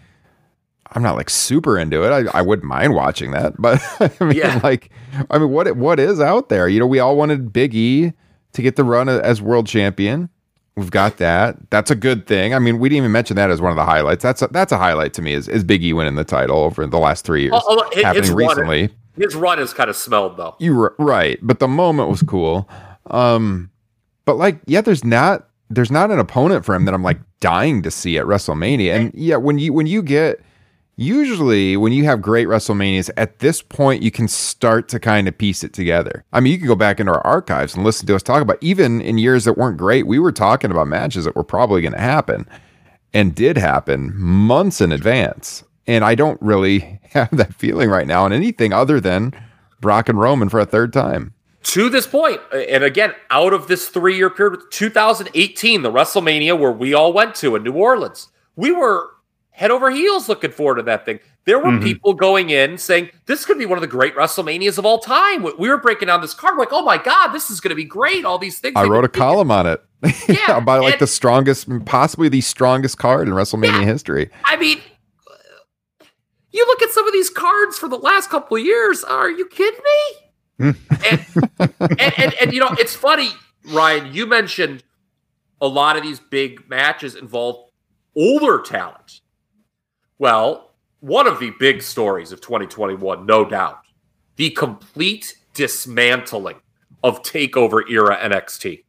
I'm 0.94 1.02
not 1.04 1.16
like 1.18 1.30
super 1.30 1.78
into 1.78 2.04
it. 2.04 2.12
I, 2.34 2.40
I 2.40 2.42
wouldn't 2.42 2.68
mind 2.68 2.94
watching 2.94 3.32
that, 3.32 3.54
but 3.60 3.82
I 4.00 4.24
mean, 4.24 4.38
Yeah. 4.38 4.60
like, 4.64 4.90
I 5.30 5.38
mean, 5.38 5.50
what 5.50 5.76
what 5.76 6.00
is 6.00 6.20
out 6.22 6.50
there? 6.50 6.68
You 6.70 6.80
know, 6.80 6.88
we 6.88 7.00
all 7.00 7.18
wanted 7.18 7.52
Big 7.52 7.76
E 7.76 8.14
to 8.56 8.62
get 8.62 8.76
the 8.76 8.84
run 8.84 9.08
as 9.10 9.42
world 9.42 9.68
champion. 9.68 10.30
We've 10.76 10.92
got 10.92 11.18
that. 11.18 11.70
That's 11.70 11.90
a 11.90 11.96
good 11.96 12.28
thing. 12.28 12.54
I 12.54 12.60
mean, 12.60 12.80
we 12.80 12.90
didn't 12.90 12.98
even 13.04 13.12
mention 13.14 13.38
that 13.38 13.50
as 13.50 13.62
one 13.62 13.72
of 13.72 13.78
the 13.78 13.86
highlights. 13.86 14.24
That's 14.24 14.42
a, 14.42 14.48
that's 14.48 14.74
a 14.74 14.78
highlight 14.78 15.14
to 15.14 15.22
me. 15.22 15.34
Is, 15.34 15.48
is 15.48 15.64
Big 15.64 15.84
E 15.86 15.94
winning 15.94 16.16
the 16.16 16.26
title 16.26 16.58
over 16.58 16.86
the 16.86 16.98
last 17.00 17.24
three 17.26 17.44
years? 17.44 17.54
Although 17.54 17.84
it- 17.84 17.94
it's 17.94 18.04
happening 18.04 18.32
run- 18.34 18.48
recently. 18.50 18.90
His 19.18 19.34
run 19.36 19.60
is 19.60 19.72
kind 19.74 19.90
of 19.90 19.96
smelled 19.96 20.36
though. 20.36 20.56
You 20.60 20.76
were 20.76 20.94
right, 21.00 21.40
but 21.42 21.60
the 21.60 21.70
moment 21.70 22.10
was 22.10 22.22
cool. 22.24 22.70
Um, 23.10 23.70
but 24.26 24.36
like, 24.36 24.60
yeah, 24.66 24.82
there's 24.82 25.06
not 25.06 25.48
there's 25.70 25.92
not 25.92 26.12
an 26.12 26.20
opponent 26.20 26.66
for 26.66 26.76
him 26.76 26.84
that 26.86 26.94
I'm 26.94 27.04
like 27.04 27.20
dying 27.40 27.82
to 27.84 27.92
see 27.92 28.18
at 28.18 28.26
WrestleMania. 28.26 28.94
And 28.94 29.12
yeah, 29.16 29.38
when 29.38 29.58
you 29.58 29.72
when 29.72 29.88
you 29.88 30.02
get 30.04 30.42
usually 30.96 31.78
when 31.78 31.94
you 31.94 32.06
have 32.06 32.22
great 32.22 32.48
WrestleManias 32.48 33.10
at 33.18 33.40
this 33.40 33.62
point, 33.62 34.04
you 34.04 34.12
can 34.12 34.28
start 34.28 34.88
to 34.90 35.00
kind 35.00 35.28
of 35.28 35.38
piece 35.38 35.64
it 35.64 35.74
together. 35.74 36.24
I 36.32 36.40
mean, 36.40 36.54
you 36.54 36.58
can 36.60 36.68
go 36.68 36.76
back 36.76 37.00
into 37.00 37.12
our 37.12 37.26
archives 37.26 37.76
and 37.76 37.84
listen 37.84 38.08
to 38.08 38.16
us 38.16 38.24
talk 38.24 38.42
about 38.42 38.58
even 38.62 39.02
in 39.02 39.18
years 39.18 39.46
that 39.46 39.58
weren't 39.58 39.78
great, 39.78 40.08
we 40.08 40.20
were 40.20 40.32
talking 40.32 40.72
about 40.72 40.88
matches 40.88 41.26
that 41.26 41.36
were 41.36 41.44
probably 41.44 41.82
going 41.82 41.94
to 41.94 42.00
happen 42.00 42.48
and 43.14 43.36
did 43.36 43.58
happen 43.58 44.14
months 44.16 44.82
in 44.82 44.92
advance. 44.92 45.64
And 45.88 46.04
I 46.04 46.16
don't 46.16 46.42
really 46.42 47.00
have 47.12 47.32
that 47.32 47.54
feeling 47.54 47.90
right 47.90 48.08
now 48.08 48.26
on 48.26 48.34
anything 48.34 48.74
other 48.74 49.00
than 49.00 49.34
Brock 49.82 50.10
and 50.10 50.20
Roman 50.20 50.50
for 50.50 50.60
a 50.60 50.66
third 50.66 50.94
time. 50.94 51.34
to 51.64 51.90
this 51.90 52.08
point, 52.08 52.40
and 52.54 52.84
again, 52.84 53.14
out 53.30 53.54
of 53.54 53.68
this 53.68 53.90
three 53.90 54.18
year 54.18 54.30
period, 54.30 54.62
2018, 54.72 55.82
the 55.82 55.92
WrestleMania 55.92 56.58
where 56.58 56.72
we 56.72 56.94
all 56.94 57.14
went 57.14 57.36
to 57.36 57.56
in 57.56 57.64
New 57.64 57.74
Orleans, 57.74 58.30
we 58.56 58.72
were 58.72 59.10
head 59.56 59.72
over 59.72 59.90
heels 59.92 60.28
looking 60.30 60.52
forward 60.52 60.76
to 60.76 60.84
that 60.84 61.06
thing. 61.06 61.20
There 61.46 61.60
were 61.60 61.72
Mhm. 61.72 61.84
people 61.84 62.14
going 62.14 62.50
in 62.50 62.78
saying 62.78 63.10
this 63.26 63.46
could 63.46 63.58
be 63.58 63.66
one 63.66 63.78
of 63.78 63.82
the 63.82 63.88
great 63.88 64.16
WrestleManias 64.16 64.78
of 64.78 64.86
all 64.86 65.00
time. 65.00 65.44
We- 65.44 65.54
We 65.58 65.70
were 65.70 65.78
breaking 65.78 66.08
down 66.08 66.22
this 66.22 66.34
card, 66.34 66.58
like, 66.58 66.70
oh 66.72 66.84
my 66.84 66.98
god, 66.98 67.30
this 67.30 67.50
is 67.50 67.60
going 67.62 67.70
to 67.70 67.76
be 67.76 67.84
great. 67.86 68.26
All 68.26 68.38
these 68.38 68.60
things. 68.60 68.74
I 68.76 68.84
wrote 68.86 69.06
a 69.06 69.10
column 69.10 69.52
on 69.52 69.66
it. 69.68 69.82
Yeah, 70.28 70.58
about 70.58 70.84
like 70.84 70.94
and- 70.96 71.02
the 71.02 71.08
strongest, 71.08 71.68
possibly 71.86 72.30
the 72.30 72.42
strongest 72.42 72.98
card 72.98 73.28
in 73.28 73.34
WrestleMania 73.34 73.82
Yeah. 73.82 73.86
history. 73.86 74.30
I 74.44 74.56
mean, 74.58 74.80
you 76.52 76.66
look 76.68 76.82
at 76.82 76.92
some 76.92 77.06
of 77.08 77.14
these 77.14 77.30
cards 77.30 77.78
for 77.78 77.88
the 77.90 77.98
last 77.98 78.30
couple 78.30 78.58
of 78.58 78.64
years. 78.64 79.04
Are 79.04 79.30
you 79.30 79.46
kidding 79.48 79.80
me? 79.84 80.18
and, 80.60 80.76
and, 81.60 82.14
and 82.18 82.34
and 82.42 82.54
you 82.54 82.60
know, 82.62 82.70
it's 82.80 82.96
funny, 82.96 83.30
Ryan. 83.72 84.14
You 84.14 84.26
mentioned 84.26 84.84
a 85.62 85.68
lot 85.68 85.98
of 85.98 86.04
these 86.04 86.20
big 86.20 86.70
matches 86.70 87.16
involve 87.16 87.70
older 88.16 88.60
talent. 88.62 89.20
Well, 90.18 90.72
one 91.00 91.28
of 91.28 91.40
the 91.40 91.52
big 91.60 91.82
stories 91.82 92.32
of 92.32 92.42
2021, 92.42 93.26
no 93.26 93.46
doubt, 93.46 93.80
the 94.38 94.50
complete 94.52 95.36
dismantling 95.54 96.58
of 97.04 97.22
Takeover 97.22 97.90
era 97.90 98.18
NXT, 98.18 98.84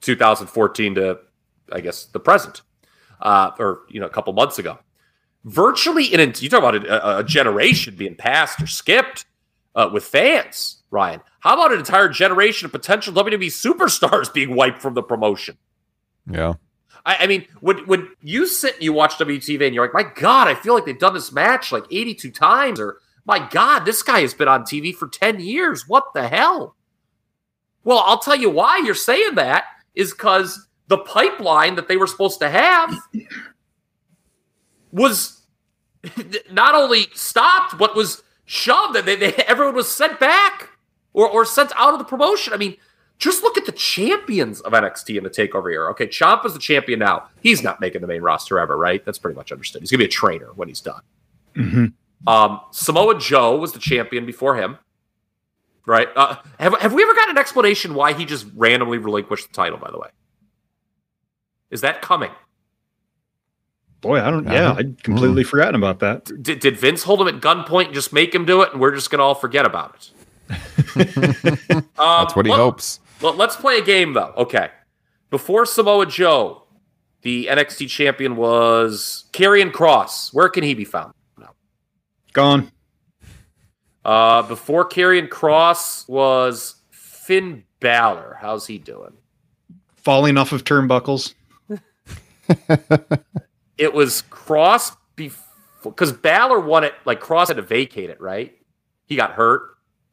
2014 0.00 0.94
to, 0.94 1.18
I 1.72 1.80
guess, 1.80 2.04
the 2.06 2.20
present, 2.20 2.62
uh, 3.20 3.50
or 3.58 3.82
you 3.88 4.00
know, 4.00 4.06
a 4.06 4.10
couple 4.10 4.32
months 4.32 4.58
ago. 4.58 4.78
Virtually, 5.44 6.04
in 6.04 6.20
you 6.38 6.48
talk 6.48 6.58
about 6.58 6.86
a, 6.86 7.18
a 7.18 7.24
generation 7.24 7.96
being 7.96 8.14
passed 8.14 8.60
or 8.60 8.66
skipped 8.66 9.24
uh, 9.74 9.88
with 9.92 10.04
fans, 10.04 10.82
Ryan. 10.90 11.20
How 11.40 11.54
about 11.54 11.72
an 11.72 11.78
entire 11.78 12.08
generation 12.08 12.66
of 12.66 12.72
potential 12.72 13.14
WWE 13.14 13.46
superstars 13.46 14.32
being 14.34 14.54
wiped 14.54 14.82
from 14.82 14.94
the 14.94 15.02
promotion? 15.02 15.56
Yeah. 16.30 16.54
I, 17.04 17.16
I 17.20 17.26
mean, 17.26 17.46
when 17.60 17.78
when 17.86 18.08
you 18.22 18.46
sit 18.46 18.74
and 18.74 18.82
you 18.82 18.92
watch 18.92 19.14
WTV 19.14 19.64
and 19.64 19.74
you're 19.74 19.84
like, 19.84 19.94
my 19.94 20.10
God, 20.20 20.48
I 20.48 20.54
feel 20.54 20.74
like 20.74 20.84
they've 20.84 20.98
done 20.98 21.14
this 21.14 21.32
match 21.32 21.72
like 21.72 21.84
82 21.90 22.30
times, 22.30 22.80
or 22.80 22.98
my 23.24 23.46
God, 23.50 23.84
this 23.84 24.02
guy 24.02 24.20
has 24.20 24.34
been 24.34 24.48
on 24.48 24.62
TV 24.62 24.94
for 24.94 25.08
10 25.08 25.40
years. 25.40 25.88
What 25.88 26.12
the 26.14 26.28
hell? 26.28 26.76
Well, 27.84 28.02
I'll 28.06 28.18
tell 28.18 28.36
you 28.36 28.50
why 28.50 28.78
you're 28.84 28.94
saying 28.94 29.36
that 29.36 29.64
is 29.94 30.12
because 30.12 30.66
the 30.88 30.98
pipeline 30.98 31.76
that 31.76 31.88
they 31.88 31.96
were 31.96 32.06
supposed 32.06 32.40
to 32.40 32.50
have 32.50 32.94
was 34.92 35.42
not 36.50 36.74
only 36.74 37.06
stopped, 37.14 37.78
but 37.78 37.94
was 37.94 38.22
shoved. 38.44 38.94
They, 39.04 39.16
they, 39.16 39.34
everyone 39.34 39.74
was 39.74 39.92
sent 39.92 40.18
back 40.20 40.70
or, 41.12 41.28
or 41.28 41.44
sent 41.44 41.72
out 41.76 41.92
of 41.92 41.98
the 41.98 42.04
promotion. 42.04 42.52
I 42.52 42.56
mean, 42.56 42.76
just 43.20 43.42
look 43.44 43.56
at 43.56 43.66
the 43.66 43.72
champions 43.72 44.60
of 44.62 44.72
NXT 44.72 45.16
in 45.16 45.22
the 45.24 45.30
takeover 45.30 45.72
era. 45.72 45.90
Okay, 45.92 46.08
Ciampa's 46.08 46.54
the 46.54 46.58
champion 46.58 46.98
now. 46.98 47.28
He's 47.42 47.62
not 47.62 47.80
making 47.80 48.00
the 48.00 48.06
main 48.08 48.22
roster 48.22 48.58
ever, 48.58 48.76
right? 48.76 49.04
That's 49.04 49.18
pretty 49.18 49.36
much 49.36 49.52
understood. 49.52 49.82
He's 49.82 49.90
gonna 49.92 49.98
be 50.00 50.06
a 50.06 50.08
trainer 50.08 50.48
when 50.56 50.66
he's 50.68 50.80
done. 50.80 51.02
Mhm. 51.54 51.92
Um, 52.26 52.60
Samoa 52.72 53.18
Joe 53.18 53.56
was 53.56 53.72
the 53.72 53.78
champion 53.78 54.26
before 54.26 54.56
him, 54.56 54.78
right? 55.86 56.08
Uh, 56.16 56.36
have 56.58 56.74
have 56.80 56.92
we 56.92 57.02
ever 57.02 57.14
got 57.14 57.30
an 57.30 57.38
explanation 57.38 57.94
why 57.94 58.12
he 58.12 58.24
just 58.24 58.46
randomly 58.56 58.98
relinquished 58.98 59.48
the 59.48 59.54
title? 59.54 59.78
By 59.78 59.90
the 59.90 59.98
way, 59.98 60.08
is 61.70 61.80
that 61.82 62.02
coming? 62.02 62.30
Boy, 64.00 64.18
I 64.22 64.30
don't. 64.30 64.46
Yeah, 64.46 64.72
I'd 64.78 65.02
completely 65.02 65.44
forgotten 65.44 65.74
about 65.74 65.98
that. 66.00 66.24
Did, 66.42 66.60
did 66.60 66.78
Vince 66.78 67.02
hold 67.02 67.20
him 67.20 67.28
at 67.28 67.40
gunpoint 67.42 67.86
and 67.86 67.94
just 67.94 68.12
make 68.14 68.34
him 68.34 68.46
do 68.46 68.62
it, 68.62 68.72
and 68.72 68.80
we're 68.80 68.94
just 68.94 69.10
gonna 69.10 69.22
all 69.22 69.34
forget 69.34 69.66
about 69.66 69.94
it? 69.96 70.10
Um, 71.70 71.84
That's 71.96 72.34
what 72.34 72.46
he 72.46 72.50
let- 72.52 72.58
hopes. 72.58 72.99
Well, 73.20 73.34
let's 73.34 73.56
play 73.56 73.78
a 73.78 73.82
game 73.82 74.14
though. 74.14 74.32
Okay. 74.36 74.70
Before 75.30 75.64
Samoa 75.66 76.06
Joe, 76.06 76.64
the 77.22 77.46
NXT 77.46 77.88
champion 77.88 78.36
was 78.36 79.26
Karrion 79.32 79.70
Kross. 79.70 80.32
Where 80.32 80.48
can 80.48 80.64
he 80.64 80.74
be 80.74 80.84
found? 80.84 81.12
No. 81.38 81.48
Gone. 82.32 82.72
Uh, 84.04 84.42
before 84.42 84.88
Karrion 84.88 85.28
Kross 85.28 86.08
was 86.08 86.76
Finn 86.90 87.64
Balor. 87.80 88.38
How's 88.40 88.66
he 88.66 88.78
doing? 88.78 89.12
Falling 89.96 90.36
off 90.36 90.52
of 90.52 90.64
turnbuckles. 90.64 91.34
It 93.80 93.94
was 93.94 94.22
Kross 94.30 94.94
before 95.16 95.92
because 95.92 96.12
Balor 96.12 96.60
won 96.60 96.84
it. 96.84 96.92
Like 97.06 97.22
Kross 97.22 97.48
had 97.48 97.56
to 97.56 97.62
vacate 97.62 98.10
it, 98.10 98.20
right? 98.20 98.54
He 99.06 99.16
got 99.16 99.32
hurt. 99.32 99.62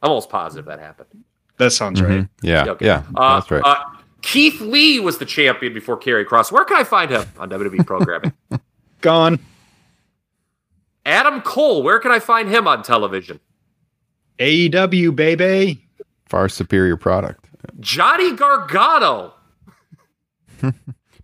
I'm 0.01 0.09
almost 0.09 0.29
positive 0.29 0.65
that 0.67 0.79
happened. 0.79 1.25
That 1.57 1.71
sounds 1.71 2.01
right. 2.01 2.21
Mhm. 2.21 2.29
Yeah. 2.41 2.65
Okay. 2.69 2.85
Yeah. 2.85 3.03
Uh, 3.15 3.39
that's 3.39 3.49
right. 3.51 3.61
uh, 3.65 3.83
Keith 4.21 4.59
Lee 4.61 4.99
was 4.99 5.17
the 5.17 5.25
champion 5.25 5.73
before 5.73 5.97
Karrion 5.99 6.25
Kross. 6.25 6.51
Where 6.51 6.65
can 6.65 6.77
I 6.77 6.83
find 6.83 7.09
him 7.11 7.23
on 7.39 7.49
WWE 7.49 7.85
programming? 7.85 8.33
Gone. 9.01 9.39
Adam 11.05 11.41
Cole. 11.41 11.83
Where 11.83 11.99
can 11.99 12.11
I 12.11 12.19
find 12.19 12.49
him 12.49 12.67
on 12.67 12.83
television? 12.83 13.39
AEW 14.39 15.15
baby. 15.15 15.83
Far 16.27 16.49
superior 16.49 16.97
product. 16.97 17.45
Johnny 17.79 18.33
Gargano. 18.35 19.33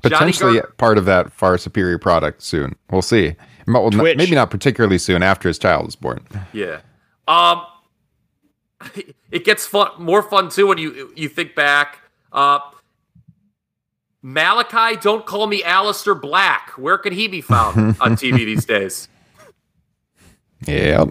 Potentially 0.01 0.55
Gar- 0.59 0.71
part 0.77 0.97
of 0.97 1.05
that 1.05 1.31
far 1.31 1.57
superior 1.57 1.97
product 1.97 2.41
soon. 2.43 2.75
We'll 2.91 3.01
see. 3.01 3.35
Well, 3.67 3.87
n- 3.93 4.17
maybe 4.17 4.31
not 4.35 4.49
particularly 4.51 4.97
soon 4.97 5.23
after 5.23 5.47
his 5.47 5.57
child 5.59 5.87
is 5.87 5.95
born. 5.95 6.25
Yeah. 6.53 6.81
Um 7.27 7.61
it 9.33 9.43
gets 9.43 9.65
fun 9.65 9.89
more 9.97 10.21
fun 10.21 10.49
too 10.49 10.67
when 10.67 10.77
you 10.77 11.11
you 11.15 11.27
think 11.27 11.55
back. 11.55 11.99
Uh 12.31 12.59
Malachi, 14.21 14.97
don't 15.01 15.25
call 15.25 15.47
me 15.47 15.61
Aleister 15.63 16.19
Black. 16.19 16.69
Where 16.77 16.97
can 16.97 17.11
he 17.11 17.27
be 17.27 17.41
found 17.41 17.97
on 17.99 18.15
TV 18.15 18.37
these 18.45 18.63
days? 18.65 19.09
Yeah. 20.65 21.05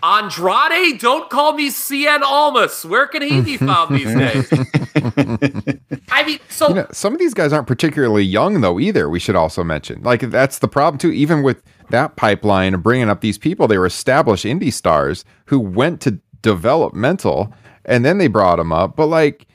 Andrade, 0.00 1.00
don't 1.00 1.28
call 1.28 1.54
me 1.54 1.70
Cien 1.70 2.22
Almas. 2.22 2.84
Where 2.84 3.08
can 3.08 3.20
he 3.22 3.40
be 3.40 3.56
found 3.56 3.96
these 3.96 4.14
days? 4.14 4.48
I 6.12 6.24
mean, 6.24 6.38
so 6.48 6.68
You 6.68 6.74
know, 6.76 6.86
some 6.92 7.14
of 7.14 7.18
these 7.18 7.34
guys 7.34 7.52
aren't 7.52 7.66
particularly 7.66 8.22
young 8.22 8.60
though 8.60 8.78
either. 8.78 9.08
We 9.08 9.18
should 9.18 9.34
also 9.34 9.64
mention, 9.64 10.00
like 10.04 10.20
that's 10.20 10.60
the 10.60 10.68
problem 10.68 10.98
too. 10.98 11.10
Even 11.10 11.42
with 11.42 11.64
that 11.90 12.14
pipeline 12.14 12.74
of 12.74 12.82
bringing 12.84 13.08
up 13.08 13.22
these 13.22 13.38
people, 13.38 13.66
they 13.66 13.76
were 13.76 13.86
established 13.86 14.44
indie 14.44 14.72
stars 14.72 15.24
who 15.46 15.58
went 15.58 16.00
to 16.02 16.20
developmental, 16.42 17.52
and 17.84 18.04
then 18.04 18.18
they 18.18 18.28
brought 18.28 18.58
him 18.58 18.72
up. 18.72 18.96
But 18.96 19.06
like, 19.06 19.46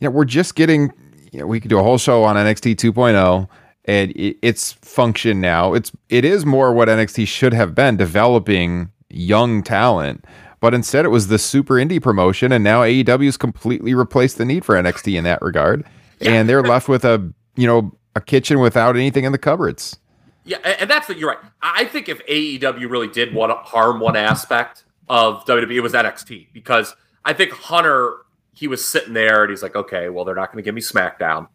you 0.00 0.08
know, 0.08 0.10
we're 0.10 0.24
just 0.24 0.54
getting. 0.54 0.92
You 1.32 1.38
know, 1.38 1.46
we 1.46 1.60
could 1.60 1.68
do 1.68 1.78
a 1.78 1.82
whole 1.82 1.98
show 1.98 2.24
on 2.24 2.34
NXT 2.34 2.74
2.0, 2.74 3.48
and 3.84 4.10
it, 4.12 4.36
its 4.42 4.72
function 4.72 5.40
now. 5.40 5.74
It's 5.74 5.92
it 6.08 6.24
is 6.24 6.44
more 6.44 6.72
what 6.72 6.88
NXT 6.88 7.28
should 7.28 7.54
have 7.54 7.72
been, 7.74 7.96
developing 7.96 8.90
young 9.10 9.62
talent. 9.62 10.24
But 10.60 10.74
instead, 10.74 11.04
it 11.04 11.08
was 11.08 11.28
the 11.28 11.38
super 11.38 11.74
indie 11.74 12.02
promotion, 12.02 12.52
and 12.52 12.62
now 12.62 12.82
AEW's 12.82 13.36
completely 13.36 13.94
replaced 13.94 14.38
the 14.38 14.44
need 14.44 14.64
for 14.64 14.74
NXT 14.74 15.16
in 15.16 15.24
that 15.24 15.40
regard, 15.40 15.84
and 16.20 16.48
they're 16.48 16.62
left 16.62 16.88
with 16.88 17.04
a 17.04 17.32
you 17.56 17.66
know 17.66 17.92
a 18.14 18.20
kitchen 18.20 18.58
without 18.58 18.96
anything 18.96 19.24
in 19.24 19.32
the 19.32 19.38
cupboards. 19.38 19.98
Yeah, 20.44 20.58
and 20.58 20.90
that's 20.90 21.08
what 21.08 21.16
you're 21.18 21.30
right. 21.30 21.38
I 21.62 21.80
I 21.80 21.84
think 21.86 22.08
if 22.08 22.24
AEW 22.26 22.90
really 22.90 23.08
did 23.08 23.32
want 23.34 23.50
to 23.50 23.56
harm 23.56 24.00
one 24.00 24.16
aspect 24.16 24.84
of 25.10 25.44
WWE, 25.44 25.74
it 25.74 25.80
was 25.80 25.92
NXT 25.92 26.46
because 26.54 26.94
I 27.24 27.34
think 27.34 27.50
Hunter 27.52 28.18
he 28.52 28.68
was 28.68 28.84
sitting 28.84 29.12
there 29.12 29.42
and 29.42 29.50
he's 29.50 29.62
like, 29.62 29.76
okay, 29.76 30.08
well 30.08 30.24
they're 30.24 30.34
not 30.34 30.52
going 30.52 30.62
to 30.62 30.66
give 30.66 30.74
me 30.74 30.80
SmackDown, 30.80 31.48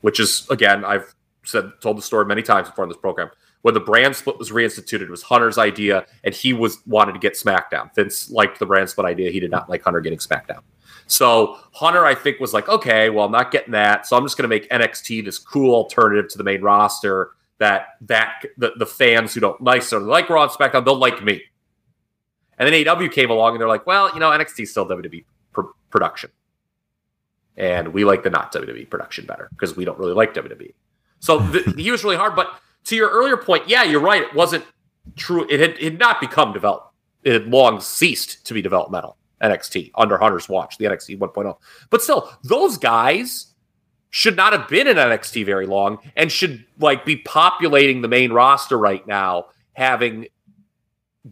which 0.00 0.18
is 0.18 0.48
again 0.50 0.84
I've 0.84 1.14
said 1.44 1.70
told 1.80 1.98
the 1.98 2.02
story 2.02 2.24
many 2.24 2.42
times 2.42 2.68
before 2.68 2.84
in 2.84 2.88
this 2.88 2.98
program. 2.98 3.30
When 3.60 3.74
the 3.74 3.80
brand 3.80 4.16
split 4.16 4.38
was 4.38 4.50
reinstituted, 4.50 5.02
it 5.02 5.10
was 5.10 5.22
Hunter's 5.22 5.56
idea, 5.56 6.06
and 6.22 6.34
he 6.34 6.52
was 6.52 6.78
wanted 6.86 7.12
to 7.12 7.18
get 7.18 7.34
SmackDown. 7.34 7.94
Vince 7.94 8.30
liked 8.30 8.58
the 8.58 8.66
brand 8.66 8.90
split 8.90 9.06
idea; 9.06 9.30
he 9.30 9.40
did 9.40 9.50
not 9.50 9.70
like 9.70 9.82
Hunter 9.82 10.00
getting 10.00 10.18
SmackDown. 10.18 10.60
So 11.06 11.58
Hunter, 11.72 12.04
I 12.04 12.14
think, 12.14 12.40
was 12.40 12.52
like, 12.52 12.68
okay, 12.68 13.10
well, 13.10 13.26
I'm 13.26 13.32
not 13.32 13.50
getting 13.50 13.72
that, 13.72 14.06
so 14.06 14.16
I'm 14.16 14.24
just 14.24 14.36
going 14.36 14.48
to 14.48 14.54
make 14.54 14.68
NXT 14.70 15.24
this 15.24 15.38
cool 15.38 15.74
alternative 15.74 16.28
to 16.30 16.38
the 16.38 16.44
main 16.44 16.62
roster 16.62 17.32
that 17.58 17.88
that 18.02 18.44
the, 18.58 18.72
the 18.78 18.86
fans 18.86 19.32
who 19.34 19.40
don't 19.40 19.60
like 19.62 19.82
so 19.82 19.98
like 19.98 20.28
Raw 20.28 20.42
and 20.42 20.52
SmackDown, 20.52 20.84
they'll 20.84 20.96
like 20.96 21.22
me. 21.22 21.42
And 22.58 22.72
then 22.72 22.88
AW 22.88 23.08
came 23.08 23.30
along 23.30 23.52
and 23.52 23.60
they're 23.60 23.68
like, 23.68 23.86
well, 23.86 24.12
you 24.14 24.20
know, 24.20 24.30
NXT 24.30 24.60
is 24.60 24.70
still 24.70 24.86
WWE 24.86 25.24
pr- 25.52 25.62
production, 25.90 26.30
and 27.56 27.88
we 27.92 28.04
like 28.04 28.22
the 28.22 28.30
not 28.30 28.52
WWE 28.52 28.88
production 28.88 29.26
better 29.26 29.48
because 29.50 29.76
we 29.76 29.84
don't 29.84 29.98
really 29.98 30.14
like 30.14 30.34
WWE. 30.34 30.72
So 31.20 31.40
th- 31.52 31.76
he 31.76 31.90
was 31.90 32.04
really 32.04 32.16
hard. 32.16 32.36
But 32.36 32.54
to 32.84 32.96
your 32.96 33.10
earlier 33.10 33.36
point, 33.36 33.68
yeah, 33.68 33.82
you're 33.82 34.00
right. 34.00 34.22
It 34.22 34.34
wasn't 34.34 34.64
true. 35.16 35.46
It 35.50 35.60
had, 35.60 35.70
it 35.70 35.82
had 35.82 35.98
not 35.98 36.20
become 36.20 36.52
developed. 36.52 36.92
It 37.22 37.32
had 37.32 37.46
long 37.48 37.80
ceased 37.80 38.46
to 38.46 38.54
be 38.54 38.62
developmental. 38.62 39.16
NXT 39.42 39.90
under 39.94 40.16
Hunter's 40.16 40.48
watch, 40.48 40.78
the 40.78 40.86
NXT 40.86 41.18
1.0. 41.18 41.56
But 41.90 42.02
still, 42.02 42.30
those 42.42 42.78
guys 42.78 43.54
should 44.10 44.36
not 44.36 44.52
have 44.52 44.68
been 44.68 44.86
in 44.86 44.96
NXT 44.96 45.44
very 45.44 45.66
long 45.66 45.98
and 46.16 46.30
should 46.30 46.64
like 46.78 47.04
be 47.04 47.16
populating 47.16 48.00
the 48.00 48.08
main 48.08 48.32
roster 48.32 48.78
right 48.78 49.06
now, 49.06 49.46
having 49.72 50.28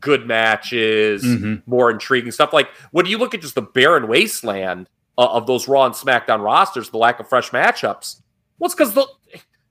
good 0.01 0.27
matches, 0.27 1.23
Mhm. 1.25 1.63
more 1.67 1.91
intriguing 1.91 2.31
stuff. 2.33 2.53
Like 2.53 2.69
when 2.93 3.07
you 3.07 3.19
look 3.19 3.35
at 3.35 3.41
just 3.43 3.55
the 3.55 3.63
barren 3.63 4.09
wasteland 4.09 4.89
uh, 5.19 5.27
of 5.33 5.47
those 5.47 5.69
Raw 5.69 5.85
and 5.85 5.95
SmackDown 5.95 6.41
rosters, 6.43 6.89
the 6.91 6.97
lack 6.99 7.21
of 7.21 7.29
fresh 7.29 7.51
matchups. 7.51 8.21
Well, 8.59 8.67
it's 8.67 8.75
because 8.75 8.95
the 8.95 9.07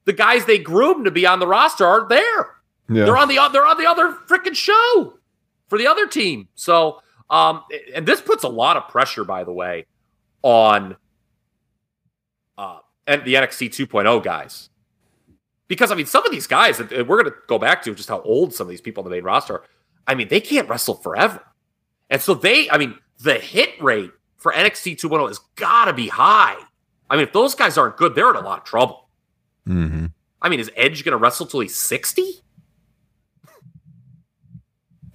the 0.05 0.13
guys 0.13 0.45
they 0.45 0.57
groomed 0.59 1.05
to 1.05 1.11
be 1.11 1.25
on 1.25 1.39
the 1.39 1.47
roster 1.47 1.85
aren't 1.85 2.09
there. 2.09 2.55
Yeah. 2.89 3.05
They're 3.05 3.17
on 3.17 3.27
the 3.27 3.39
they're 3.51 3.65
on 3.65 3.77
the 3.77 3.87
other 3.87 4.13
freaking 4.27 4.55
show 4.55 5.13
for 5.69 5.77
the 5.77 5.87
other 5.87 6.05
team. 6.07 6.47
So, 6.55 7.01
um, 7.29 7.63
and 7.95 8.05
this 8.05 8.19
puts 8.21 8.43
a 8.43 8.49
lot 8.49 8.77
of 8.77 8.87
pressure, 8.89 9.23
by 9.23 9.43
the 9.43 9.53
way, 9.53 9.85
on 10.43 10.95
uh 12.57 12.79
and 13.07 13.23
the 13.25 13.33
NXT 13.35 13.69
2.0 13.87 14.23
guys. 14.23 14.69
Because 15.67 15.91
I 15.91 15.95
mean, 15.95 16.05
some 16.05 16.25
of 16.25 16.31
these 16.31 16.47
guys 16.47 16.79
we're 16.79 17.03
going 17.03 17.25
to 17.25 17.33
go 17.47 17.57
back 17.57 17.81
to 17.83 17.95
just 17.95 18.09
how 18.09 18.21
old 18.21 18.53
some 18.53 18.65
of 18.67 18.69
these 18.69 18.81
people 18.81 19.03
on 19.03 19.09
the 19.09 19.15
main 19.15 19.23
roster. 19.23 19.63
I 20.07 20.15
mean, 20.15 20.27
they 20.27 20.41
can't 20.41 20.67
wrestle 20.67 20.95
forever, 20.95 21.41
and 22.09 22.21
so 22.21 22.33
they. 22.33 22.69
I 22.69 22.77
mean, 22.77 22.95
the 23.19 23.35
hit 23.35 23.81
rate 23.81 24.11
for 24.37 24.51
NXT 24.51 24.97
2.0 24.99 25.27
has 25.27 25.39
got 25.55 25.85
to 25.85 25.93
be 25.93 26.07
high. 26.07 26.57
I 27.09 27.15
mean, 27.15 27.23
if 27.23 27.33
those 27.33 27.55
guys 27.55 27.77
aren't 27.77 27.97
good, 27.97 28.15
they're 28.15 28.31
in 28.31 28.35
a 28.35 28.41
lot 28.41 28.59
of 28.59 28.65
trouble. 28.65 29.09
hmm 29.65 30.07
I 30.41 30.49
mean, 30.49 30.59
is 30.59 30.71
Edge 30.75 31.03
going 31.03 31.11
to 31.11 31.17
wrestle 31.17 31.45
till 31.45 31.59
he's 31.59 31.75
60? 31.75 32.41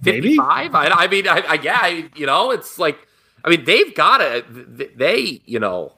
55? 0.03 0.73
I, 0.73 0.87
I 0.87 1.07
mean, 1.07 1.27
I, 1.27 1.39
I, 1.39 1.53
yeah, 1.55 1.79
I, 1.81 2.09
you 2.15 2.25
know, 2.25 2.51
it's 2.51 2.79
like, 2.79 2.97
I 3.43 3.49
mean, 3.49 3.65
they've 3.65 3.93
got 3.93 4.19
to, 4.19 4.45
they, 4.95 5.41
you 5.45 5.59
know, 5.59 5.97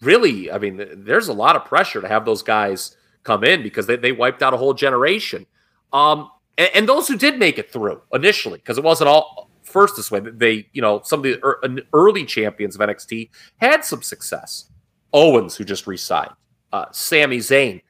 really, 0.00 0.50
I 0.50 0.58
mean, 0.58 0.84
there's 1.04 1.28
a 1.28 1.32
lot 1.32 1.54
of 1.54 1.64
pressure 1.64 2.00
to 2.00 2.08
have 2.08 2.24
those 2.24 2.42
guys 2.42 2.96
come 3.22 3.44
in 3.44 3.62
because 3.62 3.86
they, 3.86 3.94
they 3.96 4.10
wiped 4.10 4.42
out 4.42 4.54
a 4.54 4.56
whole 4.56 4.74
generation. 4.74 5.46
Um, 5.92 6.30
and, 6.58 6.70
and 6.74 6.88
those 6.88 7.08
who 7.08 7.16
did 7.16 7.38
make 7.38 7.58
it 7.58 7.72
through 7.72 8.02
initially, 8.12 8.58
because 8.58 8.76
it 8.76 8.84
wasn't 8.84 9.08
all 9.08 9.48
first 9.62 9.96
this 9.96 10.10
way, 10.10 10.20
they, 10.20 10.68
you 10.72 10.82
know, 10.82 11.00
some 11.04 11.20
of 11.20 11.22
the 11.22 11.38
ear- 11.44 11.86
early 11.92 12.24
champions 12.24 12.74
of 12.74 12.80
NXT 12.80 13.30
had 13.56 13.84
some 13.84 14.02
success. 14.02 14.70
Owens, 15.14 15.56
who 15.56 15.64
just 15.64 15.86
resigned, 15.86 16.34
uh, 16.72 16.84
Sami 16.92 17.38
Zayn. 17.38 17.80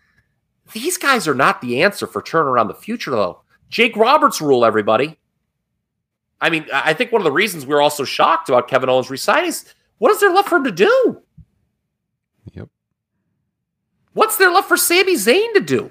These 0.73 0.99
guys 0.99 1.27
are 1.27 1.35
not 1.35 1.61
the 1.61 1.83
answer 1.83 2.07
for 2.07 2.23
turning 2.23 2.49
around 2.49 2.69
the 2.69 2.75
future, 2.75 3.11
though. 3.11 3.43
Jake 3.71 3.97
Roberts 3.97 4.41
rule, 4.41 4.65
everybody. 4.65 5.19
I 6.41 6.51
mean, 6.51 6.67
I 6.73 6.91
I 6.91 6.95
think 6.95 7.11
one 7.11 7.21
of 7.21 7.25
the 7.25 7.33
reasons 7.33 7.67
we 7.67 7.75
are 7.75 7.81
also 7.81 8.05
shocked 8.05 8.49
about 8.49 8.69
Kevin 8.69 8.89
Owens 8.89 9.11
resigning 9.11 9.49
is 9.49 9.75
what 9.99 10.13
is 10.13 10.21
there 10.21 10.33
left 10.33 10.49
for 10.49 10.57
him 10.57 10.65
to 10.65 10.71
do? 10.71 11.23
Yep. 12.53 12.69
What's 14.13 14.37
there 14.37 14.53
left 14.53 14.69
for 14.69 14.77
Sami 14.77 15.15
Zayn 15.15 15.53
to 15.55 15.61
do? 15.61 15.91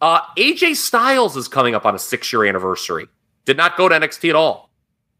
Uh, 0.00 0.20
AJ 0.36 0.76
Styles 0.76 1.36
is 1.36 1.48
coming 1.48 1.74
up 1.74 1.86
on 1.86 1.94
a 1.94 1.98
six 1.98 2.32
year 2.32 2.44
anniversary. 2.44 3.06
Did 3.44 3.56
not 3.56 3.76
go 3.76 3.88
to 3.88 3.94
NXT 3.94 4.30
at 4.30 4.36
all. 4.36 4.70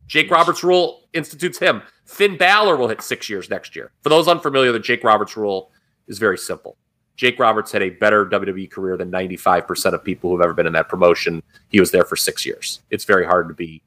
Jake 0.07 0.31
Roberts 0.31 0.62
rule 0.62 1.09
institutes 1.12 1.59
him. 1.59 1.83
Finn 2.05 2.37
Balor 2.37 2.77
will 2.77 2.89
hit 2.89 3.01
six 3.01 3.29
years 3.29 3.49
next 3.49 3.75
year. 3.75 3.93
For 4.03 4.11
those 4.11 4.29
unfamiliar, 4.29 4.72
the 4.72 4.79
Jake 4.79 5.03
Roberts 5.03 5.37
rule 5.37 5.70
is 6.07 6.18
very 6.18 6.37
simple. 6.37 6.77
Jake 7.16 7.39
Roberts 7.39 7.70
had 7.70 7.83
a 7.83 7.91
better 7.91 8.27
WWE 8.27 8.70
career 8.70 8.97
than 8.97 9.11
95% 9.11 9.93
of 9.93 10.03
people 10.03 10.31
who've 10.31 10.41
ever 10.41 10.53
been 10.53 10.66
in 10.66 10.72
that 10.72 10.89
promotion. 10.89 11.43
He 11.68 11.81
was 11.81 11.91
there 11.91 12.05
for 12.05 12.16
six 12.16 12.45
years. 12.45 12.81
It's 12.91 13.05
very 13.05 13.25
hard 13.25 13.49
to 13.49 13.55
be 13.55 13.83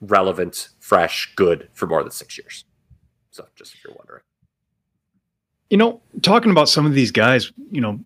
relevant, 0.00 0.70
fresh, 0.80 1.32
good 1.36 1.68
for 1.74 1.86
more 1.86 2.02
than 2.02 2.10
six 2.10 2.38
years. 2.38 2.64
So, 3.30 3.46
just 3.54 3.74
if 3.74 3.84
you're 3.84 3.94
wondering. 3.94 4.22
You 5.70 5.76
know, 5.76 6.00
talking 6.22 6.50
about 6.50 6.68
some 6.68 6.86
of 6.86 6.94
these 6.94 7.12
guys, 7.12 7.52
you 7.70 7.82
know, 7.82 8.00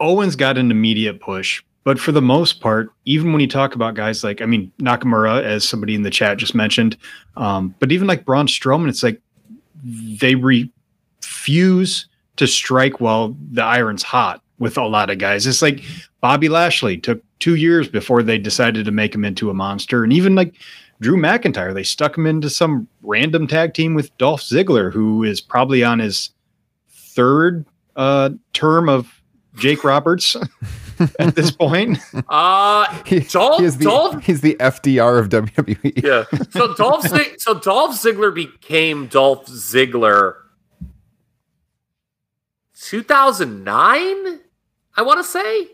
Owens 0.00 0.36
got 0.36 0.58
an 0.58 0.70
immediate 0.70 1.20
push, 1.20 1.62
but 1.84 1.98
for 1.98 2.12
the 2.12 2.22
most 2.22 2.60
part, 2.60 2.90
even 3.04 3.32
when 3.32 3.40
you 3.40 3.46
talk 3.46 3.74
about 3.74 3.94
guys 3.94 4.24
like, 4.24 4.42
I 4.42 4.46
mean, 4.46 4.72
Nakamura, 4.78 5.42
as 5.42 5.66
somebody 5.66 5.94
in 5.94 6.02
the 6.02 6.10
chat 6.10 6.38
just 6.38 6.54
mentioned, 6.54 6.96
um, 7.36 7.74
but 7.78 7.92
even 7.92 8.06
like 8.06 8.24
Braun 8.24 8.46
Strowman, 8.46 8.88
it's 8.88 9.02
like 9.02 9.20
they 10.20 10.34
refuse 10.34 12.08
to 12.36 12.46
strike 12.46 13.00
while 13.00 13.36
the 13.52 13.62
iron's 13.62 14.02
hot 14.02 14.42
with 14.58 14.76
a 14.76 14.86
lot 14.86 15.10
of 15.10 15.18
guys. 15.18 15.46
It's 15.46 15.62
like 15.62 15.82
Bobby 16.20 16.48
Lashley 16.48 16.98
took 16.98 17.22
two 17.38 17.54
years 17.54 17.88
before 17.88 18.22
they 18.22 18.38
decided 18.38 18.84
to 18.84 18.90
make 18.90 19.14
him 19.14 19.24
into 19.24 19.50
a 19.50 19.54
monster. 19.54 20.02
And 20.02 20.12
even 20.12 20.34
like 20.34 20.54
Drew 21.00 21.16
McIntyre, 21.16 21.74
they 21.74 21.82
stuck 21.82 22.16
him 22.16 22.26
into 22.26 22.50
some 22.50 22.88
random 23.02 23.46
tag 23.46 23.74
team 23.74 23.94
with 23.94 24.16
Dolph 24.18 24.42
Ziggler, 24.42 24.92
who 24.92 25.22
is 25.22 25.40
probably 25.40 25.84
on 25.84 25.98
his 25.98 26.30
third 26.88 27.64
uh, 27.96 28.30
term 28.52 28.88
of 28.88 29.15
Jake 29.56 29.82
Roberts 29.84 30.36
at 31.18 31.34
this 31.34 31.50
point. 31.50 31.98
Uh, 32.28 32.86
He, 33.04 33.20
Dolph- 33.20 33.58
he 33.60 33.64
is 33.66 33.78
the, 33.78 33.84
Dolph- 33.84 34.22
he's 34.24 34.40
the 34.40 34.54
FDR 34.56 35.18
of 35.18 35.28
WWE. 35.28 36.02
yeah. 36.04 36.24
So 36.50 36.74
Dolph 36.74 37.02
Zig- 37.08 37.40
so 37.40 37.54
Dolph 37.54 37.92
Ziggler 37.96 38.34
became 38.34 39.06
Dolph 39.06 39.46
Ziggler 39.46 40.34
2009, 42.78 44.40
I 44.96 45.02
want 45.02 45.18
to 45.18 45.24
say. 45.24 45.68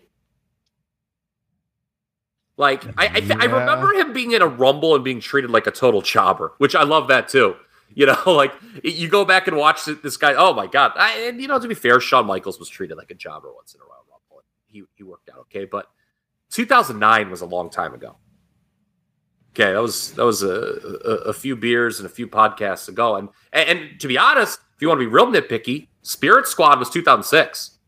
Like 2.57 2.85
I 2.99 3.07
I, 3.07 3.21
th- 3.21 3.31
I 3.33 3.45
remember 3.47 3.93
him 3.95 4.13
being 4.13 4.33
in 4.33 4.43
a 4.43 4.47
rumble 4.47 4.95
and 4.95 5.03
being 5.03 5.21
treated 5.21 5.51
like 5.51 5.67
a 5.67 5.71
total 5.71 6.01
jobber, 6.03 6.53
which 6.59 6.75
I 6.75 6.83
love 6.85 7.09
that 7.09 7.29
too. 7.29 7.57
You 7.95 8.07
know, 8.07 8.19
like 8.27 8.53
you 8.83 9.09
go 9.09 9.25
back 9.25 9.49
and 9.49 9.57
watch 9.57 9.85
this 9.85 10.17
guy. 10.17 10.35
Oh 10.35 10.55
my 10.55 10.67
god! 10.67 10.93
I, 10.97 11.21
and 11.29 11.41
you 11.41 11.49
know, 11.49 11.59
to 11.59 11.69
be 11.69 11.75
fair, 11.75 12.01
Shawn 12.01 12.27
Michaels 12.27 12.59
was 12.59 12.69
treated 12.69 12.97
like 12.97 13.11
a 13.11 13.15
jobber 13.15 13.53
once 13.53 13.75
in 13.75 13.81
a 13.81 13.85
while. 13.85 13.93
He 14.73 14.83
he 14.95 15.05
worked 15.05 15.29
out 15.29 15.39
okay, 15.41 15.67
but 15.67 15.87
2009 16.51 17.31
was 17.31 17.43
a 17.43 17.47
long 17.47 17.71
time 17.71 17.95
ago. 17.95 18.17
Okay, 19.51 19.73
that 19.73 19.83
was 19.83 20.13
that 20.15 20.25
was 20.25 20.43
a, 20.43 20.49
a, 21.05 21.11
a 21.29 21.33
few 21.35 21.55
beers 21.55 22.01
and 22.01 22.07
a 22.07 22.09
few 22.09 22.27
podcasts 22.27 22.89
ago, 22.89 23.17
and, 23.17 23.29
and 23.53 23.69
and 23.69 24.01
to 24.01 24.09
be 24.09 24.17
honest, 24.17 24.61
if 24.75 24.81
you 24.81 24.89
want 24.89 24.99
to 24.99 25.07
be 25.07 25.13
real 25.13 25.27
nitpicky, 25.27 25.89
Spirit 26.01 26.47
Squad 26.47 26.79
was 26.79 26.89
2006. 26.89 27.79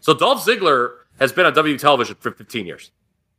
So 0.00 0.14
Dolph 0.14 0.44
Ziggler 0.44 0.96
has 1.18 1.32
been 1.32 1.46
on 1.46 1.54
W 1.54 1.76
television 1.76 2.16
for 2.20 2.30
15 2.30 2.66
years. 2.66 2.90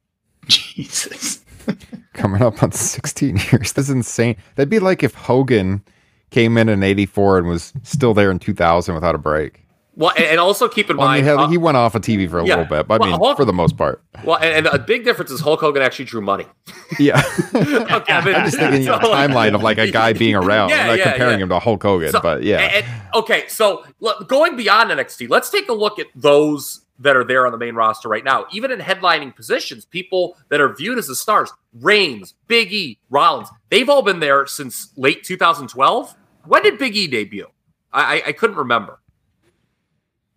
Jesus. 0.48 1.44
Coming 2.20 2.42
up 2.42 2.62
on 2.62 2.72
16 2.74 3.38
years. 3.52 3.72
That's 3.74 3.90
insane. 3.90 4.36
That'd 4.56 4.70
be 4.70 4.80
like 4.80 5.04
if 5.04 5.14
Hogan 5.16 5.84
came 6.32 6.58
in 6.58 6.70
in 6.70 6.84
84 6.84 7.40
and 7.40 7.48
was 7.48 7.74
still 7.84 8.14
there 8.14 8.30
in 8.30 8.38
2000 8.40 8.94
without 8.94 9.16
a 9.16 9.18
break. 9.18 9.66
Well, 9.96 10.14
and, 10.18 10.40
also 10.40 10.70
keep 10.70 10.90
in 10.90 10.96
Well, 10.96 11.08
I 11.08 11.18
mean, 11.18 11.26
mind, 11.26 11.40
uh, 11.40 11.48
he 11.50 11.58
went 11.58 11.76
off 11.76 11.94
of 11.94 12.02
TV 12.04 12.30
for 12.30 12.40
a 12.40 12.46
yeah. 12.46 12.56
little 12.56 12.66
bit, 12.70 12.88
but 12.88 12.96
I 12.96 12.98
Well, 13.00 13.10
mean, 13.10 13.20
Hulk- 13.20 13.36
for 13.38 13.44
the 13.44 13.52
most 13.52 13.76
part. 13.76 14.02
well, 14.24 14.38
and, 14.38 14.66
and 14.66 14.68
a 14.68 14.80
big 14.80 15.04
difference 15.04 15.30
is 15.30 15.42
Hulk 15.42 15.60
Hogan 15.60 15.82
actually 15.82 16.06
drew 16.06 16.22
money. 16.22 16.46
Yeah. 17.00 17.22
Okay, 17.54 18.14
I 18.14 18.24
mean, 18.26 18.36
I'm 18.36 18.46
just 18.46 18.58
thinking 18.58 18.84
so, 18.84 18.96
a 18.96 19.00
timeline 19.00 19.56
of 19.56 19.62
like 19.62 19.78
a 19.78 19.92
guy 19.92 20.14
being 20.14 20.36
around. 20.36 20.70
Yeah, 20.70 20.82
I'm 20.82 20.88
not 20.88 20.98
yeah, 21.00 21.10
comparing 21.12 21.40
him 21.40 21.50
to 21.50 21.60
Hulk 21.60 21.84
Hogan, 21.84 22.12
So- 22.12 22.22
but 22.22 22.44
yeah. 22.44 22.60
and- 22.60 22.86
okay, 23.16 23.44
so 23.48 23.84
look, 24.00 24.28
going 24.30 24.56
beyond 24.56 24.90
NXT, 24.92 25.30
let's 25.30 25.50
take 25.50 25.68
a 25.70 25.74
look 25.74 26.00
at 26.00 26.08
those 26.16 26.82
that 27.00 27.16
are 27.16 27.24
there 27.24 27.46
on 27.46 27.52
the 27.52 27.58
main 27.58 27.76
roster 27.76 28.10
right 28.10 28.24
now. 28.24 28.46
Even 28.52 28.72
in 28.72 28.80
headlining 28.80 29.36
positions, 29.36 29.86
people 29.86 30.38
that 30.50 30.60
are 30.62 30.74
viewed 30.76 30.98
as 30.98 31.08
the 31.08 31.16
stars, 31.16 31.52
Reigns, 31.74 32.34
Big 32.48 32.72
E, 32.74 33.00
Rollins, 33.10 33.50
they've 33.70 33.90
all 33.90 34.02
been 34.02 34.20
there 34.20 34.46
since 34.46 34.92
late 34.98 35.24
2012. 35.24 36.16
When 36.46 36.64
did 36.64 36.78
Big 36.78 36.96
E 36.96 37.08
debut? 37.08 37.48
I, 37.94 38.18
I, 38.18 38.24
I 38.28 38.32
couldn't 38.34 38.58
remember. 38.58 39.00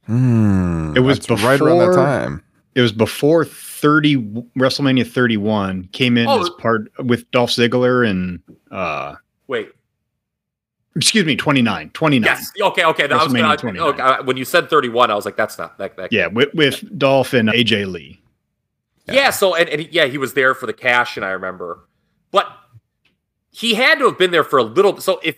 Hmm, 0.06 0.94
It 0.96 1.00
was 1.00 1.20
that's 1.20 1.42
right 1.42 1.60
around 1.60 1.78
that 1.78 1.94
time. 1.94 2.42
It 2.74 2.80
was 2.80 2.92
before 2.92 3.44
30 3.44 4.16
WrestleMania 4.58 5.06
31 5.06 5.88
came 5.92 6.16
in 6.16 6.26
Oh. 6.26 6.40
as 6.40 6.50
part 6.50 6.90
with 7.04 7.30
Dolph 7.30 7.50
Ziggler 7.50 8.08
and 8.08 8.40
uh 8.70 9.14
Wait, 9.46 9.70
excuse 10.96 11.24
me 11.24 11.36
29 11.36 11.90
29 11.90 12.24
yes, 12.24 12.52
okay, 12.60 12.84
okay. 12.84 13.08
I 13.08 13.24
was 13.24 13.32
gonna, 13.32 13.56
29. 13.56 13.88
okay, 13.88 14.24
when 14.24 14.36
you 14.36 14.44
said 14.44 14.68
31, 14.68 15.10
I 15.10 15.14
was 15.14 15.24
like, 15.24 15.36
that's 15.36 15.58
not 15.58 15.78
that. 15.78 15.96
that 15.96 16.12
yeah 16.12 16.26
with, 16.26 16.52
with 16.54 16.98
Dolph 16.98 17.32
and 17.32 17.48
AJ 17.48 17.90
Lee 17.90 18.20
Yeah. 19.06 19.30
so 19.30 19.54
and, 19.54 19.68
and 19.68 19.88
yeah, 19.92 20.06
he 20.06 20.18
was 20.18 20.34
there 20.34 20.54
for 20.54 20.66
the 20.66 20.72
cash, 20.72 21.16
and 21.16 21.24
I 21.24 21.30
remember, 21.30 21.88
but 22.30 22.46
he 23.50 23.74
had 23.74 23.98
to 23.98 24.06
have 24.06 24.18
been 24.18 24.30
there 24.30 24.44
for 24.44 24.58
a 24.58 24.62
little. 24.62 24.98
So 25.00 25.20
if 25.22 25.36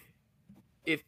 if 0.85 1.03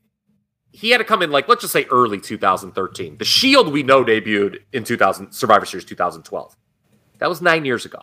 he 0.71 0.91
had 0.91 0.99
to 0.99 1.05
come 1.05 1.23
in, 1.23 1.31
like 1.31 1.49
let's 1.49 1.63
just 1.63 1.73
say 1.73 1.85
early 1.91 2.21
2013, 2.21 3.19
the 3.19 3.25
Shield 3.25 3.73
we 3.73 3.83
know 3.83 4.05
debuted 4.05 4.59
in 4.73 4.85
2000 4.85 5.33
Survivor 5.33 5.65
Series 5.67 5.85
2012. 5.85 6.57
That 7.19 7.29
was 7.29 7.41
nine 7.41 7.65
years 7.65 7.85
ago 7.85 8.01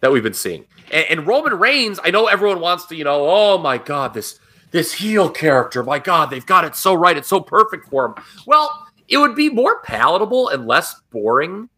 that 0.00 0.12
we've 0.12 0.22
been 0.22 0.34
seeing. 0.34 0.64
And, 0.92 1.06
and 1.10 1.26
Roman 1.26 1.54
Reigns, 1.54 1.98
I 2.04 2.10
know 2.10 2.26
everyone 2.26 2.60
wants 2.60 2.86
to, 2.86 2.96
you 2.96 3.04
know, 3.04 3.26
oh 3.28 3.58
my 3.58 3.78
god, 3.78 4.14
this 4.14 4.38
this 4.70 4.92
heel 4.92 5.30
character, 5.30 5.82
my 5.82 5.98
god, 5.98 6.30
they've 6.30 6.44
got 6.44 6.64
it 6.64 6.76
so 6.76 6.94
right, 6.94 7.16
it's 7.16 7.28
so 7.28 7.40
perfect 7.40 7.88
for 7.88 8.06
him. 8.06 8.14
Well, 8.46 8.86
it 9.08 9.18
would 9.18 9.34
be 9.34 9.48
more 9.48 9.80
palatable 9.82 10.48
and 10.48 10.66
less 10.66 11.00
boring 11.10 11.68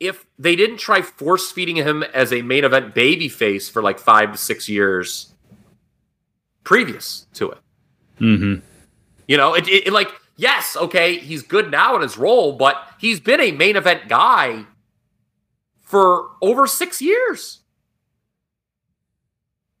if 0.00 0.26
they 0.38 0.56
didn't 0.56 0.78
try 0.78 1.02
force 1.02 1.50
feeding 1.50 1.76
him 1.76 2.02
as 2.02 2.32
a 2.32 2.42
main 2.42 2.64
event 2.64 2.94
baby 2.94 3.28
face 3.28 3.68
for 3.68 3.82
like 3.82 3.98
five 3.98 4.32
to 4.32 4.38
six 4.38 4.68
years 4.68 5.34
previous 6.62 7.26
to 7.34 7.50
it. 7.50 7.58
mm-hmm. 8.20 8.64
You 9.26 9.36
know, 9.36 9.54
it, 9.54 9.66
it, 9.68 9.88
it 9.88 9.92
like 9.92 10.10
yes, 10.36 10.76
okay, 10.76 11.18
he's 11.18 11.42
good 11.42 11.70
now 11.70 11.96
in 11.96 12.02
his 12.02 12.18
role, 12.18 12.52
but 12.52 12.76
he's 12.98 13.20
been 13.20 13.40
a 13.40 13.52
main 13.52 13.76
event 13.76 14.08
guy 14.08 14.64
for 15.82 16.28
over 16.42 16.66
six 16.66 17.00
years. 17.00 17.60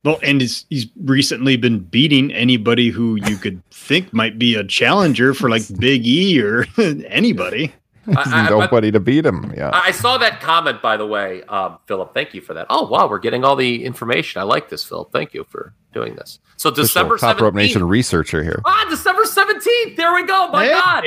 Well 0.04 0.18
and 0.22 0.40
he's, 0.40 0.66
he's 0.70 0.86
recently 1.02 1.56
been 1.56 1.78
beating 1.80 2.32
anybody 2.32 2.90
who 2.90 3.16
you 3.26 3.36
could 3.36 3.62
think 3.70 4.12
might 4.12 4.38
be 4.38 4.54
a 4.54 4.64
challenger 4.64 5.34
for 5.34 5.48
like 5.50 5.62
Big 5.78 6.06
E 6.06 6.40
or 6.42 6.66
anybody 7.08 7.72
I- 8.06 8.44
I- 8.46 8.50
Nobody 8.50 8.90
to 8.92 9.00
beat 9.00 9.24
him. 9.24 9.50
Yeah. 9.56 9.70
I 9.72 9.90
saw 9.90 10.18
that 10.18 10.42
comment, 10.42 10.82
by 10.82 10.98
the 10.98 11.06
way, 11.06 11.42
um, 11.44 11.78
Philip. 11.86 12.12
Thank 12.12 12.34
you 12.34 12.42
for 12.42 12.52
that. 12.52 12.66
Oh 12.68 12.86
wow, 12.86 13.08
we're 13.08 13.18
getting 13.18 13.46
all 13.46 13.56
the 13.56 13.82
information. 13.82 14.40
I 14.42 14.44
like 14.44 14.68
this, 14.68 14.84
Philip. 14.84 15.10
Thank 15.10 15.32
you 15.32 15.44
for 15.44 15.72
doing 15.94 16.14
this. 16.14 16.38
So 16.58 16.70
December 16.70 17.14
Official 17.14 17.32
Top 17.32 17.40
Rope 17.40 17.54
Nation 17.54 17.82
researcher 17.88 18.42
here. 18.42 18.60
Ah, 18.66 18.86
December 18.90 19.24
seventeenth. 19.24 19.96
There 19.96 20.12
we 20.12 20.26
go. 20.26 20.48
My 20.48 20.68
God. 20.68 21.04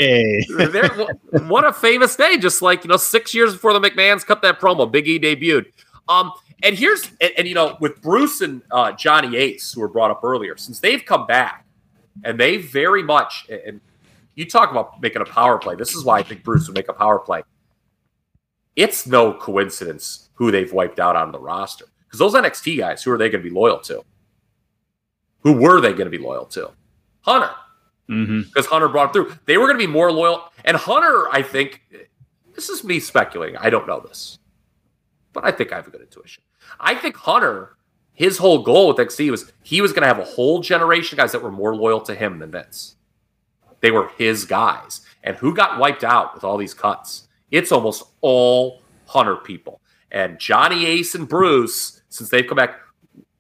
There- 0.72 0.90
what 1.48 1.66
a 1.68 1.72
famous 1.72 2.16
day! 2.16 2.40
Just 2.40 2.64
like 2.64 2.84
you 2.84 2.88
know, 2.90 2.98
six 2.98 3.32
years 3.36 3.54
before 3.54 3.74
the 3.74 3.80
McMahon's 3.80 4.24
cut 4.24 4.42
that 4.42 4.60
promo, 4.60 4.92
Big 4.92 5.08
E 5.08 5.20
debuted. 5.20 5.66
Um, 6.10 6.32
and 6.64 6.78
here's 6.78 7.12
and, 7.22 7.32
and, 7.38 7.48
you 7.48 7.56
know, 7.56 7.78
with 7.80 8.02
Bruce 8.02 8.42
and 8.42 8.62
uh, 8.72 8.92
Johnny 8.94 9.36
Ace, 9.38 9.74
who 9.74 9.82
were 9.82 9.88
brought 9.88 10.12
up 10.12 10.24
earlier, 10.24 10.58
since 10.58 10.80
they've 10.80 11.04
come 11.04 11.28
back, 11.28 11.66
and 12.24 12.40
they 12.40 12.58
very 12.58 13.04
much 13.04 13.48
and 13.50 13.80
you 14.36 14.46
talk 14.46 14.72
about 14.72 15.02
making 15.02 15.22
a 15.22 15.26
power 15.26 15.58
play. 15.58 15.76
This 15.76 15.96
is 15.96 16.04
why 16.04 16.20
I 16.20 16.24
think 16.24 16.44
Bruce 16.44 16.68
would 16.68 16.76
make 16.76 16.90
a 16.90 16.94
power 16.94 17.20
play. 17.20 17.42
It's 18.76 19.08
no 19.08 19.34
coincidence 19.34 20.30
who 20.36 20.52
they've 20.52 20.72
wiped 20.72 21.00
out 21.00 21.16
on 21.16 21.32
the 21.32 21.40
roster 21.40 21.86
because 22.06 22.20
those 22.20 22.34
NXT 22.34 22.78
guys, 22.78 23.04
who 23.04 23.12
are 23.12 23.18
they 23.18 23.30
going 23.30 23.44
to 23.44 23.50
be 23.50 23.54
loyal 23.54 23.80
to? 23.82 24.04
Who 25.40 25.54
were 25.54 25.82
they 25.82 25.92
going 25.92 26.06
to 26.06 26.12
be 26.12 26.20
loyal 26.20 26.46
to? 26.46 26.72
Hunter 27.22 27.52
because 28.08 28.66
Hunter 28.66 28.88
brought 28.88 29.08
him 29.08 29.14
through. 29.14 29.38
They 29.46 29.58
were 29.58 29.66
going 29.66 29.78
to 29.78 29.86
be 29.86 29.92
more 29.92 30.12
loyal. 30.12 30.52
And 30.66 30.78
Hunter, 30.78 31.28
I 31.32 31.42
think, 31.42 31.82
this 32.56 32.70
is 32.70 32.84
me 32.84 33.00
speculating. 33.00 33.58
I 33.58 33.70
don't 33.70 33.88
know 33.88 34.00
this, 34.00 34.40
but 35.38 35.46
I 35.46 35.52
think 35.52 35.72
I 35.72 35.76
have 35.76 35.86
a 35.86 35.92
good 35.92 36.02
intuition. 36.02 36.42
I 36.80 36.96
think 36.96 37.16
Hunter, 37.16 37.78
his 38.14 38.40
whole 38.40 38.64
goal 38.64 38.88
with 38.88 38.98
NXT 38.98 39.30
was 39.30 39.54
he 39.62 39.82
was 39.82 39.94
going 39.94 40.02
to 40.02 40.08
have 40.08 40.18
a 40.18 40.24
whole 40.24 40.62
generation 40.62 41.14
of 41.14 41.22
guys 41.22 41.32
that 41.32 41.44
were 41.44 41.52
more 41.52 41.76
loyal 41.76 42.02
to 42.02 42.16
him 42.16 42.40
than 42.40 42.50
Vince. 42.50 42.96
They 43.82 43.92
were 43.92 44.10
his 44.18 44.46
guys. 44.46 45.02
And 45.24 45.36
who 45.36 45.54
got 45.54 45.78
wiped 45.78 46.04
out 46.04 46.34
with 46.34 46.44
all 46.44 46.58
these 46.58 46.74
cuts? 46.74 47.28
It's 47.52 47.72
almost 47.72 48.06
all 48.22 48.82
Hunter 49.06 49.36
people. 49.36 49.80
And 50.12 50.40
Johnny 50.40 50.88
Ace 50.88 51.14
and 51.14 51.30
Bruce, 51.30 52.02
since 52.10 52.30
they've 52.32 52.48
come 52.48 52.56
back, 52.56 52.80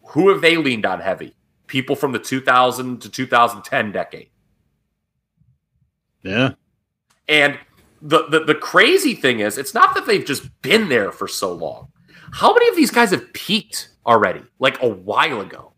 who 0.09 0.29
have 0.29 0.41
they 0.41 0.55
leaned 0.55 0.85
on 0.85 0.99
heavy? 0.99 1.35
People 1.65 1.95
from 1.95 2.11
the 2.11 2.19
2000 2.19 3.01
to 3.01 3.09
2010 3.09 3.91
decade. 3.91 4.29
Yeah. 6.21 6.51
And 7.27 7.57
the, 8.01 8.27
the 8.29 8.39
the 8.45 8.55
crazy 8.55 9.13
thing 9.15 9.39
is, 9.39 9.57
it's 9.57 9.73
not 9.73 9.95
that 9.95 10.05
they've 10.05 10.25
just 10.25 10.49
been 10.61 10.89
there 10.89 11.11
for 11.11 11.27
so 11.27 11.51
long. 11.53 11.87
How 12.31 12.53
many 12.53 12.67
of 12.69 12.75
these 12.75 12.91
guys 12.91 13.11
have 13.11 13.31
peaked 13.33 13.89
already? 14.05 14.41
Like 14.59 14.81
a 14.81 14.87
while 14.87 15.41
ago. 15.41 15.73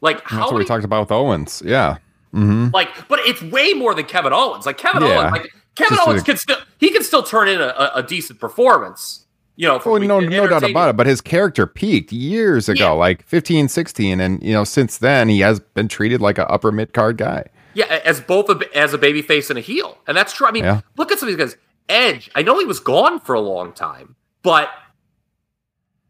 Like 0.00 0.18
That's 0.18 0.30
how 0.30 0.46
what 0.46 0.56
we 0.56 0.64
talked 0.64 0.84
about 0.84 1.00
with 1.00 1.12
Owens. 1.12 1.62
Yeah. 1.64 1.98
hmm 2.32 2.68
like, 2.72 3.08
but 3.08 3.20
it's 3.20 3.40
way 3.42 3.72
more 3.72 3.94
than 3.94 4.04
Kevin 4.04 4.32
Owens. 4.32 4.66
Like 4.66 4.76
Kevin 4.76 5.02
Yeah. 5.02 5.20
Owens, 5.20 5.32
like 5.32 5.50
Kevin 5.76 5.96
Just 5.96 6.08
Owens 6.08 6.20
a- 6.22 6.24
can 6.24 6.36
still 6.36 6.56
he 6.78 6.90
can 6.90 7.02
still 7.02 7.22
turn 7.22 7.48
in 7.48 7.60
a, 7.60 7.66
a, 7.68 7.90
a 7.96 8.02
decent 8.02 8.38
performance. 8.40 9.20
You 9.56 9.68
know, 9.68 9.80
Oh, 9.84 9.96
no, 9.98 10.18
no 10.18 10.48
doubt 10.48 10.68
about 10.68 10.90
it. 10.90 10.96
But 10.96 11.06
his 11.06 11.20
character 11.20 11.64
peaked 11.64 12.10
years 12.12 12.68
ago, 12.68 12.86
Yeah. 12.86 12.90
like 12.90 13.22
15, 13.24 13.68
16. 13.68 14.20
And, 14.20 14.42
you 14.42 14.52
know, 14.52 14.64
since 14.64 14.98
then, 14.98 15.28
he 15.28 15.38
has 15.40 15.60
been 15.60 15.86
treated 15.86 16.20
like 16.20 16.38
an 16.38 16.46
upper 16.48 16.72
mid 16.72 16.92
card 16.92 17.18
guy. 17.18 17.44
Yeah, 17.74 17.86
as 18.04 18.20
both 18.20 18.48
a, 18.48 18.76
as 18.76 18.94
a 18.94 18.98
baby 18.98 19.20
face 19.22 19.50
and 19.50 19.58
a 19.58 19.62
heel, 19.62 19.98
and 20.06 20.16
that's 20.16 20.32
true. 20.32 20.46
I 20.46 20.52
mean, 20.52 20.64
Yeah. 20.64 20.80
look 20.96 21.10
at 21.12 21.18
some 21.18 21.28
of 21.28 21.36
these 21.36 21.44
guys. 21.52 21.56
Edge, 21.88 22.30
I 22.34 22.42
know 22.42 22.58
he 22.58 22.64
was 22.64 22.80
gone 22.80 23.20
for 23.20 23.34
a 23.34 23.40
long 23.40 23.72
time, 23.72 24.16
but 24.42 24.70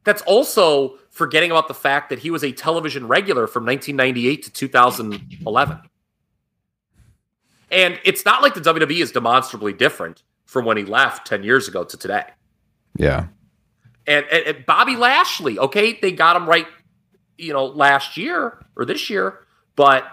that's 0.05 0.23
also 0.23 0.99
forgetting 1.11 1.51
about 1.51 1.67
the 1.69 1.75
fact 1.75 2.11
that 2.11 2.21
he 2.21 2.31
was 2.31 2.45
a 2.45 2.53
television 2.53 3.09
regular 3.09 3.47
from 3.47 3.65
1998 3.65 4.43
to 4.45 4.53
2011. 4.53 5.81
And 7.71 7.99
it's 8.05 8.25
not 8.25 8.43
like 8.43 8.55
the 8.55 8.61
WWE 8.61 9.01
is 9.01 9.11
demonstrably 9.13 9.73
different 9.73 10.23
from 10.45 10.65
when 10.65 10.77
he 10.77 10.85
left 10.85 11.27
10 11.27 11.43
years 11.43 11.67
ago 11.67 11.83
to 11.85 11.97
today. 11.97 12.25
Yeah. 12.97 13.27
And, 14.07 14.27
and, 14.31 14.47
and 14.57 14.67
Bobby 14.67 14.97
Lashley, 14.97 15.59
okay, 15.59 15.99
they 16.01 16.13
got 16.13 16.37
him 16.37 16.49
right, 16.49 16.67
you 17.39 17.53
know, 17.53 17.65
last 17.67 18.17
year 18.17 18.65
or 18.77 18.85
this 18.85 19.09
year, 19.11 19.41
but 19.77 20.05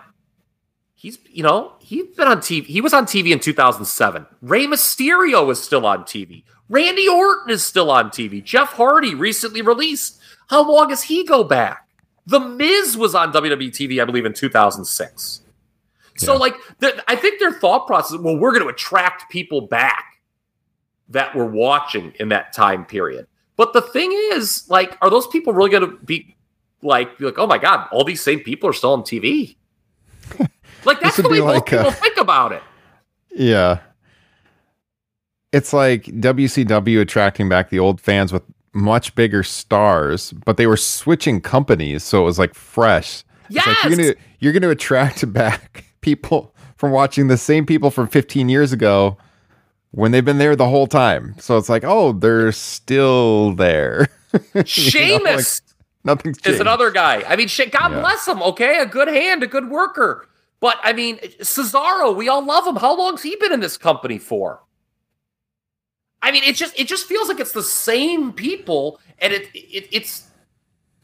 he's, 1.02 1.18
you 1.32 1.41
know, 1.41 1.73
he's 1.80 2.07
been 2.15 2.28
on 2.28 2.38
TV. 2.38 2.65
He 2.65 2.80
was 2.80 2.94
on 2.94 3.06
TV 3.06 3.32
in 3.32 3.40
2007. 3.40 4.26
Rey 4.41 4.68
Mysterio 4.68 5.49
is 5.52 5.61
still 5.61 5.86
on 5.86 6.03
TV. 6.03 6.44
Randy 6.69 7.07
Orton 7.07 7.49
is 7.49 7.64
still 7.65 7.90
on 7.90 8.10
TV. 8.11 8.44
Jeff 8.44 8.73
Hardy 8.73 9.15
recently 9.15 9.61
released. 9.61 10.19
How 10.49 10.69
long 10.69 10.90
does 10.90 11.03
he 11.03 11.26
go 11.26 11.44
back? 11.44 11.88
The 12.28 12.40
Miz 12.40 12.95
was 12.95 13.15
on 13.15 13.34
WWE 13.34 13.69
TV, 13.72 14.02
I 14.02 14.06
believe, 14.06 14.26
in 14.26 14.34
2006. 14.34 15.41
So, 16.18 16.34
Yeah. 16.34 16.40
like, 16.40 16.56
the, 16.80 17.03
I 17.07 17.15
think 17.15 17.40
their 17.40 17.53
thought 17.53 17.88
process, 17.88 18.19
well, 18.19 18.38
we're 18.38 18.52
going 18.52 18.64
to 18.64 18.69
attract 18.69 19.32
people 19.32 19.61
back 19.61 20.06
that 21.10 21.36
were 21.36 21.45
watching 21.48 22.14
in 22.19 22.30
that 22.30 22.53
time 22.53 22.86
period. 22.86 23.26
But 23.57 23.73
the 23.73 23.82
thing 23.82 24.11
is, 24.34 24.65
like, 24.69 24.98
are 25.02 25.10
those 25.10 25.28
people 25.28 25.52
really 25.52 25.72
going 25.72 25.90
to 25.90 25.98
be 26.06 26.36
like, 26.84 27.18
be 27.18 27.26
like, 27.26 27.40
oh 27.40 27.48
my 27.48 27.57
god, 27.57 27.88
all 27.91 28.03
these 28.03 28.22
same 28.22 28.40
people 28.41 28.69
are 28.69 28.73
still 28.73 28.94
on 28.94 29.02
TV? 29.02 29.56
Like 30.86 30.99
that's 30.99 31.18
the 31.18 31.30
way 31.30 31.40
most 31.40 31.53
like 31.56 31.66
people 31.66 31.88
a- 31.88 31.91
think 31.91 32.18
about 32.18 32.52
it. 32.52 32.64
Yeah. 33.34 33.80
It's 35.52 35.74
like 35.74 36.03
WCW 36.06 37.02
attracting 37.02 37.49
back 37.49 37.70
the 37.70 37.80
old 37.80 37.99
fans 37.99 38.32
with 38.32 38.44
much 38.74 39.16
bigger 39.16 39.44
stars, 39.44 40.32
but 40.45 40.56
they 40.58 40.66
were 40.66 40.78
switching 40.78 41.41
companies, 41.41 42.03
so 42.03 42.22
it 42.22 42.26
was 42.26 42.40
like 42.40 42.53
fresh. 42.53 43.24
It's 43.49 43.58
like 43.58 43.66
Yes! 43.66 43.84
you're 43.86 43.95
gonna 43.98 44.14
you're 44.40 44.53
gonna 44.53 44.70
attract 44.70 45.32
back 45.34 45.84
people 46.02 46.56
from 46.78 46.91
watching 46.91 47.28
the 47.28 47.38
same 47.38 47.66
people 47.66 47.91
from 47.91 48.08
15 48.08 48.48
years 48.49 48.72
ago 48.72 49.18
when 49.91 50.12
they've 50.12 50.24
been 50.24 50.38
there 50.38 50.56
the 50.56 50.70
whole 50.70 50.88
time. 50.88 51.36
So 51.38 51.58
it's 51.58 51.68
like, 51.70 51.84
oh, 51.84 52.14
they're 52.14 52.52
still 52.53 53.53
there. 53.56 54.08
You 54.34 55.20
know, 55.20 55.24
like, 55.26 55.45
nothing's 56.06 56.38
is 56.45 56.62
another 56.62 56.90
guy. 56.90 57.22
I 57.28 57.36
mean, 57.36 57.49
shit, 57.49 57.74
God 57.74 57.91
Yeah. 57.91 57.99
bless 57.99 58.26
him. 58.26 58.41
Okay, 58.41 58.78
a 58.78 58.86
good 58.86 59.10
hand, 59.10 59.44
a 59.44 59.48
good 59.48 59.70
worker. 59.70 60.26
But 60.62 60.78
I 60.84 60.94
mean, 60.94 61.18
Cesaro, 61.42 62.16
we 62.16 62.30
all 62.30 62.46
love 62.46 62.66
him. 62.66 62.76
How 62.76 62.96
long's 62.96 63.24
he 63.24 63.36
been 63.36 63.52
in 63.52 63.60
this 63.60 63.78
company 63.78 64.20
for? 64.20 64.62
I 66.22 66.32
mean, 66.32 66.44
it 66.44 66.56
just 66.56 66.80
it 66.80 66.88
just 66.88 67.08
feels 67.08 67.28
like 67.28 67.40
it's 67.40 67.52
the 67.52 67.64
same 67.64 68.32
people, 68.32 69.02
and 69.20 69.34
it, 69.34 69.50
it 69.54 69.90
it's. 69.92 70.28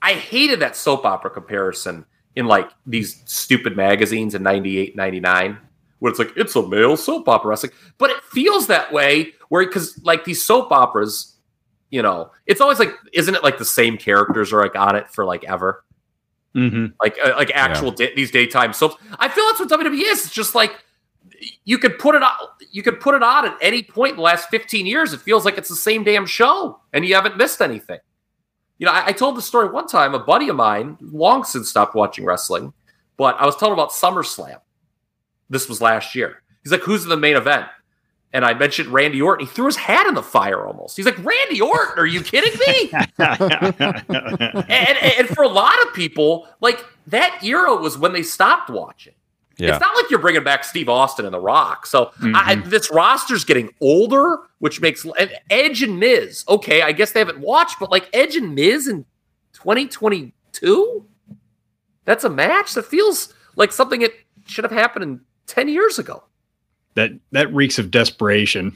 I 0.04 0.14
hated 0.14 0.60
that 0.60 0.76
soap 0.76 1.06
opera 1.06 1.32
comparison 1.32 2.06
in 2.36 2.46
like 2.46 2.70
these 2.86 3.24
stupid 3.26 3.76
magazines 3.76 4.36
in 4.36 4.44
98, 4.44 4.96
99, 4.96 5.58
where 5.98 6.12
it's 6.12 6.20
like 6.20 6.34
it's 6.36 6.56
a 6.56 6.68
male 6.68 6.96
soap 6.96 7.28
opera 7.28 7.50
wrestling, 7.50 7.72
but 7.98 8.12
it 8.12 8.24
feels 8.26 8.68
that 8.68 8.94
way 8.94 9.34
where 9.50 9.66
because 9.66 10.00
like 10.04 10.24
these 10.24 10.44
soap 10.44 10.72
operas, 10.72 11.36
you 11.90 12.04
know, 12.04 12.30
it's 12.46 12.62
always 12.62 12.78
like, 12.78 12.94
isn't 13.12 13.34
it 13.34 13.44
like 13.44 13.58
the 13.58 13.66
same 13.66 13.98
characters 13.98 14.54
are 14.54 14.62
like 14.62 14.76
on 14.76 14.96
it 14.96 15.10
for 15.10 15.26
like 15.26 15.44
ever? 15.46 15.84
Hmm 16.58 16.88
like 17.00 17.18
uh, 17.24 17.34
like 17.38 17.52
actual 17.54 17.92
da- 17.92 18.14
these 18.16 18.32
daytime 18.32 18.74
soaps. 18.74 18.96
I 19.20 19.30
feel 19.30 19.46
that's 19.46 19.60
what 19.60 19.70
WWE 19.70 20.02
is. 20.02 20.26
It's 20.26 20.34
just 20.34 20.56
like 20.56 20.74
you 21.66 21.78
could 21.78 22.00
put 22.00 22.16
it 22.16 22.24
on. 22.24 22.32
You 22.72 22.82
could 22.82 23.00
put 23.00 23.14
it 23.14 23.22
on 23.22 23.46
at 23.46 23.58
any 23.62 23.84
point 23.84 24.12
in 24.12 24.16
the 24.18 24.24
last 24.24 24.50
fifteen 24.50 24.86
years. 24.88 25.14
It 25.14 25.22
feels 25.22 25.46
like 25.46 25.58
it's 25.58 25.70
the 25.70 25.76
same 25.76 26.04
damn 26.04 26.26
show, 26.26 26.80
and 26.94 27.06
you 27.06 27.14
haven't 27.14 27.38
missed 27.38 27.62
anything. 27.62 28.00
You 28.80 28.88
know, 28.88 28.92
I, 28.92 29.08
I 29.08 29.12
told 29.12 29.38
the 29.38 29.42
story 29.42 29.70
one 29.70 29.88
time. 29.88 30.16
A 30.16 30.20
buddy 30.20 30.50
of 30.50 30.56
mine, 30.56 30.98
long 31.00 31.44
since 31.44 31.70
stopped 31.70 31.94
watching 31.94 32.26
wrestling, 32.26 32.74
but 33.18 33.40
I 33.40 33.46
was 33.46 33.56
telling 33.56 33.74
him 33.74 33.80
about 33.80 33.92
SummerSlam. 33.92 34.60
This 35.50 35.70
was 35.70 35.80
last 35.80 36.16
year. 36.16 36.42
He's 36.64 36.72
like, 36.72 36.82
"Who's 36.82 37.04
in 37.04 37.10
the 37.10 37.18
main 37.18 37.36
event?" 37.36 37.68
And 38.38 38.46
I 38.46 38.54
mentioned 38.54 38.90
Randy 38.90 39.20
Orton. 39.20 39.48
He 39.48 39.52
threw 39.52 39.66
his 39.66 39.78
hat 39.78 40.06
in 40.06 40.14
the 40.14 40.22
fire 40.22 40.64
almost. 40.68 40.96
He's 40.96 41.08
like, 41.08 41.18
"Randy 41.26 41.60
Orton? 41.60 41.98
Are 41.98 42.06
you 42.06 42.22
kidding 42.22 42.54
me?" 42.68 42.92
and, 43.18 44.98
and 45.18 45.28
for 45.30 45.44
a 45.44 45.48
lot 45.48 45.74
of 45.88 45.94
people, 45.96 46.48
like 46.62 46.86
that 47.08 47.40
era 47.44 47.76
was 47.76 47.98
when 47.98 48.14
they 48.14 48.22
stopped 48.22 48.70
watching. 48.70 49.14
Yeah. 49.58 49.72
It's 49.72 49.80
not 49.82 49.96
like 49.96 50.12
you're 50.12 50.20
bringing 50.20 50.44
back 50.44 50.64
Steve 50.64 50.88
Austin 50.88 51.26
and 51.26 51.34
The 51.34 51.40
Rock. 51.40 51.88
So 51.88 52.12
Mm-hmm. 52.20 52.70
this 52.70 52.92
roster's 52.92 53.44
getting 53.44 53.74
older, 53.82 54.38
which 54.60 54.82
makes 54.82 55.04
and 55.18 55.32
Edge 55.50 55.82
and 55.82 56.00
Miz. 56.00 56.44
Okay, 56.48 56.84
I 56.84 56.92
guess 56.92 57.14
they 57.14 57.20
haven't 57.20 57.40
watched, 57.40 57.80
but 57.80 57.90
like 57.90 58.08
Edge 58.14 58.36
and 58.36 58.54
Miz 58.54 58.88
in 58.88 59.04
2022, 59.54 61.06
that's 62.06 62.24
a 62.24 62.30
match 62.30 62.76
that 62.76 62.86
feels 62.86 63.34
like 63.56 63.72
something 63.72 64.02
that 64.02 64.14
should 64.46 64.64
have 64.64 64.72
happened 64.72 65.04
in 65.04 65.22
10 65.48 65.70
years 65.70 65.98
ago. 65.98 66.24
That 66.98 67.12
that 67.32 67.54
reeks 67.54 67.80
of 67.80 67.90
desperation. 67.92 68.76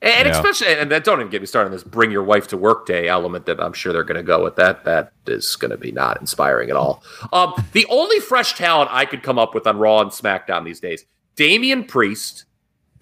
And 0.00 0.28
Yeah. 0.28 0.40
especially, 0.40 0.68
and 0.78 0.92
then 0.92 1.02
don't 1.02 1.18
even 1.18 1.28
get 1.30 1.40
me 1.42 1.46
started 1.48 1.66
on 1.66 1.72
this 1.72 1.82
bring 1.82 2.12
your 2.12 2.22
wife 2.22 2.46
to 2.48 2.56
work 2.56 2.86
day 2.86 3.08
element 3.08 3.46
that 3.46 3.60
I'm 3.60 3.72
sure 3.72 3.92
they're 3.92 4.04
going 4.04 4.16
to 4.16 4.22
go 4.22 4.44
with. 4.44 4.54
That 4.54 4.84
that 4.84 5.12
is 5.26 5.56
going 5.56 5.72
to 5.72 5.76
be 5.76 5.90
not 5.90 6.20
inspiring 6.20 6.70
at 6.70 6.76
all. 6.76 7.02
Um, 7.32 7.52
the 7.72 7.84
only 7.90 8.20
fresh 8.20 8.54
talent 8.54 8.90
I 8.92 9.04
could 9.06 9.24
come 9.24 9.40
up 9.40 9.54
with 9.56 9.66
on 9.66 9.76
Raw 9.76 10.00
and 10.00 10.12
SmackDown 10.12 10.64
these 10.64 10.78
days, 10.78 11.04
Damian 11.34 11.82
Priest. 11.82 12.44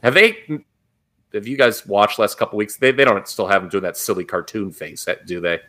Have 0.02 0.14
they? 0.14 0.38
Have 1.34 1.46
you 1.46 1.58
guys 1.58 1.84
watched 1.86 2.18
last 2.18 2.38
couple 2.38 2.56
weeks? 2.56 2.76
They, 2.76 2.92
they 2.92 3.04
don't 3.04 3.28
still 3.28 3.46
have 3.48 3.62
him 3.62 3.68
doing 3.68 3.82
that 3.82 3.98
silly 3.98 4.24
cartoon 4.24 4.72
face, 4.72 5.06
do 5.26 5.38
they? 5.40 5.60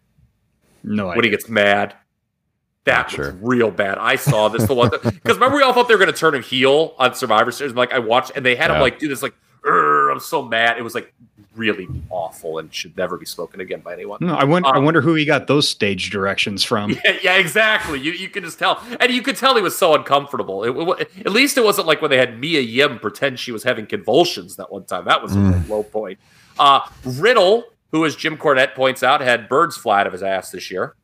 No, 0.83 1.07
when 1.07 1.25
he 1.25 1.29
gets 1.29 1.49
mad. 1.49 1.93
That 2.87 3.11
Not 3.11 3.17
was 3.17 3.35
real 3.41 3.71
bad. 3.71 3.97
I 3.99 4.15
saw 4.15 4.47
this 4.49 4.65
the 4.65 4.73
one 4.73 4.89
because 4.89 5.13
remember 5.25 5.55
we 5.57 5.63
all 5.63 5.73
thought 5.73 5.87
they 5.87 5.93
were 5.93 5.99
going 5.99 6.11
to 6.11 6.17
turn 6.19 6.33
him 6.35 6.41
heel 6.43 6.95
on 6.97 7.13
Survivor 7.15 7.51
Series. 7.51 7.73
Like 7.73 7.93
I 7.93 7.99
watched, 7.99 8.31
and 8.35 8.43
they 8.45 8.55
had 8.55 8.71
him 8.71 8.79
like 8.81 8.97
do 8.99 9.07
this 9.07 9.21
like 9.21 9.33
I'm 9.65 10.19
so 10.19 10.41
mad. 10.41 10.77
It 10.77 10.81
was 10.81 10.95
like 10.95 11.13
really 11.55 11.87
awful 12.11 12.59
and 12.59 12.71
should 12.73 12.95
never 12.95 13.17
be 13.17 13.25
spoken 13.25 13.59
again 13.59 13.79
by 13.81 13.91
anyone. 13.93 14.19
No, 14.21 14.35
I 14.35 14.43
wonder. 14.43 14.69
I 14.69 14.77
Um, 14.77 14.85
wonder 14.85 15.01
who 15.01 15.15
he 15.15 15.25
got 15.25 15.47
those 15.47 15.67
stage 15.67 16.09
directions 16.11 16.63
from. 16.63 16.91
Yeah, 17.05 17.17
yeah, 17.23 17.35
exactly. 17.37 17.99
You 17.99 18.11
you 18.13 18.29
can 18.29 18.43
just 18.43 18.59
tell, 18.59 18.81
and 18.99 19.11
you 19.11 19.21
could 19.21 19.35
tell 19.35 19.55
he 19.55 19.61
was 19.61 19.77
so 19.77 19.93
uncomfortable. 19.95 20.63
It, 20.63 20.69
wa- 20.69 20.95
at 20.99 21.31
least 21.31 21.57
it 21.57 21.63
wasn't 21.63 21.87
like 21.87 22.01
when 22.01 22.11
they 22.11 22.17
had 22.17 22.39
Mia 22.39 22.61
Yim 22.61 22.99
pretend 22.99 23.39
she 23.39 23.51
was 23.51 23.63
having 23.63 23.85
convulsions 23.87 24.55
that 24.57 24.71
one 24.71 24.85
time. 24.85 25.05
That 25.05 25.21
was 25.21 25.35
a 25.35 25.39
Mm. 25.39 25.67
low 25.67 25.83
point. 25.83 26.19
Uh, 26.59 26.81
Riddle, 27.03 27.63
who 27.91 28.05
as 28.05 28.15
Jim 28.15 28.37
Cornette 28.37 28.73
points 28.75 29.03
out, 29.03 29.19
had 29.21 29.49
birds 29.49 29.75
fly 29.75 30.01
out 30.01 30.07
of 30.07 30.13
his 30.13 30.23
ass 30.23 30.51
this 30.51 30.69
year. 30.71 30.95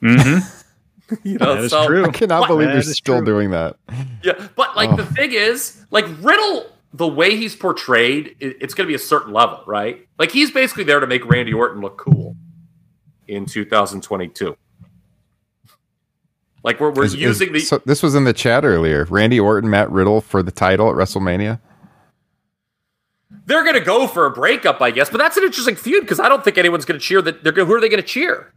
hmm 0.00 0.38
You 1.22 1.38
know, 1.38 1.54
That 1.54 1.64
is 1.64 1.70
so 1.70 1.86
true. 1.86 2.04
I 2.04 2.10
cannot 2.10 2.40
What? 2.40 2.48
believe 2.48 2.68
That 2.68 2.74
they're 2.74 2.82
still 2.94 3.18
true. 3.18 3.26
doing 3.26 3.50
that. 3.50 3.76
yeah, 4.22 4.48
but 4.56 4.76
like 4.76 4.90
Oh. 4.90 4.96
the 4.96 5.06
thing 5.06 5.32
is, 5.32 5.84
like 5.90 6.04
Riddle, 6.20 6.66
the 6.92 7.06
way 7.06 7.36
he's 7.36 7.54
portrayed, 7.54 8.34
it, 8.40 8.56
it's 8.60 8.74
going 8.74 8.86
to 8.86 8.90
be 8.90 8.94
a 8.94 8.98
certain 8.98 9.32
level, 9.32 9.62
right? 9.66 10.06
Like 10.18 10.30
he's 10.32 10.50
basically 10.50 10.84
there 10.84 10.98
to 11.00 11.06
make 11.06 11.24
Randy 11.26 11.52
Orton 11.52 11.80
look 11.80 11.96
cool 11.98 12.36
in 13.28 13.46
2022. 13.46 14.56
Like 16.64 16.80
we're 16.80 16.90
we're 16.90 17.04
Is- 17.04 17.14
is- 17.14 17.20
using 17.20 17.52
the 17.52 17.60
so 17.60 17.80
this 17.84 18.02
was 18.02 18.14
in 18.16 18.24
the 18.24 18.32
chat 18.32 18.64
earlier. 18.64 19.04
Randy 19.08 19.38
Orton, 19.38 19.70
Matt 19.70 19.90
Riddle 19.90 20.20
for 20.20 20.42
the 20.42 20.50
title 20.50 20.88
at 20.90 20.96
WrestleMania. 20.96 21.60
They're 23.44 23.62
going 23.62 23.74
to 23.76 23.80
go 23.80 24.08
for 24.08 24.26
a 24.26 24.30
breakup, 24.30 24.80
I 24.80 24.90
guess. 24.90 25.08
But 25.08 25.18
that's 25.18 25.36
an 25.36 25.44
interesting 25.44 25.76
feud 25.76 26.00
because 26.02 26.18
I 26.18 26.28
don't 26.28 26.42
think 26.42 26.58
anyone's 26.58 26.84
going 26.84 26.98
to 26.98 27.04
cheer. 27.04 27.22
That 27.22 27.44
they're 27.44 27.52
gonna, 27.52 27.66
who 27.66 27.74
are 27.74 27.80
they 27.80 27.88
going 27.88 28.02
to 28.02 28.06
cheer? 28.08 28.52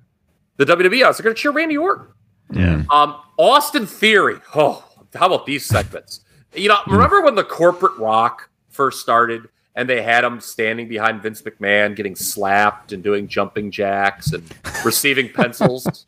The 0.58 0.66
WWE. 0.66 0.90
They're 0.90 1.24
going 1.24 1.36
to 1.36 1.40
cheer 1.40 1.52
Randy 1.52 1.78
Orton. 1.78 2.08
Yeah. 2.52 2.84
Um, 2.90 3.18
Austin 3.38 3.86
Theory. 3.86 4.40
Oh, 4.56 4.84
how 5.16 5.28
about 5.28 5.46
these 5.46 5.66
segments? 5.66 6.22
You 6.54 6.70
know, 6.70 6.78
remember 6.88 7.22
when 7.22 7.36
the 7.36 7.44
corporate 7.44 7.98
rock 7.98 8.50
first 8.70 9.02
started 9.02 9.50
and 9.76 9.88
they 9.90 10.02
had 10.02 10.24
him 10.24 10.40
standing 10.40 10.88
behind 10.88 11.22
Vince 11.22 11.42
McMahon, 11.44 11.96
getting 11.96 12.16
slapped 12.16 12.92
and 12.92 13.04
doing 13.04 13.28
jumping 13.28 13.70
jacks 13.72 14.34
and 14.34 14.44
receiving 14.86 15.30
pencils? 15.32 16.06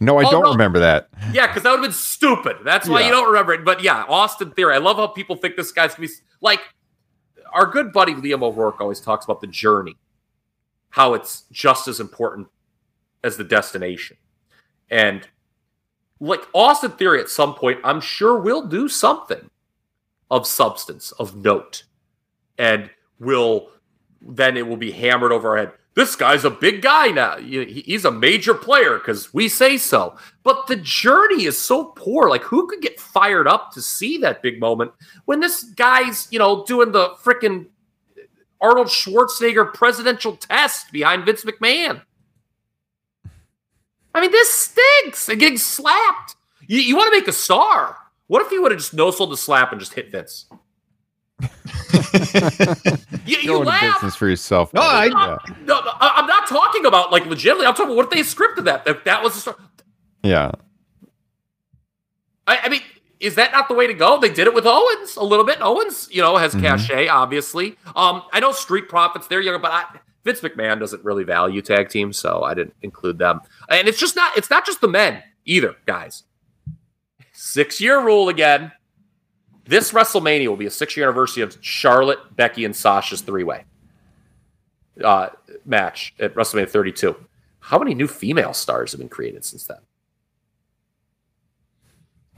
No, 0.00 0.18
I 0.18 0.24
Oh, 0.26 0.30
don't 0.30 0.44
no. 0.44 0.52
remember 0.52 0.78
that. 0.80 1.08
Yeah, 1.32 1.46
because 1.46 1.62
that 1.64 1.70
would 1.70 1.78
have 1.78 1.84
been 1.84 1.92
stupid. 1.92 2.58
That's 2.64 2.88
why 2.88 3.00
Yeah. 3.00 3.06
you 3.06 3.12
don't 3.12 3.28
remember 3.28 3.52
it. 3.54 3.64
But 3.64 3.82
yeah, 3.82 4.04
Austin 4.08 4.50
Theory. 4.52 4.74
I 4.74 4.78
love 4.78 4.96
how 4.96 5.06
people 5.08 5.36
think 5.36 5.56
this 5.56 5.72
guy's 5.72 5.94
gonna 5.94 6.08
be 6.08 6.14
like 6.40 6.60
our 7.52 7.66
good 7.66 7.92
buddy 7.92 8.14
Liam 8.14 8.42
O'Rourke 8.42 8.80
always 8.80 9.00
talks 9.00 9.24
about 9.24 9.40
the 9.40 9.46
journey, 9.46 9.96
how 10.90 11.14
it's 11.14 11.44
just 11.52 11.86
as 11.88 12.00
important 12.00 12.48
as 13.22 13.36
the 13.36 13.44
destination. 13.44 14.16
And 14.90 15.26
like 16.24 16.48
Austin 16.54 16.92
Theory 16.92 17.20
at 17.20 17.28
some 17.28 17.54
point, 17.54 17.80
I'm 17.84 18.00
sure 18.00 18.38
will 18.38 18.66
do 18.66 18.88
something 18.88 19.50
of 20.30 20.46
substance, 20.46 21.12
of 21.12 21.36
note. 21.36 21.84
And 22.58 22.90
will 23.18 23.70
then 24.20 24.56
it 24.56 24.66
will 24.66 24.76
be 24.76 24.90
hammered 24.90 25.32
over 25.32 25.50
our 25.50 25.56
head. 25.58 25.72
This 25.94 26.16
guy's 26.16 26.44
a 26.44 26.50
big 26.50 26.82
guy 26.82 27.08
now. 27.08 27.36
He's 27.36 28.04
a 28.04 28.10
major 28.10 28.54
player 28.54 28.98
because 28.98 29.32
we 29.32 29.48
say 29.48 29.76
so. 29.76 30.16
But 30.42 30.66
the 30.66 30.76
journey 30.76 31.44
is 31.44 31.56
so 31.56 31.84
poor. 31.84 32.28
Like, 32.28 32.42
who 32.42 32.66
could 32.66 32.80
get 32.80 32.98
fired 32.98 33.46
up 33.46 33.70
to 33.72 33.82
see 33.82 34.18
that 34.18 34.42
big 34.42 34.58
moment 34.58 34.90
when 35.26 35.38
this 35.38 35.62
guy's, 35.62 36.26
you 36.32 36.38
know, 36.40 36.64
doing 36.64 36.90
the 36.90 37.10
freaking 37.22 37.66
Arnold 38.60 38.88
Schwarzenegger 38.88 39.72
presidential 39.72 40.36
test 40.36 40.90
behind 40.90 41.26
Vince 41.26 41.44
McMahon? 41.44 42.02
I 44.14 44.20
mean, 44.20 44.30
this 44.30 44.50
stinks. 44.50 45.28
And 45.28 45.38
getting 45.40 45.58
slapped. 45.58 46.36
You, 46.66 46.80
you 46.80 46.96
want 46.96 47.12
to 47.12 47.18
make 47.18 47.28
a 47.28 47.32
star. 47.32 47.96
What 48.28 48.42
if 48.42 48.48
he 48.50 48.58
would 48.58 48.70
have 48.72 48.80
just 48.80 48.94
no 48.94 49.10
sold 49.10 49.30
the 49.32 49.36
slap 49.36 49.72
and 49.72 49.80
just 49.80 49.92
hit 49.94 50.10
Vince? 50.12 50.46
you 53.26 53.36
you 53.38 53.46
Go 53.48 53.56
into 53.56 53.68
laugh. 53.68 53.94
business 53.96 54.16
for 54.16 54.28
yourself. 54.28 54.72
No, 54.72 54.80
buddy. 54.80 55.12
I- 55.14 55.26
yeah. 55.26 55.36
No, 55.64 55.80
no, 55.80 55.90
I- 56.00 56.12
I'm 56.16 56.26
not 56.26 56.48
talking 56.48 56.86
about 56.86 57.12
like 57.12 57.26
legitimately. 57.26 57.66
I'm 57.66 57.74
talking 57.74 57.86
about 57.92 57.96
what 57.96 58.04
if 58.06 58.10
they 58.10 58.20
scripted 58.20 58.64
that? 58.64 58.86
If 58.86 59.04
that 59.04 59.22
was 59.22 59.34
the 59.34 59.40
story. 59.40 59.56
yeah. 60.22 60.52
I, 62.46 62.58
I 62.64 62.68
mean, 62.68 62.82
is 63.20 63.36
that 63.36 63.52
not 63.52 63.68
the 63.68 63.74
way 63.74 63.86
to 63.86 63.94
go? 63.94 64.18
They 64.20 64.28
did 64.28 64.46
it 64.46 64.54
with 64.54 64.66
Owens 64.66 65.16
a 65.16 65.22
little 65.24 65.46
bit. 65.46 65.58
Owens, 65.62 66.08
you 66.12 66.20
know, 66.20 66.36
has 66.36 66.54
Mhm. 66.54 66.60
cachet, 66.60 67.08
obviously. 67.08 67.76
Um, 67.96 68.22
I 68.32 68.40
know 68.40 68.52
Street 68.52 68.88
Profits, 68.88 69.26
they're 69.28 69.40
younger, 69.40 69.58
but 69.58 69.70
I, 69.72 69.84
Vince 70.24 70.40
McMahon 70.40 70.80
doesn't 70.80 71.04
really 71.04 71.24
value 71.24 71.60
tag 71.60 71.90
teams, 71.90 72.18
so 72.18 72.42
I 72.42 72.54
didn't 72.54 72.74
include 72.82 73.18
them. 73.18 73.40
And 73.68 73.86
it's 73.86 73.98
just 73.98 74.16
not, 74.16 74.36
it's 74.36 74.50
not 74.50 74.64
just 74.64 74.80
the 74.80 74.88
men 74.88 75.22
either, 75.44 75.76
guys. 75.86 76.24
Six 77.32 77.80
year 77.80 78.02
rule 78.02 78.28
again. 78.28 78.72
This 79.66 79.92
WrestleMania 79.92 80.48
will 80.48 80.56
be 80.56 80.66
a 80.66 80.70
six 80.70 80.96
year 80.96 81.06
anniversary 81.06 81.42
of 81.42 81.56
Charlotte, 81.60 82.18
Becky, 82.36 82.64
and 82.64 82.74
Sasha's 82.74 83.20
three 83.20 83.44
way 83.44 83.64
uh, 85.02 85.28
match 85.64 86.14
at 86.18 86.34
WrestleMania 86.34 86.68
32. 86.68 87.16
How 87.60 87.78
many 87.78 87.94
new 87.94 88.06
female 88.06 88.52
stars 88.52 88.92
have 88.92 89.00
been 89.00 89.08
created 89.08 89.44
since 89.44 89.66
then? 89.66 89.78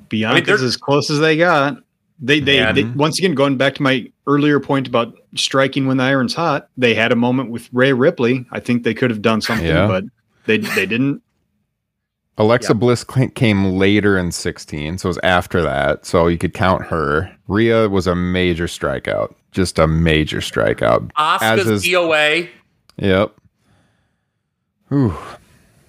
Bianca's 0.08 0.60
they're- 0.60 0.68
as 0.68 0.76
close 0.76 1.10
as 1.10 1.18
they 1.18 1.36
got. 1.36 1.78
They, 2.18 2.40
they, 2.40 2.56
Yeah. 2.56 2.72
they, 2.72 2.84
once 2.84 3.18
again, 3.18 3.34
going 3.34 3.56
back 3.56 3.74
to 3.74 3.82
my 3.82 4.10
earlier 4.26 4.58
point 4.60 4.88
about 4.88 5.14
striking 5.34 5.86
when 5.86 5.98
the 5.98 6.04
iron's 6.04 6.34
hot, 6.34 6.68
they 6.76 6.94
had 6.94 7.12
a 7.12 7.16
moment 7.16 7.50
with 7.50 7.68
Rhea 7.72 7.94
Ripley. 7.94 8.46
I 8.50 8.60
think 8.60 8.82
they 8.84 8.94
could 8.94 9.10
have 9.10 9.20
done 9.22 9.40
something, 9.42 9.66
Yeah. 9.66 9.86
but 9.86 10.04
they 10.46 10.58
they 10.58 10.86
didn't. 10.86 11.22
Alexa 12.38 12.72
Yeah. 12.72 12.78
Bliss 12.78 13.04
came 13.34 13.64
later 13.78 14.16
in 14.18 14.30
16, 14.32 14.98
so 14.98 15.06
it 15.06 15.10
was 15.10 15.18
after 15.22 15.62
that. 15.62 16.04
So 16.06 16.26
you 16.26 16.36
could 16.38 16.52
count 16.54 16.84
her. 16.86 17.30
Rhea 17.48 17.88
was 17.88 18.06
a 18.06 18.14
major 18.14 18.66
strikeout, 18.66 19.34
just 19.52 19.78
a 19.78 19.86
major 19.86 20.38
strikeout. 20.40 21.10
As 21.16 21.40
Asuka's 21.60 21.66
is- 21.70 21.84
DOA. 21.84 22.48
Yep. 22.98 23.32
Ooh. 24.92 25.14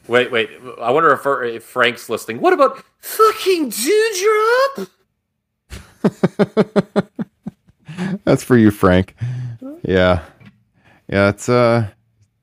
Wait, 0.08 0.32
wait. 0.32 0.50
I 0.82 0.92
wonder 0.92 1.12
if, 1.12 1.26
if 1.54 1.64
Frank's 1.64 2.10
listening. 2.10 2.40
What 2.40 2.54
about 2.54 2.82
fucking 3.00 3.72
Doudrop? 3.72 4.90
That's 8.26 8.44
for 8.44 8.58
you, 8.58 8.72
Frank. 8.72 9.16
Yeah. 9.84 10.24
Yeah, 11.10 11.30
it's 11.30 11.50
uh 11.50 11.88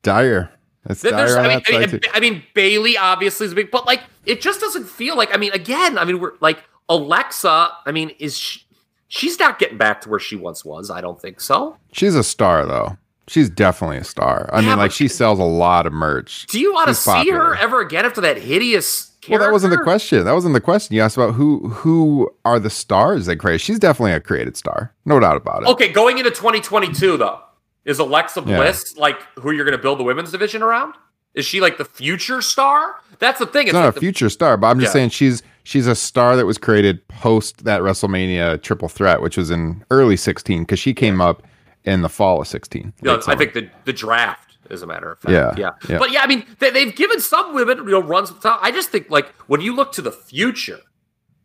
dire. 0.03 0.51
It's 0.89 1.03
There- 1.03 1.13
dire 1.13 1.39
I 1.39 1.49
mean, 1.49 1.63
I 1.67 1.87
mean. 1.87 2.01
I 2.15 2.21
mean, 2.21 2.43
Bayley 2.55 2.97
obviously 2.97 3.47
is 3.47 3.53
a 3.53 3.55
big, 3.55 3.71
but 3.71 3.87
like, 3.87 4.01
it 4.27 4.41
just 4.41 4.61
doesn't 4.61 4.89
feel 4.89 5.17
like. 5.17 5.35
I 5.35 5.39
mean, 5.39 5.53
again, 5.53 5.99
I 5.99 6.05
mean, 6.05 6.21
we're 6.21 6.33
like 6.41 6.63
Alexa. 6.89 7.71
I 7.87 7.93
mean, 7.93 8.11
is 8.19 8.37
she, 8.37 8.63
she's 9.09 9.39
not 9.39 9.59
getting 9.59 9.79
back 9.79 10.01
to 10.03 10.09
where 10.09 10.19
she 10.21 10.37
once 10.37 10.65
was? 10.65 10.91
I 10.91 11.01
don't 11.01 11.21
think 11.21 11.41
so. 11.41 11.77
She's 11.93 12.15
a 12.15 12.25
star 12.25 12.67
though. 12.67 12.97
She's 13.27 13.49
definitely 13.49 13.97
a 13.99 14.05
star. 14.05 14.51
I 14.53 14.61
Yeah, 14.61 14.71
mean, 14.71 14.79
like 14.79 14.93
she 14.93 15.09
sells 15.09 15.39
a 15.39 15.45
lot 15.45 15.87
of 15.87 15.95
merch. 15.95 16.47
Do 16.49 16.61
you 16.61 16.75
want 16.75 16.89
to 16.89 16.95
see 16.95 17.31
her 17.31 17.55
ever 17.57 17.81
again 17.81 18.05
after 18.05 18.21
that 18.21 18.37
hideous? 18.37 19.13
Well, 19.29 19.39
that 19.41 19.53
wasn't 19.53 19.73
the 19.73 19.83
question. 19.83 20.25
That 20.25 20.33
wasn't 20.33 20.55
the 20.55 20.61
question. 20.61 20.95
You 20.95 21.03
asked 21.03 21.17
about 21.17 21.35
who 21.35 21.69
who 21.69 22.31
are 22.45 22.59
the 22.59 22.71
stars 22.71 23.27
that 23.27 23.37
create. 23.37 23.61
She's 23.61 23.79
definitely 23.79 24.13
a 24.13 24.21
created 24.21 24.57
star, 24.57 24.93
no 25.05 25.21
doubt 25.21 25.37
about 25.37 25.63
it. 25.63 25.69
Okay, 25.69 25.89
going 25.93 26.19
into 26.19 26.31
2022 26.31 27.17
though, 27.17 27.41
is 27.85 27.99
Alexa 27.99 28.43
Yeah. 28.47 28.57
Bliss 28.57 28.97
like 28.97 29.21
who 29.39 29.51
you're 29.53 29.65
going 29.65 29.77
to 29.77 29.83
build 29.83 29.99
the 29.99 30.05
women's 30.05 30.31
division 30.33 30.63
around? 30.63 30.95
Is 31.35 31.45
she 31.45 31.61
like 31.61 31.79
the 31.79 31.85
future 31.85 32.41
star? 32.41 32.97
That's 33.19 33.41
the 33.41 33.47
thing. 33.47 33.63
It's 33.63 33.71
It's 33.71 33.75
not 33.75 33.85
like 33.87 33.91
a 33.91 33.95
the- 33.95 34.01
future 34.01 34.29
star, 34.31 34.57
but 34.57 34.69
I'm 34.69 34.79
just 34.79 34.91
Yeah. 34.91 35.01
saying 35.01 35.11
she's 35.11 35.43
she's 35.65 35.87
a 35.87 35.95
star 35.95 36.37
that 36.37 36.47
was 36.47 36.59
created 36.59 37.07
post 37.09 37.65
that 37.65 37.81
WrestleMania 37.81 38.63
triple 38.63 38.89
threat, 38.89 39.21
which 39.21 39.37
was 39.37 39.51
in 39.51 39.85
early 39.91 40.17
16, 40.17 40.63
because 40.63 40.79
she 40.79 40.95
came 40.95 41.21
up 41.21 41.43
in 41.85 42.03
the 42.03 42.09
fall 42.09 42.41
of 42.41 42.47
16. 42.47 42.93
You 43.03 43.07
know, 43.07 43.15
late 43.17 43.29
I 43.29 43.37
think 43.37 43.53
the 43.55 43.69
the 43.85 43.93
draft, 43.93 44.54
as 44.71 44.83
a 44.83 44.87
matter 44.87 45.13
of 45.13 45.21
fact. 45.21 45.33
Yeah, 45.33 45.55
yeah, 45.57 45.89
yeah. 45.89 45.99
But 45.99 46.13
yeah, 46.13 46.23
I 46.23 46.27
mean, 46.27 46.45
they, 46.59 46.71
they've 46.71 46.95
given 46.95 47.21
some 47.21 47.55
women 47.55 47.79
you 47.79 47.91
know 47.91 48.03
runs. 48.03 48.33
I 48.45 48.71
just 48.71 48.91
think 48.91 49.11
like 49.11 49.29
when 49.47 49.61
you 49.61 49.75
look 49.75 49.93
to 49.93 50.03
the 50.03 50.13
future 50.13 50.81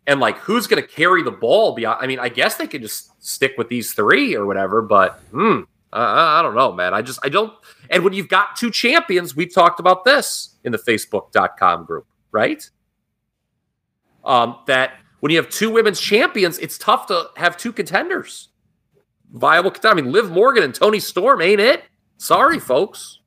and 0.10 0.20
like 0.20 0.38
who's 0.40 0.66
going 0.66 0.82
to 0.82 0.88
carry 0.88 1.22
the 1.22 1.32
ball 1.32 1.76
beyond. 1.76 2.00
I 2.02 2.08
mean, 2.08 2.20
I 2.20 2.30
guess 2.30 2.56
they 2.56 2.68
could 2.68 2.82
just 2.82 3.12
stick 3.24 3.54
with 3.58 3.70
these 3.70 3.94
three 3.94 4.36
or 4.36 4.46
whatever. 4.46 4.82
But 4.82 5.20
hmm, 5.32 5.62
I, 5.94 6.40
I 6.40 6.42
don't 6.42 6.56
know, 6.56 6.72
man. 6.72 6.94
I 6.94 7.02
just 7.02 7.20
I 7.24 7.30
don't. 7.30 7.54
And 7.90 8.04
when 8.04 8.14
you've 8.14 8.28
got 8.28 8.56
two 8.56 8.72
champions, 8.72 9.36
we've 9.36 9.54
talked 9.54 9.80
about 9.80 10.06
this 10.06 10.56
in 10.64 10.72
the 10.72 10.80
Facebook.com 10.80 11.86
group, 11.86 12.08
right? 12.32 12.68
Um, 14.26 14.58
that 14.66 14.94
when 15.20 15.32
you 15.32 15.38
have 15.38 15.50
two 15.50 15.70
women's 15.70 16.00
champions, 16.00 16.58
it's 16.58 16.78
tough 16.78 17.08
to 17.08 17.30
have 17.36 17.56
two 17.56 17.72
contenders 17.72 18.50
viable. 19.32 19.74
I 19.84 19.94
mean, 19.94 20.12
Liv 20.12 20.32
Morgan 20.32 20.64
and 20.64 20.74
Toni 20.74 21.00
Storm 21.00 21.42
ain't 21.42 21.62
it. 21.62 21.84
Sorry, 22.20 22.60
folks. 22.60 23.20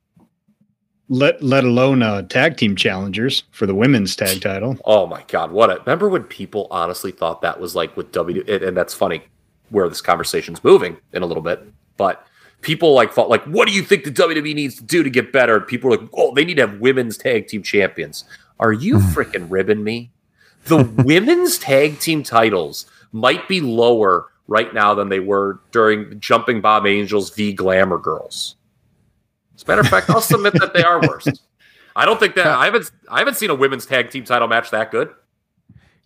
Let 1.09 1.43
let 1.43 1.63
alone 1.63 2.03
uh, 2.03 2.21
tag 2.21 2.57
team 2.57 2.75
challengers 2.75 3.43
for 3.51 3.65
the 3.65 3.75
women's 3.75 4.15
tag 4.15 4.39
title. 4.39 4.77
Oh 4.85 5.07
my 5.07 5.23
God, 5.27 5.51
what 5.51 5.69
a! 5.69 5.79
Remember 5.79 6.07
when 6.07 6.23
people 6.23 6.67
honestly 6.69 7.11
thought 7.11 7.41
that 7.41 7.59
was 7.59 7.75
like 7.75 7.97
with 7.97 8.11
W, 8.11 8.43
and 8.47 8.63
and 8.63 8.77
that's 8.77 8.93
funny 8.93 9.23
where 9.69 9.89
this 9.89 9.99
conversation's 9.99 10.63
moving 10.63 10.95
in 11.11 11.23
a 11.23 11.25
little 11.25 11.41
bit, 11.41 11.65
but 11.97 12.25
people 12.61 12.93
like 12.93 13.11
thought 13.11 13.29
like, 13.29 13.43
what 13.45 13.67
do 13.67 13.73
you 13.73 13.81
think 13.81 14.03
the 14.03 14.11
WWE 14.11 14.53
needs 14.53 14.75
to 14.75 14.83
do 14.83 15.01
to 15.01 15.09
get 15.09 15.33
better? 15.33 15.57
And 15.57 15.67
people 15.67 15.89
were 15.89 15.97
like, 15.97 16.09
oh, 16.13 16.33
they 16.35 16.45
need 16.45 16.57
to 16.57 16.67
have 16.67 16.79
women's 16.79 17.17
tag 17.17 17.47
team 17.47 17.63
champions. 17.63 18.25
Are 18.59 18.71
you 18.71 18.99
freaking 18.99 19.47
ribbing 19.49 19.83
me? 19.83 20.11
The 20.65 20.83
women's 21.03 21.57
tag 21.57 21.99
team 21.99 22.21
titles 22.21 22.85
might 23.11 23.47
be 23.47 23.59
lower 23.59 24.29
right 24.47 24.71
now 24.71 24.93
than 24.93 25.09
they 25.09 25.19
were 25.19 25.59
during 25.71 26.19
Jumping 26.19 26.61
Bomb 26.61 26.85
Angels 26.85 27.31
v 27.31 27.53
Glamour 27.53 27.97
Girls. 27.97 28.55
As 29.55 29.63
a 29.63 29.67
matter 29.67 29.81
of 29.81 29.87
fact, 29.87 30.09
I'll 30.09 30.21
submit 30.21 30.53
that 30.53 30.73
they 30.73 30.83
are 30.83 30.99
worse. 31.01 31.27
I 31.95 32.05
don't 32.05 32.19
think 32.19 32.35
that 32.35 32.47
I 32.47 32.65
haven't 32.65 32.91
I 33.09 33.19
haven't 33.19 33.35
seen 33.35 33.49
a 33.49 33.55
women's 33.55 33.85
tag 33.85 34.09
team 34.09 34.23
title 34.23 34.47
match 34.47 34.71
that 34.71 34.91
good. 34.91 35.13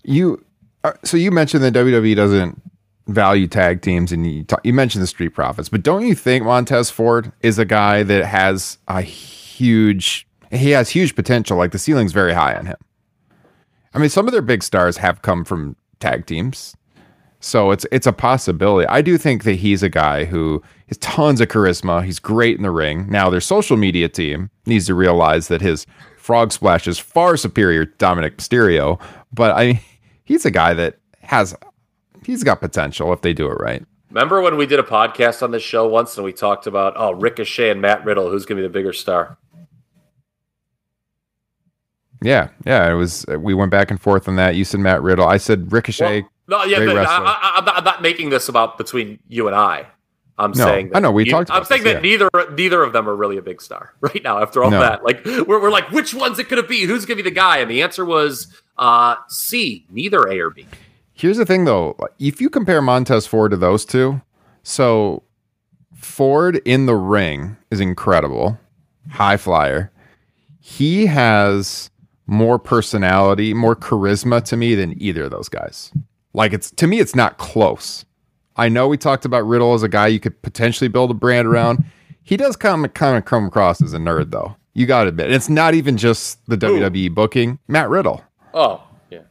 You 0.04 0.44
uh, 0.84 0.94
so 1.04 1.18
you 1.18 1.32
mentioned 1.32 1.64
that 1.64 1.74
WWE 1.74 2.16
doesn't 2.16 2.62
value 3.08 3.48
tag 3.48 3.82
teams, 3.82 4.12
and 4.12 4.30
you 4.30 4.44
talk, 4.44 4.60
you 4.64 4.74
mentioned 4.74 5.02
the 5.02 5.08
Street 5.08 5.30
Profits, 5.30 5.70
but 5.70 5.84
don't 5.84 6.06
you 6.06 6.16
think 6.16 6.44
Montez 6.44 6.90
Ford 6.90 7.32
is 7.42 7.58
a 7.58 7.66
guy 7.66 8.04
that 8.04 8.26
has 8.26 8.78
a 8.88 9.02
huge 9.02 10.28
he 10.52 10.72
has 10.72 10.90
huge 10.90 11.16
potential? 11.16 11.58
Like 11.58 11.72
the 11.72 11.80
ceiling's 11.80 12.14
very 12.14 12.34
high 12.34 12.56
on 12.56 12.66
him. 12.66 12.78
I 13.94 14.00
mean, 14.00 14.10
some 14.10 14.28
of 14.28 14.32
their 14.32 14.42
big 14.42 14.64
stars 14.64 14.98
have 14.98 15.22
come 15.22 15.44
from 15.44 15.76
tag 16.00 16.26
teams. 16.26 16.76
So 17.48 17.72
it's 17.72 17.86
it's 17.94 18.06
a 18.06 18.12
possibility. 18.12 18.86
I 18.88 19.02
do 19.02 19.18
think 19.18 19.46
that 19.46 19.54
he's 19.54 19.82
a 19.82 19.88
guy 19.88 20.26
who 20.26 20.62
has 20.90 20.98
tons 20.98 21.40
of 21.40 21.48
charisma. 21.48 22.04
He's 22.04 22.20
great 22.20 22.58
in 22.58 22.64
the 22.64 22.72
ring. 22.72 23.10
Now 23.10 23.30
their 23.30 23.40
social 23.40 23.78
media 23.78 24.10
team 24.10 24.50
needs 24.66 24.86
to 24.88 24.94
realize 24.94 25.48
that 25.48 25.62
his 25.62 25.86
frog 26.18 26.52
splash 26.52 26.90
is 26.90 27.00
far 27.00 27.38
superior 27.38 27.86
to 27.86 28.06
Dominik 28.06 28.36
Mysterio. 28.36 29.00
But 29.32 29.52
I 29.52 29.82
he's 30.26 30.46
a 30.46 30.52
guy 30.52 30.74
that 30.74 31.00
has 31.22 31.56
he's 32.26 32.44
got 32.44 32.60
potential 32.60 33.14
if 33.14 33.22
they 33.22 33.32
do 33.32 33.48
it 33.48 33.56
right. 33.62 33.86
Remember 34.10 34.42
when 34.42 34.58
we 34.58 34.66
did 34.66 34.82
a 34.82 34.84
podcast 34.84 35.42
on 35.42 35.52
this 35.52 35.64
show 35.64 35.88
once 35.88 36.18
and 36.18 36.26
we 36.26 36.34
talked 36.34 36.68
about 36.68 36.96
oh 36.98 37.14
Ricochet 37.14 37.70
and 37.70 37.82
Matt 37.82 38.04
Riddle, 38.04 38.30
who's 38.30 38.46
gonna 38.46 38.60
be 38.60 38.68
the 38.68 38.74
bigger 38.74 38.92
star? 38.92 39.38
Yeah, 42.22 42.50
yeah. 42.66 42.92
It 42.92 42.96
was 42.96 43.26
we 43.40 43.54
went 43.54 43.72
back 43.72 43.90
and 43.90 44.02
forth 44.02 44.28
on 44.28 44.36
that. 44.36 44.56
You 44.56 44.66
said 44.66 44.82
Matt 44.82 45.02
Riddle. 45.02 45.26
I 45.26 45.38
said 45.38 45.72
Ricochet. 45.72 46.24
Well, 46.24 46.32
no, 46.48 46.64
yeah, 46.64 46.80
but 46.80 46.98
I, 46.98 47.54
I'm, 47.58 47.66
not, 47.66 47.78
I'm 47.78 47.84
not 47.84 48.02
making 48.02 48.30
this 48.30 48.48
about 48.50 48.78
between 48.78 49.20
you 49.28 49.48
and 49.48 49.56
I. 49.56 49.86
I'm 50.40 50.52
No, 50.52 50.66
saying 50.66 50.92
I 50.94 51.00
know, 51.00 51.12
we 51.12 51.26
you- 51.26 51.32
talked 51.32 51.50
I'm 51.50 51.66
saying 51.66 51.84
this, 51.84 51.94
that 51.96 52.04
neither 52.04 52.30
neither 52.54 52.84
of 52.84 52.94
them 52.94 53.10
are 53.10 53.16
really 53.16 53.38
a 53.38 53.42
big 53.42 53.60
star 53.62 53.94
right 54.02 54.22
now. 54.24 54.40
After 54.40 54.64
all 54.64 54.70
No. 54.70 54.80
that, 54.80 55.04
like 55.04 55.26
we're, 55.26 55.60
we're 55.62 55.72
like, 55.72 55.90
which 55.92 56.14
one's 56.14 56.38
it 56.40 56.48
going 56.48 56.62
to 56.62 56.68
be? 56.68 56.84
Who's 56.84 57.06
going 57.06 57.18
to 57.18 57.24
be 57.24 57.28
the 57.30 57.34
guy? 57.36 57.58
And 57.58 57.72
the 57.72 57.82
answer 57.82 58.06
was 58.06 58.48
uh, 58.78 59.16
C. 59.30 59.86
Neither 59.90 60.28
A 60.30 60.40
or 60.40 60.52
B. 60.52 60.68
Here's 61.14 61.38
the 61.38 61.46
thing 61.46 61.66
though, 61.66 61.98
if 62.20 62.40
you 62.40 62.50
compare 62.52 62.82
Montez 62.84 63.26
Ford 63.26 63.50
to 63.50 63.58
those 63.58 63.84
two, 63.84 64.22
so 64.62 65.24
Ford 65.96 66.62
in 66.66 66.86
the 66.86 66.96
ring 66.96 67.58
is 67.72 67.80
incredible, 67.80 68.60
high 69.10 69.38
flyer. 69.38 69.92
He 70.60 71.08
has 71.08 71.90
more 72.28 72.60
personality, 72.60 73.54
more 73.56 73.76
charisma 73.76 74.44
to 74.46 74.58
me 74.58 74.76
than 74.76 75.02
either 75.02 75.24
of 75.24 75.32
those 75.32 75.50
guys. 75.50 75.92
Like 76.38 76.54
it's 76.54 76.72
to 76.72 76.88
me, 76.88 77.00
it's 77.00 77.16
not 77.16 77.38
close. 77.38 78.06
I 78.56 78.70
know 78.70 78.88
we 78.88 78.98
talked 78.98 79.26
about 79.26 79.46
Riddle 79.46 79.74
as 79.74 79.84
a 79.84 79.90
guy 79.90 80.08
you 80.08 80.20
could 80.20 80.42
potentially 80.42 80.88
build 80.88 81.12
a 81.12 81.14
brand 81.14 81.48
around. 81.48 81.84
He 82.24 82.38
does 82.38 82.56
come 82.56 82.88
kind 82.90 83.18
of 83.18 83.26
come 83.26 83.46
across 83.46 83.82
as 83.82 83.94
a 83.94 83.98
nerd 83.98 84.32
though. 84.32 84.56
You 84.74 84.86
got 84.86 85.04
to 85.04 85.10
admit, 85.10 85.32
it's 85.32 85.50
not 85.50 85.74
even 85.74 85.98
just 85.98 86.46
the 86.46 86.56
WWE 86.56 87.14
booking. 87.14 87.58
Matt 87.68 87.90
Riddle. 87.90 88.24
Oh, 88.54 88.84
yeah. 89.10 89.22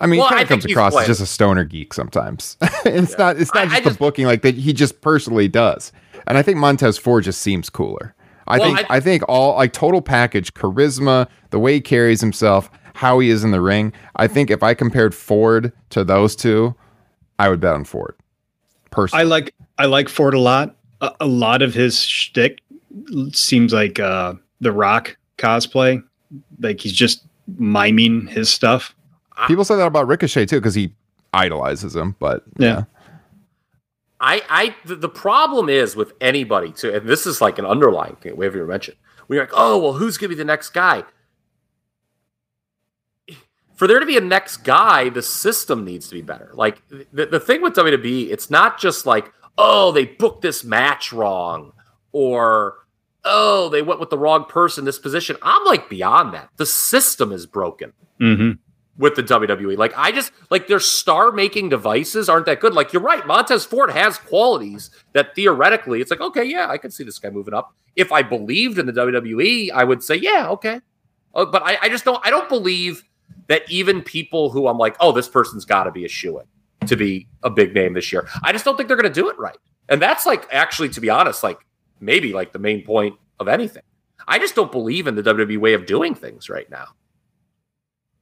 I 0.00 0.06
mean, 0.06 0.18
Well, 0.18 0.28
he 0.28 0.34
kind 0.34 0.40
I 0.40 0.42
of 0.42 0.48
comes 0.48 0.64
across 0.64 0.96
as 0.96 1.06
just 1.06 1.20
a 1.20 1.26
stoner 1.26 1.62
geek 1.64 1.94
sometimes. 1.94 2.56
it's 2.84 3.16
not. 3.16 3.36
It's 3.36 3.54
not 3.54 3.62
I- 3.62 3.66
I 3.66 3.68
just 3.68 3.84
the 3.84 3.90
just- 3.90 3.98
booking 4.00 4.26
like 4.26 4.42
that. 4.42 4.56
He 4.56 4.72
just 4.72 5.00
personally 5.00 5.46
does, 5.46 5.92
and 6.26 6.36
I 6.36 6.42
think 6.42 6.58
Montez 6.58 6.98
Ford 6.98 7.22
just 7.22 7.40
seems 7.40 7.70
cooler. 7.70 8.14
I 8.48 8.58
Well, 8.58 8.74
think. 8.74 8.90
I- 8.90 8.96
I, 8.96 9.00
think 9.00 9.22
all 9.28 9.54
like 9.56 9.72
total 9.72 10.02
package, 10.02 10.52
charisma, 10.54 11.28
the 11.50 11.58
way 11.60 11.74
he 11.74 11.80
carries 11.80 12.20
himself, 12.20 12.68
how 12.96 13.18
he 13.18 13.28
is 13.28 13.44
in 13.44 13.50
the 13.50 13.60
ring. 13.60 13.92
I 14.16 14.26
think 14.26 14.50
if 14.50 14.62
I 14.62 14.72
compared 14.72 15.14
Ford 15.14 15.70
to 15.90 16.02
those 16.02 16.34
two, 16.34 16.74
I 17.38 17.50
would 17.50 17.60
bet 17.60 17.74
on 17.74 17.84
Ford. 17.84 18.16
Personally, 18.90 19.20
I 19.20 19.24
like 19.24 19.54
I 19.78 19.84
like 19.84 20.08
Ford 20.08 20.34
a 20.34 20.40
lot. 20.40 20.76
A, 21.02 21.12
a 21.20 21.26
lot 21.26 21.60
of 21.60 21.74
his 21.74 22.02
shtick 22.02 22.62
seems 23.32 23.72
like 23.72 24.00
uh, 24.00 24.34
the 24.60 24.72
Rock 24.72 25.16
cosplay. 25.36 26.02
Like 26.60 26.80
he's 26.80 26.94
just 26.94 27.24
miming 27.58 28.26
his 28.28 28.48
stuff. 28.48 28.94
people 29.46 29.64
say 29.64 29.76
that 29.76 29.86
about 29.86 30.08
Ricochet 30.08 30.46
too 30.46 30.56
because 30.56 30.74
he 30.74 30.94
idolizes 31.34 31.94
him. 31.94 32.16
But 32.18 32.44
Yeah. 32.58 32.84
I, 34.18 34.42
I, 34.48 34.76
the, 34.86 34.96
the 34.96 35.10
problem 35.10 35.68
is 35.68 35.94
with 35.94 36.14
anybody 36.22 36.72
too, 36.72 36.90
and 36.94 37.06
this 37.06 37.26
is 37.26 37.42
like 37.42 37.58
an 37.58 37.66
underlying 37.66 38.16
thing 38.16 38.34
we 38.36 38.46
haven't 38.46 38.60
even 38.60 38.70
mentioned. 38.70 38.96
We're 39.28 39.40
like, 39.40 39.52
oh 39.52 39.76
well, 39.76 39.92
who's 39.92 40.16
gonna 40.16 40.30
be 40.30 40.34
the 40.34 40.44
next 40.44 40.70
guy? 40.70 41.04
For 43.76 43.86
there 43.86 44.00
to 44.00 44.06
be 44.06 44.16
a 44.16 44.20
next 44.22 44.58
guy, 44.58 45.10
the 45.10 45.22
system 45.22 45.84
needs 45.84 46.08
to 46.08 46.14
be 46.14 46.22
better. 46.22 46.50
Like 46.54 46.82
the, 47.12 47.26
the 47.26 47.40
thing 47.40 47.62
with 47.62 47.74
WWE, 47.74 48.30
it's 48.30 48.50
not 48.50 48.80
just 48.80 49.06
like, 49.06 49.30
oh, 49.58 49.92
they 49.92 50.04
booked 50.06 50.42
this 50.42 50.64
match 50.64 51.12
wrong, 51.12 51.72
or 52.12 52.76
oh, 53.24 53.68
they 53.68 53.82
went 53.82 54.00
with 54.00 54.10
the 54.10 54.18
wrong 54.18 54.44
person 54.44 54.84
this 54.84 54.98
position. 54.98 55.36
I'm 55.42 55.64
like 55.64 55.88
beyond 55.90 56.32
that. 56.34 56.48
The 56.56 56.66
system 56.66 57.32
is 57.32 57.46
broken 57.46 57.92
Mm-hmm. 58.20 58.52
with 58.96 59.14
the 59.14 59.22
WWE. 59.22 59.76
Like 59.76 59.92
I 59.94 60.10
just 60.10 60.32
like 60.48 60.68
their 60.68 60.80
star 60.80 61.32
making 61.32 61.68
devices 61.68 62.30
aren't 62.30 62.46
that 62.46 62.60
good. 62.60 62.72
Like 62.72 62.94
you're 62.94 63.02
right, 63.02 63.26
Montez 63.26 63.66
Ford 63.66 63.90
has 63.90 64.16
qualities 64.16 64.90
that 65.12 65.34
theoretically 65.34 66.00
it's 66.00 66.10
like, 66.10 66.22
okay, 66.22 66.44
yeah, 66.44 66.68
I 66.70 66.78
could 66.78 66.94
see 66.94 67.04
this 67.04 67.18
guy 67.18 67.28
moving 67.28 67.52
up. 67.52 67.74
If 67.94 68.10
I 68.10 68.22
believed 68.22 68.78
in 68.78 68.86
the 68.86 68.92
WWE, 68.94 69.70
I 69.70 69.84
would 69.84 70.02
say, 70.02 70.14
yeah, 70.14 70.48
okay. 70.48 70.80
Uh, 71.34 71.44
but 71.44 71.62
I, 71.62 71.76
I 71.82 71.88
just 71.90 72.06
don't 72.06 72.26
I 72.26 72.30
don't 72.30 72.48
believe 72.48 73.04
that 73.48 73.62
even 73.70 74.02
people 74.02 74.50
who 74.50 74.68
I'm 74.68 74.78
like, 74.78 74.96
oh, 75.00 75.12
this 75.12 75.28
person's 75.28 75.64
gotta 75.64 75.90
be 75.90 76.04
a 76.04 76.08
shoe 76.08 76.38
in 76.40 76.86
to 76.88 76.96
be 76.96 77.28
a 77.42 77.50
big 77.50 77.74
name 77.74 77.94
this 77.94 78.12
year. 78.12 78.28
I 78.42 78.52
just 78.52 78.64
don't 78.64 78.76
think 78.76 78.88
they're 78.88 78.96
gonna 78.96 79.10
do 79.10 79.28
it 79.28 79.38
right. 79.38 79.58
And 79.88 80.00
that's 80.02 80.26
like 80.26 80.46
actually, 80.52 80.88
to 80.90 81.00
be 81.00 81.10
honest, 81.10 81.42
like 81.42 81.58
maybe 82.00 82.32
like 82.32 82.52
the 82.52 82.58
main 82.58 82.84
point 82.84 83.16
of 83.38 83.48
anything. 83.48 83.82
I 84.28 84.38
just 84.38 84.54
don't 84.54 84.72
believe 84.72 85.06
in 85.06 85.14
the 85.14 85.22
WWE 85.22 85.58
way 85.58 85.74
of 85.74 85.86
doing 85.86 86.14
things 86.14 86.48
right 86.48 86.68
now. 86.70 86.86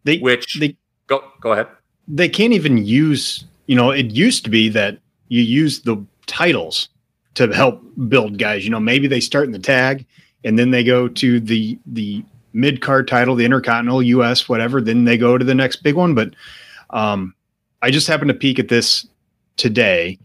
They 0.05 0.19
Which 0.19 0.59
they 0.61 0.77
go 1.07 1.23
go 1.41 1.53
ahead. 1.53 1.69
they 2.07 2.29
can't 2.29 2.53
even 2.53 2.79
use. 2.85 3.45
You 3.67 3.77
know, 3.77 3.91
it 3.91 4.11
used 4.11 4.45
to 4.45 4.51
be 4.51 4.69
that 4.71 4.99
you 5.29 5.41
use 5.41 5.81
the 5.81 6.05
titles 6.27 6.91
to 7.35 7.49
help 7.53 7.83
build 8.09 8.39
guys. 8.39 8.65
You 8.65 8.71
know, 8.71 8.81
maybe 8.81 9.07
they 9.07 9.21
start 9.21 9.47
in 9.47 9.53
the 9.53 9.59
tag 9.59 10.05
and 10.45 10.59
then 10.59 10.71
they 10.71 10.85
go 10.85 11.09
to 11.09 11.41
the 11.41 11.79
the 11.87 12.23
mid 12.55 12.81
card 12.81 13.07
title, 13.07 13.35
the 13.35 13.45
Intercontinental, 13.45 14.03
US, 14.03 14.49
whatever. 14.49 14.81
Then 14.81 15.05
they 15.05 15.19
go 15.19 15.37
to 15.37 15.45
the 15.45 15.55
next 15.55 15.83
big 15.83 15.97
one. 15.97 16.15
But 16.15 16.35
um, 16.91 17.35
I 17.83 17.91
just 17.91 18.07
happened 18.07 18.29
to 18.29 18.35
peek 18.35 18.59
at 18.59 18.69
this 18.69 19.07
today. 19.57 20.19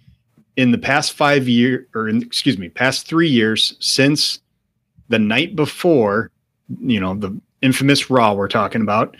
In 0.56 0.72
the 0.72 0.78
past 0.78 1.14
five 1.14 1.48
year, 1.48 1.88
or 1.96 2.10
in, 2.10 2.22
excuse 2.22 2.58
me, 2.58 2.70
past 2.70 3.08
three 3.08 3.30
years 3.30 3.76
since 3.80 4.40
the 5.08 5.20
night 5.20 5.56
before, 5.56 6.32
you 6.82 7.00
know, 7.00 7.16
the 7.16 7.40
infamous 7.62 8.10
Raw 8.10 8.34
we're 8.34 8.48
talking 8.48 8.82
about, 8.82 9.16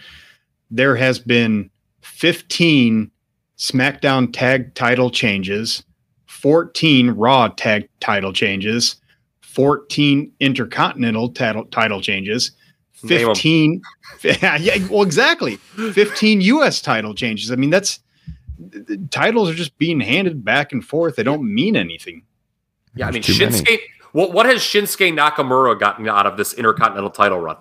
there 0.70 0.96
has 0.96 1.18
been 1.18 1.70
15 2.02 3.10
SmackDown 3.58 4.32
tag 4.32 4.74
title 4.76 5.10
changes, 5.10 5.84
14 6.28 7.12
Raw 7.12 7.48
tag 7.50 7.88
title 8.00 8.34
changes, 8.34 8.98
14 9.42 10.32
Intercontinental 10.40 11.30
title 11.30 11.66
title 11.66 12.02
changes. 12.02 12.52
15 13.08 13.82
yeah, 14.24 14.58
yeah, 14.58 14.88
well 14.90 15.04
exactly. 15.04 15.56
15 15.76 16.42
US 16.42 16.82
title 16.82 17.14
changes. 17.16 17.52
I 17.52 17.56
mean 17.56 17.70
that's 17.70 18.00
the- 18.60 18.80
the 18.82 19.08
titles 19.10 19.50
are 19.50 19.54
just 19.54 19.78
being 19.78 20.00
handed 20.00 20.44
back 20.44 20.72
and 20.74 20.84
forth. 20.86 21.16
They 21.16 21.24
don't 21.24 21.44
mean 21.44 21.76
anything. 21.76 22.24
Yeah, 22.96 23.08
I 23.08 23.12
mean 23.12 23.22
There's 23.22 23.40
many. 23.40 23.52
Shinsuke. 23.54 23.80
What 24.12 24.34
what 24.34 24.46
has 24.46 24.60
Shinsuke 24.62 25.14
Nakamura 25.14 25.80
gotten 25.80 26.08
out 26.10 26.26
of 26.26 26.36
this 26.38 26.54
Intercontinental 26.54 27.12
title 27.12 27.40
run? 27.40 27.58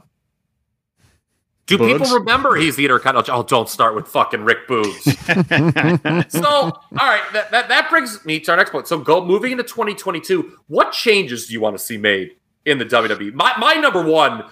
Do 1.66 1.76
Boogs? 1.76 1.98
people 1.98 2.18
remember 2.18 2.56
he's 2.56 2.76
the 2.76 2.84
Intercontinental? 2.86 3.40
Oh, 3.40 3.42
don't 3.42 3.68
start 3.68 3.94
with 3.94 4.08
fucking 4.08 4.42
Rick 4.42 4.66
Boogs. 4.66 6.30
so, 6.32 6.40
all 6.42 6.72
right, 6.92 7.22
that, 7.34 7.50
that 7.50 7.68
that 7.68 7.90
brings 7.90 8.24
me 8.24 8.40
to 8.40 8.52
our 8.52 8.56
next 8.56 8.70
point. 8.70 8.88
So, 8.88 8.98
go 8.98 9.22
moving 9.22 9.52
into 9.52 9.64
2022. 9.64 10.58
What 10.68 10.92
changes 10.92 11.46
do 11.46 11.52
you 11.52 11.60
want 11.60 11.76
to 11.76 11.82
see 11.84 11.98
made 11.98 12.36
in 12.64 12.78
the 12.78 12.86
WWE? 12.86 13.34
My 13.34 13.52
my 13.58 13.74
number 13.74 14.02
one, 14.02 14.44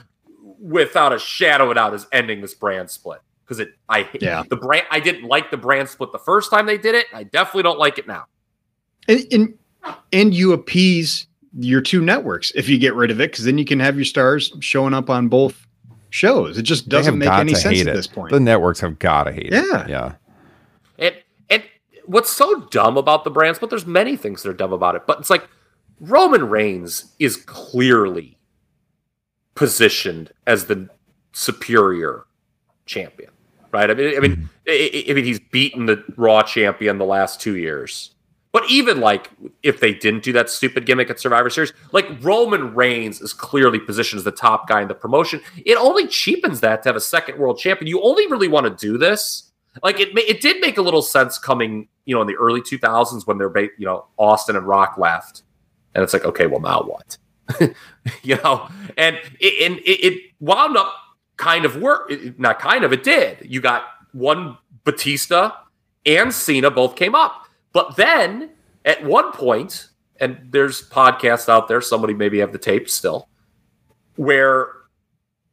without 0.60 1.12
a 1.12 1.18
shadow 1.18 1.64
of 1.64 1.70
a 1.70 1.74
doubt, 1.74 1.94
is 1.94 2.06
ending 2.12 2.40
this 2.40 2.54
brand 2.54 2.90
split 2.90 3.20
because 3.44 3.58
it. 3.60 3.74
I 3.88 4.08
Yeah. 4.20 4.42
the 4.48 4.56
brand. 4.56 4.86
I 4.90 5.00
didn't 5.00 5.24
like 5.24 5.50
the 5.50 5.56
brand 5.56 5.88
split 5.88 6.12
the 6.12 6.18
first 6.18 6.50
time 6.50 6.66
they 6.66 6.78
did 6.78 6.94
it. 6.94 7.06
I 7.12 7.24
definitely 7.24 7.62
don't 7.64 7.78
like 7.78 7.98
it 7.98 8.06
now. 8.06 8.24
and, 9.08 9.24
and 9.32 9.54
and 10.12 10.34
you 10.34 10.52
appease 10.52 11.26
your 11.58 11.80
two 11.80 12.00
networks 12.02 12.50
if 12.56 12.68
you 12.68 12.76
get 12.78 12.94
rid 12.94 13.10
of 13.10 13.20
it 13.20 13.30
because 13.30 13.44
then 13.44 13.56
you 13.56 13.64
can 13.64 13.78
have 13.80 13.94
your 13.96 14.04
stars 14.04 14.52
showing 14.60 14.92
up 14.92 15.08
on 15.08 15.28
both 15.28 15.66
shows 16.10 16.58
it 16.58 16.62
just 16.62 16.88
doesn't 16.88 17.16
make 17.18 17.28
any 17.30 17.54
sense 17.54 17.80
at 17.80 17.86
it. 17.88 17.94
this 17.94 18.06
point 18.06 18.30
The 18.32 18.40
networks 18.40 18.80
have 18.80 18.98
got 18.98 19.24
to 19.24 19.32
hate 19.32 19.52
Yeah. 19.52 19.60
it. 19.84 19.88
Yeah. 19.88 19.88
Yeah. 19.88 20.12
And 20.98 21.14
and 21.50 21.62
what's 22.06 22.30
so 22.30 22.62
dumb 22.70 22.96
about 22.96 23.24
the 23.24 23.30
brands, 23.30 23.58
but 23.58 23.70
there's 23.70 23.86
many 23.86 24.16
things 24.16 24.42
that 24.42 24.50
are 24.50 24.54
dumb 24.54 24.72
about 24.72 24.96
it. 24.96 25.02
But 25.06 25.20
it's 25.20 25.30
like 25.30 25.48
Roman 26.00 26.48
Reigns 26.48 27.14
is 27.18 27.36
clearly 27.36 28.35
positioned 29.56 30.30
as 30.46 30.66
the 30.66 30.88
superior 31.32 32.24
champion, 32.86 33.30
right? 33.72 33.90
I 33.90 33.94
mean, 33.94 34.16
I 34.16 34.20
mean, 34.20 34.36
mm-hmm. 34.36 34.46
I, 34.68 35.04
I- 35.10 35.14
mean, 35.14 35.24
he's 35.24 35.40
beaten 35.40 35.86
the 35.86 36.04
Raw 36.16 36.42
champion 36.42 36.98
the 36.98 37.04
last 37.04 37.40
two 37.40 37.56
years, 37.56 38.12
But 38.52 38.70
even 38.70 39.00
like 39.00 39.30
if 39.62 39.80
they 39.80 39.92
didn't 39.92 40.22
do 40.22 40.32
that 40.32 40.48
stupid 40.48 40.86
gimmick 40.86 41.10
at 41.10 41.18
Survivor 41.20 41.50
Series, 41.50 41.72
like 41.92 42.06
Roman 42.22 42.74
Reigns 42.74 43.20
is 43.20 43.32
clearly 43.32 43.78
positioned 43.80 44.18
as 44.18 44.24
the 44.24 44.30
top 44.30 44.68
guy 44.68 44.80
in 44.82 44.88
the 44.88 44.94
promotion. 44.94 45.40
It 45.64 45.76
only 45.76 46.06
cheapens 46.06 46.60
that 46.60 46.82
to 46.82 46.88
have 46.88 46.96
a 46.96 47.00
second 47.00 47.38
world 47.38 47.58
champion. 47.58 47.86
You 47.86 48.00
only 48.02 48.26
really 48.28 48.48
want 48.48 48.64
to 48.64 48.86
do 48.86 48.96
this. 48.96 49.52
Like 49.82 50.00
it, 50.00 50.16
it 50.16 50.40
did 50.40 50.60
make 50.62 50.78
a 50.78 50.82
little 50.82 51.02
sense 51.02 51.38
coming, 51.38 51.88
you 52.06 52.14
know, 52.14 52.22
in 52.22 52.26
the 52.26 52.36
early 52.36 52.62
2000s 52.62 53.26
when 53.26 53.36
they're, 53.36 53.52
you 53.76 53.84
know, 53.84 54.06
Austin 54.16 54.56
and 54.56 54.66
Rock 54.66 54.96
left, 54.96 55.42
and 55.94 56.02
it's 56.02 56.14
like, 56.14 56.24
okay, 56.24 56.46
well 56.46 56.60
now 56.60 56.82
what? 56.82 57.18
you 58.22 58.36
know, 58.36 58.68
and 58.96 59.16
it, 59.40 59.70
and 59.70 59.78
it, 59.80 60.04
it 60.04 60.32
wound 60.40 60.76
up 60.76 60.92
kind 61.36 61.64
of 61.64 61.76
work, 61.76 62.12
not 62.38 62.58
kind 62.58 62.84
of, 62.84 62.92
it 62.92 63.02
did. 63.02 63.38
You 63.42 63.60
got 63.60 63.84
one 64.12 64.56
Batista 64.84 65.52
and 66.04 66.32
Cena 66.32 66.70
both 66.70 66.96
came 66.96 67.14
up 67.14 67.46
but 67.76 67.94
then 67.96 68.52
at 68.86 69.04
one 69.04 69.32
point, 69.32 69.88
and 70.18 70.38
there's 70.48 70.88
podcasts 70.88 71.46
out 71.46 71.68
there, 71.68 71.82
somebody 71.82 72.14
maybe 72.14 72.38
have 72.38 72.50
the 72.50 72.58
tape 72.58 72.88
still, 72.88 73.28
where, 74.14 74.68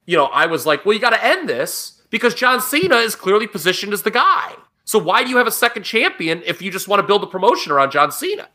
you 0.05 0.15
know, 0.15 0.27
I 0.27 0.45
was 0.45 0.65
like, 0.65 0.85
well, 0.85 0.93
you 0.93 1.01
got 1.01 1.09
to 1.09 1.21
end 1.21 1.49
this 1.49 2.01
because 2.11 2.33
John 2.33 2.61
Cena 2.61 2.95
is 2.95 3.13
clearly 3.13 3.45
positioned 3.45 3.91
as 3.91 4.03
the 4.03 4.09
guy. 4.09 4.53
So 4.85 4.97
why 4.97 5.25
do 5.25 5.31
you 5.31 5.35
have 5.35 5.47
a 5.47 5.51
second 5.51 5.83
champion 5.83 6.41
if 6.45 6.61
you 6.61 6.71
just 6.71 6.87
want 6.87 7.01
to 7.01 7.05
build 7.05 7.23
a 7.23 7.27
promotion 7.27 7.73
around 7.73 7.91
John 7.91 8.09
Cena? 8.09 8.47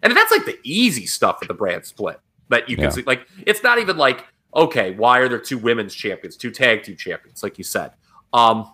And 0.00 0.16
that's 0.16 0.30
like 0.30 0.44
the 0.44 0.60
easy 0.62 1.06
stuff 1.06 1.40
with 1.40 1.48
the 1.48 1.54
brand 1.54 1.84
split 1.84 2.20
that 2.48 2.68
you 2.68 2.76
can 2.76 2.84
Yeah. 2.84 2.90
see. 2.90 3.02
Like, 3.02 3.26
it's 3.46 3.62
not 3.62 3.78
even 3.78 3.96
like, 3.96 4.24
okay, 4.54 4.92
why 4.92 5.18
are 5.18 5.28
there 5.28 5.38
two 5.38 5.58
women's 5.58 5.94
champions, 5.94 6.36
two 6.36 6.50
tag 6.50 6.82
team 6.84 6.96
champions, 6.96 7.42
like 7.42 7.58
you 7.58 7.64
said? 7.64 7.92
Um, 8.32 8.70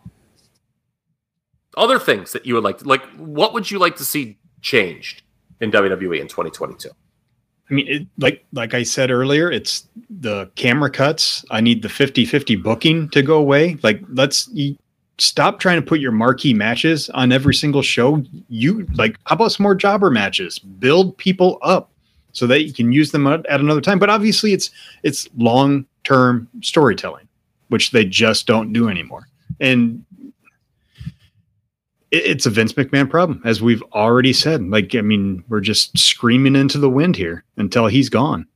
other 1.77 1.99
things 1.99 2.33
that 2.33 2.47
you 2.47 2.55
would 2.55 2.65
like, 2.65 2.79
to, 2.79 2.85
like, 2.89 3.03
what 3.17 3.53
would 3.55 3.71
you 3.71 3.79
like 3.79 3.97
to 3.97 4.05
see 4.05 4.39
changed 4.63 5.23
in 5.61 5.71
WWE 5.71 6.21
in 6.21 6.29
2022? 6.29 6.89
I 7.71 7.75
mean, 7.75 7.87
it, 7.87 8.07
like 8.17 8.45
like 8.55 8.73
I 8.73 8.83
said 8.83 9.11
earlier, 9.11 9.51
it's 9.51 9.87
the 10.09 10.51
camera 10.55 10.91
cuts. 10.91 11.45
I 11.51 11.61
need 11.61 11.83
the 11.83 11.89
50-50 11.89 12.63
booking 12.63 13.11
to 13.11 13.23
go 13.23 13.37
away. 13.37 13.77
Like, 13.83 14.01
let's 14.09 14.49
you, 14.55 14.77
stop 15.19 15.61
trying 15.61 15.77
to 15.77 15.87
put 15.87 16.01
your 16.01 16.13
marquee 16.13 16.55
matches 16.55 17.11
on 17.11 17.31
every 17.31 17.55
single 17.55 17.83
show. 17.83 18.23
You 18.49 18.87
like, 18.95 19.17
how 19.27 19.35
about 19.35 19.53
some 19.53 19.65
more 19.65 19.75
jobber 19.75 20.11
matches? 20.11 20.59
Build 20.59 21.19
people 21.19 21.59
up 21.61 21.91
so 22.39 22.47
that 22.47 22.65
you 22.65 22.73
can 22.73 22.93
use 22.93 23.11
them 23.11 23.27
at, 23.27 23.45
another 23.49 23.81
time. 23.81 23.99
But 23.99 24.11
obviously, 24.11 24.53
it's 24.53 24.71
it's 25.03 25.29
long 25.37 25.87
term 26.05 26.49
storytelling, 26.63 27.29
which 27.69 27.91
they 27.91 28.05
just 28.05 28.47
don't 28.47 28.73
do 28.73 28.89
anymore. 28.89 29.29
And 29.61 30.05
it- 32.11 32.25
it's 32.25 32.47
a 32.47 32.51
Vince 32.51 32.73
McMahon 32.73 33.11
problem, 33.11 33.43
as 33.45 33.61
we've 33.61 33.83
already 33.93 34.33
said. 34.33 34.63
Like, 34.63 34.95
I 34.95 35.01
mean, 35.03 35.45
we're 35.49 35.61
just 35.61 35.99
screaming 35.99 36.57
into 36.57 36.79
the 36.79 36.89
wind 36.91 37.17
here 37.17 37.45
until 37.57 37.87
he's 37.87 38.09
gone. 38.09 38.47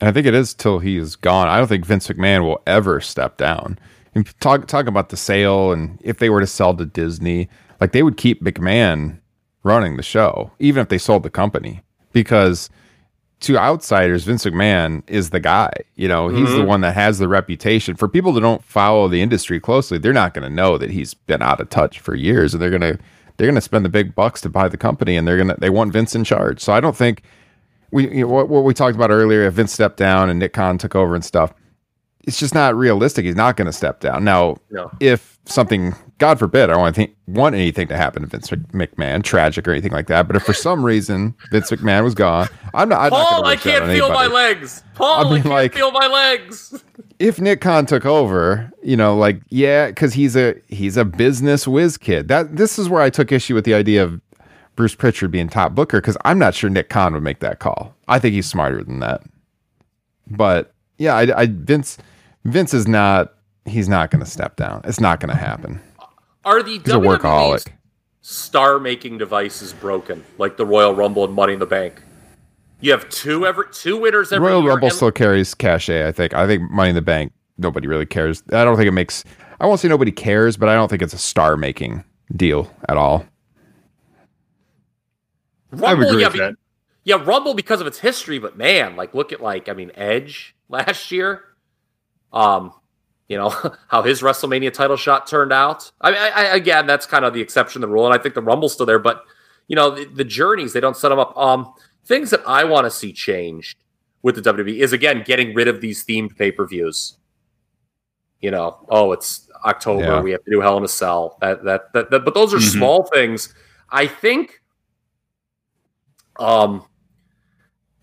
And 0.00 0.08
I 0.08 0.12
think 0.12 0.26
it 0.26 0.34
is 0.34 0.52
till 0.52 0.78
he 0.78 0.96
is 0.96 1.16
gone. 1.16 1.48
I 1.48 1.58
don't 1.58 1.68
think 1.68 1.86
Vince 1.86 2.08
McMahon 2.08 2.42
will 2.42 2.60
ever 2.66 3.00
step 3.00 3.36
down. 3.36 3.78
And 4.14 4.26
talk 4.40 4.66
talk 4.66 4.86
about 4.86 5.10
the 5.10 5.16
sale 5.16 5.72
and 5.72 5.98
if 6.02 6.18
they 6.18 6.30
were 6.30 6.40
to 6.40 6.46
sell 6.46 6.74
to 6.74 6.86
Disney, 6.86 7.48
like 7.80 7.92
they 7.92 8.02
would 8.02 8.16
keep 8.16 8.42
McMahon 8.42 9.20
running 9.62 9.96
the 9.96 10.02
show, 10.02 10.52
even 10.58 10.80
if 10.80 10.88
they 10.88 10.98
sold 10.98 11.22
the 11.22 11.30
company. 11.30 11.82
Because 12.16 12.70
to 13.40 13.58
outsiders, 13.58 14.24
Vince 14.24 14.46
McMahon 14.46 15.02
is 15.06 15.28
the 15.30 15.40
guy. 15.40 15.70
You 15.96 16.08
know, 16.08 16.28
he's 16.28 16.50
the 16.50 16.58
mm-hmm. 16.58 16.66
one 16.66 16.80
that 16.80 16.94
has 16.94 17.18
the 17.18 17.28
reputation. 17.28 17.94
For 17.94 18.08
people 18.08 18.32
that 18.32 18.40
don't 18.40 18.64
follow 18.64 19.08
the 19.08 19.20
industry 19.20 19.60
closely, 19.60 19.98
they're 19.98 20.14
not 20.14 20.32
going 20.32 20.48
to 20.48 20.54
know 20.54 20.78
that 20.78 20.90
he's 20.90 21.12
been 21.12 21.42
out 21.42 21.60
of 21.60 21.68
touch 21.68 22.00
for 22.00 22.14
years, 22.14 22.54
and 22.54 22.62
they're 22.62 22.70
gonna 22.70 22.98
they're 23.36 23.46
gonna 23.46 23.60
spend 23.60 23.84
the 23.84 23.90
big 23.90 24.14
bucks 24.14 24.40
to 24.40 24.48
buy 24.48 24.68
the 24.68 24.78
company, 24.78 25.16
and 25.16 25.28
they're 25.28 25.36
gonna 25.36 25.56
they 25.58 25.68
want 25.68 25.92
Vince 25.92 26.14
in 26.14 26.24
charge. 26.24 26.60
So 26.60 26.72
I 26.72 26.80
don't 26.80 26.96
think 26.96 27.22
we 27.90 28.08
you 28.10 28.22
know, 28.22 28.28
what, 28.28 28.48
what 28.48 28.64
we 28.64 28.72
talked 28.72 28.96
about 28.96 29.10
earlier. 29.10 29.42
If 29.42 29.54
Vince 29.54 29.72
stepped 29.72 29.98
down 29.98 30.30
and 30.30 30.38
Nick 30.38 30.54
Khan 30.54 30.78
took 30.78 30.96
over 30.96 31.14
and 31.14 31.24
stuff, 31.24 31.52
it's 32.26 32.38
just 32.38 32.54
not 32.54 32.74
realistic. 32.76 33.24
He's 33.24 33.36
not 33.36 33.56
going 33.56 33.66
to 33.66 33.72
step 33.72 34.00
down. 34.00 34.24
Now, 34.24 34.56
No. 34.70 34.90
if 35.00 35.38
something, 35.44 35.94
God 36.18 36.38
forbid, 36.38 36.64
I 36.64 36.72
don't 36.72 36.80
want, 36.80 36.96
think, 36.96 37.14
want 37.28 37.54
anything 37.54 37.86
to 37.88 37.96
happen 37.96 38.22
to 38.22 38.28
Vince 38.28 38.50
McMahon, 38.50 39.22
tragic 39.22 39.66
or 39.68 39.70
anything 39.70 39.92
like 39.92 40.08
that. 40.08 40.26
But 40.26 40.34
if 40.36 40.42
for 40.42 40.52
some 40.52 40.84
reason 40.84 41.34
Vince 41.52 41.70
McMahon 41.70 42.02
was 42.04 42.14
gone, 42.14 42.48
I'm 42.74 42.88
not. 42.88 43.00
I'm 43.00 43.10
Paul, 43.10 43.42
gonna 43.42 43.48
I 43.48 43.56
can't 43.56 43.86
feel 43.86 44.08
my 44.12 44.26
legs. 44.26 44.82
Paul, 44.94 45.26
I, 45.32 45.36
I 45.36 45.40
can't 45.40 45.46
like- 45.46 45.74
feel 45.74 45.92
my 45.92 46.06
legs. 46.08 46.82
If 47.18 47.40
Nick 47.40 47.62
Khan 47.62 47.86
took 47.86 48.04
over, 48.04 48.70
you 48.82 48.94
know, 48.94 49.16
like 49.16 49.40
yeah, 49.48 49.86
because 49.86 50.12
he's 50.12 50.36
a 50.36 50.54
he's 50.68 50.98
a 50.98 51.04
business 51.04 51.66
whiz 51.66 51.96
kid. 51.96 52.28
That 52.28 52.56
this 52.56 52.78
is 52.78 52.90
where 52.90 53.00
I 53.00 53.08
took 53.08 53.32
issue 53.32 53.54
with 53.54 53.64
the 53.64 53.72
idea 53.72 54.02
of 54.04 54.20
Bruce 54.74 54.94
Pritchard 54.94 55.30
being 55.30 55.48
top 55.48 55.74
booker 55.74 55.98
because 56.02 56.18
I'm 56.26 56.38
not 56.38 56.54
sure 56.54 56.68
Nick 56.68 56.90
Khan 56.90 57.14
would 57.14 57.22
make 57.22 57.38
that 57.40 57.58
call. 57.58 57.94
I 58.06 58.18
think 58.18 58.34
he's 58.34 58.46
smarter 58.46 58.84
than 58.84 58.98
that. 59.00 59.22
But 60.26 60.74
yeah, 60.98 61.14
I, 61.14 61.42
I 61.42 61.46
Vince 61.46 61.96
Vince 62.46 62.72
is 62.74 62.86
not. 62.86 63.34
He's 63.64 63.88
not 63.88 64.10
going 64.10 64.24
to 64.24 64.30
step 64.30 64.56
down. 64.56 64.80
It's 64.84 65.00
not 65.00 65.18
going 65.20 65.30
to 65.30 65.36
happen. 65.40 65.80
Are 66.44 66.62
the 66.62 66.78
He's 66.78 66.88
a 66.88 66.98
workaholic. 66.98 67.68
Star-making 68.20 69.18
devices 69.18 69.72
broken, 69.72 70.24
like 70.38 70.56
the 70.56 70.64
Royal 70.66 70.94
Rumble 70.94 71.24
and 71.24 71.34
Money 71.34 71.52
in 71.54 71.58
the 71.58 71.66
Bank? 71.66 72.02
You 72.80 72.92
have 72.92 73.08
two 73.08 73.46
every 73.46 73.64
two 73.72 73.96
winners 73.96 74.32
every 74.32 74.48
Royal 74.48 74.60
year. 74.62 74.70
Rumble 74.70 74.88
and- 74.88 74.94
still 74.94 75.10
carries 75.10 75.54
cachet. 75.54 76.06
I 76.06 76.12
think. 76.12 76.34
I 76.34 76.46
think 76.46 76.70
Money 76.70 76.90
in 76.90 76.94
the 76.94 77.02
Bank. 77.02 77.32
Nobody 77.58 77.86
really 77.88 78.06
cares. 78.06 78.42
I 78.52 78.64
don't 78.64 78.76
think 78.76 78.86
it 78.88 78.92
makes. 78.92 79.24
I 79.60 79.66
won't 79.66 79.80
say 79.80 79.88
nobody 79.88 80.12
cares, 80.12 80.56
but 80.56 80.68
I 80.68 80.74
don't 80.74 80.88
think 80.88 81.02
it's 81.02 81.14
a 81.14 81.18
star 81.18 81.56
making 81.56 82.04
deal 82.36 82.70
at 82.88 82.96
all. 82.96 83.24
Rumble, 85.70 85.86
I 85.86 85.94
would 85.94 86.08
agree 86.08 86.20
yeah, 86.20 86.26
with 86.28 86.32
be- 86.34 86.38
that. 86.40 86.54
yeah, 87.04 87.22
Rumble 87.24 87.54
because 87.54 87.80
of 87.80 87.86
its 87.86 87.98
history, 87.98 88.38
but 88.38 88.56
man, 88.56 88.94
like 88.96 89.14
look 89.14 89.32
at 89.32 89.40
like 89.40 89.68
I 89.68 89.72
mean 89.72 89.90
Edge 89.94 90.54
last 90.68 91.10
year. 91.10 91.42
Um, 92.36 92.72
you 93.28 93.36
know 93.36 93.48
how 93.88 94.02
his 94.02 94.22
WrestleMania 94.22 94.72
title 94.72 94.96
shot 94.96 95.26
turned 95.26 95.52
out. 95.52 95.90
I 96.00 96.10
mean, 96.10 96.20
I, 96.20 96.28
I, 96.30 96.42
again, 96.54 96.86
that's 96.86 97.06
kind 97.06 97.24
of 97.24 97.34
the 97.34 97.40
exception 97.40 97.80
to 97.80 97.86
the 97.86 97.92
rule, 97.92 98.04
and 98.06 98.14
I 98.14 98.22
think 98.22 98.34
the 98.34 98.42
Rumble's 98.42 98.72
still 98.74 98.86
there. 98.86 98.98
But 98.98 99.22
you 99.68 99.76
know, 99.76 99.90
the, 99.90 100.04
the 100.04 100.24
journeys 100.24 100.72
they 100.72 100.80
don't 100.80 100.96
set 100.96 101.08
them 101.08 101.18
up. 101.18 101.36
Um, 101.36 101.72
things 102.04 102.30
that 102.30 102.42
I 102.46 102.64
want 102.64 102.84
to 102.84 102.90
see 102.90 103.12
changed 103.12 103.78
with 104.22 104.36
the 104.36 104.52
WWE 104.52 104.78
is 104.78 104.92
again 104.92 105.22
getting 105.24 105.54
rid 105.54 105.66
of 105.68 105.80
these 105.80 106.04
themed 106.04 106.36
pay 106.36 106.52
per 106.52 106.66
views. 106.66 107.16
You 108.40 108.50
know, 108.50 108.84
oh, 108.90 109.12
it's 109.12 109.48
October. 109.64 110.04
Yeah. 110.04 110.20
We 110.20 110.30
have 110.32 110.44
to 110.44 110.50
do 110.50 110.60
Hell 110.60 110.76
in 110.76 110.84
a 110.84 110.88
Cell. 110.88 111.38
That 111.40 111.64
that 111.64 111.92
that. 111.94 112.10
that 112.10 112.24
but 112.24 112.34
those 112.34 112.52
are 112.54 112.58
Mhm. 112.58 112.72
small 112.72 113.04
things. 113.04 113.54
I 113.90 114.06
think. 114.06 114.60
Um, 116.38 116.84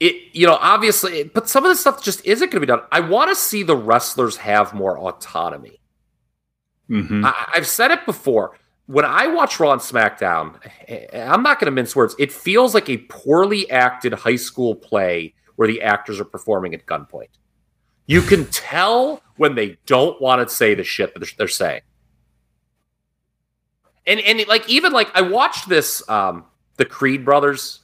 it 0.03 0.35
you 0.35 0.45
know 0.45 0.57
obviously, 0.59 1.23
but 1.23 1.49
some 1.49 1.63
of 1.65 1.71
this 1.71 1.80
stuff 1.80 2.03
just 2.03 2.25
isn't 2.25 2.51
going 2.51 2.61
to 2.61 2.67
be 2.67 2.67
done. 2.67 2.81
I 2.91 2.99
want 2.99 3.30
to 3.30 3.35
see 3.35 3.63
the 3.63 3.75
wrestlers 3.75 4.38
have 4.38 4.73
more 4.73 4.99
autonomy. 4.99 5.80
Mhm. 6.89 7.25
I, 7.25 7.51
I've 7.55 7.67
said 7.67 7.91
it 7.91 8.05
before. 8.05 8.57
When 8.88 9.05
I 9.05 9.27
watch 9.27 9.59
Raw 9.61 9.71
and 9.71 9.81
SmackDown, 9.81 10.59
eh, 10.89 11.07
I'm 11.25 11.41
not 11.41 11.59
going 11.59 11.67
to 11.67 11.71
mince 11.71 11.95
words. 11.95 12.15
It 12.19 12.34
feels 12.34 12.73
like 12.73 12.89
a 12.89 12.97
poorly 12.97 13.69
acted 13.71 14.11
high 14.13 14.35
school 14.35 14.75
play 14.75 15.34
where 15.55 15.69
the 15.69 15.81
actors 15.81 16.19
are 16.19 16.25
performing 16.25 16.73
at 16.73 16.85
gunpoint. 16.85 17.30
You 18.05 18.21
can 18.21 18.45
tell 18.51 19.21
when 19.38 19.55
they 19.55 19.77
don't 19.85 20.19
want 20.21 20.47
to 20.47 20.53
say 20.53 20.75
the 20.75 20.84
shit 20.84 21.13
that 21.13 21.21
they're, 21.21 21.30
they're 21.38 21.47
saying. 21.47 21.81
And 24.05 24.19
and 24.19 24.45
like 24.47 24.67
even 24.67 24.91
like 24.91 25.09
I 25.15 25.21
watched 25.21 25.69
this 25.69 26.07
um 26.09 26.43
the 26.75 26.84
Creed 26.85 27.23
brothers, 27.23 27.82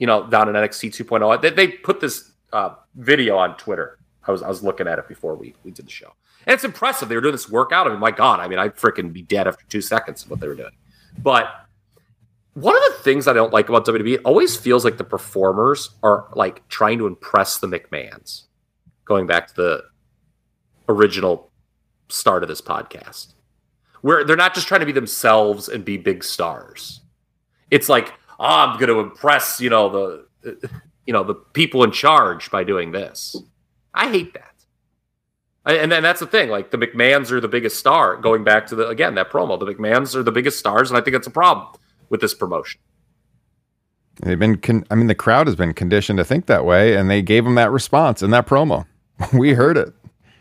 you 0.00 0.06
know, 0.06 0.26
down 0.26 0.48
in 0.48 0.56
NXT 0.56 0.90
2.0. 1.04 1.40
They, 1.40 1.50
they 1.50 1.68
put 1.68 2.00
this 2.00 2.32
uh, 2.52 2.74
video 2.96 3.36
on 3.36 3.56
Twitter. 3.56 3.98
I 4.26 4.32
was 4.32 4.42
I 4.42 4.48
was 4.48 4.62
looking 4.62 4.88
at 4.88 4.98
it 4.98 5.06
before 5.06 5.36
we 5.36 5.54
we 5.62 5.70
did 5.70 5.86
the 5.86 5.90
show. 5.90 6.12
And 6.46 6.54
it's 6.54 6.64
impressive. 6.64 7.08
They 7.08 7.14
were 7.14 7.20
doing 7.20 7.34
this 7.34 7.50
workout. 7.50 7.86
I 7.86 7.90
mean, 7.90 8.00
my 8.00 8.10
God, 8.10 8.40
I 8.40 8.48
mean, 8.48 8.58
I'd 8.58 8.74
freaking 8.74 9.12
be 9.12 9.22
dead 9.22 9.46
after 9.46 9.64
two 9.68 9.82
seconds 9.82 10.24
of 10.24 10.30
what 10.30 10.40
they 10.40 10.48
were 10.48 10.54
doing. 10.54 10.72
But 11.22 11.48
one 12.54 12.74
of 12.74 12.82
the 12.82 13.02
things 13.02 13.28
I 13.28 13.34
don't 13.34 13.52
like 13.52 13.68
about 13.68 13.86
WWE, 13.86 14.14
it 14.14 14.20
always 14.24 14.56
feels 14.56 14.84
like 14.84 14.96
the 14.96 15.04
performers 15.04 15.90
are 16.02 16.28
like 16.34 16.66
trying 16.68 16.98
to 16.98 17.06
impress 17.06 17.58
the 17.58 17.66
McMahons. 17.66 18.44
Going 19.04 19.26
back 19.26 19.48
to 19.48 19.54
the 19.54 19.84
original 20.88 21.50
start 22.08 22.42
of 22.42 22.48
this 22.48 22.62
podcast, 22.62 23.34
where 24.00 24.24
they're 24.24 24.36
not 24.36 24.54
just 24.54 24.66
trying 24.66 24.80
to 24.80 24.86
be 24.86 24.92
themselves 24.92 25.68
and 25.68 25.84
be 25.84 25.98
big 25.98 26.24
stars. 26.24 27.00
It's 27.70 27.88
like, 27.88 28.14
Ah, 28.40 28.72
I'm 28.72 28.78
going 28.80 28.88
to 28.88 28.98
impress, 29.00 29.60
you 29.60 29.68
know, 29.70 29.88
the 30.42 30.70
you 31.06 31.12
know 31.12 31.22
the 31.22 31.34
people 31.34 31.84
in 31.84 31.92
charge 31.92 32.50
by 32.50 32.64
doing 32.64 32.90
this. 32.92 33.36
I 33.94 34.10
hate 34.10 34.32
that. 34.34 34.46
And 35.66 35.92
then 35.92 36.02
that's 36.02 36.20
the 36.20 36.26
thing. 36.26 36.48
Like 36.48 36.70
the 36.70 36.78
McMahons 36.78 37.30
are 37.30 37.40
the 37.40 37.48
biggest 37.48 37.78
star. 37.78 38.16
Going 38.16 38.42
back 38.42 38.66
to 38.68 38.74
the 38.74 38.88
again 38.88 39.14
that 39.16 39.30
promo, 39.30 39.58
the 39.58 39.66
McMahons 39.66 40.14
are 40.14 40.22
the 40.22 40.32
biggest 40.32 40.58
stars, 40.58 40.90
and 40.90 40.96
I 40.98 41.02
think 41.02 41.14
that's 41.14 41.26
a 41.26 41.30
problem 41.30 41.68
with 42.08 42.20
this 42.22 42.32
promotion. 42.34 42.80
They've 44.22 44.38
been, 44.38 44.56
con- 44.56 44.84
I 44.90 44.94
mean, 44.96 45.06
the 45.06 45.14
crowd 45.14 45.46
has 45.46 45.56
been 45.56 45.72
conditioned 45.72 46.18
to 46.18 46.24
think 46.24 46.46
that 46.46 46.64
way, 46.64 46.94
and 46.94 47.08
they 47.08 47.22
gave 47.22 47.44
them 47.44 47.54
that 47.54 47.70
response 47.70 48.22
in 48.22 48.30
that 48.30 48.46
promo. 48.46 48.86
We 49.34 49.52
heard 49.52 49.76
it. 49.76 49.92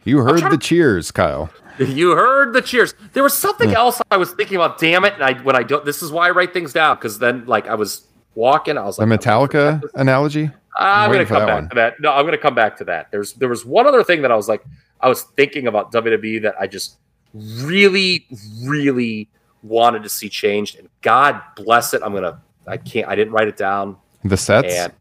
You 0.06 0.20
heard 0.20 0.42
the 0.44 0.52
to- 0.52 0.58
cheers, 0.58 1.12
Kyle. 1.12 1.50
You 1.80 2.12
heard 2.12 2.54
the 2.54 2.62
cheers. 2.62 2.94
There 3.14 3.24
was 3.24 3.34
something 3.34 3.74
else 3.74 4.02
I 4.12 4.18
was 4.18 4.32
thinking 4.32 4.58
about. 4.58 4.80
Damn 4.80 5.06
it! 5.06 5.14
And 5.14 5.24
I 5.24 5.34
when 5.42 5.56
I 5.56 5.64
don't. 5.64 5.86
This 5.86 6.02
is 6.02 6.12
why 6.12 6.28
I 6.28 6.32
write 6.32 6.54
things 6.54 6.74
down 6.74 6.96
because 6.98 7.20
then 7.20 7.46
like 7.46 7.68
I 7.68 7.76
was 7.76 8.08
walking. 8.36 8.78
I 8.78 8.84
was 8.84 8.98
The 8.98 9.06
like, 9.06 9.20
oh, 9.20 9.24
Metallica 9.24 9.82
analogy. 9.96 10.52
I'm, 10.78 11.12
waiting 11.12 11.28
going 11.28 11.28
to 11.28 11.34
come 11.34 11.46
back 11.46 11.62
one. 11.62 11.70
to 11.70 11.76
that. 11.76 12.00
No, 12.00 12.14
I'm 12.14 12.24
going 12.24 12.32
to 12.32 12.38
come 12.38 12.56
back 12.56 12.78
to 12.78 12.86
that. 12.86 13.12
There's 13.12 13.34
there 13.34 13.50
was 13.50 13.66
one 13.66 13.86
other 13.88 14.04
thing 14.04 14.22
that 14.22 14.32
I 14.32 14.36
was 14.36 14.48
like 14.48 14.64
I 15.02 15.10
was 15.10 15.24
thinking 15.24 15.68
about 15.68 15.92
WWE 15.92 16.42
that 16.44 16.56
I 16.60 16.68
just 16.68 16.98
really 17.34 18.26
really 18.64 19.30
wanted 19.62 20.04
to 20.04 20.10
see 20.10 20.30
changed 20.30 20.78
and 20.78 20.90
God 21.02 21.42
bless 21.56 21.94
it. 21.94 22.02
I'm 22.04 22.14
to 22.14 22.40
I 22.68 22.78
can't 22.78 23.08
I 23.08 23.16
didn't 23.16 23.34
write 23.34 23.48
it 23.48 23.58
down 23.58 23.98
The 24.24 24.38
sets. 24.38 24.74
and 24.74 24.94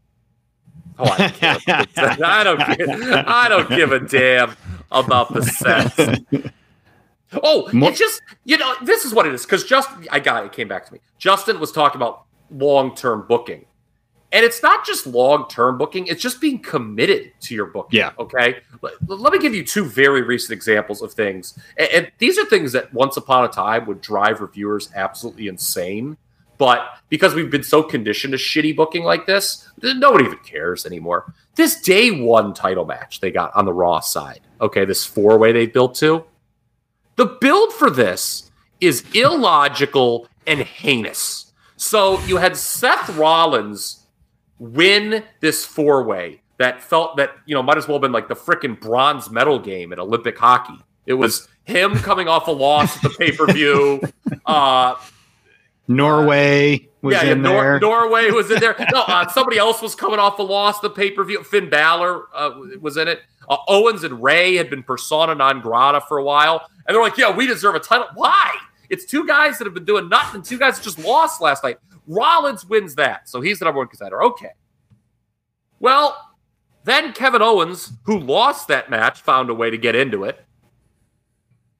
oh 0.97 1.05
I 1.17 1.27
don't. 1.27 2.21
I 2.23 2.43
don't 2.43 2.77
give, 2.77 2.89
I 2.89 3.47
don't 3.49 3.69
give 3.69 3.91
a 3.91 3.99
damn 3.99 4.55
about 4.91 5.33
the 5.33 5.43
sets. 5.43 6.49
Oh, 7.43 7.69
Mo- 7.73 7.87
it's 7.87 7.99
just 7.99 8.21
you 8.45 8.57
know 8.57 8.75
this 8.83 9.05
is 9.05 9.13
what 9.13 9.25
it 9.25 9.33
is 9.33 9.45
because 9.45 9.63
just 9.63 9.89
I 10.11 10.19
got 10.19 10.43
it. 10.43 10.47
It 10.47 10.53
came 10.53 10.67
back 10.67 10.85
to 10.85 10.93
me. 10.93 10.99
Justin 11.17 11.59
was 11.59 11.71
talking 11.71 11.97
about 11.97 12.23
long 12.49 12.95
term 12.95 13.25
booking, 13.27 13.65
and 14.31 14.45
it's 14.45 14.63
not 14.63 14.85
just 14.85 15.05
long 15.05 15.47
term 15.47 15.77
booking; 15.77 16.07
it's 16.07 16.21
just 16.21 16.41
being 16.41 16.59
committed 16.59 17.31
to 17.41 17.55
your 17.55 17.67
booking. 17.67 17.99
Yeah. 17.99 18.11
Okay. 18.17 18.57
Let, 18.81 18.93
let 19.07 19.33
me 19.33 19.39
give 19.39 19.53
you 19.53 19.63
two 19.63 19.85
very 19.85 20.23
recent 20.23 20.53
examples 20.53 21.01
of 21.01 21.13
things, 21.13 21.57
and, 21.77 21.89
and 21.89 22.11
these 22.17 22.37
are 22.37 22.45
things 22.45 22.71
that 22.71 22.93
once 22.93 23.17
upon 23.17 23.45
a 23.45 23.49
time 23.49 23.85
would 23.85 24.01
drive 24.01 24.41
reviewers 24.41 24.89
absolutely 24.95 25.47
insane. 25.47 26.17
But 26.59 26.97
because 27.07 27.33
we've 27.33 27.49
been 27.49 27.63
so 27.63 27.81
conditioned 27.81 28.33
to 28.33 28.37
shitty 28.37 28.75
booking 28.75 29.03
like 29.03 29.25
this, 29.25 29.69
nobody 29.81 30.25
even 30.25 30.39
cares 30.39 30.85
anymore. 30.85 31.33
This 31.55 31.81
day 31.81 32.11
one 32.11 32.53
title 32.53 32.85
match 32.85 33.21
they 33.21 33.31
got 33.31 33.55
on 33.55 33.63
the 33.63 33.71
Raw 33.71 34.01
side, 34.01 34.41
okay, 34.59 34.83
this 34.83 35.05
four 35.05 35.37
way 35.37 35.53
they 35.53 35.67
built 35.67 35.95
to, 35.95 36.25
the 37.19 37.25
build 37.25 37.73
for 37.73 37.89
this 37.89 38.49
is 38.79 39.03
illogical 39.13 40.29
and 40.47 40.61
heinous. 40.61 41.51
So 41.75 42.17
you 42.21 42.37
had 42.37 42.55
Seth 42.55 43.09
Rollins 43.09 44.07
win 44.57 45.25
this 45.41 45.65
four 45.65 46.05
way 46.05 46.39
that 46.59 46.81
felt 46.81 47.17
that, 47.17 47.31
you 47.45 47.53
know, 47.53 47.61
might 47.61 47.77
as 47.77 47.89
well 47.89 47.95
have 47.95 48.01
been 48.03 48.13
like 48.13 48.29
the 48.29 48.37
freaking 48.37 48.79
bronze 48.79 49.29
medal 49.29 49.59
game 49.59 49.91
in 49.91 49.99
Olympic 49.99 50.37
hockey. 50.37 50.81
It 51.05 51.15
was 51.15 51.49
him 51.65 51.95
coming 51.95 52.29
off 52.29 52.47
a 52.47 52.51
loss 52.51 52.95
at 52.95 53.03
the 53.03 53.09
pay 53.09 53.31
per 53.33 53.45
view. 53.47 54.01
Uh, 54.45 54.95
Norway 55.89 56.87
was 57.01 57.15
yeah, 57.15 57.23
yeah, 57.23 57.31
in 57.31 57.41
Nor- 57.41 57.63
there. 57.63 57.79
Norway 57.79 58.29
was 58.29 58.51
in 58.51 58.59
there. 58.59 58.75
No, 58.93 59.01
uh, 59.07 59.27
somebody 59.33 59.57
else 59.57 59.81
was 59.81 59.95
coming 59.95 60.19
off 60.19 60.37
a 60.37 60.43
loss. 60.43 60.79
The 60.79 60.89
pay 60.89 61.09
per 61.09 61.23
view. 61.23 61.43
Finn 61.43 61.67
Balor 61.67 62.27
uh, 62.33 62.51
was 62.79 62.95
in 62.95 63.07
it. 63.07 63.21
Uh, 63.49 63.57
Owens 63.67 64.03
and 64.03 64.21
Rey 64.21 64.55
had 64.55 64.69
been 64.69 64.83
persona 64.83 65.33
non 65.33 65.61
grata 65.61 65.99
for 66.07 66.19
a 66.19 66.23
while, 66.23 66.61
and 66.87 66.95
they're 66.95 67.01
like, 67.01 67.17
"Yeah, 67.17 67.35
we 67.35 67.47
deserve 67.47 67.73
a 67.73 67.79
title." 67.79 68.05
Why? 68.13 68.55
It's 68.91 69.03
two 69.03 69.25
guys 69.25 69.57
that 69.57 69.65
have 69.65 69.73
been 69.73 69.85
doing 69.85 70.09
nothing, 70.09 70.35
and 70.35 70.45
two 70.45 70.59
guys 70.59 70.79
just 70.79 70.99
lost 70.99 71.41
last 71.41 71.63
night. 71.63 71.77
Rollins 72.05 72.65
wins 72.65 72.93
that, 72.95 73.27
so 73.27 73.41
he's 73.41 73.57
the 73.57 73.65
number 73.65 73.79
one 73.79 73.87
contender. 73.87 74.21
Okay. 74.23 74.51
Well, 75.79 76.35
then 76.83 77.13
Kevin 77.13 77.41
Owens, 77.41 77.93
who 78.03 78.19
lost 78.19 78.67
that 78.67 78.91
match, 78.91 79.21
found 79.21 79.49
a 79.49 79.55
way 79.55 79.71
to 79.71 79.77
get 79.77 79.95
into 79.95 80.23
it. 80.23 80.45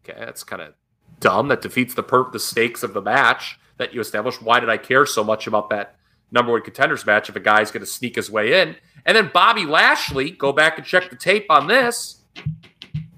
Okay, 0.04 0.18
that's 0.20 0.44
kind 0.44 0.64
of 0.64 0.74
dumb. 1.20 1.50
That 1.50 1.62
defeats 1.62 1.94
the 1.94 2.02
per- 2.04 2.32
the 2.32 2.40
stakes 2.40 2.82
of 2.82 2.94
the 2.94 3.02
match 3.04 3.60
that 3.80 3.94
you 3.94 4.00
established. 4.00 4.42
Why 4.42 4.60
did 4.60 4.70
I 4.70 4.78
care 4.78 5.06
so 5.06 5.24
much 5.24 5.48
about 5.48 5.72
that 5.72 5.96
number 6.32 6.52
one 6.52 6.62
contenders 6.62 7.06
match 7.06 7.30
if 7.30 7.36
a 7.36 7.40
guy's 7.40 7.72
going 7.72 7.82
to 7.82 7.88
sneak 7.88 8.16
his 8.16 8.30
way 8.30 8.62
in? 8.62 8.76
And 9.06 9.18
then 9.18 9.32
Bobby 9.34 9.66
Lashley, 9.66 10.30
go 10.32 10.54
back 10.54 10.78
and 10.78 10.86
check 10.86 11.10
the 11.10 11.16
tape 11.16 11.48
on 11.50 11.68
this. 11.68 12.22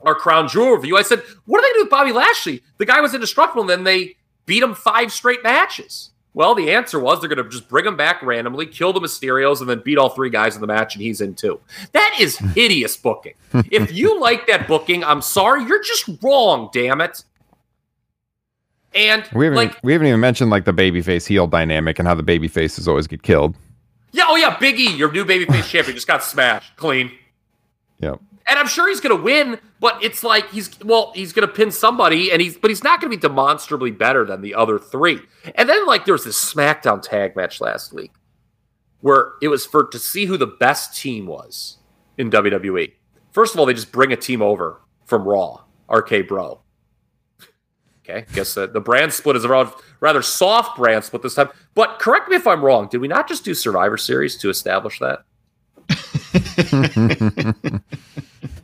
Our 0.04 0.16
crown 0.16 0.48
jewel 0.48 0.72
review. 0.72 0.98
I 0.98 1.02
said, 1.02 1.22
what 1.46 1.62
do 1.62 1.68
they 1.68 1.74
do 1.74 1.84
with 1.84 1.92
Bobby 1.92 2.12
Lashley? 2.12 2.64
The 2.78 2.86
guy 2.86 3.02
was 3.02 3.14
indestructible, 3.14 3.62
and 3.62 3.70
then 3.70 3.84
they 3.84 4.16
beat 4.46 4.64
him 4.64 4.74
five 4.74 5.12
straight 5.12 5.44
matches. 5.44 6.12
Well, 6.34 6.56
the 6.56 6.72
answer 6.72 6.98
was 7.00 7.20
they're 7.20 7.30
going 7.30 7.44
to 7.44 7.50
just 7.50 7.68
bring 7.68 7.86
him 7.86 7.98
back 7.98 8.22
randomly, 8.24 8.66
kill 8.66 8.94
the 8.94 9.02
Mysterios, 9.02 9.60
and 9.60 9.70
then 9.70 9.82
beat 9.84 9.98
all 9.98 10.10
three 10.10 10.30
guys 10.30 10.56
in 10.56 10.62
the 10.62 10.68
match, 10.68 10.96
and 10.96 11.04
he's 11.04 11.20
in 11.20 11.36
too. 11.36 11.60
That 11.92 12.16
is 12.20 12.38
hideous 12.56 12.96
booking. 12.96 13.34
if 13.70 13.92
you 13.92 14.20
like 14.20 14.48
that 14.48 14.68
booking, 14.68 15.04
I'm 15.04 15.22
sorry, 15.22 15.66
you're 15.66 15.84
just 15.84 16.10
wrong, 16.24 16.70
damn 16.72 17.02
it. 17.02 17.24
And 18.94 19.28
We 19.34 19.46
haven't 19.46 19.56
like, 19.56 19.80
we 19.84 19.94
haven't 19.94 20.08
even 20.08 20.20
mentioned 20.20 20.52
like 20.52 20.66
the 20.66 20.74
babyface 20.74 21.26
heel 21.26 21.48
dynamic 21.48 21.98
and 21.98 22.08
how 22.08 22.16
the 22.16 22.24
baby 22.24 22.48
faces 22.48 22.88
always 22.88 23.08
get 23.08 23.24
killed. 23.24 23.56
yeah, 24.12 24.26
oh 24.28 24.36
yeah, 24.36 24.58
Big 24.58 24.80
E, 24.80 24.94
your 24.96 25.12
new 25.12 25.24
babyface 25.24 25.64
champion, 25.70 25.96
just 25.96 26.08
got 26.08 26.24
smashed 26.24 26.76
clean. 26.76 27.12
Yep. 28.00 28.20
And 28.48 28.60
I'm 28.60 28.68
sure 28.68 28.90
he's 28.90 29.00
going 29.00 29.16
to 29.16 29.24
win, 29.24 29.60
but 29.80 30.04
it's 30.04 30.24
like 30.24 30.50
he's 30.50 30.78
well, 30.82 31.14
he's 31.16 31.32
going 31.32 31.48
to 31.48 31.54
pin 31.54 31.72
somebody, 31.72 32.32
and 32.32 32.42
he's 32.42 32.58
but 32.58 32.70
he's 32.70 32.84
not 32.84 33.00
going 33.00 33.10
to 33.10 33.18
be 33.18 33.22
demonstrably 33.22 33.92
better 33.92 34.26
than 34.26 34.42
the 34.42 34.56
other 34.56 34.78
three. 34.78 35.20
And 35.56 35.70
then 35.70 35.86
like 35.86 36.04
there 36.06 36.14
was 36.14 36.26
this 36.26 36.54
SmackDown 36.54 37.02
tag 37.02 37.36
match 37.36 37.62
last 37.62 37.94
week 37.94 38.12
where 39.00 39.34
it 39.42 39.48
was 39.48 39.66
for 39.66 39.86
to 39.86 40.00
see 40.00 40.26
who 40.26 40.38
the 40.38 40.48
best 40.48 40.98
team 40.98 41.28
was 41.28 41.78
in 42.18 42.30
WWE. 42.30 42.92
First 43.32 43.54
of 43.54 43.60
all, 43.60 43.66
they 43.66 43.74
just 43.74 43.92
bring 43.92 44.12
a 44.12 44.18
team 44.18 44.42
over 44.42 44.82
from 45.06 45.24
Raw, 45.28 45.62
RK 45.90 46.28
Bro. 46.28 46.60
Okay, 48.04 48.26
I 48.28 48.34
guess 48.34 48.56
the, 48.56 48.68
the 48.68 48.82
brand 48.82 49.14
split 49.14 49.36
is 49.36 49.46
a 49.46 49.74
rather, 50.00 50.22
soft 50.22 50.78
brand 50.78 51.04
split 51.04 51.22
this 51.22 51.36
time. 51.36 51.50
But 51.76 52.00
correct 52.00 52.30
me 52.30 52.36
if 52.36 52.48
I'm 52.48 52.64
wrong. 52.64 52.88
Did 52.90 53.00
we 53.00 53.08
not 53.08 53.28
just 53.28 53.46
do 53.46 53.54
Survivor 53.54 53.98
Series 53.98 54.38
to 54.38 54.50
establish 54.50 55.00
that? 55.00 55.24
and 56.74 57.84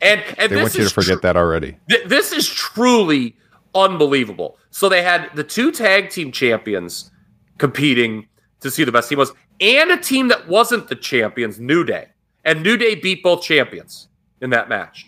and 0.00 0.22
They 0.38 0.48
this 0.48 0.62
want 0.62 0.74
you 0.74 0.84
to 0.84 0.90
forget 0.90 1.18
tr- 1.18 1.22
that 1.22 1.36
already. 1.36 1.76
Th- 1.88 2.06
this 2.06 2.32
is 2.32 2.48
truly 2.48 3.36
unbelievable. 3.74 4.58
So 4.70 4.88
they 4.88 5.02
had 5.02 5.30
the 5.34 5.44
two 5.44 5.70
tag 5.70 6.10
team 6.10 6.32
champions 6.32 7.10
competing 7.58 8.26
to 8.60 8.70
see 8.70 8.82
who 8.82 8.86
the 8.86 8.92
best 8.92 9.08
team 9.08 9.18
was, 9.18 9.32
and 9.60 9.90
a 9.90 9.96
team 9.96 10.28
that 10.28 10.48
wasn't 10.48 10.88
the 10.88 10.96
champions, 10.96 11.60
New 11.60 11.84
Day, 11.84 12.08
and 12.44 12.62
New 12.62 12.76
Day 12.76 12.94
beat 12.96 13.22
both 13.22 13.42
champions 13.42 14.08
in 14.40 14.50
that 14.50 14.68
match. 14.68 15.06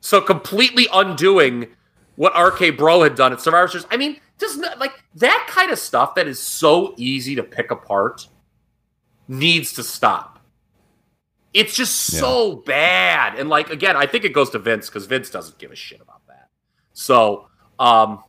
So 0.00 0.20
completely 0.20 0.86
undoing 0.92 1.68
what 2.16 2.32
RK 2.38 2.76
Bro 2.76 3.02
had 3.02 3.14
done 3.14 3.32
at 3.32 3.40
Survivor 3.40 3.68
Series. 3.68 3.86
I 3.90 3.96
mean, 3.96 4.20
just 4.38 4.58
like 4.78 4.92
that 5.16 5.46
kind 5.48 5.70
of 5.70 5.78
stuff 5.78 6.14
that 6.16 6.26
is 6.26 6.38
so 6.38 6.94
easy 6.96 7.34
to 7.36 7.42
pick 7.42 7.70
apart 7.70 8.26
needs 9.28 9.72
to 9.74 9.82
stop. 9.82 10.40
It's 11.52 11.74
just 11.76 11.94
so 11.94 12.56
bad. 12.56 13.38
And 13.38 13.48
like 13.48 13.70
again, 13.70 13.96
I 13.96 14.06
think 14.06 14.24
it 14.24 14.32
goes 14.32 14.50
to 14.50 14.58
Vince 14.58 14.88
because 14.88 15.06
Vince 15.06 15.30
doesn't 15.30 15.56
give 15.58 15.70
a 15.70 15.76
shit 15.76 16.00
about 16.00 16.26
that. 16.26 16.48
So 16.92 17.46
um 17.78 18.22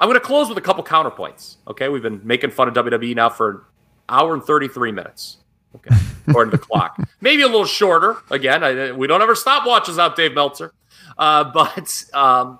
I'm 0.00 0.08
gonna 0.08 0.20
close 0.20 0.48
with 0.48 0.56
a 0.56 0.62
couple 0.62 0.82
counterpoints. 0.84 1.56
Okay. 1.68 1.88
We've 1.90 2.02
been 2.02 2.22
making 2.24 2.50
fun 2.50 2.68
of 2.68 2.74
WWE 2.74 3.14
now 3.14 3.28
for 3.28 3.50
an 3.50 3.60
hour 4.08 4.32
and 4.32 4.42
33 4.42 4.90
minutes. 4.90 5.38
Okay. 5.76 5.94
According 6.26 6.52
to 6.52 6.56
the 6.56 6.62
clock. 6.62 6.96
Maybe 7.20 7.42
a 7.42 7.46
little 7.46 7.66
shorter. 7.66 8.16
Again, 8.30 8.64
I, 8.64 8.92
we 8.92 9.06
don't 9.06 9.20
ever 9.20 9.34
stop 9.34 9.66
watches 9.66 9.98
out, 9.98 10.16
Dave 10.16 10.34
Meltzer. 10.34 10.72
Uh, 11.18 11.44
but 11.52 12.04
um 12.14 12.58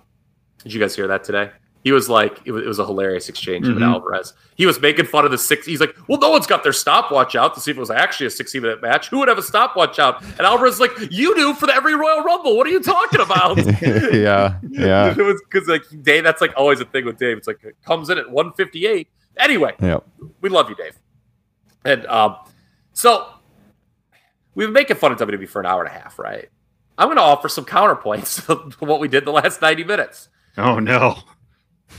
did 0.64 0.72
you 0.72 0.80
guys 0.80 0.96
hear 0.96 1.06
that 1.06 1.22
today? 1.24 1.50
He 1.82 1.92
was 1.92 2.08
like, 2.08 2.40
it 2.46 2.52
was, 2.52 2.62
it 2.64 2.66
was 2.66 2.78
a 2.78 2.86
hilarious 2.86 3.28
exchange 3.28 3.68
with 3.68 3.76
Mhm. 3.76 3.84
Alvarez. 3.84 4.32
He 4.56 4.64
was 4.64 4.80
making 4.80 5.04
fun 5.04 5.26
of 5.26 5.30
the 5.30 5.36
six. 5.36 5.66
He's 5.66 5.80
like, 5.80 5.94
well, 6.08 6.18
no 6.18 6.30
one's 6.30 6.46
got 6.46 6.62
their 6.62 6.72
stopwatch 6.72 7.36
out 7.36 7.52
to 7.54 7.60
see 7.60 7.70
if 7.72 7.76
it 7.76 7.80
was 7.80 7.90
actually 7.90 8.24
a 8.26 8.30
60 8.30 8.58
minute 8.58 8.80
match. 8.80 9.08
Who 9.08 9.18
would 9.18 9.28
have 9.28 9.36
a 9.36 9.42
stopwatch 9.42 9.98
out? 9.98 10.22
And 10.22 10.40
Alvarez 10.40 10.74
is 10.76 10.80
like, 10.80 10.92
you 11.10 11.34
do 11.34 11.52
for 11.52 11.66
the 11.66 11.74
every 11.74 11.94
Royal 11.94 12.22
Rumble. 12.22 12.56
What 12.56 12.66
are 12.66 12.70
you 12.70 12.80
talking 12.82 13.20
about? 13.20 13.58
yeah. 14.14 14.58
Yeah. 14.66 15.10
it 15.18 15.22
was 15.22 15.42
because 15.50 15.68
like 15.68 15.82
Dave, 16.02 16.24
that's 16.24 16.40
like 16.40 16.54
always 16.56 16.80
a 16.80 16.86
thing 16.86 17.04
with 17.04 17.18
Dave. 17.18 17.36
It's 17.36 17.46
like 17.46 17.62
it 17.62 17.76
comes 17.84 18.08
in 18.08 18.16
at 18.16 18.30
158. 18.30 19.06
Anyway, 19.36 19.74
Yep. 19.82 20.04
we 20.40 20.48
love 20.48 20.70
you, 20.70 20.76
Dave. 20.76 20.96
And 21.84 22.06
um, 22.06 22.36
so 22.94 23.26
we've 24.54 24.68
been 24.68 24.72
making 24.72 24.96
fun 24.96 25.12
of 25.12 25.18
WWE 25.18 25.46
for 25.50 25.60
an 25.60 25.66
hour 25.66 25.84
and 25.84 25.94
a 25.94 25.98
half, 25.98 26.18
right? 26.18 26.48
I'm 26.96 27.08
going 27.08 27.16
to 27.18 27.22
offer 27.22 27.50
some 27.50 27.66
counterpoints 27.66 28.46
to 28.78 28.84
what 28.86 29.00
we 29.00 29.08
did 29.08 29.26
the 29.26 29.32
last 29.32 29.60
90 29.60 29.84
minutes. 29.84 30.28
Oh 30.56 30.78
no. 30.78 31.18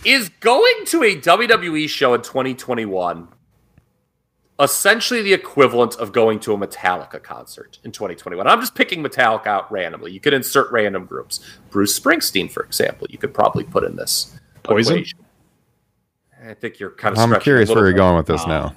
Is 0.04 0.30
going 0.40 0.86
to 0.88 1.04
a 1.04 1.16
WWE 1.16 1.90
show 1.90 2.14
in 2.14 2.22
2021 2.22 3.30
essentially 4.60 5.22
the 5.22 5.34
equivalent 5.34 5.96
of 5.96 6.14
going 6.14 6.40
to 6.40 6.54
a 6.54 6.58
Metallica 6.58 7.22
concert 7.22 7.80
in 7.84 7.92
2021? 7.92 8.48
I'm 8.48 8.60
just 8.60 8.76
picking 8.76 9.04
Metallica 9.04 9.48
out 9.48 9.72
randomly. 9.72 10.12
You 10.12 10.20
could 10.20 10.34
insert 10.34 10.72
random 10.72 11.06
groups. 11.06 11.40
Bruce 11.70 11.98
Springsteen, 12.00 12.50
for 12.50 12.64
example, 12.64 13.08
you 13.10 13.18
could 13.18 13.34
probably 13.34 13.64
put 13.64 13.84
in 13.84 13.96
this. 13.96 14.38
Poison? 14.64 14.96
equation. 14.96 15.20
I 16.44 16.54
think 16.54 16.80
you're 16.80 16.92
kind 16.92 17.14
of. 17.14 17.20
I'm 17.20 17.30
stretching 17.30 17.42
a 17.42 17.44
curious 17.44 17.70
where 17.70 17.86
you're 17.86 17.94
bit. 17.94 17.98
going 17.98 18.18
with 18.18 18.28
this 18.28 18.46
now. 18.46 18.74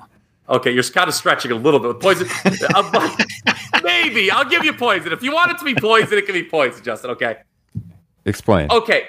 Okay, 0.49 0.71
you're 0.71 0.83
kind 0.83 1.09
of 1.09 1.15
stretching 1.15 1.51
a 1.51 1.55
little 1.55 1.79
bit 1.79 1.89
with 1.89 2.01
poison. 2.01 2.27
Uh, 2.75 3.17
maybe 3.83 4.31
I'll 4.31 4.49
give 4.49 4.65
you 4.65 4.73
poison. 4.73 5.13
If 5.13 5.23
you 5.23 5.33
want 5.33 5.51
it 5.51 5.59
to 5.59 5.65
be 5.65 5.75
poison, 5.75 6.17
it 6.17 6.25
can 6.25 6.35
be 6.35 6.45
poison, 6.45 6.83
Justin. 6.83 7.11
Okay. 7.11 7.37
Explain. 8.25 8.69
Okay. 8.71 9.09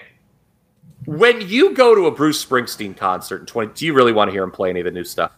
When 1.05 1.41
you 1.41 1.73
go 1.73 1.95
to 1.95 2.05
a 2.05 2.11
Bruce 2.11 2.43
Springsteen 2.43 2.95
concert 2.95 3.41
in 3.41 3.45
20, 3.45 3.73
do 3.73 3.85
you 3.85 3.93
really 3.93 4.11
want 4.11 4.29
to 4.29 4.31
hear 4.31 4.43
him 4.43 4.51
play 4.51 4.69
any 4.69 4.81
of 4.81 4.85
the 4.85 4.91
new 4.91 5.03
stuff? 5.03 5.31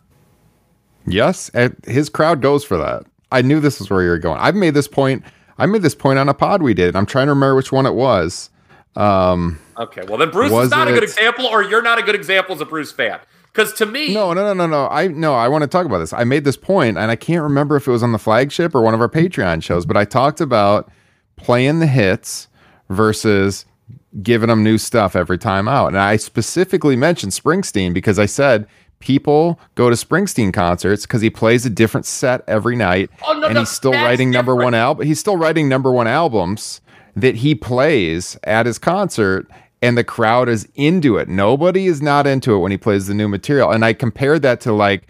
Yes, 1.06 1.50
and 1.54 1.76
his 1.86 2.10
crowd 2.10 2.42
goes 2.42 2.64
for 2.64 2.78
that. 2.78 3.04
I 3.32 3.42
knew 3.42 3.60
this 3.60 3.80
is 3.80 3.90
where 3.90 4.04
you 4.04 4.10
were 4.10 4.18
going. 4.18 4.40
I've 4.40 4.56
made 4.56 4.74
this 4.74 4.88
point. 4.88 5.24
I 5.58 5.66
made 5.66 5.82
this 5.82 5.96
point 5.96 6.20
on 6.20 6.28
a 6.30 6.34
pod 6.34 6.62
we 6.62 6.74
did. 6.74 6.96
I'm 6.96 7.06
trying 7.06 7.28
to 7.28 7.32
remember 7.34 7.56
which 7.56 7.72
one 7.72 7.86
it 7.86 7.94
was. 7.94 8.50
Um, 8.96 9.60
Okay, 9.78 10.02
well 10.08 10.18
then 10.18 10.30
Bruce 10.30 10.52
is 10.52 10.70
not 10.70 10.88
a 10.88 10.92
good 10.92 11.04
example, 11.04 11.48
or 11.48 11.64
you're 11.64 11.82
not 11.82 11.98
a 11.98 12.04
good 12.04 12.14
example 12.14 12.54
as 12.54 12.62
a 12.62 12.66
Bruce 12.66 12.92
fan. 12.92 13.20
Because 13.52 13.74
to 13.74 13.86
me, 13.86 14.14
no, 14.14 14.32
no, 14.34 14.44
no, 14.44 14.54
no, 14.54 14.68
no. 14.68 14.88
I 14.90 15.08
no, 15.08 15.34
I 15.34 15.48
want 15.48 15.64
to 15.64 15.68
talk 15.68 15.86
about 15.86 15.98
this. 16.00 16.14
I 16.14 16.24
made 16.24 16.44
this 16.44 16.56
point, 16.56 16.98
and 16.98 17.10
I 17.10 17.16
can't 17.16 17.42
remember 17.42 17.76
if 17.76 17.88
it 17.88 17.92
was 17.92 18.04
on 18.04 18.12
the 18.12 18.20
flagship 18.20 18.76
or 18.76 18.82
one 18.82 18.94
of 18.94 19.02
our 19.02 19.10
Patreon 19.10 19.64
shows, 19.64 19.86
but 19.86 19.98
I 19.98 20.06
talked 20.06 20.40
about 20.40 20.92
playing 21.36 21.80
the 21.80 21.88
hits 21.88 22.48
versus 22.90 23.66
giving 24.22 24.50
them 24.50 24.64
new 24.64 24.78
stuff 24.78 25.16
every 25.16 25.38
time 25.38 25.68
out. 25.68 25.88
And 25.88 25.98
I 26.00 26.18
specifically 26.18 26.96
mentioned 26.96 27.32
Springsteen 27.32 27.94
because 27.94 28.20
I 28.20 28.26
said 28.26 28.68
people 29.00 29.60
go 29.76 29.90
to 29.90 29.96
Springsteen 29.96 30.54
concerts 30.54 31.06
because 31.06 31.22
he 31.22 31.30
plays 31.30 31.66
a 31.66 31.70
different 31.70 32.06
set 32.06 32.42
every 32.48 32.76
night, 32.76 33.10
Oh, 33.26 33.34
no, 33.34 33.48
and 33.48 33.56
no, 33.56 33.62
he's 33.62 33.70
still 33.72 33.94
writing 33.94 34.30
number 34.30 34.56
one 34.56 34.74
album. 34.74 35.06
He's 35.08 35.20
still 35.20 35.38
writing 35.38 35.68
number 35.70 35.92
one 35.92 36.08
albums 36.08 36.82
that 37.16 37.36
he 37.36 37.56
plays 37.56 38.38
at 38.44 38.66
his 38.66 38.78
concert. 38.78 39.48
And 39.84 39.98
the 39.98 40.04
crowd 40.04 40.48
is 40.48 40.68
into 40.76 41.18
it. 41.18 41.28
Nobody 41.28 41.88
is 41.88 42.04
not 42.04 42.28
into 42.28 42.54
it 42.54 42.60
when 42.60 42.72
he 42.72 42.78
plays 42.78 43.08
the 43.08 43.16
new 43.16 43.28
material. 43.28 43.72
And 43.72 43.84
I 43.84 43.94
compared 43.94 44.44
that 44.44 44.62
to 44.62 44.74
like 44.74 45.08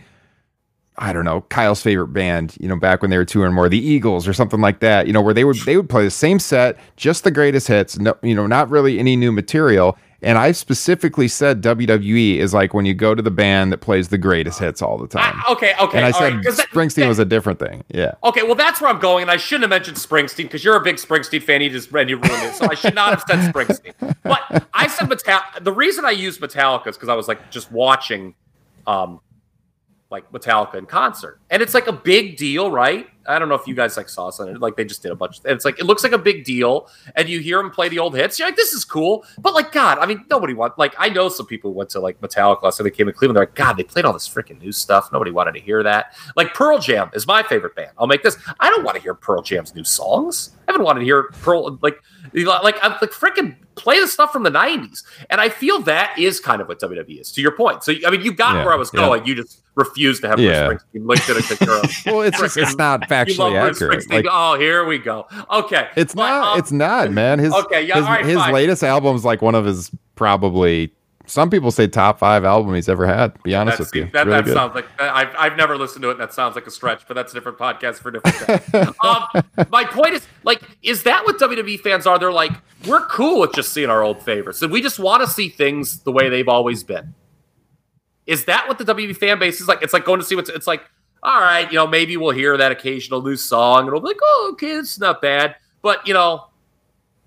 I 1.02 1.14
don't 1.14 1.26
know, 1.26 1.42
Kyle's 1.50 1.82
favorite 1.82 2.10
band, 2.10 2.56
you 2.60 2.68
know, 2.68 2.76
back 2.76 3.02
when 3.02 3.10
they 3.10 3.18
were 3.18 3.26
touring 3.26 3.54
more, 3.56 3.68
the 3.68 3.80
Eagles 3.80 4.28
or 4.28 4.34
something 4.34 4.62
like 4.62 4.82
that, 4.82 5.08
you 5.08 5.14
know, 5.14 5.22
where 5.22 5.34
they 5.34 5.44
would 5.44 5.58
they 5.66 5.76
would 5.76 5.90
play 5.90 6.04
the 6.04 6.12
same 6.12 6.38
set, 6.38 6.78
just 6.96 7.24
the 7.24 7.32
greatest 7.32 7.68
hits, 7.68 7.98
no, 7.98 8.16
you 8.22 8.36
know, 8.36 8.46
not 8.46 8.70
really 8.70 9.00
any 9.00 9.16
new 9.16 9.32
material. 9.32 9.98
And 10.24 10.38
I 10.38 10.52
specifically 10.52 11.28
said 11.28 11.64
WWE 11.64 12.38
is 12.38 12.54
like 12.54 12.76
when 12.76 12.86
you 12.86 12.94
go 12.94 13.16
to 13.16 13.24
the 13.24 13.32
band 13.32 13.72
that 13.72 13.80
plays 13.80 14.10
the 14.10 14.20
greatest 14.20 14.60
hits 14.60 14.80
all 14.80 15.00
the 15.00 15.08
time. 15.08 15.42
I- 15.48 15.52
okay, 15.54 15.74
okay, 15.82 15.98
and 15.98 16.06
I 16.06 16.12
said 16.12 16.36
right, 16.36 16.44
that- 16.44 16.68
Springsteen 16.72 16.96
that- 16.98 17.08
was 17.08 17.18
a 17.18 17.26
different 17.26 17.58
thing. 17.58 17.84
Yeah. 17.88 18.14
Okay, 18.24 18.44
well 18.44 18.54
that's 18.54 18.80
where 18.80 18.92
I'm 18.92 19.00
going, 19.00 19.24
and 19.24 19.32
I 19.32 19.38
shouldn't 19.38 19.64
have 19.64 19.72
mentioned 19.72 19.98
Springsteen 19.98 20.44
because 20.44 20.64
you're 20.64 20.76
a 20.76 20.82
big 20.84 20.98
Springsteen 20.98 21.42
fan. 21.42 21.62
You 21.62 21.72
just 21.72 21.92
and 21.92 22.08
you 22.12 22.18
ruined 22.18 22.44
it, 22.44 22.54
so 22.54 22.68
I 22.70 22.76
should 22.76 22.94
not 22.94 23.10
have 23.10 23.24
said 23.28 23.52
Springsteen. 23.52 24.16
But 24.22 24.68
I 24.76 24.86
said 24.86 25.10
Metallica. 25.10 25.64
The 25.64 25.74
reason 25.74 26.06
I 26.06 26.12
used 26.12 26.40
Metallica 26.40 26.90
is 26.90 26.96
because 26.96 27.10
I 27.10 27.16
was 27.16 27.28
like 27.28 27.50
just 27.50 27.72
watching, 27.72 28.36
um, 28.86 29.20
like 30.12 30.32
Metallica 30.32 30.76
in 30.76 30.86
concert, 30.86 31.40
and 31.50 31.62
it's 31.62 31.74
like 31.74 31.88
a 31.88 31.94
big 31.94 32.38
deal, 32.38 32.70
right? 32.70 33.08
I 33.28 33.40
don't 33.40 33.50
know 33.50 33.56
if 33.56 33.68
you 33.68 33.76
guys 33.76 33.98
like 33.98 34.10
saw 34.10 34.30
something 34.30 34.58
like 34.60 34.76
they 34.76 34.86
just 34.86 35.02
did 35.02 35.12
a 35.12 35.16
bunch. 35.16 35.40
and 35.44 35.54
it's 35.54 35.66
like 35.66 35.80
it 35.80 35.86
looks 35.86 36.04
like 36.04 36.12
a 36.12 36.18
big 36.18 36.44
deal, 36.44 36.90
and 37.16 37.30
you 37.30 37.40
hear 37.40 37.58
them 37.58 37.72
play 37.72 37.90
the 37.90 38.00
old 38.00 38.16
hits. 38.16 38.40
You're 38.40 38.48
like, 38.48 38.56
this 38.56 38.74
is 38.74 38.84
cool, 38.84 39.26
but 39.40 39.54
like 39.54 39.72
God, 39.72 40.00
I 40.00 40.06
mean, 40.06 40.26
nobody 40.30 40.54
want 40.54 40.78
like 40.78 40.94
I 40.98 41.10
know 41.10 41.30
some 41.30 41.46
people 41.46 41.72
who 41.72 41.78
went 41.78 41.90
to 41.92 42.00
like 42.00 42.20
Metallica 42.22 42.64
last 42.64 42.78
time 42.78 42.86
they 42.86 42.92
came 42.92 43.08
to 43.08 43.14
Cleveland. 43.14 43.36
They're 43.38 43.44
like, 43.46 43.56
God, 43.56 43.74
they 43.78 43.84
played 43.84 44.06
all 44.06 44.14
this 44.14 44.28
freaking 44.28 44.60
new 44.62 44.72
stuff. 44.72 45.12
Nobody 45.12 45.32
wanted 45.32 45.54
to 45.54 45.60
hear 45.60 45.84
that. 45.84 46.16
Like 46.36 46.54
Pearl 46.54 46.80
Jam 46.80 47.10
is 47.14 47.28
my 47.28 47.44
favorite 47.44 47.76
band. 47.76 47.92
I'll 47.98 48.08
make 48.08 48.24
this. 48.24 48.38
I 48.60 48.70
don't 48.70 48.84
want 48.84 48.96
to 48.98 49.02
hear 49.02 49.14
Pearl 49.14 49.42
Jam's 49.42 49.76
new 49.76 49.84
songs. 49.84 50.52
I 50.68 50.72
haven't 50.72 50.86
wanted 50.86 51.02
to 51.02 51.06
hear 51.06 51.24
Pearl 51.42 51.78
like 51.82 52.02
like 52.34 52.78
I'm 52.82 52.92
like 52.92 53.12
freaking 53.12 53.56
play 53.76 54.00
the 54.00 54.08
stuff 54.08 54.32
from 54.32 54.44
the 54.44 54.52
'90s. 54.52 55.04
And 55.30 55.42
I 55.42 55.50
feel 55.50 55.80
that 55.82 56.18
is 56.18 56.40
kind 56.40 56.62
of 56.62 56.68
what 56.68 56.80
WWE 56.80 57.20
is. 57.20 57.32
To 57.34 57.42
your 57.42 57.52
point. 57.52 57.84
So 57.84 57.94
I 58.06 58.10
mean, 58.12 58.22
you 58.22 58.32
got 58.32 58.56
Yeah, 58.56 58.66
where 58.66 58.74
I 58.74 58.78
was 58.78 58.92
yeah. 58.94 59.02
going. 59.02 59.26
You 59.26 59.36
just 59.36 59.62
refused 59.76 60.22
to 60.22 60.30
have 60.30 60.40
Yeah. 60.40 60.68
Bruce 60.68 60.84
Springsteen 60.94 61.08
linked 61.08 61.26
to 61.26 61.38
it 61.38 61.48
because 61.50 61.62
you're 61.62 61.78
a 61.78 61.88
Well, 62.14 62.22
it's 62.22 62.40
just 62.40 62.58
it's 62.58 62.76
not 62.78 63.08
factually 63.12 63.56
accurate. 63.56 64.10
Like, 64.10 64.26
oh, 64.30 64.58
here 64.58 64.86
we 64.86 64.98
go. 64.98 65.28
Okay, 65.52 65.90
it's 65.96 66.16
not. 66.16 66.54
um, 66.54 66.60
it's 66.60 66.72
not, 66.72 67.12
man. 67.22 67.40
His 67.40 67.54
okay, 67.54 67.86
yeah, 67.86 67.96
his, 67.96 68.06
all 68.06 68.12
right, 68.12 68.26
his 68.26 68.38
latest 68.38 68.84
album's 68.84 69.26
like 69.26 69.42
one 69.42 69.56
of 69.56 69.66
his 69.66 69.92
probably. 70.16 70.94
Some 71.28 71.50
people 71.50 71.72
say 71.72 71.88
top 71.88 72.20
five 72.20 72.44
album 72.44 72.74
he's 72.74 72.90
ever 72.90 73.06
had. 73.06 73.36
To 73.36 73.42
be 73.42 73.56
honest 73.56 73.78
That's, 73.78 73.94
with 73.94 74.04
you, 74.04 74.12
that, 74.12 74.28
Really 74.28 74.42
that 74.42 74.54
sounds 74.54 74.76
like 74.76 74.86
I've, 75.00 75.34
I've 75.38 75.56
never 75.56 75.78
listened 75.78 76.02
to 76.02 76.10
it. 76.10 76.14
and 76.14 76.20
That 76.20 76.34
sounds 76.34 76.56
like 76.56 76.68
a 76.68 76.72
stretch, 76.72 77.08
but 77.08 77.14
that's 77.14 77.32
a 77.32 77.36
different 77.36 77.58
podcast 77.58 78.00
for 78.00 78.10
a 78.10 78.14
different 78.14 78.72
day. 78.72 78.82
um, 79.04 79.68
my 79.70 79.86
point 79.86 80.16
is, 80.16 80.28
like, 80.44 80.62
is 80.82 81.04
that 81.04 81.24
what 81.24 81.40
WWE 81.40 81.80
fans 81.80 82.06
are? 82.06 82.20
They're 82.20 82.34
like, 82.34 82.52
we're 82.86 83.06
cool 83.06 83.40
with 83.40 83.54
just 83.54 83.72
seeing 83.72 83.90
our 83.90 84.04
old 84.04 84.22
favorites, 84.22 84.62
and 84.62 84.74
we 84.74 84.82
just 84.82 85.00
want 85.00 85.22
to 85.22 85.28
see 85.28 85.48
things 85.48 86.00
the 86.00 86.12
way 86.12 86.28
they've 86.28 86.50
always 86.50 86.84
been. 86.84 87.14
Is 88.26 88.46
that 88.46 88.68
what 88.68 88.78
the 88.78 88.84
WWE 88.84 89.16
fan 89.16 89.40
base 89.40 89.62
is 89.62 89.68
like? 89.68 89.82
It's 89.82 89.94
like 89.94 90.04
going 90.04 90.20
to 90.20 90.26
see 90.26 90.36
what's. 90.36 90.50
It's 90.50 90.68
like, 90.68 90.84
all 91.24 91.40
right, 91.40 91.68
you 91.72 91.76
know, 91.78 91.86
maybe 91.88 92.18
we'll 92.18 92.32
hear 92.32 92.58
that 92.58 92.72
occasional 92.72 93.22
new 93.22 93.36
song, 93.36 93.82
and 93.84 93.92
we'll 93.92 94.02
be 94.02 94.08
like, 94.08 94.20
oh, 94.24 94.50
okay, 94.54 94.72
it's 94.72 95.00
not 95.00 95.22
bad, 95.22 95.56
but 95.82 96.08
you 96.08 96.14
know, 96.14 96.48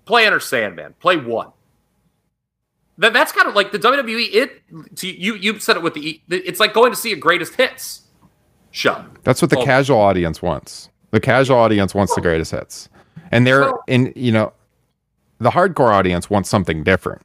play 0.05 0.25
Enter 0.25 0.39
Sandman, 0.39 0.93
play 0.99 1.17
one. 1.17 1.51
That, 2.97 3.11
that's 3.13 3.31
kind 3.33 3.47
of 3.49 3.55
like 3.55 3.71
the 3.71 3.79
WWE. 3.79 4.33
It 4.33 4.95
to 4.97 5.07
you 5.07 5.35
you 5.35 5.59
said 5.59 5.75
it 5.75 5.83
with 5.83 5.93
the. 5.95 6.21
It's 6.29 6.59
like 6.61 6.73
going 6.73 6.91
to 6.91 6.95
see 6.97 7.11
a 7.11 7.15
greatest 7.17 7.55
hits 7.55 8.03
show. 8.71 9.03
That's 9.23 9.41
what 9.41 9.51
the 9.51 9.57
Oh. 9.59 9.65
casual 9.65 9.99
audience 9.99 10.41
wants. 10.41 10.89
The 11.11 11.19
casual 11.19 11.57
audience 11.57 11.93
wants 11.93 12.15
the 12.15 12.21
greatest 12.21 12.51
hits, 12.51 12.87
and 13.31 13.45
they're 13.45 13.61
Well- 13.61 13.83
in. 13.87 14.13
You 14.15 14.31
know, 14.31 14.53
the 15.39 15.49
hardcore 15.49 15.91
audience 15.91 16.29
wants 16.29 16.49
something 16.49 16.83
different. 16.83 17.21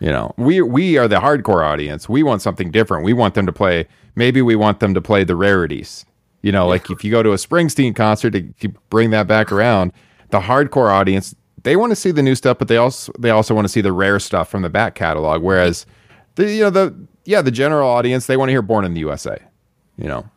You 0.00 0.10
know, 0.10 0.32
we 0.36 0.62
we 0.62 0.96
are 0.96 1.08
the 1.08 1.20
hardcore 1.20 1.64
audience. 1.64 2.08
We 2.08 2.22
want 2.22 2.42
something 2.42 2.70
different. 2.70 3.04
We 3.04 3.12
want 3.12 3.34
them 3.34 3.46
to 3.46 3.52
play. 3.52 3.88
Maybe 4.14 4.42
we 4.42 4.54
want 4.54 4.80
them 4.80 4.94
to 4.94 5.00
play 5.00 5.24
the 5.24 5.34
rarities. 5.34 6.04
You 6.42 6.52
know, 6.52 6.68
like 6.68 6.88
if 6.88 7.02
you 7.02 7.10
go 7.10 7.22
to 7.22 7.32
a 7.32 7.36
Springsteen 7.36 7.96
concert 7.96 8.30
to 8.30 8.42
to 8.42 8.68
bring 8.90 9.10
that 9.10 9.26
back 9.26 9.50
around, 9.50 9.92
the 10.30 10.40
hardcore 10.40 10.90
audience 10.90 11.34
they 11.62 11.76
want 11.76 11.90
to 11.90 11.96
see 11.96 12.10
the 12.10 12.22
new 12.22 12.34
stuff, 12.34 12.58
but 12.58 12.68
they 12.68 12.76
also 12.76 13.12
they 13.18 13.30
also 13.30 13.54
want 13.54 13.64
to 13.64 13.68
see 13.68 13.80
the 13.80 13.92
rare 13.92 14.18
stuff 14.18 14.48
from 14.48 14.62
the 14.62 14.68
back 14.68 14.94
catalog. 14.94 15.42
Whereas 15.42 15.86
the 16.36 16.50
you 16.50 16.62
know 16.62 16.70
the 16.70 16.94
yeah 17.24 17.42
the 17.42 17.50
general 17.50 17.88
audience 17.88 18.26
they 18.26 18.36
want 18.36 18.48
to 18.48 18.52
hear 18.52 18.62
"Born 18.62 18.84
in 18.84 18.94
the 18.94 19.00
USA." 19.00 19.38
You 19.96 20.06
know, 20.06 20.30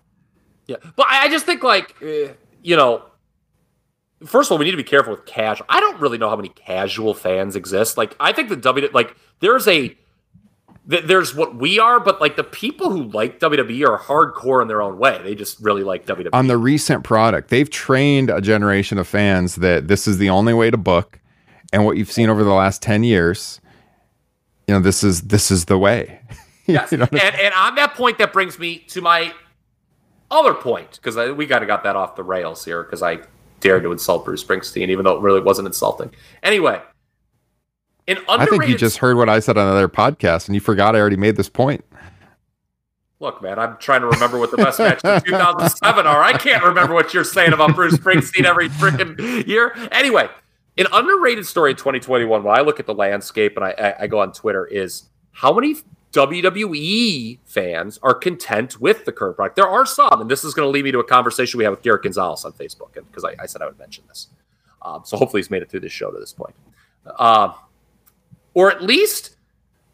Yeah, 0.65 0.77
but 0.95 1.05
I 1.09 1.29
just 1.29 1.45
think 1.45 1.63
like 1.63 1.95
uh, 2.01 2.33
you 2.63 2.75
know, 2.75 3.03
first 4.25 4.47
of 4.47 4.53
all, 4.53 4.57
we 4.57 4.65
need 4.65 4.71
to 4.71 4.77
be 4.77 4.83
careful 4.83 5.11
with 5.13 5.25
cash. 5.25 5.61
I 5.69 5.79
don't 5.79 5.99
really 5.99 6.17
know 6.17 6.29
how 6.29 6.35
many 6.35 6.49
casual 6.49 7.13
fans 7.13 7.55
exist. 7.55 7.97
Like 7.97 8.15
I 8.19 8.31
think 8.33 8.49
the 8.49 8.55
W 8.55 8.89
like 8.93 9.15
there's 9.39 9.67
a 9.67 9.95
th- 10.89 11.03
there's 11.05 11.35
what 11.35 11.55
we 11.55 11.79
are, 11.79 11.99
but 11.99 12.19
like 12.21 12.35
the 12.35 12.43
people 12.43 12.89
who 12.91 13.03
like 13.03 13.39
WWE 13.39 13.87
are 13.87 13.99
hardcore 13.99 14.61
in 14.61 14.67
their 14.67 14.81
own 14.81 14.97
way. 14.97 15.19
They 15.23 15.35
just 15.35 15.59
really 15.59 15.83
like. 15.83 16.05
WWE. 16.05 16.29
on 16.33 16.47
the 16.47 16.57
recent 16.57 17.03
product, 17.03 17.49
they've 17.49 17.69
trained 17.69 18.29
a 18.29 18.41
generation 18.41 18.97
of 18.97 19.07
fans 19.07 19.55
that 19.57 19.87
this 19.87 20.07
is 20.07 20.17
the 20.17 20.29
only 20.29 20.53
way 20.53 20.69
to 20.71 20.77
book, 20.77 21.19
and 21.73 21.85
what 21.85 21.97
you've 21.97 22.11
seen 22.11 22.29
over 22.29 22.43
the 22.43 22.53
last 22.53 22.81
ten 22.81 23.03
years, 23.03 23.59
you 24.67 24.73
know, 24.73 24.79
this 24.79 25.03
is 25.03 25.21
this 25.23 25.51
is 25.51 25.65
the 25.65 25.77
way. 25.77 26.19
Yes. 26.67 26.91
You 26.91 26.99
know 26.99 27.07
I- 27.11 27.17
and, 27.17 27.35
and 27.35 27.53
on 27.55 27.75
that 27.75 27.95
point, 27.95 28.19
that 28.19 28.31
brings 28.31 28.57
me 28.57 28.77
to 28.89 29.01
my 29.01 29.33
other 30.29 30.53
point 30.53 30.91
because 31.01 31.17
we 31.35 31.45
kind 31.47 31.63
of 31.63 31.67
got 31.67 31.83
that 31.83 31.97
off 31.97 32.15
the 32.15 32.23
rails 32.23 32.63
here 32.63 32.83
because 32.83 33.01
I 33.01 33.19
dared 33.61 33.83
to 33.83 33.91
insult 33.91 34.25
Bruce 34.25 34.43
Springsteen, 34.43 34.89
even 34.89 35.05
though 35.05 35.15
it 35.15 35.21
really 35.21 35.39
wasn't 35.39 35.67
insulting. 35.67 36.11
Anyway, 36.43 36.81
an 38.07 38.17
I 38.27 38.45
think 38.45 38.67
you 38.67 38.77
just 38.77 38.97
heard 38.97 39.15
what 39.15 39.29
I 39.29 39.39
said 39.39 39.57
on 39.57 39.67
another 39.67 39.87
podcast, 39.87 40.47
and 40.47 40.55
you 40.55 40.61
forgot 40.61 40.95
I 40.95 40.99
already 40.99 41.15
made 41.17 41.37
this 41.37 41.49
point. 41.49 41.85
look, 43.19 43.41
man. 43.41 43.59
I'm 43.59 43.77
trying 43.77 44.01
to 44.01 44.07
remember 44.07 44.39
what 44.39 44.51
the 44.51 44.57
best 44.57 44.79
matches 44.79 45.03
of 45.03 45.23
2007 45.23 46.05
are. 46.07 46.21
I 46.21 46.33
can't 46.33 46.63
remember 46.63 46.93
what 46.93 47.13
you're 47.13 47.23
saying 47.23 47.53
about 47.53 47.75
Bruce 47.75 47.95
Springsteen 47.95 48.45
every 48.45 48.67
freaking 48.69 49.47
year. 49.47 49.75
Anyway, 49.91 50.27
an 50.77 50.87
underrated 50.91 51.45
story 51.45 51.71
in 51.71 51.77
2021 51.77 52.43
when 52.43 52.57
I 52.57 52.61
look 52.61 52.79
at 52.79 52.87
the 52.87 52.93
landscape 52.93 53.55
and 53.55 53.65
I, 53.65 53.71
I, 53.77 54.03
I 54.03 54.07
go 54.07 54.19
on 54.19 54.33
Twitter 54.33 54.65
is 54.65 55.03
how 55.31 55.53
many 55.53 55.75
WWE 56.11 57.39
fans 57.45 57.99
are 58.03 58.13
content 58.13 58.81
with 58.81 59.05
the 59.05 59.11
current 59.11 59.37
product. 59.37 59.55
There 59.55 59.67
are 59.67 59.85
some, 59.85 60.21
and 60.21 60.29
this 60.29 60.43
is 60.43 60.53
going 60.53 60.65
to 60.65 60.69
lead 60.69 60.83
me 60.83 60.91
to 60.91 60.99
a 60.99 61.03
conversation 61.03 61.57
we 61.57 61.63
have 61.63 61.71
with 61.71 61.81
Garrett 61.81 62.03
Gonzalez 62.03 62.43
on 62.43 62.51
Facebook, 62.53 62.93
because 62.93 63.23
I, 63.23 63.35
I 63.39 63.45
said 63.45 63.61
I 63.61 63.65
would 63.65 63.79
mention 63.79 64.03
this. 64.07 64.27
Um, 64.81 65.01
so 65.05 65.15
hopefully 65.15 65.41
he's 65.41 65.49
made 65.49 65.61
it 65.61 65.69
through 65.69 65.81
this 65.81 65.91
show 65.91 66.11
to 66.11 66.19
this 66.19 66.33
point. 66.33 66.55
Uh, 67.17 67.53
or 68.53 68.71
at 68.71 68.81
least 68.83 69.37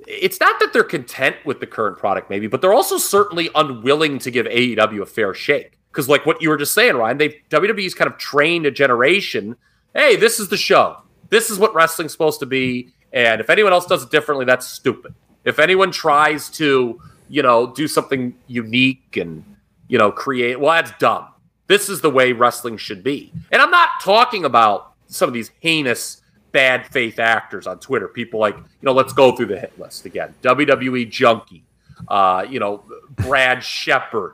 it's 0.07 0.39
not 0.39 0.59
that 0.59 0.73
they're 0.73 0.83
content 0.83 1.35
with 1.45 1.59
the 1.59 1.67
current 1.67 1.97
product, 1.97 2.29
maybe, 2.29 2.47
but 2.47 2.61
they're 2.61 2.73
also 2.73 2.97
certainly 2.97 3.49
unwilling 3.55 4.19
to 4.19 4.31
give 4.31 4.45
AEW 4.45 5.01
a 5.01 5.05
fair 5.05 5.33
shake. 5.33 5.77
Because, 5.91 6.07
like 6.07 6.25
what 6.25 6.41
you 6.41 6.49
were 6.49 6.57
just 6.57 6.73
saying, 6.73 6.95
Ryan, 6.95 7.17
they 7.17 7.41
WWE's 7.49 7.93
kind 7.93 8.11
of 8.11 8.17
trained 8.17 8.65
a 8.65 8.71
generation. 8.71 9.55
Hey, 9.95 10.15
this 10.15 10.39
is 10.39 10.49
the 10.49 10.57
show. 10.57 10.97
This 11.29 11.49
is 11.49 11.57
what 11.57 11.73
wrestling's 11.73 12.11
supposed 12.11 12.39
to 12.39 12.45
be. 12.45 12.93
And 13.11 13.41
if 13.41 13.49
anyone 13.49 13.73
else 13.73 13.87
does 13.87 14.03
it 14.03 14.11
differently, 14.11 14.45
that's 14.45 14.67
stupid. 14.67 15.15
If 15.47 15.59
anyone 15.59 15.91
tries 15.91 16.49
to, 16.51 17.01
you 17.29 17.41
know, 17.41 17.73
do 17.73 17.87
something 17.87 18.35
unique 18.47 19.15
and, 19.15 19.45
you 19.87 19.97
know, 19.97 20.11
create, 20.11 20.59
well, 20.59 20.73
that's 20.73 20.91
dumb. 20.99 21.29
This 21.67 21.87
is 21.87 22.01
the 22.01 22.09
way 22.09 22.33
wrestling 22.33 22.75
should 22.75 23.01
be. 23.01 23.31
And 23.51 23.61
I'm 23.61 23.71
not 23.71 23.89
talking 24.01 24.43
about 24.43 24.93
some 25.07 25.29
of 25.29 25.33
these 25.33 25.51
heinous 25.61 26.21
bad 26.51 26.85
faith 26.87 27.17
actors 27.17 27.65
on 27.65 27.79
Twitter. 27.79 28.09
People 28.09 28.41
like, 28.41 28.57
you 28.57 28.63
know, 28.81 28.91
let's 28.91 29.13
go 29.13 29.35
through 29.35 29.45
the 29.45 29.59
hit 29.59 29.77
list 29.79 30.05
again. 30.05 30.35
WWE 30.43 31.09
Junkie, 31.09 31.63
uh, 32.09 32.45
you 32.49 32.59
know, 32.59 32.83
Brad 33.11 33.63
Shepard, 33.63 34.33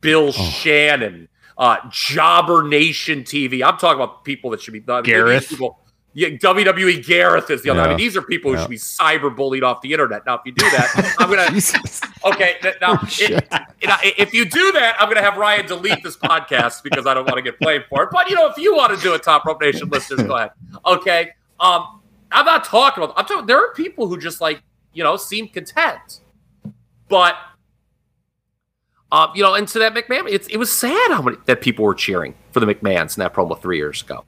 Bill 0.00 0.32
Shannon, 0.32 1.28
uh, 1.58 1.76
Jobber 1.90 2.66
Nation 2.66 3.24
TV. 3.24 3.62
I'm 3.62 3.76
talking 3.76 4.00
about 4.02 4.24
people 4.24 4.50
that 4.50 4.62
should 4.62 4.72
be 4.72 4.80
these 4.80 5.02
Gareth. 5.02 5.50
People, 5.50 5.80
yeah, 6.18 6.28
WWE 6.30 7.04
Gareth 7.06 7.50
is 7.50 7.62
the 7.62 7.68
other. 7.68 7.82
I 7.82 7.88
mean, 7.88 7.98
these 7.98 8.16
are 8.16 8.22
people 8.22 8.50
who 8.50 8.58
should 8.58 8.70
be 8.70 8.78
cyberbullied 8.78 9.62
off 9.62 9.82
the 9.82 9.92
internet. 9.92 10.24
Now, 10.24 10.36
if 10.36 10.40
you 10.46 10.52
do 10.52 10.64
that, 10.70 11.14
I'm 11.18 11.28
gonna 11.28 12.34
Okay, 12.34 12.56
now 12.80 12.98
Oh, 13.02 13.06
shit. 13.06 13.32
it- 13.32 14.14
if 14.18 14.32
you 14.32 14.46
do 14.46 14.72
that, 14.72 14.96
I'm 14.98 15.08
going 15.08 15.18
to 15.18 15.22
have 15.22 15.36
Ryan 15.36 15.66
delete 15.66 16.02
this 16.02 16.16
podcast 16.16 16.82
because 16.82 17.06
I 17.06 17.12
don't 17.12 17.26
want 17.26 17.36
to 17.36 17.42
get 17.42 17.58
blamed 17.60 17.84
for 17.90 18.02
it. 18.04 18.08
But 18.10 18.30
you 18.30 18.34
know, 18.34 18.46
if 18.48 18.56
you 18.56 18.74
want 18.74 18.96
to 18.96 19.02
do 19.02 19.12
a 19.12 19.18
Top 19.18 19.44
Rope 19.44 19.60
Nation 19.60 19.90
listeners, 19.90 20.22
go 20.26 20.36
ahead. 20.36 20.52
Okay, 20.86 21.32
um, 21.60 22.00
I'm 22.32 22.46
not 22.46 22.64
talking 22.64 23.04
about. 23.04 23.14
I'm 23.18 23.26
talking. 23.26 23.44
There 23.44 23.58
are 23.58 23.74
people 23.74 24.06
who 24.06 24.16
just 24.18 24.40
like 24.40 24.62
you 24.94 25.04
know 25.04 25.18
seem 25.18 25.48
content, 25.48 26.20
but 27.10 27.36
um, 29.12 29.30
you 29.34 29.42
know, 29.42 29.54
and 29.54 29.68
to 29.68 29.78
that 29.80 29.94
McMahon, 29.94 30.28
it's 30.30 30.48
it 30.48 30.56
was 30.56 30.72
sad 30.72 31.10
how 31.10 31.20
many 31.20 31.36
that 31.44 31.60
people 31.60 31.84
were 31.84 31.94
cheering 31.94 32.34
for 32.52 32.60
the 32.60 32.66
McMahons 32.66 33.16
in 33.16 33.20
that 33.20 33.34
promo 33.34 33.60
three 33.60 33.76
years 33.76 34.02
ago. 34.02 34.24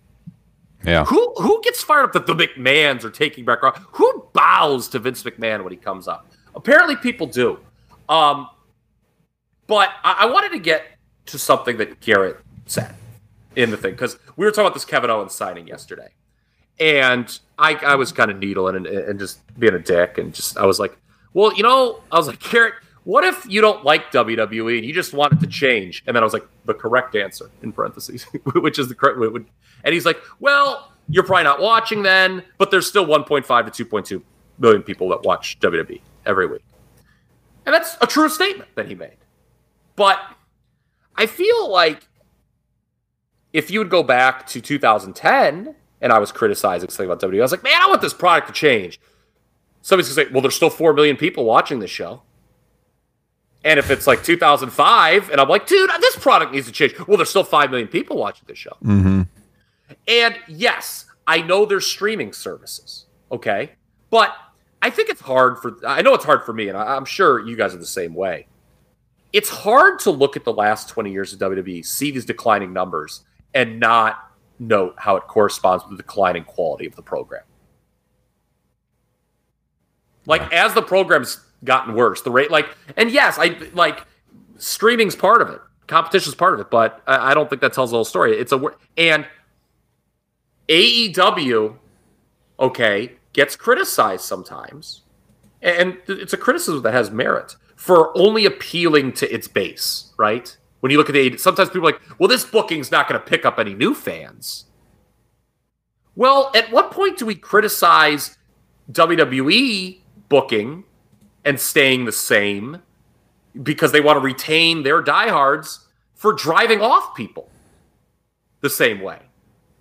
Yeah. 0.84 1.04
Who 1.04 1.34
who 1.36 1.60
gets 1.62 1.82
fired 1.82 2.04
up 2.04 2.12
that 2.12 2.26
the 2.26 2.34
McMahons 2.34 3.04
are 3.04 3.10
taking 3.10 3.44
back? 3.44 3.58
Who 3.92 4.28
bows 4.32 4.88
to 4.88 4.98
Vince 4.98 5.22
McMahon 5.22 5.64
when 5.64 5.72
he 5.72 5.76
comes 5.76 6.06
up? 6.06 6.30
Apparently, 6.54 6.96
people 6.96 7.26
do. 7.26 7.58
Um, 8.08 8.48
but 9.66 9.90
I, 10.04 10.18
I 10.20 10.26
wanted 10.26 10.52
to 10.52 10.58
get 10.58 10.84
to 11.26 11.38
something 11.38 11.76
that 11.78 12.00
Garrett 12.00 12.38
said 12.66 12.94
in 13.56 13.70
the 13.70 13.76
thing 13.76 13.92
because 13.92 14.18
we 14.36 14.46
were 14.46 14.50
talking 14.50 14.66
about 14.66 14.74
this 14.74 14.84
Kevin 14.84 15.10
Owens 15.10 15.34
signing 15.34 15.66
yesterday, 15.66 16.08
and 16.78 17.38
I 17.58 17.74
I 17.74 17.94
was 17.96 18.12
kind 18.12 18.30
of 18.30 18.38
needling 18.38 18.76
and, 18.76 18.86
and 18.86 19.18
just 19.18 19.40
being 19.58 19.74
a 19.74 19.78
dick 19.80 20.16
and 20.16 20.32
just 20.32 20.56
I 20.56 20.64
was 20.64 20.78
like, 20.78 20.96
well, 21.34 21.52
you 21.54 21.62
know, 21.62 22.00
I 22.12 22.16
was 22.16 22.28
like, 22.28 22.40
Garrett, 22.40 22.74
what 23.04 23.24
if 23.24 23.46
you 23.46 23.60
don't 23.60 23.84
like 23.84 24.12
WWE 24.12 24.76
and 24.76 24.86
you 24.86 24.92
just 24.92 25.12
want 25.12 25.32
it 25.32 25.40
to 25.40 25.46
change? 25.46 26.02
And 26.06 26.14
then 26.14 26.22
I 26.22 26.26
was 26.26 26.32
like, 26.32 26.46
the 26.64 26.74
correct 26.74 27.16
answer 27.16 27.50
in 27.62 27.72
parentheses, 27.72 28.24
which 28.54 28.78
is 28.78 28.88
the 28.88 28.94
correct. 28.94 29.18
And 29.84 29.94
he's 29.94 30.06
like, 30.06 30.18
well, 30.40 30.92
you're 31.08 31.24
probably 31.24 31.44
not 31.44 31.60
watching 31.60 32.02
then, 32.02 32.42
but 32.58 32.70
there's 32.70 32.86
still 32.86 33.06
1.5 33.06 33.72
to 33.72 33.84
2.2 33.84 34.22
million 34.58 34.82
people 34.82 35.08
that 35.10 35.22
watch 35.22 35.58
WWE 35.60 36.00
every 36.26 36.46
week. 36.46 36.62
And 37.64 37.74
that's 37.74 37.96
a 38.00 38.06
true 38.06 38.28
statement 38.28 38.70
that 38.74 38.86
he 38.86 38.94
made. 38.94 39.16
But 39.96 40.20
I 41.16 41.26
feel 41.26 41.70
like 41.70 42.08
if 43.52 43.70
you 43.70 43.78
would 43.78 43.90
go 43.90 44.02
back 44.02 44.46
to 44.48 44.60
2010 44.60 45.74
and 46.00 46.12
I 46.12 46.18
was 46.18 46.30
criticizing 46.32 46.88
something 46.90 47.10
about 47.10 47.20
WWE, 47.20 47.40
I 47.40 47.42
was 47.42 47.50
like, 47.50 47.62
man, 47.62 47.80
I 47.80 47.88
want 47.88 48.00
this 48.00 48.14
product 48.14 48.46
to 48.48 48.52
change. 48.52 49.00
Somebody's 49.82 50.14
gonna 50.14 50.28
say, 50.28 50.32
well, 50.32 50.42
there's 50.42 50.54
still 50.54 50.70
4 50.70 50.92
million 50.92 51.16
people 51.16 51.44
watching 51.44 51.78
this 51.78 51.90
show. 51.90 52.22
And 53.64 53.78
if 53.78 53.90
it's 53.90 54.06
like 54.06 54.22
2005, 54.22 55.30
and 55.30 55.40
I'm 55.40 55.48
like, 55.48 55.66
dude, 55.66 55.90
this 56.00 56.16
product 56.16 56.52
needs 56.52 56.66
to 56.66 56.72
change. 56.72 56.94
Well, 57.06 57.16
there's 57.16 57.30
still 57.30 57.44
5 57.44 57.70
million 57.70 57.88
people 57.88 58.16
watching 58.16 58.44
this 58.46 58.58
show. 58.58 58.76
Mm-hmm. 58.84 59.22
And 60.08 60.36
yes, 60.48 61.04
I 61.26 61.42
know 61.42 61.66
there's 61.66 61.86
streaming 61.86 62.32
services, 62.32 63.06
okay? 63.30 63.72
But 64.10 64.34
I 64.80 64.88
think 64.90 65.10
it's 65.10 65.20
hard 65.20 65.58
for, 65.58 65.76
I 65.86 66.00
know 66.00 66.14
it's 66.14 66.24
hard 66.24 66.44
for 66.44 66.54
me, 66.54 66.68
and 66.68 66.76
I'm 66.76 67.04
sure 67.04 67.46
you 67.46 67.54
guys 67.54 67.74
are 67.74 67.78
the 67.78 67.86
same 67.86 68.14
way. 68.14 68.46
It's 69.34 69.50
hard 69.50 69.98
to 70.00 70.10
look 70.10 70.36
at 70.36 70.44
the 70.44 70.52
last 70.52 70.88
20 70.88 71.12
years 71.12 71.34
of 71.34 71.38
WWE, 71.38 71.84
see 71.84 72.10
these 72.10 72.24
declining 72.24 72.72
numbers, 72.72 73.24
and 73.54 73.78
not 73.78 74.32
note 74.58 74.94
how 74.96 75.16
it 75.16 75.24
corresponds 75.26 75.84
with 75.84 75.98
the 75.98 76.02
declining 76.02 76.44
quality 76.44 76.86
of 76.86 76.96
the 76.96 77.02
program. 77.02 77.42
Like, 80.24 80.52
as 80.52 80.72
the 80.74 80.82
program's 80.82 81.40
gotten 81.64 81.94
worse, 81.94 82.22
the 82.22 82.30
rate, 82.30 82.50
like, 82.50 82.68
and 82.96 83.10
yes, 83.10 83.38
I 83.38 83.58
like 83.74 84.06
streaming's 84.56 85.16
part 85.16 85.42
of 85.42 85.50
it, 85.50 85.60
competition's 85.86 86.34
part 86.34 86.54
of 86.54 86.60
it, 86.60 86.70
but 86.70 87.02
I, 87.06 87.30
I 87.30 87.34
don't 87.34 87.50
think 87.50 87.60
that 87.62 87.72
tells 87.72 87.90
the 87.90 87.96
whole 87.96 88.04
story. 88.04 88.36
It's 88.36 88.52
a, 88.52 88.62
and 88.96 89.26
AEW, 90.68 91.76
okay, 92.60 93.12
gets 93.32 93.56
criticized 93.56 94.24
sometimes, 94.24 95.02
and 95.62 95.98
it's 96.06 96.32
a 96.32 96.36
criticism 96.36 96.82
that 96.82 96.94
has 96.94 97.10
merit 97.10 97.56
for 97.76 98.16
only 98.18 98.44
appealing 98.44 99.12
to 99.12 99.32
its 99.32 99.48
base, 99.48 100.12
right? 100.18 100.56
When 100.80 100.92
you 100.92 100.98
look 100.98 101.08
at 101.08 101.12
the 101.12 101.36
sometimes 101.38 101.70
people 101.70 101.88
are 101.88 101.92
like, 101.92 102.00
well, 102.18 102.28
this 102.28 102.44
booking's 102.44 102.90
not 102.90 103.08
going 103.08 103.20
to 103.20 103.26
pick 103.26 103.44
up 103.44 103.58
any 103.58 103.74
new 103.74 103.94
fans. 103.94 104.66
Well, 106.14 106.50
at 106.54 106.70
what 106.72 106.90
point 106.90 107.18
do 107.18 107.26
we 107.26 107.34
criticize 107.34 108.36
WWE 108.90 110.00
booking 110.28 110.84
and 111.44 111.60
staying 111.60 112.04
the 112.04 112.12
same 112.12 112.82
because 113.62 113.92
they 113.92 114.00
want 114.00 114.16
to 114.16 114.20
retain 114.20 114.82
their 114.82 115.00
diehards 115.00 115.86
for 116.14 116.32
driving 116.32 116.80
off 116.80 117.14
people 117.14 117.48
the 118.60 118.70
same 118.70 119.00
way, 119.00 119.20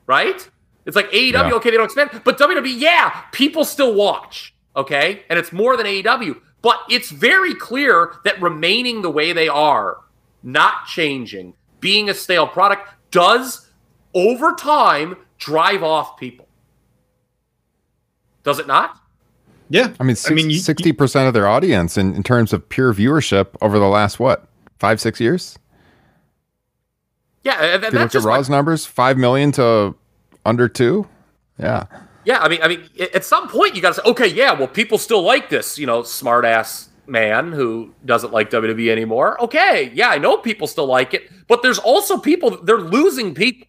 right? 0.05 0.49
It's 0.87 0.95
like 0.95 1.11
AEW, 1.11 1.33
yeah. 1.33 1.53
okay, 1.55 1.69
they 1.69 1.75
don't 1.75 1.85
expand, 1.85 2.21
but 2.23 2.39
WWE, 2.39 2.79
yeah, 2.79 3.23
people 3.33 3.65
still 3.65 3.93
watch, 3.93 4.55
okay? 4.73 5.23
And 5.29 5.37
it's 5.37 5.51
more 5.51 5.75
than 5.75 5.85
AEW, 5.85 6.39
but 6.61 6.79
it's 6.89 7.11
very 7.11 7.53
clear 7.53 8.15
that 8.23 8.41
remaining 8.41 9.01
the 9.01 9.09
way 9.09 9.33
they 9.33 9.49
are, 9.49 9.97
not 10.43 10.87
changing, 10.87 11.53
being 11.81 12.09
a 12.09 12.13
stale 12.13 12.47
product, 12.47 12.89
does 13.11 13.67
over 14.13 14.53
time 14.53 15.17
drive 15.37 15.83
off 15.83 16.17
people. 16.17 16.47
Does 18.43 18.57
it 18.57 18.65
not? 18.65 18.97
Yeah. 19.69 19.93
I 19.99 20.03
mean, 20.03 20.15
60, 20.15 20.33
I 20.33 20.35
mean, 20.35 20.49
you, 20.49 20.59
60% 20.61 21.27
of 21.27 21.33
their 21.33 21.49
audience 21.49 21.97
in, 21.97 22.15
in 22.15 22.23
terms 22.23 22.53
of 22.53 22.67
pure 22.69 22.93
viewership 22.93 23.47
over 23.61 23.77
the 23.77 23.87
last, 23.89 24.21
what, 24.21 24.47
five, 24.79 25.01
six 25.01 25.19
years? 25.19 25.59
Yeah. 27.43 27.61
And, 27.61 27.83
and 27.83 27.93
look 27.93 28.15
at 28.15 28.23
Raw's 28.23 28.49
like, 28.49 28.55
numbers, 28.55 28.85
5 28.85 29.17
million 29.17 29.51
to 29.53 29.93
under 30.47 30.69
two. 30.69 31.07
Yeah. 31.59 31.85
Yeah. 32.25 32.39
I 32.39 32.47
mean, 32.47 32.61
I 32.63 32.67
mean, 32.67 32.89
at 33.13 33.25
some 33.25 33.47
point 33.49 33.75
you 33.75 33.81
got 33.81 33.95
to 33.95 34.01
say, 34.01 34.09
okay, 34.09 34.27
yeah, 34.27 34.53
well, 34.53 34.67
people 34.67 34.97
still 34.97 35.21
like 35.21 35.49
this, 35.49 35.77
you 35.77 35.85
know, 35.85 36.03
smart 36.03 36.45
ass 36.45 36.89
man 37.05 37.51
who 37.51 37.93
doesn't 38.05 38.33
like 38.33 38.49
WWE 38.49 38.89
anymore. 38.89 39.41
Okay. 39.43 39.91
Yeah. 39.93 40.09
I 40.09 40.17
know 40.17 40.37
people 40.37 40.67
still 40.67 40.87
like 40.87 41.13
it, 41.13 41.29
but 41.47 41.61
there's 41.61 41.79
also 41.79 42.17
people, 42.17 42.61
they're 42.63 42.77
losing 42.77 43.33
people. 43.33 43.67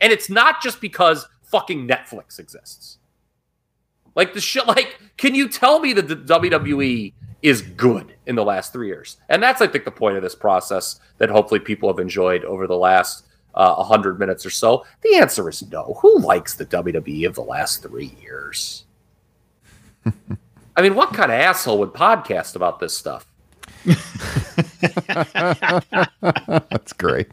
And 0.00 0.12
it's 0.12 0.30
not 0.30 0.62
just 0.62 0.80
because 0.80 1.26
fucking 1.42 1.88
Netflix 1.88 2.38
exists. 2.38 2.98
Like 4.14 4.34
the 4.34 4.40
shit, 4.40 4.66
like, 4.66 4.98
can 5.16 5.34
you 5.34 5.48
tell 5.48 5.80
me 5.80 5.92
that 5.92 6.08
the 6.08 6.16
WWE 6.16 7.12
is 7.42 7.62
good 7.62 8.16
in 8.26 8.34
the 8.34 8.44
last 8.44 8.72
three 8.72 8.88
years? 8.88 9.18
And 9.28 9.42
that's, 9.42 9.60
I 9.60 9.66
think, 9.66 9.84
the 9.84 9.90
point 9.90 10.16
of 10.16 10.22
this 10.22 10.34
process 10.34 11.00
that 11.18 11.30
hopefully 11.30 11.60
people 11.60 11.88
have 11.88 11.98
enjoyed 11.98 12.44
over 12.44 12.66
the 12.66 12.76
last 12.76 13.26
uh, 13.54 13.74
100 13.76 14.18
minutes 14.18 14.44
or 14.46 14.50
so. 14.50 14.84
The 15.02 15.16
answer 15.16 15.48
is 15.48 15.68
no. 15.70 15.98
Who 16.00 16.18
likes 16.20 16.54
the 16.54 16.66
WWE 16.66 17.26
of 17.26 17.34
the 17.34 17.42
last 17.42 17.82
three 17.82 18.14
years? 18.22 18.84
I 20.76 20.82
mean, 20.82 20.94
what 20.94 21.12
kind 21.12 21.30
of 21.30 21.38
asshole 21.38 21.78
would 21.78 21.92
podcast 21.92 22.56
about 22.56 22.80
this 22.80 22.96
stuff? 22.96 23.26
That's 26.70 26.92
great. 26.92 27.28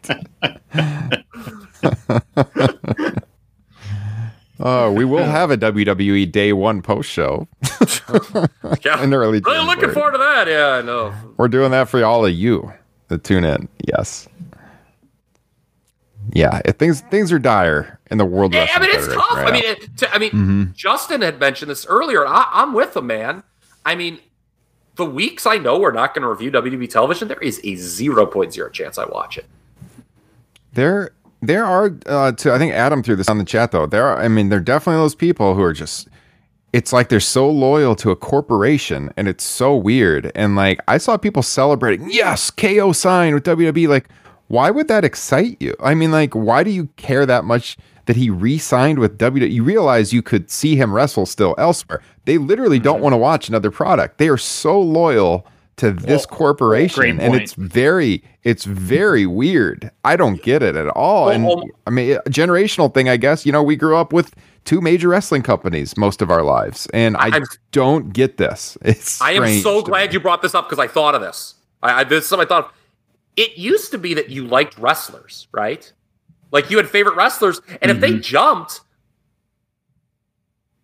Oh, 4.60 4.91
we 4.95 5.06
will 5.06 5.23
have 5.23 5.52
a 5.52 5.57
WWE 5.57 6.31
Day 6.31 6.53
One 6.53 6.81
post 6.81 7.10
show. 7.10 7.48
yeah, 8.84 9.03
in 9.03 9.14
early. 9.14 9.39
Really 9.39 9.65
looking 9.65 9.91
forward 9.91 10.14
to 10.14 10.18
that. 10.18 10.48
Yeah, 10.48 10.69
I 10.69 10.81
know. 10.81 11.14
We're 11.38 11.48
doing 11.48 11.72
that 11.72 11.89
for 11.89 12.03
all 12.03 12.26
of 12.26 12.34
you 12.34 12.72
that 13.10 13.23
tune 13.23 13.44
in. 13.44 13.68
Yes. 13.88 14.27
Yeah, 16.34 16.62
it, 16.66 16.80
things 16.80 17.02
things 17.02 17.32
are 17.32 17.40
dire 17.40 17.99
in 18.12 18.18
the 18.18 18.26
world. 18.26 18.56
I, 18.56 18.68
I 18.74 18.80
mean, 18.80 18.90
it's 18.91 19.08
tough. 19.08 19.32
Right 19.32 19.48
I 19.48 19.52
mean, 19.52 19.64
it, 19.64 19.98
to, 19.98 20.14
I 20.14 20.18
mean, 20.18 20.32
mm-hmm. 20.32 20.64
Justin 20.74 21.22
had 21.22 21.40
mentioned 21.40 21.72
this 21.72 21.86
earlier. 21.86 22.26
I, 22.26 22.48
I'm 22.52 22.74
with 22.74 22.95
him, 22.95 23.08
man. 23.08 23.44
I 23.86 23.95
mean, 23.95 24.20
the 24.95 25.06
weeks 25.06 25.45
I 25.45 25.58
know 25.58 25.80
we're 25.80 25.91
not 25.91 26.14
going 26.14 26.24
to 26.24 26.28
review 26.28 26.52
WWE 26.52 26.90
television, 26.90 27.28
there 27.28 27.40
is 27.40 27.60
a 27.60 27.74
0.0 27.74 28.74
chance 28.74 28.98
I 28.98 29.06
watch 29.06 29.38
it. 29.38 29.45
There 30.74 31.12
there 31.41 31.66
are, 31.66 31.95
uh, 32.08 32.32
to, 32.32 32.52
I 32.52 32.58
think 32.58 32.74
Adam 32.74 33.04
threw 33.04 33.16
this 33.16 33.30
on 33.30 33.38
the 33.38 33.45
chat 33.45 33.72
though. 33.72 33.86
There 33.86 34.06
are, 34.06 34.18
I 34.20 34.28
mean, 34.28 34.49
there 34.49 34.58
are 34.58 34.62
definitely 34.64 35.02
those 35.02 35.16
people 35.16 35.56
who 35.56 35.62
are 35.62 35.74
just, 35.74 36.10
it's 36.74 36.91
like 36.91 37.10
they're 37.10 37.20
so 37.20 37.49
loyal 37.49 37.95
to 37.95 38.12
a 38.12 38.16
corporation 38.16 39.14
and 39.18 39.28
it's 39.28 39.44
so 39.44 39.76
weird. 39.76 40.32
And 40.36 40.56
like, 40.56 40.80
I 40.88 40.98
saw 40.98 41.16
people 41.16 41.44
celebrating, 41.44 42.10
yes, 42.10 42.49
KO 42.49 42.91
sign 42.91 43.34
with 43.34 43.44
WWE. 43.44 43.88
Like, 43.88 44.10
why 44.48 44.72
would 44.72 44.88
that 44.88 45.03
excite 45.03 45.57
you? 45.60 45.76
I 45.80 45.94
mean, 45.95 46.11
like, 46.11 46.34
why 46.34 46.64
do 46.64 46.72
you 46.72 46.88
care 46.95 47.26
that 47.26 47.44
much 47.44 47.78
that 48.06 48.15
he 48.15 48.30
re 48.30 48.57
signed 48.57 48.99
with 48.99 49.18
WWE? 49.18 49.52
You 49.52 49.64
realize 49.64 50.14
you 50.14 50.22
could 50.22 50.49
see 50.49 50.76
him 50.76 50.94
wrestle 50.94 51.26
still 51.26 51.56
elsewhere. 51.57 52.02
They 52.26 52.38
literally 52.38 52.80
don't 52.80 52.95
mm-hmm. 52.95 53.03
want 53.03 53.14
to 53.14 53.18
watch 53.18 53.49
another 53.49 53.72
product. 53.72 54.18
They 54.18 54.30
are 54.30 54.38
so 54.38 54.80
loyal 54.80 55.45
to 55.78 55.91
this 55.91 56.26
well, 56.28 56.38
corporation 56.38 57.19
and 57.19 57.36
it's 57.36 57.53
very 57.53 58.24
it's 58.44 58.65
very 58.65 59.28
weird 59.28 59.91
i 60.03 60.15
don't 60.15 60.41
get 60.41 60.64
it 60.64 60.76
at 60.76 60.88
all 60.90 61.26
well, 61.26 61.36
and 61.36 61.45
well, 61.45 61.64
i 61.86 61.91
mean 61.91 62.14
a 62.14 62.30
generational 62.30 62.91
thing 62.91 63.07
i 63.07 63.15
guess 63.15 63.45
you 63.45 63.52
know 63.52 63.61
we 63.61 63.76
grew 63.76 63.95
up 63.95 64.11
with 64.11 64.34
two 64.65 64.82
major 64.82 65.07
wrestling 65.07 65.44
companies 65.44 65.95
most 65.95 66.22
of 66.22 66.32
our 66.32 66.41
lives 66.41 66.88
and 66.95 67.15
i 67.18 67.28
I'm, 67.28 67.44
don't 67.72 68.11
get 68.11 68.38
this 68.38 68.76
it's 68.82 69.22
i 69.22 69.34
am 69.34 69.61
so 69.61 69.84
glad 69.84 70.10
me. 70.10 70.14
you 70.14 70.19
brought 70.19 70.41
this 70.41 70.56
up 70.56 70.68
because 70.68 70.80
i 70.80 70.88
thought 70.88 71.14
of 71.14 71.22
this 71.22 71.53
I, 71.84 72.02
I 72.02 72.03
this 72.03 72.24
is 72.24 72.30
something 72.30 72.48
i 72.48 72.49
thought 72.49 72.65
of. 72.65 72.77
It 73.38 73.57
used 73.57 73.91
to 73.91 73.97
be 73.97 74.14
that 74.14 74.30
you 74.30 74.45
liked 74.45 74.77
wrestlers 74.77 75.47
right 75.51 75.93
like 76.51 76.69
you 76.69 76.77
had 76.77 76.89
favorite 76.89 77.15
wrestlers 77.15 77.59
and 77.59 77.69
mm-hmm. 77.69 77.89
if 77.91 77.99
they 78.01 78.11
mm-hmm. 78.11 78.22
jumped 78.22 78.81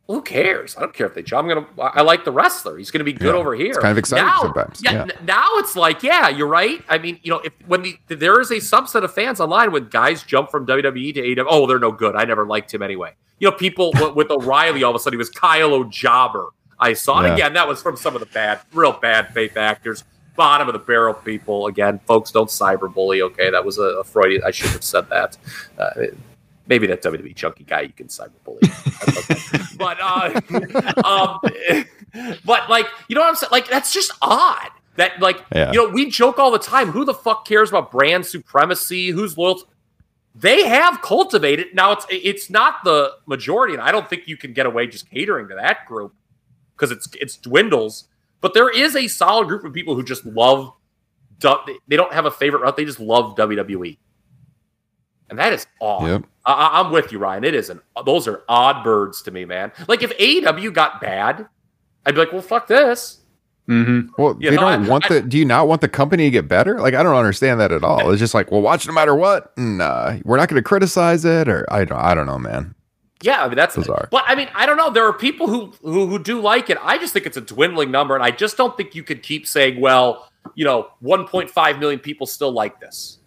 who 0.07 0.21
cares? 0.21 0.75
I 0.75 0.81
don't 0.81 0.93
care 0.93 1.07
if 1.07 1.13
they 1.13 1.23
jump. 1.23 1.49
I'm 1.49 1.65
gonna. 1.65 1.67
I 1.81 2.01
like 2.01 2.25
the 2.25 2.31
wrestler. 2.31 2.77
He's 2.77 2.91
gonna 2.91 3.05
be 3.05 3.13
good 3.13 3.33
Yeah. 3.33 3.39
over 3.39 3.55
here. 3.55 3.69
It's 3.69 3.77
kind 3.77 3.91
of 3.91 3.97
exciting 3.97 4.25
now, 4.25 4.41
sometimes. 4.41 4.81
Yeah, 4.83 5.05
Yeah. 5.05 5.15
Now 5.25 5.47
it's 5.53 5.77
like, 5.77 6.03
yeah, 6.03 6.27
you're 6.27 6.47
right. 6.47 6.83
I 6.89 6.97
mean, 6.97 7.19
you 7.23 7.31
know, 7.31 7.39
if 7.39 7.53
when 7.67 7.83
the 7.83 7.97
there 8.09 8.39
is 8.41 8.51
a 8.51 8.55
subset 8.55 9.03
of 9.03 9.13
fans 9.13 9.39
online 9.39 9.71
when 9.71 9.87
guys 9.87 10.21
jump 10.23 10.51
from 10.51 10.65
WWE 10.65 11.13
to 11.13 11.21
AEW, 11.21 11.45
oh, 11.47 11.67
they're 11.67 11.79
no 11.79 11.91
good. 11.91 12.15
I 12.15 12.25
never 12.25 12.45
liked 12.45 12.73
him 12.73 12.81
anyway. 12.81 13.13
You 13.39 13.49
know, 13.49 13.55
people 13.55 13.93
with, 13.93 14.13
with 14.15 14.29
O'Reilly 14.29 14.83
all 14.83 14.91
of 14.91 14.95
a 14.97 14.99
sudden 14.99 15.15
he 15.15 15.17
was 15.17 15.29
Kyle 15.29 15.73
O'Jobber. 15.73 16.49
I 16.79 16.93
saw, 16.93 17.21
it 17.21 17.27
Yeah. 17.27 17.33
again, 17.35 17.53
that 17.53 17.67
was 17.67 17.81
from 17.81 17.95
some 17.95 18.13
of 18.13 18.19
the 18.19 18.25
bad, 18.25 18.59
real 18.73 18.91
bad 18.91 19.33
faith 19.33 19.55
actors. 19.55 20.03
Bottom 20.35 20.67
of 20.67 20.73
the 20.73 20.79
barrel 20.79 21.13
people. 21.13 21.67
Again, 21.67 21.99
folks, 22.07 22.31
don't 22.31 22.49
cyberbully. 22.49 23.21
Okay, 23.21 23.49
that 23.51 23.63
was 23.63 23.77
a, 23.77 23.83
a 23.99 24.03
Freudian. 24.03 24.41
I 24.45 24.51
should 24.51 24.71
have 24.71 24.83
said 24.83 25.09
that. 25.09 25.37
Uh, 25.77 25.89
maybe 26.67 26.87
that 26.87 27.03
WWE 27.03 27.35
chunky 27.35 27.63
guy 27.65 27.81
you 27.81 27.93
can 27.93 28.07
cyberbully. 28.07 28.69
Okay. 29.03 29.75
but 29.77 29.97
uh, 30.01 31.03
um, 31.05 31.85
but 32.45 32.69
like 32.69 32.87
you 33.07 33.15
know 33.15 33.21
what 33.21 33.27
I'm 33.29 33.35
saying? 33.35 33.49
Like 33.51 33.69
that's 33.69 33.93
just 33.93 34.11
odd. 34.21 34.69
That 34.95 35.19
like 35.19 35.43
Yeah. 35.53 35.71
you 35.71 35.77
know 35.77 35.89
we 35.89 36.09
joke 36.09 36.39
all 36.39 36.51
the 36.51 36.59
time. 36.59 36.89
Who 36.91 37.05
the 37.05 37.13
fuck 37.13 37.45
cares 37.45 37.69
about 37.69 37.91
brand 37.91 38.25
supremacy? 38.25 39.09
Who's 39.09 39.37
loyal? 39.37 39.59
To- 39.59 39.65
they 40.35 40.65
have 40.67 41.01
cultivated. 41.01 41.67
Now 41.73 41.91
it's 41.91 42.05
it's 42.09 42.49
not 42.49 42.83
the 42.83 43.13
majority, 43.27 43.73
and 43.73 43.83
I 43.83 43.91
don't 43.91 44.09
think 44.09 44.27
you 44.27 44.37
can 44.37 44.53
get 44.53 44.65
away 44.65 44.87
just 44.87 45.09
catering 45.09 45.47
to 45.49 45.55
that 45.55 45.85
group 45.85 46.13
because 46.75 46.91
it's 46.91 47.07
it's 47.19 47.37
dwindles. 47.37 48.07
But 48.43 48.53
there 48.53 48.69
is 48.69 48.95
a 48.95 49.07
solid 49.07 49.47
group 49.47 49.63
of 49.63 49.73
people 49.73 49.95
who 49.95 50.03
just 50.03 50.23
love. 50.25 50.71
They 51.87 51.95
don't 51.97 52.13
have 52.13 52.25
a 52.27 52.31
favorite 52.31 52.61
route. 52.61 52.77
They 52.77 52.85
just 52.85 52.99
love 52.99 53.35
WWE, 53.35 53.97
and 55.29 55.39
that 55.39 55.51
is 55.53 55.65
odd. 55.81 56.07
Yep. 56.07 56.23
I, 56.45 56.53
I- 56.53 56.79
I'm 56.81 56.91
with 56.91 57.11
you, 57.11 57.19
Ryan. 57.19 57.43
It 57.43 57.55
is 57.55 57.69
an 57.69 57.81
those 58.05 58.27
are 58.27 58.43
odd 58.47 58.83
birds 58.83 59.21
to 59.23 59.31
me, 59.31 59.45
man. 59.45 59.71
Like 59.87 60.03
if 60.03 60.15
AEW 60.17 60.73
got 60.73 61.01
bad, 61.01 61.47
I'd 62.05 62.13
be 62.15 62.19
like, 62.19 62.31
well, 62.31 62.41
fuck 62.41 62.67
this. 62.67 63.19
Mm-hmm. 63.69 64.09
Well, 64.21 64.35
You 64.41 64.49
they 64.49 64.55
know, 64.57 64.61
don't 64.63 64.85
I- 64.85 64.89
want 64.89 65.05
I- 65.05 65.15
the. 65.15 65.21
Do 65.21 65.37
you 65.37 65.45
not 65.45 65.67
want 65.69 65.79
the 65.81 65.87
company 65.89 66.25
to 66.25 66.29
get 66.31 66.47
better? 66.49 66.79
Like, 66.79 66.93
I 66.93 67.01
don't 67.03 67.15
understand 67.15 67.59
that 67.61 67.71
at 67.71 67.83
all. 67.83 68.09
It's 68.11 68.19
just 68.19 68.33
like, 68.33 68.51
well, 68.51 68.61
watch 68.61 68.85
no 68.85 68.93
matter 68.93 69.15
what, 69.15 69.53
and 69.57 69.81
uh, 69.81 70.17
we're 70.25 70.37
not 70.37 70.49
going 70.49 70.61
to 70.61 70.67
criticize 70.67 71.23
it, 71.25 71.47
or 71.47 71.65
I 71.73 71.85
don't. 71.85 71.97
I 71.97 72.13
don't 72.13 72.25
know, 72.25 72.37
man. 72.39 72.75
Yeah, 73.23 73.43
I 73.43 73.47
mean 73.47 73.55
that's 73.55 73.75
Bizarre. 73.75 74.09
But 74.11 74.25
I 74.27 74.35
mean, 74.35 74.49
I 74.53 74.65
don't 74.65 74.75
know. 74.75 74.89
There 74.91 75.07
are 75.07 75.13
people 75.13 75.47
who, 75.47 75.73
who 75.81 76.07
who 76.07 76.19
do 76.19 76.41
like 76.41 76.69
it. 76.69 76.77
I 76.81 76.97
just 76.97 77.13
think 77.13 77.25
it's 77.25 77.37
a 77.37 77.41
dwindling 77.41 77.89
number, 77.89 78.15
and 78.15 78.23
I 78.23 78.31
just 78.31 78.57
don't 78.57 78.75
think 78.75 78.95
you 78.95 79.03
could 79.03 79.23
keep 79.23 79.47
saying, 79.47 79.79
well, 79.79 80.29
you 80.55 80.65
know, 80.65 80.89
1.5 81.01 81.79
million 81.79 81.99
people 81.99 82.27
still 82.27 82.51
like 82.51 82.81
this. 82.81 83.19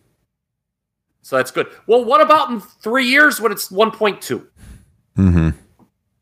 So 1.22 1.36
that's 1.36 1.50
good. 1.50 1.68
Well, 1.86 2.04
what 2.04 2.20
about 2.20 2.50
in 2.50 2.60
three 2.60 3.06
years 3.06 3.40
when 3.40 3.50
it's 3.52 3.68
1.2? 3.72 4.46
Mm-hmm. 5.16 5.48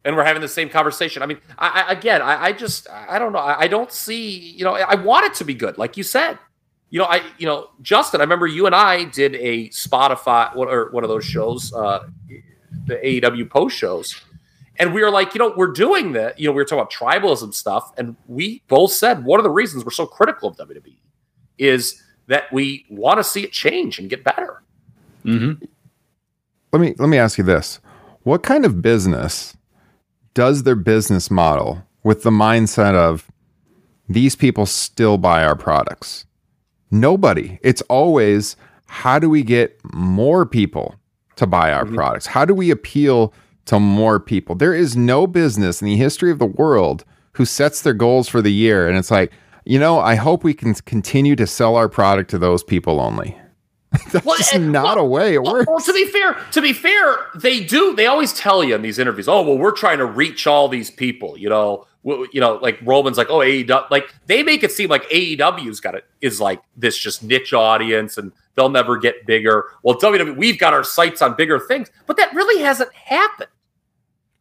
and 0.05 0.17
we're 0.17 0.23
having 0.25 0.41
the 0.41 0.47
same 0.49 0.69
conversation. 0.69 1.21
I 1.23 1.27
mean, 1.27 1.39
I, 1.59 1.85
I 1.89 1.93
again, 1.93 2.23
I, 2.23 2.45
I 2.45 2.53
just, 2.53 2.89
I 2.89 3.19
don't 3.19 3.33
know. 3.33 3.41
I, 3.41 3.63
I 3.63 3.69
don't 3.69 3.91
see, 3.91 4.39
you 4.39 4.65
know, 4.65 4.75
I 4.75 4.95
want 4.95 5.27
it 5.27 5.35
to 5.35 5.45
be 5.45 5.53
good, 5.53 5.79
like 5.79 5.97
you 5.97 6.05
said. 6.05 6.39
You 6.91 7.01
know, 7.01 7.07
I, 7.07 7.23
you 7.39 7.47
know, 7.47 7.71
Justin, 7.83 8.21
I 8.21 8.25
remember 8.25 8.47
you 8.47 8.67
and 8.67 8.75
I 8.75 9.05
did 9.05 9.35
a 9.35 9.69
Spotify 9.71 10.55
or 10.55 10.91
one 10.93 11.03
of 11.03 11.11
those 11.11 11.25
shows, 11.25 11.73
uh, 11.73 12.07
the 12.87 12.97
AEW 12.97 13.49
post 13.51 13.77
shows, 13.77 14.21
and 14.77 14.93
we 14.93 15.03
were 15.03 15.11
like, 15.11 15.35
you 15.35 15.39
know, 15.39 15.53
we're 15.57 15.73
doing 15.73 16.13
that. 16.13 16.39
You 16.39 16.49
know, 16.49 16.53
we 16.53 16.57
were 16.57 16.65
talking 16.65 16.81
about 16.81 16.93
tribalism 16.93 17.55
stuff, 17.55 17.93
and 17.97 18.17
we 18.27 18.63
both 18.69 18.93
said 18.93 19.25
one 19.25 19.39
of 19.39 19.45
the 19.45 19.51
reasons 19.51 19.85
we're 19.85 19.91
so 19.91 20.07
critical 20.07 20.49
of 20.49 20.57
WWE 20.57 20.97
is 21.59 22.03
that 22.27 22.53
we 22.53 22.85
want 22.91 23.19
to 23.19 23.25
see 23.25 23.45
it 23.45 23.53
change 23.53 23.99
and 23.99 24.11
get 24.11 24.25
better. 24.25 24.63
Mm-hmm. 25.25 25.65
Let 26.73 26.81
me 26.81 26.95
let 26.99 27.09
me 27.09 27.19
ask 27.19 27.39
you 27.39 27.45
this: 27.45 27.81
What 28.23 28.43
kind 28.43 28.65
of 28.65 28.83
business 28.83 29.57
does 30.35 30.65
their 30.65 30.75
business 30.75 31.31
model 31.31 31.85
with 32.03 32.23
the 32.25 32.31
mindset 32.31 32.95
of 32.95 33.31
these 34.09 34.35
people 34.35 34.67
still 34.67 35.19
buy 35.19 35.45
our 35.45 35.57
products? 35.57 36.27
Nobody. 36.91 37.59
It's 37.63 37.83
always 37.83 38.57
how 38.87 39.19
do 39.19 39.31
we 39.31 39.43
get 39.43 39.79
more 39.93 40.45
people 40.45 40.97
to 41.37 41.47
buy 41.47 41.73
our 41.73 41.85
mm-hmm. 41.85 41.95
products? 41.95 42.27
How 42.27 42.45
do 42.45 42.55
we 42.55 42.71
appeal 42.71 43.33
to 43.67 43.81
more 43.81 44.21
people? 44.21 44.55
There 44.55 44.75
is 44.75 44.97
no 44.97 45.27
business 45.27 45.81
in 45.81 45.87
the 45.87 45.97
history 45.97 46.31
of 46.31 46.39
the 46.39 46.47
world 46.47 47.05
who 47.33 47.45
sets 47.45 47.81
their 47.83 47.95
goals 47.95 48.29
for 48.29 48.41
the 48.43 48.53
year 48.53 48.89
and 48.89 48.97
it's 48.97 49.11
like, 49.11 49.33
you 49.65 49.79
know, 49.79 49.99
I 49.99 50.15
hope 50.15 50.45
we 50.45 50.55
can 50.55 50.75
continue 50.75 51.35
to 51.37 51.47
sell 51.47 51.77
our 51.77 51.89
product 51.89 52.31
to 52.31 52.39
those 52.39 52.63
people 52.63 53.01
only. 53.01 53.37
That's 54.13 54.27
Well, 54.27 54.37
just 54.37 54.59
not 54.59 54.97
well- 54.97 55.07
a 55.07 55.09
way 55.09 55.35
it 55.35 55.43
Well, 55.43 55.53
works. 55.55 55.67
well, 55.69 55.81
to 55.81 55.93
be 55.93 56.07
fair, 56.07 56.37
to 56.53 56.61
be 56.61 56.73
fair, 56.73 57.17
they 57.37 57.61
do. 57.61 57.95
They 57.95 58.07
always 58.07 58.33
tell 58.33 58.63
you 58.65 58.75
in 58.75 58.83
these 58.83 58.99
interviews, 58.99 59.29
"Oh, 59.29 59.43
well, 59.43 59.57
we're 59.57 59.71
trying 59.71 59.99
to 59.99 60.05
reach 60.05 60.47
all 60.49 60.69
these 60.69 60.91
people." 60.91 61.39
You 61.39 61.49
know, 61.49 61.87
w- 62.05 62.27
you 62.33 62.41
know, 62.41 62.57
like 62.61 62.79
Roman's 62.83 63.17
like, 63.17 63.31
"Oh, 63.31 63.39
AEW." 63.39 63.89
Like 63.93 64.13
they 64.27 64.43
make 64.43 64.65
it 64.65 64.73
seem 64.73 64.91
like 64.91 65.09
AEW's 65.11 65.79
got 65.79 65.95
it 65.95 66.05
is 66.21 66.41
like 66.41 66.61
this 66.77 66.99
just 66.99 67.23
niche 67.23 67.53
audience, 67.53 68.19
and 68.19 68.33
they'll 68.57 68.69
never 68.69 68.97
get 68.97 69.27
bigger. 69.27 69.65
Well, 69.83 69.99
WWE, 69.99 70.37
we've 70.37 70.59
got 70.59 70.73
our 70.73 70.85
sights 70.85 71.23
on 71.23 71.35
bigger 71.37 71.59
things, 71.59 71.91
but 72.07 72.17
that 72.17 72.33
really 72.35 72.63
hasn't 72.63 72.93
happened. 72.95 73.49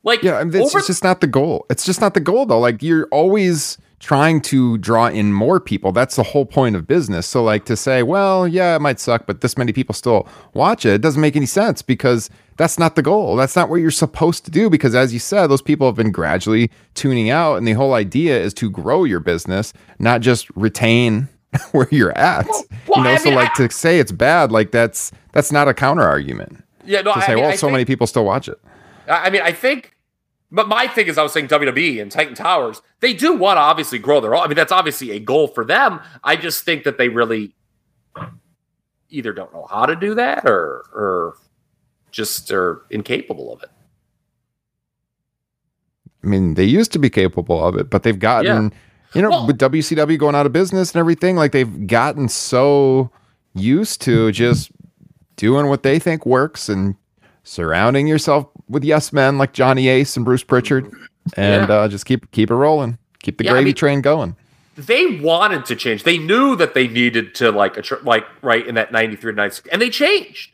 Like, 0.03 0.22
Yeah, 0.22 0.35
I 0.38 0.44
mean, 0.44 0.61
it's 0.61 0.76
over- 0.76 0.85
just 0.85 1.03
not 1.03 1.22
the 1.22 1.27
goal. 1.27 1.65
It's 1.69 1.85
just 1.85 2.02
not 2.02 2.14
the 2.14 2.19
goal, 2.19 2.45
though. 2.45 2.60
Like 2.60 2.84
you're 2.84 3.07
always 3.11 3.77
trying 3.99 4.41
to 4.41 4.77
draw 4.80 5.07
in 5.07 5.31
more 5.31 5.61
people. 5.61 5.94
That's 5.94 6.18
the 6.18 6.23
whole 6.23 6.45
point 6.45 6.76
of 6.76 6.85
business. 6.85 7.26
So, 7.26 7.41
like 7.41 7.64
to 7.65 7.77
say, 7.77 8.03
well, 8.03 8.45
yeah, 8.45 8.76
it 8.76 8.80
might 8.81 8.99
suck, 8.99 9.26
but 9.26 9.40
this 9.40 9.57
many 9.57 9.72
people 9.72 9.95
still 9.95 10.27
watch 10.53 10.85
it, 10.85 10.95
it 10.95 11.02
doesn't 11.02 11.22
make 11.22 11.38
any 11.38 11.45
sense 11.45 11.81
because 11.81 12.30
that's 12.57 12.77
not 12.77 12.95
the 12.98 13.02
goal. 13.02 13.38
That's 13.38 13.56
not 13.56 13.69
what 13.69 13.77
you're 13.77 13.91
supposed 13.91 14.44
to 14.44 14.52
do. 14.52 14.69
Because 14.69 14.94
as 14.94 15.14
you 15.14 15.19
said, 15.19 15.48
those 15.48 15.61
people 15.61 15.88
have 15.88 15.95
been 15.95 16.11
gradually 16.11 16.69
tuning 16.95 17.30
out, 17.30 17.56
and 17.56 17.65
the 17.65 17.72
whole 17.73 17.94
idea 17.94 18.38
is 18.38 18.53
to 18.56 18.69
grow 18.69 19.06
your 19.06 19.22
business, 19.22 19.72
not 19.99 20.19
just 20.19 20.49
retain 20.53 21.30
where 21.72 21.88
you're 21.92 22.18
at. 22.18 22.46
well, 22.88 22.98
you 22.98 23.04
know, 23.04 23.10
I 23.12 23.18
so 23.18 23.26
mean, 23.26 23.36
like 23.36 23.52
I- 23.60 23.68
to 23.68 23.74
say 23.74 24.00
it's 24.00 24.12
bad, 24.12 24.52
like 24.52 24.72
that's 24.72 25.12
that's 25.32 25.52
not 25.52 25.68
a 25.68 25.74
counter 25.74 26.04
argument. 26.04 26.64
yeah, 26.86 27.02
no, 27.02 27.14
To 27.14 27.20
I 27.20 27.26
say, 27.26 27.36
mean, 27.36 27.44
well, 27.44 27.52
I 27.52 27.56
so 27.56 27.68
think- 27.68 27.72
many 27.74 27.86
people 27.86 28.08
still 28.08 28.26
watch 28.26 28.48
it. 28.48 28.60
I 29.08 29.30
mean, 29.30 29.42
I 29.42 29.52
think, 29.52 29.96
but 30.52 30.68
my 30.70 30.88
thing 30.88 31.08
is, 31.08 31.18
I 31.18 31.24
was 31.24 31.34
saying 31.34 31.48
WWE 31.50 32.02
and 32.02 32.10
Titan 32.12 32.36
Towers, 32.36 32.82
they 33.02 33.14
do 33.14 33.34
want 33.34 33.58
to 33.58 33.62
obviously 33.62 34.00
grow 34.00 34.22
their. 34.22 34.34
I 34.36 34.48
mean, 34.48 34.56
that's 34.56 34.72
obviously 34.72 35.12
a 35.12 35.20
goal 35.20 35.48
for 35.48 35.66
them. 35.66 36.00
I 36.24 36.36
just 36.38 36.64
think 36.64 36.84
that 36.86 36.98
they 36.98 37.10
really 37.10 37.54
either 39.10 39.34
don't 39.34 39.54
know 39.54 39.68
how 39.70 39.86
to 39.86 39.96
do 39.96 40.16
that 40.16 40.46
or 40.46 40.86
or 40.94 41.38
just 42.12 42.52
are 42.52 42.86
incapable 42.90 43.52
of 43.54 43.62
it. 43.64 43.70
I 46.24 46.28
mean, 46.28 46.54
they 46.54 46.64
used 46.64 46.92
to 46.94 47.00
be 47.00 47.10
capable 47.10 47.64
of 47.66 47.76
it, 47.76 47.90
but 47.90 48.04
they've 48.04 48.18
gotten, 48.18 48.72
you 49.14 49.22
know, 49.22 49.30
Well- 49.30 49.48
with 49.48 49.57
WCW 49.57 50.18
going 50.18 50.35
out 50.35 50.45
of 50.45 50.53
business 50.53 50.91
and 50.94 50.99
everything, 50.99 51.35
like 51.35 51.52
they've 51.52 51.88
gotten 51.88 52.27
so 52.30 53.10
used 53.53 54.02
to 54.02 54.31
just 54.31 54.72
doing 55.35 55.68
what 55.68 55.84
they 55.84 55.99
think 55.99 56.26
works 56.26 56.69
and 56.69 56.95
surrounding 57.44 58.07
yourself 58.07 58.48
with 58.69 58.84
yes 58.84 59.11
men 59.14 59.38
like 59.38 59.53
Johnny 59.53 59.88
Ace 59.88 60.15
and 60.15 60.26
Bruce 60.26 60.44
Pritchard, 60.44 60.91
and 61.35 61.68
Yeah. 61.69 61.76
uh, 61.76 61.88
just 61.88 62.06
keep 62.06 62.30
keep 62.31 62.49
it 62.52 62.56
rolling, 62.56 62.98
keep 63.22 63.38
the 63.38 63.44
Yeah, 63.45 63.52
I 63.52 63.53
gravy 63.56 63.65
mean- 63.65 63.76
train 63.76 64.02
going. 64.02 64.35
They 64.76 65.19
wanted 65.19 65.65
to 65.65 65.76
change. 65.76 66.02
They 66.03 66.18
knew 66.18 66.56
that 66.56 66.73
they 66.73 66.88
needed 66.88 67.35
to 67.35 67.52
like 67.52 67.76
attr- 67.76 68.03
like 68.03 68.26
right 68.41 68.65
in 68.65 68.73
that 68.76 68.91
93 68.91 69.31
to 69.34 69.35
96 69.35 69.69
and 69.72 69.80
they 69.80 69.90
changed. 69.91 70.52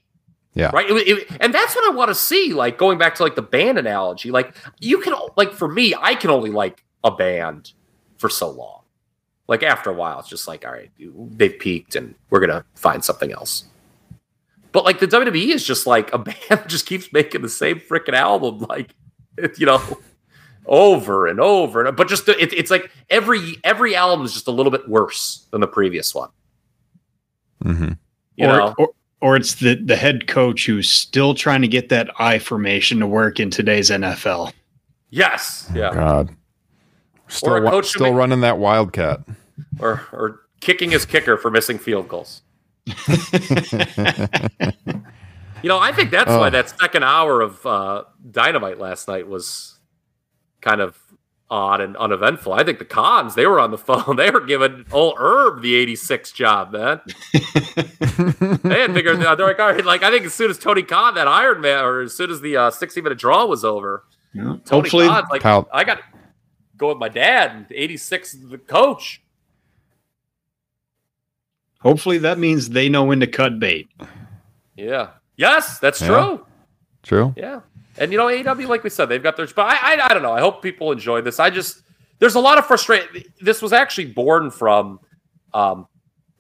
Yeah, 0.55 0.71
right? 0.73 0.89
It, 0.89 1.07
it- 1.07 1.27
and 1.39 1.53
that's 1.53 1.73
what 1.73 1.89
I 1.89 1.95
want 1.95 2.09
to 2.09 2.15
see. 2.15 2.51
Like 2.53 2.77
going 2.77 2.97
back 2.97 3.15
to 3.15 3.23
like 3.23 3.35
the 3.35 3.41
band 3.41 3.77
analogy, 3.77 4.29
like 4.31 4.53
you 4.81 4.99
can 4.99 5.13
like 5.37 5.53
for 5.53 5.69
me, 5.69 5.93
I 5.97 6.15
can 6.15 6.31
only 6.31 6.49
like 6.49 6.83
a 7.03 7.11
band 7.11 7.71
for 8.19 8.29
so 8.29 8.49
long. 8.49 8.83
Like 9.47 9.63
after 9.63 9.89
a 9.89 9.93
while, 9.93 10.19
it's 10.19 10.29
just 10.29 10.47
like, 10.47 10.63
all 10.63 10.71
right, 10.71 10.91
they've 10.99 11.57
peaked, 11.57 11.95
and 11.95 12.13
we're 12.29 12.39
gonna 12.39 12.63
find 12.75 13.03
something 13.03 13.31
else. 13.31 13.63
But 14.71 14.85
like 14.85 14.99
the 14.99 15.07
WWE 15.07 15.49
is 15.49 15.65
just 15.65 15.87
like 15.87 16.13
a 16.13 16.17
band 16.19 16.67
just 16.67 16.85
keeps 16.85 17.11
making 17.11 17.41
the 17.41 17.49
same 17.49 17.79
freaking 17.79 18.13
album, 18.13 18.59
like 18.69 18.93
you 19.57 19.65
know, 19.65 19.81
over 20.67 21.25
and 21.25 21.39
over. 21.39 21.83
And, 21.83 21.97
but 21.97 22.07
just 22.07 22.27
the- 22.27 22.39
it, 22.39 22.53
it's 22.53 22.69
like 22.69 22.91
every 23.09 23.57
every 23.63 23.95
album 23.95 24.23
is 24.23 24.33
just 24.33 24.47
a 24.47 24.51
little 24.51 24.71
bit 24.71 24.87
worse 24.87 25.47
than 25.49 25.61
the 25.61 25.67
previous 25.67 26.13
one. 26.13 26.29
Mm-hmm. 27.63 27.93
You 28.35 28.45
or, 28.47 28.57
know, 28.57 28.75
or 28.77 28.89
or 29.21 29.35
it's 29.35 29.55
the 29.55 29.75
the 29.75 29.95
head 29.95 30.27
coach 30.27 30.65
who's 30.65 30.89
still 30.89 31.33
trying 31.33 31.61
to 31.61 31.67
get 31.67 31.89
that 31.89 32.09
I 32.19 32.39
formation 32.39 32.99
to 32.99 33.07
work 33.07 33.39
in 33.39 33.49
today's 33.49 33.89
NFL. 33.89 34.53
yes, 35.09 35.69
yeah. 35.73 35.93
God, 35.93 36.35
still 37.29 37.55
a 37.55 37.61
wa- 37.61 37.71
coach 37.71 37.87
still 37.87 38.07
make- 38.07 38.15
running 38.15 38.41
that 38.41 38.57
wildcat. 38.57 39.21
or 39.79 40.01
or 40.11 40.41
kicking 40.61 40.91
his 40.91 41.05
kicker 41.05 41.37
for 41.37 41.49
missing 41.49 41.77
field 41.79 42.07
goals. 42.09 42.41
you 45.61 45.67
know, 45.67 45.79
I 45.79 45.91
think 45.93 46.11
that's 46.11 46.29
why 46.29 46.47
Oh. 46.47 46.49
that 46.49 46.69
second 46.79 47.03
hour 47.03 47.41
of 47.41 47.65
uh, 47.65 48.03
Dynamite 48.31 48.79
last 48.79 49.07
night 49.07 49.27
was 49.27 49.77
kind 50.61 50.81
of 50.81 50.97
odd 51.51 51.81
and 51.81 51.97
uneventful. 51.97 52.53
I 52.53 52.63
think 52.63 52.79
the 52.79 52.85
cons 52.85 53.35
they 53.35 53.45
were 53.47 53.59
on 53.59 53.71
the 53.71 53.77
phone. 53.77 54.15
They 54.17 54.29
were 54.31 54.41
giving 54.41 54.85
old 54.91 55.15
Herb 55.17 55.61
the 55.61 55.75
'86 55.75 56.31
job, 56.31 56.71
man. 56.71 57.01
they 58.63 58.81
had 58.81 58.93
figured 58.93 59.21
out. 59.23 59.37
They're 59.37 59.47
like, 59.47 59.59
all 59.59 59.71
right, 59.71 59.85
like 59.85 60.03
I 60.03 60.11
think 60.11 60.25
as 60.25 60.33
soon 60.33 60.49
as 60.49 60.57
Tony 60.57 60.83
Khan 60.83 61.15
that 61.15 61.27
Iron 61.27 61.61
Man, 61.61 61.83
or 61.83 62.01
as 62.01 62.15
soon 62.15 62.29
as 62.31 62.41
the 62.41 62.55
uh, 62.57 62.71
60 62.71 63.01
minute 63.01 63.17
draw 63.17 63.45
was 63.45 63.63
over, 63.65 64.03
Tony 64.35 64.61
Hopefully, 64.69 65.07
Khan's 65.07 65.27
like 65.31 65.41
Kyle- 65.41 65.67
I 65.73 65.83
got 65.83 65.95
to 65.95 66.03
go 66.79 66.87
with 66.89 66.97
my 66.97 67.09
dad. 67.09 67.51
and 67.51 67.65
86 67.69 68.33
is 68.33 68.49
the 68.49 68.57
coach. 68.57 69.21
hopefully 71.81 72.17
that 72.19 72.37
means 72.37 72.69
they 72.69 72.89
know 72.89 73.03
when 73.05 73.19
to 73.21 73.27
cut 73.27 73.59
bait. 73.59 73.89
Yeah. 74.75 75.11
Yes, 75.37 75.79
that's 75.79 76.01
Yeah. 76.01 76.07
true. 76.07 76.45
True. 77.03 77.33
Yeah. 77.37 77.61
And 77.97 78.11
you 78.11 78.17
know, 78.17 78.27
AEW, 78.27 78.67
like 78.67 78.83
we 78.83 78.89
said, 78.89 79.05
they've 79.07 79.23
got 79.23 79.37
their. 79.37 79.47
But 79.47 79.65
I, 79.67 79.95
I, 79.95 80.05
I 80.09 80.13
don't 80.13 80.23
know. 80.23 80.31
I 80.33 80.39
hope 80.41 80.61
people 80.61 80.91
enjoy 80.91 81.21
this. 81.21 81.39
I 81.39 81.49
just 81.49 81.81
there's 82.19 82.35
a 82.35 82.39
lot 82.39 82.57
of 82.57 82.65
frustration. 82.65 83.23
This 83.41 83.61
was 83.61 83.71
actually 83.73 84.07
born 84.07 84.51
from 84.51 84.99
um, 85.53 85.87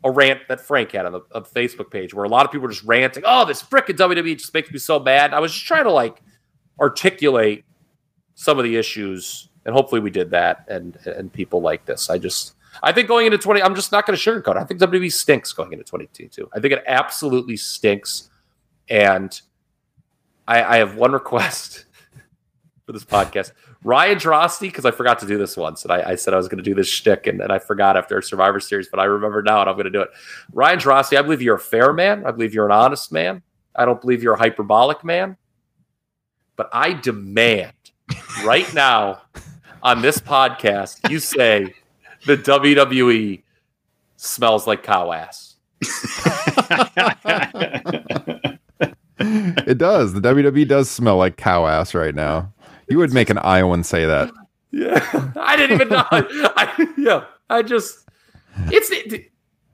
a 0.03 0.11
rant 0.11 0.41
that 0.49 0.59
Frank 0.61 0.91
had 0.91 1.05
on 1.05 1.13
the, 1.13 1.21
on 1.33 1.43
the 1.43 1.49
Facebook 1.49 1.89
page, 1.91 2.13
where 2.13 2.25
a 2.25 2.29
lot 2.29 2.45
of 2.45 2.51
people 2.51 2.63
were 2.67 2.73
just 2.73 2.83
ranting. 2.85 3.23
Oh, 3.25 3.45
this 3.45 3.63
frickin' 3.63 3.95
WWE 3.97 4.37
just 4.37 4.53
makes 4.53 4.71
me 4.71 4.77
so 4.79 4.99
mad. 4.99 5.33
I 5.33 5.39
was 5.39 5.53
just 5.53 5.65
trying 5.65 5.85
to 5.85 5.91
like 5.91 6.21
articulate 6.79 7.63
some 8.35 8.57
of 8.57 8.63
the 8.63 8.75
issues, 8.77 9.48
and 9.69 9.75
hopefully 9.75 10.01
we 10.01 10.09
did 10.09 10.31
that. 10.31 10.65
And 10.67 10.97
and 11.05 11.31
people 11.31 11.61
like 11.61 11.85
this. 11.85 12.09
I 12.09 12.17
just. 12.17 12.55
I 12.81 12.93
think 12.93 13.07
going 13.07 13.25
into 13.25 13.37
20, 13.37 13.61
I'm 13.61 13.75
just 13.75 13.91
not 13.91 14.05
going 14.05 14.17
to 14.17 14.23
sugarcoat. 14.31 14.55
I 14.55 14.63
think 14.63 14.79
WWE 14.79 15.11
stinks 15.11 15.51
going 15.51 15.73
into 15.73 15.83
2022. 15.83 16.49
I 16.53 16.59
think 16.59 16.73
it 16.73 16.83
absolutely 16.87 17.57
stinks. 17.57 18.29
And 18.87 19.39
I, 20.47 20.63
I 20.63 20.77
have 20.77 20.95
one 20.95 21.11
request 21.21 21.85
for 22.85 22.93
this 22.93 23.03
podcast. 23.03 23.51
Ryan 23.83 24.17
Droste, 24.17 24.61
because 24.61 24.85
I 24.85 24.91
forgot 24.91 25.19
to 25.19 25.27
do 25.27 25.37
this 25.37 25.57
once, 25.57 25.83
and 25.83 25.91
I, 25.91 26.11
I 26.11 26.15
said 26.15 26.33
I 26.33 26.37
was 26.37 26.47
going 26.47 26.57
to 26.57 26.63
do 26.63 26.75
this 26.75 26.87
shtick, 26.87 27.27
and, 27.27 27.41
and 27.41 27.51
I 27.51 27.59
forgot 27.59 27.97
after 27.97 28.21
Survivor 28.21 28.59
Series, 28.59 28.87
but 28.87 28.99
I 28.99 29.05
remember 29.05 29.41
now, 29.41 29.61
and 29.61 29.69
I'm 29.69 29.75
going 29.75 29.85
to 29.85 29.91
do 29.91 30.01
it. 30.01 30.09
Ryan 30.53 30.79
Droste, 30.79 31.17
I 31.17 31.21
believe 31.21 31.41
you're 31.41 31.55
a 31.55 31.59
fair 31.59 31.91
man. 31.91 32.25
I 32.25 32.31
believe 32.31 32.53
you're 32.53 32.65
an 32.65 32.71
honest 32.71 33.11
man. 33.11 33.41
I 33.75 33.85
don't 33.85 33.99
believe 33.99 34.23
you're 34.23 34.35
a 34.35 34.39
hyperbolic 34.39 35.03
man. 35.03 35.37
But 36.55 36.69
I 36.73 36.93
demand 36.93 37.73
right 38.43 38.71
now 38.73 39.21
on 39.83 40.01
this 40.01 40.19
podcast, 40.19 41.09
you 41.09 41.19
say 41.19 41.73
the 42.25 42.37
WWE 42.37 43.41
smells 44.17 44.67
like 44.67 44.83
cow 44.83 45.11
ass. 45.11 45.55
It 49.21 49.77
does. 49.77 50.13
The 50.13 50.21
WWE 50.21 50.67
does 50.67 50.89
smell 50.89 51.17
like 51.17 51.37
cow 51.37 51.67
ass 51.67 51.93
right 51.93 52.15
now. 52.15 52.51
You 52.87 52.97
would 52.97 53.13
make 53.13 53.29
an 53.29 53.37
Iowan 53.37 53.83
say 53.83 54.05
that. 54.05 54.31
Yeah, 54.71 55.31
I 55.35 55.55
didn't 55.55 55.75
even 55.75 55.89
know. 55.89 56.05
I, 56.11 56.93
yeah, 56.97 57.25
I 57.49 57.61
just 57.61 58.07
it's 58.67 58.89
it, 58.91 59.31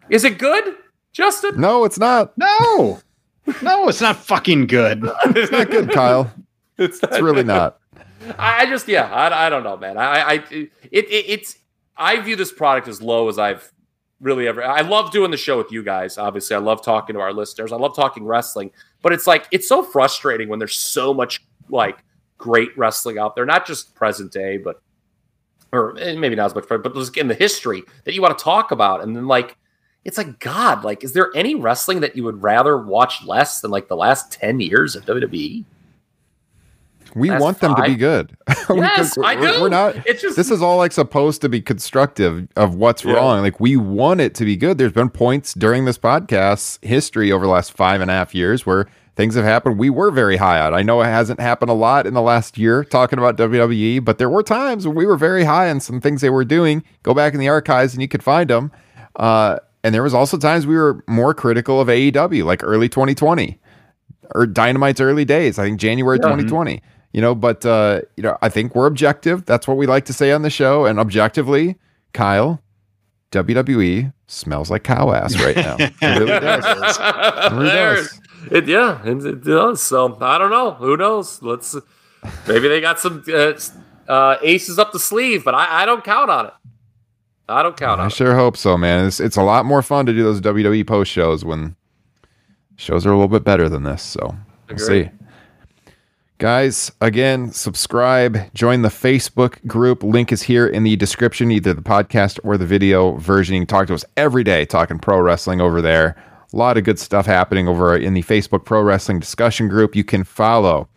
is 0.10 0.23
it 0.23 0.38
good, 0.38 0.76
Justin? 1.14 1.60
No, 1.60 1.84
it's 1.84 1.99
not. 1.99 2.38
No, 2.38 2.99
no, 3.61 3.88
it's 3.88 4.02
not 4.02 4.15
fucking 4.15 4.68
good. 4.68 5.03
It's 5.26 5.52
not 5.52 5.69
good, 5.69 5.91
Kyle. 5.91 6.32
It's, 6.77 6.99
It's 7.03 7.22
really 7.22 7.44
not. 7.44 7.80
I, 8.38 8.65
just 8.65 8.88
yeah, 8.88 9.11
I, 9.11 9.47
I 9.47 9.49
don't 9.49 9.64
know, 9.64 9.77
man. 9.77 9.97
I, 9.97 10.22
I 10.22 10.34
it, 10.52 10.72
it 10.91 11.26
it's 11.27 11.57
I 11.97 12.19
view 12.19 12.35
this 12.35 12.52
product 12.52 12.88
as 12.88 13.02
low 13.02 13.30
as 13.30 13.39
I've 13.39 13.72
really 14.22 14.47
ever. 14.47 14.64
I 14.64 14.81
love 14.81 15.11
doing 15.11 15.31
the 15.31 15.38
show 15.38 15.57
with 15.57 15.72
you 15.72 15.84
guys. 15.84 16.18
Obviously, 16.18 16.56
I 16.56 16.60
love 16.60 16.84
talking 16.84 17.15
to 17.15 17.19
our 17.19 17.34
listeners. 17.34 17.72
I 17.72 17.77
love 17.77 17.95
talking 17.95 18.26
wrestling, 18.26 18.72
but 19.02 19.14
it's 19.14 19.27
like 19.27 19.47
it's 19.52 19.68
so 19.68 19.84
frustrating 19.84 20.49
when 20.49 20.60
there's 20.60 20.77
so 20.77 21.14
much 21.14 21.43
like 21.69 21.99
great 22.38 22.76
wrestling 22.77 23.18
out 23.18 23.35
there, 23.35 23.45
not 23.45 23.65
just 23.65 23.95
present 23.95 24.31
day, 24.31 24.57
but 24.57 24.81
or 25.72 25.97
eh, 25.99 26.15
maybe 26.15 26.35
not 26.35 26.47
as 26.47 26.56
much, 26.56 26.65
but 26.68 26.93
just 26.93 27.18
in 27.18 27.27
the 27.27 27.35
history 27.35 27.84
that 28.03 28.14
you 28.14 28.22
want 28.22 28.38
to 28.38 28.43
talk 28.43 28.72
about, 28.72 29.03
and 29.03 29.15
then 29.15 29.27
like. 29.27 29.57
It's 30.03 30.19
like 30.19 30.39
God. 30.39 30.84
Like, 30.84 31.03
is 31.03 31.14
there 31.14 31.31
any 31.34 31.56
wrestling 31.56 32.02
that 32.02 32.15
you 32.15 32.23
would 32.26 32.43
rather 32.43 32.77
watch 32.77 33.26
less 33.26 33.61
than 33.61 33.72
like 33.72 33.88
the 33.88 33.95
last 33.95 34.31
ten 34.31 34.60
years 34.60 34.95
of? 34.95 35.03
WWE? 35.06 35.65
We 37.16 37.30
That's 37.30 37.42
want 37.42 37.60
them 37.62 37.74
to 37.76 37.84
be 37.84 37.96
good. 37.96 38.36
Yes, 38.70 39.18
I 39.24 39.36
do. 39.36 39.62
We're 39.62 39.70
not. 39.70 39.96
It's 40.08 40.22
just 40.22 40.36
This 40.36 40.50
is 40.52 40.62
all 40.62 40.78
like 40.78 40.92
supposed 40.92 41.40
to 41.42 41.50
be 41.50 41.62
constructive 41.62 42.48
of 42.56 42.76
what's 42.76 43.06
Yeah. 43.06 43.14
wrong. 43.14 43.42
Like 43.42 43.60
we 43.60 43.78
want 43.78 44.22
it 44.22 44.34
to 44.36 44.46
be 44.46 44.58
good. 44.58 44.78
There's 44.78 44.92
been 44.92 45.10
points 45.10 45.54
during 45.54 45.86
this 45.86 45.98
podcast's 45.98 46.80
history 46.82 47.32
over 47.32 47.46
the 47.46 47.52
last 47.52 47.72
five 47.74 48.02
and 48.02 48.10
a 48.12 48.14
half 48.14 48.34
years 48.36 48.66
where 48.66 48.88
things 49.16 49.36
have 49.36 49.46
happened 49.46 49.78
we 49.80 49.90
were 49.90 50.12
very 50.12 50.38
high 50.38 50.60
on. 50.60 50.74
I 50.74 50.82
know 50.82 51.02
it 51.02 51.06
hasn't 51.06 51.40
happened 51.40 51.70
a 51.70 51.76
lot 51.76 52.06
in 52.06 52.14
the 52.16 52.22
last 52.22 52.58
year 52.58 52.84
talking 52.84 53.18
about 53.18 53.38
WWE, 53.38 54.04
but 54.04 54.18
there 54.18 54.30
were 54.30 54.44
times 54.44 54.86
when 54.86 54.96
we 54.96 55.06
were 55.06 55.16
very 55.18 55.46
high 55.46 55.70
on 55.70 55.80
some 55.80 56.02
things 56.02 56.20
they 56.22 56.30
were 56.30 56.44
doing. 56.46 56.84
Go 57.04 57.14
back 57.14 57.34
in 57.34 57.40
the 57.40 57.48
archives 57.48 57.94
and 57.94 58.02
you 58.02 58.08
could 58.10 58.24
find 58.24 58.50
them. 58.50 58.72
Uh, 59.16 59.58
and 59.84 59.94
there 59.96 60.04
was 60.04 60.14
also 60.14 60.38
times 60.38 60.66
we 60.68 60.76
were 60.76 61.04
more 61.08 61.34
critical 61.34 61.80
of 61.80 61.88
AEW, 61.88 62.44
like 62.44 62.62
early 62.64 62.90
2020 62.90 63.60
or 64.34 64.48
Dynamite's 64.48 65.00
early 65.00 65.24
days. 65.24 65.60
I 65.60 65.64
think 65.66 65.80
January 65.80 66.18
2020. 66.20 66.82
You 67.16 67.22
know, 67.22 67.34
but 67.34 67.66
uh, 67.66 68.02
you 68.18 68.24
know, 68.24 68.38
I 68.42 68.50
think 68.50 68.76
we're 68.76 68.88
objective. 68.88 69.46
That's 69.46 69.70
what 69.70 69.78
we 69.78 69.88
like 69.88 70.04
to 70.08 70.14
say 70.14 70.34
on 70.34 70.42
the 70.42 70.50
show. 70.50 70.84
And 70.84 71.00
objectively, 71.00 71.78
Kyle, 72.12 72.62
WWE 73.32 74.12
smells 74.28 74.70
like 74.70 74.84
cow 74.84 75.14
ass 75.14 75.40
right 75.40 75.56
now. 75.56 75.78
It 76.02 76.20
really 76.20 76.26
does. 76.26 76.66
It 77.00 77.56
really 77.56 77.70
does. 77.70 78.22
It, 78.52 78.68
yeah, 78.68 79.02
it, 79.06 79.26
it 79.26 79.44
does. 79.46 79.82
So 79.82 80.18
I 80.20 80.38
don't 80.38 80.50
know. 80.50 80.72
Who 80.72 80.98
knows? 80.98 81.42
Let's 81.42 81.78
maybe 82.50 82.68
they 82.68 82.82
got 82.82 83.00
some 83.00 83.24
uh, 83.34 83.54
uh, 84.10 84.36
aces 84.42 84.78
up 84.78 84.92
the 84.92 85.00
sleeve, 85.00 85.46
but 85.46 85.56
I, 85.56 85.84
I 85.84 85.86
don't 85.86 86.04
count 86.04 86.30
on 86.30 86.48
it. 86.48 86.54
I 87.48 87.64
don't 87.64 87.78
count 87.78 88.02
on 88.02 88.02
it. 88.02 88.04
I 88.04 88.08
it. 88.08 88.14
sure 88.14 88.36
hope 88.36 88.58
so, 88.58 88.78
man. 88.78 89.06
It's 89.06 89.22
it's 89.22 89.38
a 89.38 89.42
lot 89.42 89.66
more 89.66 89.82
fun 89.82 90.06
to 90.08 90.12
do 90.12 90.22
those 90.22 90.42
WWE 90.42 90.86
post 90.86 91.14
shows 91.14 91.46
when 91.46 91.78
shows 92.76 93.06
are 93.06 93.12
a 93.12 93.16
little 93.16 93.30
bit 93.30 93.46
better 93.46 93.70
than 93.70 93.84
this. 93.84 94.04
So 94.04 94.36
we'll 94.68 94.82
Agree. 94.82 95.06
see. 95.06 95.24
Guys, 96.38 96.91
again, 96.99 97.49
subscribe, 97.49 98.53
join 98.53 98.82
the 98.82 98.90
Facebook 98.90 99.66
group. 99.68 100.03
Link 100.03 100.34
is 100.34 100.41
here 100.41 100.68
in 100.68 100.84
the 100.84 100.98
description, 100.98 101.49
either 101.49 101.74
the 101.74 101.82
podcast 101.82 102.40
or 102.44 102.57
the 102.57 102.66
video 102.66 103.14
version. 103.14 103.56
You 103.56 103.62
can 103.62 103.68
talk 103.68 103.88
to 103.88 103.94
us 103.94 104.03
every 104.18 104.44
day 104.44 104.66
talking 104.66 104.99
pro 104.99 105.22
wrestling 105.22 105.62
over 105.62 105.82
there. 105.82 106.22
A 106.53 106.57
lot 106.57 106.78
of 106.78 106.84
good 106.84 106.99
stuff 106.99 107.26
happening 107.26 107.70
over 107.70 107.95
in 107.95 108.14
the 108.16 108.22
Facebook 108.24 108.66
Pro 108.66 108.82
Wrestling 108.82 109.20
discussion 109.20 109.70
group. 109.70 109.95
You 109.95 110.03
can 110.03 110.26
follow 110.26 110.90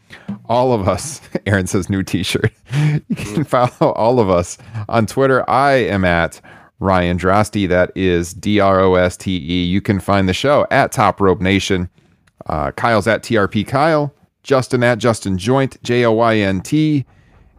all 0.47 0.73
of 0.73 0.89
us. 0.89 1.21
Aaron 1.47 1.69
says 1.69 1.89
new 1.89 2.03
t 2.03 2.23
shirt. 2.25 2.53
You 3.09 3.17
can 3.17 3.45
follow 3.45 3.93
all 3.93 4.19
of 4.21 4.29
us 4.29 4.59
on 4.89 5.07
Twitter. 5.07 5.49
I 5.49 5.73
am 5.73 6.05
at 6.05 6.41
Ryan 6.81 7.17
Droste. 7.17 7.69
That 7.69 7.93
is 7.97 8.35
D 8.35 8.59
R 8.61 8.81
O 8.81 8.95
S 8.97 9.17
T 9.17 9.37
E. 9.37 9.65
You 9.65 9.81
can 9.81 10.01
find 10.01 10.29
the 10.29 10.35
show 10.35 10.67
at 10.71 10.93
Top 10.93 11.21
Rope 11.21 11.41
Nation. 11.41 11.89
Uh, 12.47 12.73
Kyle's 12.73 13.07
at 13.07 13.23
TRP 13.23 13.67
Kyle. 13.67 14.13
Justin 14.49 14.83
at 14.83 14.97
Justin 14.97 15.37
Joynt, 15.37 15.77
J 15.83 16.07
O 16.07 16.13
Y 16.13 16.39
N 16.39 16.63
T. 16.63 17.05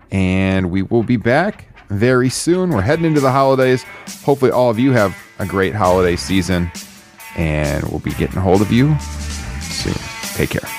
And 0.09 0.71
we 0.71 0.81
will 0.81 1.03
be 1.03 1.17
back 1.17 1.65
very 1.89 2.29
soon. 2.29 2.71
We're 2.71 2.81
heading 2.81 3.05
into 3.05 3.21
the 3.21 3.31
holidays. 3.31 3.83
Hopefully, 4.23 4.49
all 4.49 4.71
of 4.71 4.79
you 4.79 4.91
have 4.91 5.15
a 5.37 5.45
great 5.45 5.75
holiday 5.75 6.15
season. 6.15 6.71
And 7.37 7.83
we'll 7.89 7.99
be 7.99 8.11
getting 8.13 8.37
a 8.37 8.41
hold 8.41 8.61
of 8.61 8.71
you 8.71 8.97
soon. 9.61 9.93
Take 10.33 10.49
care. 10.49 10.78